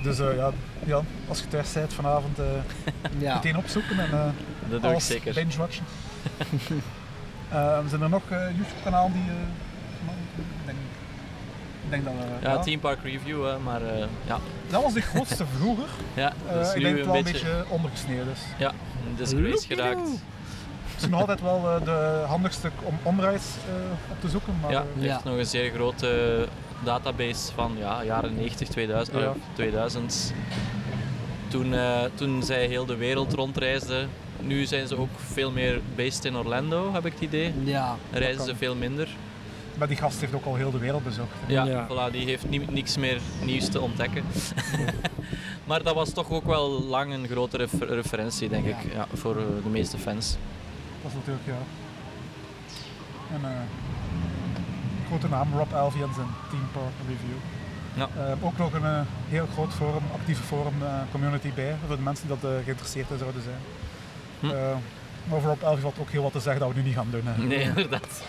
Dus 0.02 0.18
eh, 0.18 0.36
ja, 0.36 0.50
Jan, 0.84 1.04
als 1.28 1.38
je 1.40 1.48
thuis 1.48 1.72
bent 1.72 1.92
vanavond, 1.94 2.38
eh, 2.38 2.44
Ja. 3.18 3.34
meteen 3.34 3.56
opzoeken 3.56 3.98
en 3.98 4.10
eh 4.12 4.20
Dat 4.22 4.32
doe 4.68 4.78
ik 4.78 4.84
alles 4.84 5.06
zeker. 5.06 5.34
binge-watchen. 5.34 5.84
Ehm, 7.52 7.88
zijn 7.88 8.02
er 8.02 8.08
nog 8.08 8.22
eh, 8.30 8.38
YouTube-kanalen 8.56 9.12
die... 9.12 9.22
eh, 9.22 9.36
ik 10.36 10.66
denk, 10.66 10.78
ik 11.84 11.90
denk 11.90 12.04
dat 12.04 12.12
we... 12.12 12.48
Ja, 12.48 12.58
Team 12.58 12.80
Park 12.80 12.98
Review, 13.02 13.46
hè, 13.46 13.58
maar 13.58 13.82
eh, 13.82 13.98
ja. 14.26 14.38
Dat 14.70 14.82
was 14.82 14.92
de 14.92 15.00
grootste 15.00 15.44
vroeger. 15.58 15.88
ja, 16.14 16.32
dat 16.52 16.66
is 16.66 16.72
ik 16.72 16.76
nu 16.76 16.82
denk 16.82 16.96
een 16.98 17.04
dat 17.04 17.12
wel 17.14 17.22
beetje, 17.22 17.50
een 17.50 17.56
beetje 17.58 17.72
ondergesneden 17.74 18.26
is. 18.32 18.40
ja, 18.58 18.68
een 19.08 19.14
disgrace 19.16 19.66
geraakt. 19.66 20.08
Het 20.99 21.07
is 21.07 21.12
nog 21.12 21.20
altijd 21.20 21.40
wel 21.40 21.70
eh, 21.70 21.84
de 21.84 22.24
handigste 22.26 22.70
om 22.82 22.99
omreis 23.03 23.42
eh, 23.68 24.11
op 24.11 24.20
te 24.20 24.28
zoeken, 24.28 24.55
maar 24.62 24.70
Ja, 24.70 24.84
eh, 24.96 25.03
heeft 25.03 25.24
nog 25.24 25.36
een 25.36 25.46
zeer 25.46 25.70
grote 25.74 26.44
database 26.84 27.53
van 27.55 27.72
ja, 27.78 28.05
jaren 28.05 28.34
90, 28.36 28.68
2000. 28.68 29.16
Ja. 29.18 29.22
eh, 29.24 29.30
2000. 29.55 30.32
Toen, 31.49 31.74
eh, 31.74 32.01
toen 32.14 32.42
zij 32.42 32.66
heel 32.66 32.86
de 32.86 32.96
wereld 32.96 33.32
rondreisden. 33.32 34.09
Nu 34.40 34.64
zijn 34.64 34.86
ze 34.86 34.99
ook 34.99 35.09
veel 35.32 35.51
meer 35.51 35.80
based 35.96 36.24
in 36.24 36.36
Orlando, 36.36 36.92
heb 36.92 37.07
ik 37.07 37.12
het 37.12 37.20
idee. 37.22 37.53
Ja. 37.64 37.96
Reizen 38.12 38.44
ze 38.44 38.57
veel 38.57 38.74
minder. 38.74 39.09
maar 39.74 39.88
die 39.88 39.96
gast 39.96 40.20
heeft 40.20 40.34
ook 40.34 40.44
al 40.44 40.55
heel 40.55 40.70
de 40.70 40.78
wereld 40.78 41.05
bezocht. 41.05 41.28
Ja, 41.46 41.64
Ja. 41.64 41.86
Voilà, 41.88 42.12
die 42.12 42.24
heeft 42.24 42.49
ni- 42.51 42.66
niks 42.70 42.96
meer 42.96 43.20
nieuws 43.44 43.68
te 43.68 43.80
ontdekken. 43.80 44.24
maar 45.68 45.82
dat 45.82 45.94
was 45.94 46.11
toch 46.11 46.30
ook 46.30 46.44
wel 46.44 46.82
lang 46.82 47.12
een 47.12 47.26
grote 47.28 47.57
refer- 47.57 47.94
referentie, 47.94 48.49
denk 48.49 48.66
Ja. 48.66 48.70
ik, 48.70 48.92
ja, 48.94 49.07
voor 49.14 49.34
de 49.62 49.68
meeste 49.68 49.99
fans. 49.99 50.36
Dat 51.09 51.16
is 51.16 51.26
natuurlijk, 51.26 51.46
ja. 51.46 51.61
Een 53.36 53.44
eh, 53.44 53.61
grote 55.06 55.28
naam, 55.28 55.48
Rob 55.56 55.72
Alvey 55.74 56.02
en 56.02 56.14
zijn 56.14 56.26
Team 56.50 56.68
Park 56.72 56.94
Review. 57.09 57.38
Ja. 57.94 58.09
Eh, 58.30 58.44
ook 58.46 58.59
nog 58.59 58.72
een 58.72 58.84
eh, 58.84 59.00
heel 59.28 59.46
groot 59.52 59.72
forum, 59.72 60.02
actieve 60.14 60.42
forum 60.42 60.82
eh, 60.82 60.88
community 61.11 61.52
bij, 61.54 61.76
voor 61.86 61.96
de 61.96 62.02
mensen 62.02 62.26
die 62.26 62.36
dat 62.40 62.50
eh, 62.50 62.64
geïnteresseerd 62.64 63.11
in 63.11 63.18
zouden 63.18 63.42
zijn. 63.42 63.61
Hm. 64.40 64.46
Eh, 64.46 64.76
maar 65.24 65.36
over 65.36 65.48
Rob 65.48 65.62
Alvey 65.62 65.80
valt 65.80 65.98
ook 65.98 66.11
heel 66.11 66.22
wat 66.22 66.32
te 66.32 66.40
zeggen 66.40 66.61
dat 66.61 66.72
we 66.72 66.78
nu 66.80 66.86
niet 66.86 66.94
gaan 66.94 67.11
doen. 67.11 67.26
hè. 67.26 67.42
Nee, 67.42 67.61
inderdaad. 67.76 68.22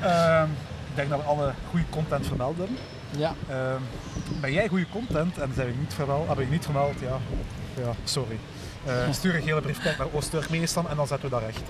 Ehm, 0.00 0.48
ik 0.90 0.94
denk 0.94 1.08
dat 1.10 1.18
we 1.20 1.24
alle 1.26 1.52
goede 1.70 1.84
content 1.90 2.26
vermeld 2.26 2.56
hebben. 2.58 2.76
Ja. 3.10 3.34
Ehm, 3.48 3.80
ben 4.40 4.52
jij 4.52 4.68
goede 4.68 4.88
content 4.92 5.38
en 5.38 5.50
zijn 5.54 5.66
we 5.66 5.74
niet 5.78 5.94
vermeld, 5.94 6.34
we 6.36 6.42
je 6.42 6.50
niet 6.50 6.64
vermeld, 6.64 7.00
ja, 7.00 7.18
ja 7.82 7.92
sorry. 8.04 8.38
Eh, 8.86 9.12
stuur 9.12 9.34
een 9.34 9.42
gele 9.42 9.60
brief 9.60 9.82
kijk 9.82 9.98
naar 9.98 10.06
Oost-Turkmenistan 10.12 10.88
en 10.88 10.96
dan 10.96 11.06
zetten 11.06 11.28
we 11.30 11.34
dat 11.34 11.44
recht. 11.44 11.62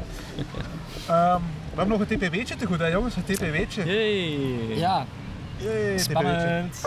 Ehm, 1.09 1.41
we 1.71 1.77
hebben 1.77 1.99
nog 1.99 2.09
een 2.09 2.19
TPW'tje 2.19 2.57
te 2.57 2.67
goed, 2.67 2.79
hè 2.79 2.87
jongens? 2.87 3.17
Een 3.17 3.25
TPW'tje. 3.25 3.85
Yay! 3.85 4.77
Ja. 4.79 5.05
Yay, 5.57 5.97
TPW'tje. 5.97 5.99
Spannend. 5.99 6.81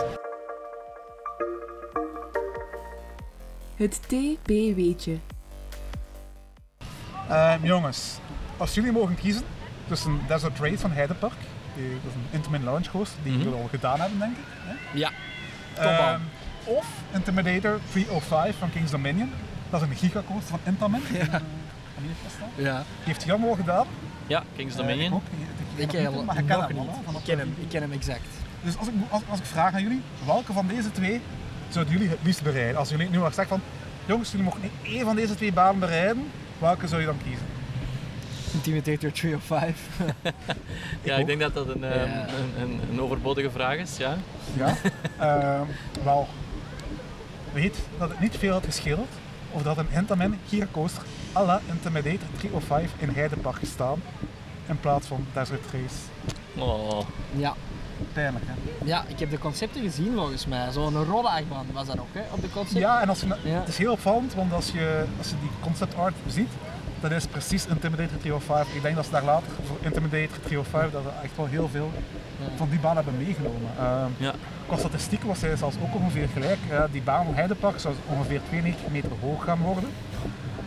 Het 3.76 4.00
TP-weetje. 4.08 5.18
Ehm, 7.28 7.64
jongens, 7.64 8.18
als 8.56 8.74
jullie 8.74 8.92
mogen 8.92 9.14
kiezen 9.14 9.42
tussen 9.88 10.20
Desert 10.28 10.58
Race 10.58 10.78
van 10.78 10.90
Heidepark, 10.92 11.32
die, 11.76 11.88
dat 11.90 12.00
is 12.08 12.14
een 12.14 12.26
Intamin 12.30 12.64
Lounge 12.64 12.90
coaster, 12.90 13.18
die 13.22 13.32
Mhm. 13.32 13.48
we 13.50 13.54
al 13.56 13.68
gedaan 13.70 14.00
hebben 14.00 14.18
denk 14.18 14.36
ik. 14.36 14.44
Hè? 14.58 14.98
Ja. 14.98 15.10
Ehm, 15.76 15.86
Topbaan. 15.88 16.20
of 16.64 16.86
Intimidator 17.12 17.78
305 17.90 18.56
van 18.58 18.70
Kings 18.70 18.90
Dominion. 18.90 19.32
Dat 19.70 19.82
is 19.82 19.88
een 19.88 19.96
gigacoaster 19.96 20.48
van 20.48 20.58
Intamin. 20.64 21.00
eh, 21.20 21.26
staat. 22.36 22.48
Ja. 22.54 22.76
Die 22.76 22.84
heeft 23.12 23.24
Jan 23.24 23.42
al 23.48 23.54
gedaan. 23.54 23.86
Ja, 24.26 24.42
Kings 24.56 24.72
Eh, 24.74 24.80
Dominion. 24.80 25.06
ik 25.06 25.12
ook. 25.14 25.22
Ik, 25.76 25.82
Ik 25.82 25.88
ken 25.88 26.02
ken 26.02 26.12
hem, 26.14 26.24
maar 26.24 26.34
kent 26.34 26.48
nog 26.48 26.66
hem 26.66 27.16
Ik 27.16 27.24
ken 27.24 27.38
hem, 27.38 27.54
ik 27.60 27.68
ken 27.68 27.80
hem 27.80 27.92
exact. 27.92 28.28
Dus 28.62 28.78
als 28.78 28.88
ik, 28.88 28.94
als, 29.10 29.22
als 29.30 29.38
ik 29.38 29.44
vraag 29.44 29.74
aan 29.74 29.82
jullie, 29.82 30.00
welke 30.26 30.52
van 30.52 30.66
deze 30.66 30.92
twee 30.92 31.20
zouden 31.68 31.94
jullie 31.94 32.08
het 32.08 32.18
liefst 32.22 32.42
bereiden? 32.42 32.76
Als 32.76 32.88
jullie 32.88 33.08
nu 33.10 33.16
nog 33.16 33.34
zeggen 33.34 33.48
van, 33.48 33.60
jongens, 34.06 34.30
jullie 34.30 34.44
mogen 34.46 34.60
één 34.82 35.04
van 35.04 35.16
deze 35.16 35.34
twee 35.34 35.52
banen 35.52 35.80
bereiden, 35.80 36.24
welke 36.58 36.88
zou 36.88 37.00
je 37.00 37.06
dan 37.06 37.18
kiezen? 37.22 37.46
Intimidator 38.52 39.12
305. 39.12 39.88
ja, 41.02 41.14
ook. 41.14 41.20
ik 41.20 41.26
denk 41.26 41.40
dat 41.40 41.54
dat 41.54 41.68
een, 41.68 41.84
eh, 41.84 41.94
Ja. 42.06 42.26
een, 42.28 42.62
een, 42.62 42.80
een 42.90 43.00
overbodige 43.00 43.50
vraag 43.50 43.76
is. 43.76 43.96
Ja. 43.96 44.16
Ja? 44.56 44.74
Ehm, 45.18 45.64
wel, 46.04 46.28
weet 47.52 47.78
dat 47.98 48.08
het 48.08 48.20
niet 48.20 48.36
veel 48.38 48.52
had 48.52 48.64
gescheeld 48.64 49.08
of 49.50 49.62
dat 49.62 49.76
een 49.78 49.90
Intamin 49.90 50.38
gigacoaster 50.48 51.02
à 51.36 51.42
la 51.44 51.60
Intimidator 51.68 52.28
305 52.36 52.92
in 52.98 53.08
Heidepark 53.08 53.56
gestaan 53.56 54.02
in 54.66 54.80
plaats 54.80 55.06
van 55.06 55.26
Desert 55.34 55.64
Race. 55.72 55.94
Oh, 56.64 57.00
Ja. 57.36 57.54
Pijnlijk, 58.12 58.44
hè? 58.48 58.52
Ja, 58.84 59.04
ik 59.08 59.18
heb 59.18 59.30
de 59.30 59.38
concepten 59.38 59.82
gezien 59.82 60.12
volgens 60.14 60.46
mij. 60.46 60.70
Zo'n 60.72 61.04
rode 61.04 61.28
achtbaan 61.28 61.66
was 61.72 61.86
dat 61.86 61.98
ook, 61.98 62.06
hè, 62.12 62.20
op 62.32 62.40
de 62.40 62.50
concept. 62.50 62.78
Ja, 62.80 63.00
en 63.00 63.08
als 63.08 63.20
je, 63.20 63.26
Ja. 63.26 63.58
het 63.58 63.68
is 63.68 63.78
heel 63.78 63.92
opvallend, 63.92 64.34
want 64.34 64.52
als 64.52 64.70
je, 64.70 65.04
als 65.18 65.28
je 65.28 65.34
die 65.40 65.50
concept 65.60 65.96
art 65.96 66.14
ziet, 66.26 66.48
dat 67.00 67.10
is 67.10 67.26
precies 67.26 67.66
Intimidator 67.66 68.18
305. 68.18 68.74
Ik 68.74 68.82
denk 68.82 68.94
dat 68.96 69.04
ze 69.04 69.10
daar 69.10 69.24
later 69.24 69.46
voor 69.66 69.76
Intimidator 69.80 70.40
305 70.42 70.90
dat 70.90 71.02
we 71.02 71.08
echt 71.22 71.36
wel 71.36 71.46
heel 71.46 71.68
veel 71.68 71.90
van 72.56 72.68
die 72.70 72.78
baan 72.78 72.94
hebben 72.96 73.16
meegenomen. 73.16 73.70
Ehm, 73.78 74.10
ja. 74.16 74.32
Qua 74.66 74.76
statistieken 74.76 75.28
was 75.28 75.40
hij 75.40 75.56
zelfs 75.56 75.76
ook 75.82 75.94
ongeveer 75.94 76.28
gelijk. 76.32 76.58
Eh, 76.70 76.82
die 76.92 77.02
baan 77.02 77.24
van 77.24 77.34
Heidepark 77.34 77.78
zou 77.80 77.94
ongeveer 78.06 78.40
92 78.48 78.90
meter 78.92 79.10
hoog 79.20 79.44
gaan 79.44 79.58
worden. 79.58 79.90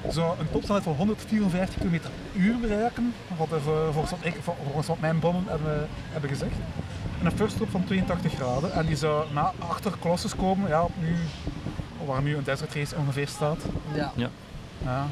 Zou 0.10 0.40
een 0.40 0.50
topsnelheid 0.52 0.84
van 0.84 0.94
154 0.96 1.76
km 1.82 2.00
per 2.00 2.12
uur 2.42 2.58
bereiken, 2.60 3.14
wat 3.38 3.52
er, 3.52 3.62
voor- 3.62 3.94
volgens, 3.94 4.12
wat 4.12 4.20
ik, 4.26 4.36
volgens 4.64 4.88
wat 4.88 5.00
mijn 5.00 5.20
bronnen 5.20 5.44
hebben, 5.48 5.88
hebben 6.12 6.30
gezegd. 6.30 6.52
En 7.20 7.26
een 7.26 7.38
first 7.38 7.56
stop 7.56 7.70
van 7.70 7.84
82 7.84 8.34
graden. 8.34 8.74
En 8.74 8.86
die 8.86 8.96
zou 8.96 9.26
na 9.34 9.52
achter 9.68 9.92
Colossus 10.00 10.36
komen, 10.36 10.70
ja, 10.70 10.82
op 10.84 10.92
nu, 11.02 11.16
waar 12.06 12.22
nu 12.22 12.36
een 12.36 12.44
desert 12.44 12.74
race 12.74 12.96
ongeveer 12.96 13.28
staat. 13.28 13.58
Ja. 13.94 14.12
Ja, 14.16 14.30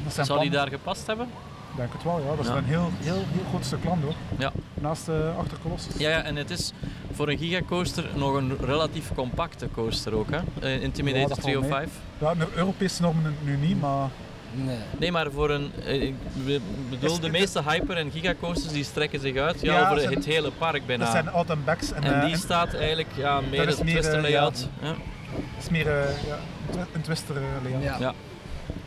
dat 0.04 0.12
zijn 0.12 0.26
Zou 0.26 0.40
die 0.40 0.50
daar 0.50 0.68
gepast 0.68 1.06
hebben? 1.06 1.26
Ik 1.70 1.78
denk 1.78 1.92
het 1.92 2.02
wel, 2.02 2.18
ja. 2.20 2.36
Dat 2.36 2.38
is 2.44 2.46
Ja. 2.50 2.56
een 2.56 2.64
heel, 2.64 2.90
heel, 3.00 3.14
heel 3.14 3.44
groot 3.48 3.64
stuk 3.64 3.84
land 3.84 4.02
hoor. 4.02 4.14
Ja. 4.38 4.52
Naast 4.74 5.08
uh, 5.08 5.38
achter 5.38 5.58
Colossus. 5.62 5.94
Ja, 5.98 6.08
ja, 6.10 6.22
en 6.22 6.36
het 6.36 6.50
is 6.50 6.72
voor 7.12 7.28
een 7.28 7.38
gigacoaster 7.38 8.04
nog 8.14 8.34
een 8.34 8.56
relatief 8.60 9.10
compacte 9.14 9.68
coaster 9.74 10.14
ook, 10.14 10.30
hè? 10.30 10.36
Eh, 10.60 10.74
Ja, 10.76 10.80
Intimidator 10.80 11.28
mee. 11.28 11.36
305. 11.54 11.90
Ja, 12.18 12.34
de 12.34 12.46
Europese 12.54 13.02
normen 13.02 13.36
nu 13.44 13.56
niet, 13.56 13.80
maar 13.80 14.08
Nee. 14.54 14.76
Nee, 14.98 15.12
maar 15.12 15.30
voor 15.30 15.50
een. 15.50 15.70
eh, 15.84 16.02
Ik 16.02 16.14
be- 16.44 16.60
bedoel, 16.90 17.20
de 17.20 17.30
meeste 17.30 17.62
hyper- 17.62 17.96
en 17.96 18.10
gigacoasters 18.10 18.72
die 18.72 18.84
strekken 18.84 19.20
zich 19.20 19.36
uit 19.36 19.60
ja, 19.60 19.74
Ja, 19.74 19.84
over 19.86 20.00
zijn- 20.00 20.14
het 20.14 20.24
hele 20.24 20.50
park 20.50 20.86
bijna. 20.86 21.02
dat 21.04 21.12
zijn 21.12 21.28
out 21.30 21.50
and 21.50 21.64
backs. 21.64 21.92
En, 21.92 22.02
en 22.02 22.20
eh, 22.20 22.26
die 22.26 22.36
staat 22.36 22.74
eigenlijk 22.74 23.08
ja, 23.16 23.40
meer 23.50 23.66
het 23.66 23.84
meer, 23.84 23.92
twister 24.00 24.20
layout. 24.20 24.68
Ja. 24.82 24.88
Het 24.88 25.62
is 25.62 25.68
meer 25.68 25.86
eh, 25.88 26.04
ja, 26.26 26.34
een 26.34 26.70
twi- 26.72 26.84
een 26.94 27.00
twister 27.00 27.34
layout. 27.62 27.98
Ja. 28.00 28.12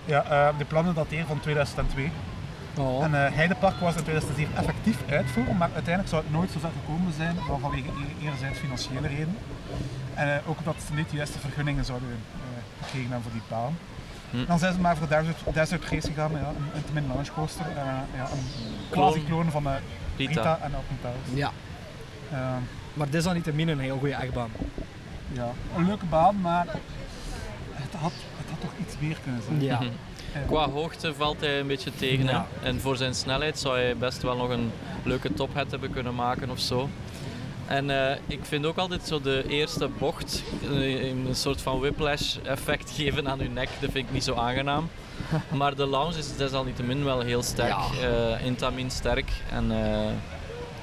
Ja. 0.05 0.23
Ja, 0.29 0.47
eh, 0.49 0.57
de 0.57 0.65
plannen 0.65 0.93
dateren 0.93 1.27
van 1.27 1.39
2002. 1.39 2.11
Oh. 2.77 3.03
En 3.03 3.25
eh, 3.25 3.33
Heidepark 3.33 3.79
was 3.79 3.95
in 3.95 4.01
2007 4.03 4.55
effectief 4.57 4.97
uitvoeren, 5.09 5.57
maar 5.57 5.69
uiteindelijk 5.73 6.09
zou 6.09 6.23
het 6.23 6.31
nooit 6.31 6.51
zo 6.51 6.59
ver 6.59 6.69
gekomen 6.81 7.13
zijn, 7.13 7.35
vanwege 7.61 7.87
e- 7.87 8.23
enerzijds 8.25 8.59
financiële 8.59 9.07
redenen. 9.07 9.37
En 10.13 10.33
eh, 10.35 10.49
ook 10.49 10.57
omdat 10.59 10.75
ze 10.87 10.93
niet 10.93 11.09
de 11.09 11.15
juiste 11.15 11.39
vergunningen 11.39 11.85
zouden 11.85 12.09
eh, 12.09 12.83
gekregen 12.83 13.11
hebben 13.11 13.31
voor 13.31 13.39
die 13.39 13.49
baan. 13.49 13.77
Hm. 14.31 14.45
Dan 14.45 14.59
zijn 14.59 14.73
ze 14.73 14.79
maar 14.79 14.97
voor 14.97 15.07
Desert, 15.07 15.37
Desert 15.53 15.89
Race 15.89 16.07
gegaan, 16.07 16.31
ja, 16.31 16.37
een 16.37 16.69
Intamin 16.75 17.07
Launch 17.07 17.33
Coaster. 17.33 17.65
eh, 17.65 17.83
ja, 18.15 18.23
een 18.31 18.43
quasi-kloon 18.89 19.51
van 19.51 19.67
Rita. 20.17 20.31
Rita 20.33 20.59
en 20.61 20.75
Alpen 20.75 20.97
Towers. 21.01 21.29
Ja. 21.33 21.51
Eh, 22.31 22.37
Maar 22.93 23.09
desalniettemin 23.09 23.67
een 23.67 23.79
heel 23.79 23.97
goede 23.97 24.17
achtbaan. 24.17 24.49
ja, 25.31 25.47
een 25.77 25.85
leuke 25.85 26.05
baan, 26.05 26.41
maar 26.41 26.65
het 27.73 27.93
had 28.01 28.11
toch 28.65 28.87
iets 28.87 28.95
meer 28.99 29.17
kunnen 29.23 29.41
zijn. 29.47 29.61
Ja. 29.61 29.79
Qua 30.47 30.69
hoogte 30.69 31.13
valt 31.13 31.39
hij 31.39 31.59
een 31.59 31.67
beetje 31.67 31.91
tegen. 31.95 32.25
Ja. 32.25 32.47
En 32.63 32.81
voor 32.81 32.97
zijn 32.97 33.15
snelheid 33.15 33.59
zou 33.59 33.77
hij 33.77 33.97
best 33.97 34.21
wel 34.21 34.35
nog 34.35 34.49
een 34.49 34.71
leuke 35.03 35.33
tophead 35.33 35.71
hebben 35.71 35.91
kunnen 35.91 36.15
maken 36.15 36.49
of 36.49 36.59
zo. 36.59 36.89
En 37.67 37.89
eh, 37.89 38.17
ik 38.27 38.39
vind 38.41 38.65
ook 38.65 38.77
altijd 38.77 39.07
zo 39.07 39.21
de 39.21 39.43
eerste 39.47 39.89
bocht 39.97 40.43
eh, 40.71 41.09
een 41.09 41.27
soort 41.31 41.61
van 41.61 41.79
whiplash 41.79 42.35
effect 42.43 42.91
geven 42.97 43.29
aan 43.29 43.39
uw 43.39 43.51
nek. 43.51 43.69
Dat 43.79 43.91
vind 43.91 44.07
ik 44.07 44.13
niet 44.13 44.23
zo 44.23 44.35
aangenaam. 44.35 44.89
Maar 45.59 45.75
de 45.75 45.85
lounge 45.85 46.17
is 46.17 46.35
desalniettemin 46.35 47.03
wel 47.03 47.19
heel 47.19 47.43
sterk. 47.43 47.69
Ja. 47.69 48.35
eh 48.35 48.45
Intamin 48.45 48.91
sterk. 48.91 49.31
En 49.51 49.71
eh, 49.71 50.11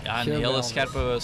ja, 0.03 0.21
een 0.21 0.35
hele 0.35 0.63
scherpe, 0.63 1.19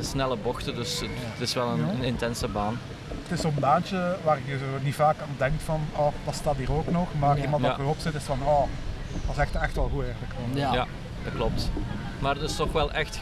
snelle 0.00 0.36
bochten. 0.36 0.74
Dus 0.74 1.00
het, 1.00 1.10
het 1.14 1.40
is 1.40 1.54
wel 1.54 1.68
een 1.68 2.02
intense 2.02 2.48
baan. 2.48 2.78
Het 3.22 3.32
is 3.32 3.40
zo'n 3.40 3.54
baantje 3.60 4.16
waar 4.24 4.38
je 4.46 4.58
zo 4.58 4.64
niet 4.82 4.94
vaak 4.94 5.16
aan 5.20 5.34
denkt 5.38 5.62
van, 5.62 5.80
oh, 5.96 6.06
dat 6.24 6.34
staat 6.34 6.56
hier 6.56 6.72
ook 6.72 6.90
nog. 6.90 7.08
Maar 7.18 7.36
Ja. 7.36 7.42
iemand 7.42 7.62
Ja. 7.62 7.68
dat 7.68 7.78
erop 7.78 7.96
zit 7.98 8.14
is 8.14 8.22
van, 8.22 8.38
oh, 8.44 8.62
dat 9.26 9.36
is 9.36 9.42
echt, 9.42 9.54
echt 9.54 9.74
wel 9.74 9.88
goed 9.92 10.04
eigenlijk. 10.04 10.32
Ja. 10.54 10.72
Ja, 10.74 10.86
dat 11.24 11.32
klopt. 11.34 11.70
Maar 12.18 12.34
het 12.34 12.42
is 12.50 12.56
toch 12.56 12.72
wel 12.72 12.92
echt, 12.92 13.18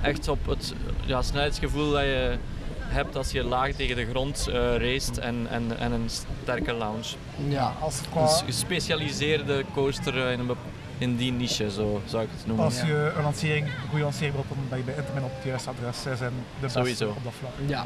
echt 0.00 0.28
op 0.28 0.46
het 0.46 0.74
ja, 1.04 1.22
snelheidsgevoel 1.22 1.90
dat 1.90 2.02
je 2.02 2.36
hebt 2.80 3.16
als 3.16 3.30
je 3.30 3.44
laag 3.44 3.70
tegen 3.72 3.96
de 3.96 4.06
grond 4.10 4.46
eh 4.48 4.76
raced 4.76 5.18
en, 5.18 5.46
en, 5.50 5.78
en 5.78 5.92
een 5.92 6.08
sterke 6.42 6.72
lounge. 6.72 7.16
Ja. 7.48 7.72
Als, 7.80 7.96
het 7.96 8.08
qua, 8.10 8.20
Een 8.22 8.44
gespecialiseerde 8.44 9.64
coaster 9.74 10.26
eh, 10.26 10.32
in, 10.32 10.38
een 10.40 10.56
in 10.98 11.16
die 11.16 11.32
niche, 11.32 11.70
zo 11.70 12.00
zou 12.04 12.22
ik 12.22 12.28
het 12.36 12.46
noemen. 12.46 12.64
als 12.64 12.80
je 12.80 13.12
een 13.16 13.22
lancering, 13.22 13.66
een 13.66 13.88
goede 13.88 14.04
lancering 14.04 14.32
wilt, 14.34 14.48
dan 14.48 14.58
ben 14.68 14.78
je 14.78 14.84
bij 14.84 14.94
Intermin 14.94 15.24
op 15.24 15.30
het 15.34 15.44
juiste 15.44 15.70
adres. 15.70 16.02
Zij 16.02 16.16
zijn 16.16 16.30
de 16.30 16.60
beste 16.60 16.78
Sowieso. 16.78 17.08
op 17.08 17.24
dat 17.24 17.32
vlak. 17.38 17.50
Ja. 17.66 17.84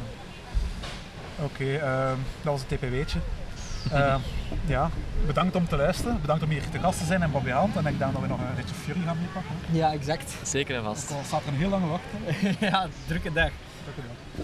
Oké, 1.43 1.75
ehm, 1.77 2.17
dat 2.43 2.53
was 2.53 2.61
het 2.61 2.69
TPW'tje. 2.69 3.19
Ehm, 3.93 4.19
ja, 4.67 4.91
bedankt 5.27 5.57
om 5.57 5.69
te 5.69 5.77
luisteren. 5.77 6.21
Bedankt 6.21 6.43
om 6.43 6.51
hier 6.51 6.69
te 6.71 6.79
gast 6.79 6.99
te 6.99 7.05
zijn 7.05 7.23
in 7.23 7.31
Bobby 7.31 7.51
Hand. 7.51 7.77
En 7.77 7.87
ik 7.87 7.99
denk 7.99 8.13
dat 8.13 8.23
we 8.23 8.29
nog 8.29 8.39
een 8.39 8.57
ritje 8.57 8.75
Fury 8.75 9.01
gaan 9.05 9.17
meepakken. 9.21 9.55
Ja, 9.71 9.93
exact. 9.93 10.35
Zeker 10.43 10.77
en 10.77 10.83
vast. 10.83 11.11
Al 11.13 11.21
staat 11.27 11.43
er 11.43 11.49
een 11.49 11.55
heel 11.59 11.69
lange 11.69 11.87
wacht. 11.87 12.03
ja, 12.71 12.87
drukke 13.07 13.33
dag. 13.33 13.51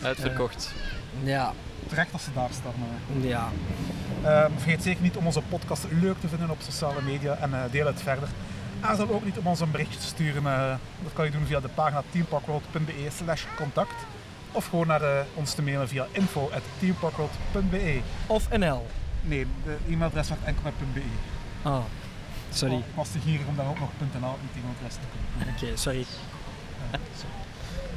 Uitverkocht. 0.03 0.73
Ja. 1.23 1.53
Terecht 1.89 2.13
als 2.13 2.25
ze 2.25 2.31
daar 2.35 2.49
staan. 2.53 2.73
eh. 3.23 3.29
Ja. 3.29 3.49
Ehm, 4.25 4.51
vergeet 4.57 4.83
zeker 4.83 5.03
niet 5.03 5.17
om 5.17 5.27
onze 5.27 5.43
podcast 5.49 5.85
leuk 6.01 6.21
te 6.21 6.29
vinden 6.29 6.51
op 6.51 6.59
sociale 6.61 7.03
media 7.03 7.35
en 7.41 7.55
eh, 7.55 7.61
deel 7.71 7.87
het 7.87 8.03
verder. 8.03 8.29
Aarzel 8.81 9.11
ook 9.11 9.25
niet 9.25 9.39
om 9.39 9.47
ons 9.47 9.61
een 9.61 9.71
berichtje 9.71 9.99
te 9.99 10.07
sturen. 10.07 10.47
eh, 10.47 10.75
dat 11.03 11.13
kan 11.13 11.25
je 11.25 11.31
doen 11.31 11.47
via 11.47 11.61
de 11.61 11.69
pagina 11.69 12.03
teamparkworld.be 12.11 13.07
slash 13.17 13.45
contact. 13.57 13.95
Of 14.53 14.67
gewoon 14.67 14.87
naar 14.87 15.03
eh, 15.03 15.21
ons 15.35 15.55
te 15.55 15.63
mailen 15.63 15.89
via 15.89 16.07
info.teamparkworld.be. 16.13 18.01
Of 18.27 18.49
NL. 18.51 18.87
Nee, 19.23 19.47
de 19.65 19.77
e-mailadres 19.89 20.29
werd 20.29 20.45
enkel 20.45 20.63
met 20.63 20.95
.be. 20.95 21.03
Ah. 21.63 21.81
Sorry. 22.51 22.77
Ik 22.77 22.85
was 22.95 23.11
te 23.11 23.19
gierig 23.19 23.47
om 23.47 23.57
daar 23.57 23.69
ook 23.69 23.79
nog 23.79 23.91
.nl 23.99 24.07
in 24.17 24.49
het 24.51 24.57
e-mailadres 24.57 24.95
te 24.95 25.01
kunnen. 25.11 25.55
Oké, 25.55 25.77
sorry. 25.77 26.07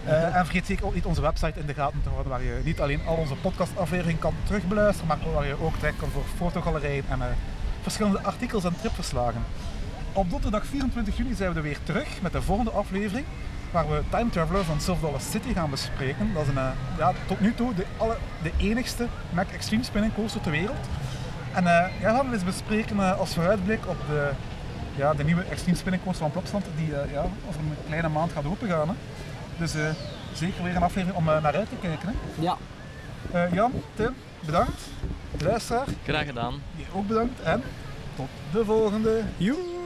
Eh, 0.05 0.35
en 0.35 0.45
vergeet 0.45 0.65
zeker 0.65 0.85
ook 0.85 0.93
niet 0.93 1.05
onze 1.05 1.21
website 1.21 1.59
in 1.59 1.65
de 1.65 1.73
gaten 1.73 2.01
te 2.03 2.09
houden, 2.09 2.31
waar 2.31 2.43
je 2.43 2.61
niet 2.63 2.79
alleen 2.79 3.05
al 3.05 3.15
onze 3.15 3.35
podcastafleveringen 3.35 4.19
kan 4.19 4.33
terugbeluisteren, 4.43 5.07
maar 5.07 5.33
waar 5.33 5.47
je 5.47 5.61
ook 5.61 5.75
terecht 5.75 5.97
kan 5.97 6.09
voor 6.09 6.23
fotogalerijen 6.37 7.03
en 7.09 7.21
eh, 7.21 7.27
verschillende 7.81 8.21
artikels 8.21 8.63
en 8.63 8.75
tripverslagen. 8.79 9.43
Op 10.13 10.29
donderdag 10.29 10.65
24 10.65 11.17
juni 11.17 11.33
zijn 11.33 11.49
we 11.51 11.55
er 11.55 11.63
weer 11.63 11.83
terug 11.83 12.21
met 12.21 12.31
de 12.31 12.41
volgende 12.41 12.71
aflevering, 12.71 13.25
waar 13.72 13.89
we 13.89 14.02
Time 14.10 14.30
Traveler 14.30 14.64
van 14.64 14.81
Silver 14.81 15.03
Dollar 15.06 15.22
City 15.22 15.53
gaan 15.53 15.69
bespreken. 15.69 16.34
Dat 16.34 16.41
is 16.41 16.48
een, 16.48 16.57
eh, 16.57 16.69
ja, 16.98 17.14
tot 17.27 17.39
nu 17.39 17.53
toe 17.53 17.73
de, 17.73 17.85
alle, 17.98 18.18
de 18.43 18.52
enigste 18.57 19.07
Mac 19.34 19.48
Extreme 19.52 19.84
Spinning 19.84 20.14
Coaster 20.14 20.41
ter 20.41 20.52
wereld. 20.52 20.88
En 21.53 21.68
eh, 21.68 22.02
ja, 22.02 22.11
we 22.11 22.18
gaan 22.18 22.27
we 22.27 22.34
eens 22.34 22.43
bespreken 22.43 22.99
eh, 22.99 23.19
als 23.19 23.34
vooruitblik 23.34 23.88
op 23.88 23.98
de, 24.07 24.30
ja, 24.95 25.14
de 25.14 25.23
nieuwe 25.23 25.43
Extreme 25.43 25.77
Spinning 25.77 26.03
Coaster 26.03 26.22
van 26.22 26.31
Plopsland, 26.31 26.65
die 26.77 26.88
ja, 27.11 27.22
over 27.48 27.60
een 27.60 27.76
kleine 27.88 28.10
maand 28.10 28.31
gaat 28.31 28.45
opengaan. 28.45 28.88
Hè. 28.88 28.93
Dus 29.57 29.76
eh, 29.76 29.89
zeker 30.34 30.64
weer 30.64 30.76
een 30.76 30.84
aflevering 30.84 31.18
om 31.18 31.26
naar 31.26 31.56
uit 31.56 31.69
te 31.69 31.76
kijken. 31.81 32.07
Hè. 32.07 32.41
Ja. 32.41 32.57
Eh, 33.31 33.53
Jan, 33.53 33.72
Tim, 33.95 34.14
bedankt. 34.39 34.81
Luisteraar, 35.39 35.85
Graag 36.03 36.26
gedaan. 36.26 36.53
jij 36.76 36.85
ook 36.93 37.07
bedankt. 37.07 37.41
En 37.41 37.64
tot 38.15 38.27
de 38.52 38.65
volgende. 38.65 39.22
Joe! 39.38 39.80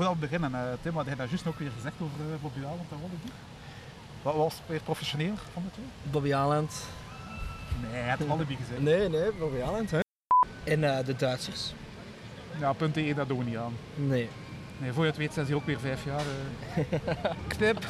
Voordat 0.00 0.18
we 0.18 0.26
beginnen, 0.28 0.54
eh, 0.54 0.72
Tim, 0.82 0.92
wat 0.92 0.94
had 0.94 1.06
jij 1.06 1.14
daar 1.14 1.28
juist 1.28 1.46
ook 1.46 1.58
weer 1.58 1.70
gezegd 1.76 1.94
over 2.00 2.20
uh, 2.20 2.40
Bobby 2.42 2.58
Aland 2.58 2.90
en 2.90 3.00
Wallaby? 3.00 3.30
Wat 4.22 4.34
was 4.34 4.60
weer 4.66 4.80
professioneel 4.80 5.34
van 5.52 5.62
de 5.62 5.70
twee? 5.70 5.84
Bobby 6.02 6.34
Aland. 6.34 6.86
Nee, 7.90 8.02
had 8.02 8.18
Wallaby 8.18 8.56
gezegd. 8.56 8.80
Nee, 8.80 9.08
nee, 9.08 9.32
Bobby 9.32 9.60
Aland, 9.60 9.90
hè. 9.90 9.98
En 10.64 10.96
eh, 10.96 11.04
de 11.04 11.16
Duitsers. 11.16 11.72
Ja, 12.58 12.72
punt 12.72 12.96
1, 12.96 13.16
dat 13.16 13.28
doen 13.28 13.38
we 13.38 13.44
niet 13.44 13.56
aan. 13.56 13.76
Nee. 13.94 14.28
Nee, 14.78 14.92
voor 14.92 15.02
je 15.02 15.08
het 15.10 15.18
weet 15.18 15.32
zijn 15.32 15.46
ze 15.46 15.54
ook 15.54 15.66
weer 15.66 15.80
vijf 15.80 16.04
jaar. 16.04 16.22
eh. 16.74 17.32
Knip. 17.56 17.86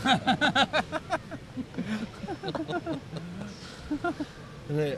Nee. 4.67 4.97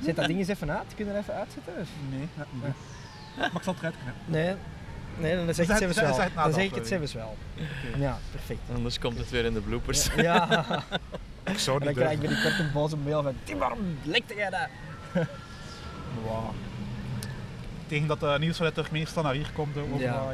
Zet 0.00 0.16
dat 0.16 0.26
ding 0.26 0.38
eens 0.38 0.48
even 0.48 0.70
uit. 0.70 0.94
Kun 0.94 1.04
je 1.04 1.10
er 1.12 1.18
even 1.18 1.34
uitzetten? 1.34 1.74
Nee, 2.10 2.28
net 2.34 2.46
niet. 2.52 2.62
Maar 3.36 3.54
ik 3.54 3.62
zal 3.62 3.72
het 3.72 3.82
eruit 3.82 3.94
knippen. 4.02 4.22
Nee. 4.26 4.54
Nee, 5.18 5.36
dan 5.36 5.54
zeg 5.54 5.64
ik 5.64 5.86
het 5.86 5.94
zelfs 5.94 6.16
wel. 6.16 6.24
het 6.24 6.34
Dan 6.34 6.52
zeg 6.52 6.64
ik 6.64 6.74
het 6.74 6.86
zelfs 6.86 7.12
wel. 7.12 7.36
Ja, 7.98 8.18
perfect. 8.30 8.60
Anders 8.74 8.98
komt 8.98 9.18
het 9.18 9.30
weer 9.30 9.44
in 9.44 9.52
de 9.52 9.60
bloopers. 9.60 10.08
Ja. 10.16 10.48
Ik 11.44 11.58
zou 11.58 11.78
En 11.78 11.84
dan 11.84 11.94
krijg 11.94 12.12
ik 12.12 12.20
binnenkort 12.20 12.58
een 12.58 12.72
boze 12.72 12.96
mail 12.96 13.22
van 13.22 13.34
Tim, 13.44 13.58
waarom 13.58 13.98
lekte 14.02 14.34
jij 14.34 14.50
dat? 14.50 14.68
Wow. 16.24 16.50
Tegen 17.86 18.06
dat 18.06 18.22
uh, 18.22 18.38
Niels 18.38 18.56
vanuit 18.56 18.74
Turkmenistan 18.74 19.24
naar 19.24 19.34
hier 19.34 19.50
komt, 19.54 19.76
uh, 19.76 20.00
Ja. 20.00 20.32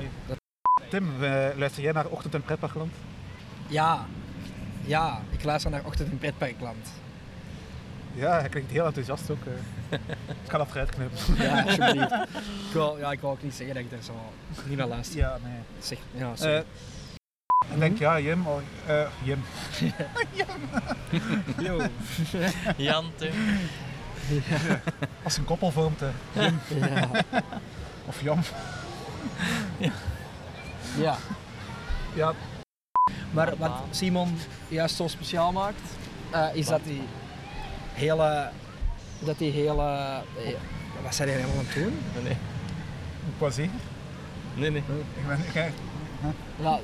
Tim, 0.89 1.05
uh, 1.20 1.47
luister 1.57 1.82
jij 1.82 1.93
naar 1.93 2.07
Ochtend 2.07 2.35
in 2.35 2.43
Pretparkland? 2.43 2.93
Ja. 3.66 4.07
Ja, 4.85 5.20
ik 5.31 5.44
luister 5.44 5.70
naar 5.70 5.85
Ochtend 5.85 6.11
in 6.11 6.19
Pretparkland. 6.19 6.93
Ja, 8.15 8.40
hij 8.40 8.48
klinkt 8.48 8.70
heel 8.70 8.85
enthousiast 8.85 9.31
ook. 9.31 9.44
Uh. 9.44 9.52
Ik 10.45 10.51
ga 10.51 10.59
dat 10.59 10.69
eruit 10.71 10.91
knippen. 10.91 11.19
Ja, 11.45 11.62
alsjeblieft. 11.65 12.12
ik, 12.12 12.73
wil, 12.73 12.99
ja, 12.99 13.12
ik 13.12 13.21
wil 13.21 13.31
ook 13.31 13.43
niet 13.43 13.55
zeggen 13.55 13.75
dat 13.75 13.85
ik 13.85 13.91
daar 13.91 14.03
zo 14.03 14.12
niet 14.65 14.79
naar 14.79 14.87
luister. 14.87 15.19
Ja, 15.19 15.39
nee. 15.43 15.59
Zeg, 15.79 15.99
ja, 16.12 16.37
sorry. 16.37 16.55
Uh, 16.55 16.62
ik 17.75 17.79
denk, 17.79 17.99
ja, 17.99 18.21
Jim, 18.21 18.47
oh, 18.47 18.61
uh, 18.89 19.07
Jim. 19.23 19.45
Yo. 21.67 21.81
Jan, 22.77 23.11
Tim. 23.17 23.33
Ja. 24.29 24.81
Als 25.23 25.37
een 25.37 25.45
koppel 25.45 25.71
vormt, 25.71 26.01
Jim. 26.33 26.61
Ja. 26.69 27.09
Of 28.07 28.23
Jan. 28.23 28.43
Ja. 29.79 29.93
ja. 30.97 31.17
Ja. 32.15 32.35
Maar 33.31 33.57
wat 33.57 33.73
Simon 33.91 34.39
juist 34.69 34.97
zo 34.97 35.09
speciaal 35.09 35.53
maakt, 35.53 35.81
uh, 36.35 36.47
is 36.53 36.67
dat 36.67 36.85
die 36.85 37.03
hele... 37.93 38.51
Dat 39.24 39.38
die 39.38 39.52
hele... 39.52 39.82
Uh, 39.82 40.55
wat 41.02 41.14
zijn 41.14 41.28
die 41.28 41.36
helemaal 41.36 41.59
aan 41.59 41.64
het 41.66 41.74
doen? 41.74 42.22
Nee. 42.22 42.36
Quoi 43.38 43.51
zeggen? 43.52 43.80
Nee, 44.55 44.70
nee. 44.70 44.82
Ik 45.16 45.26
ben... 45.26 45.38
Ik, 45.38 45.72
ja, 46.60 46.80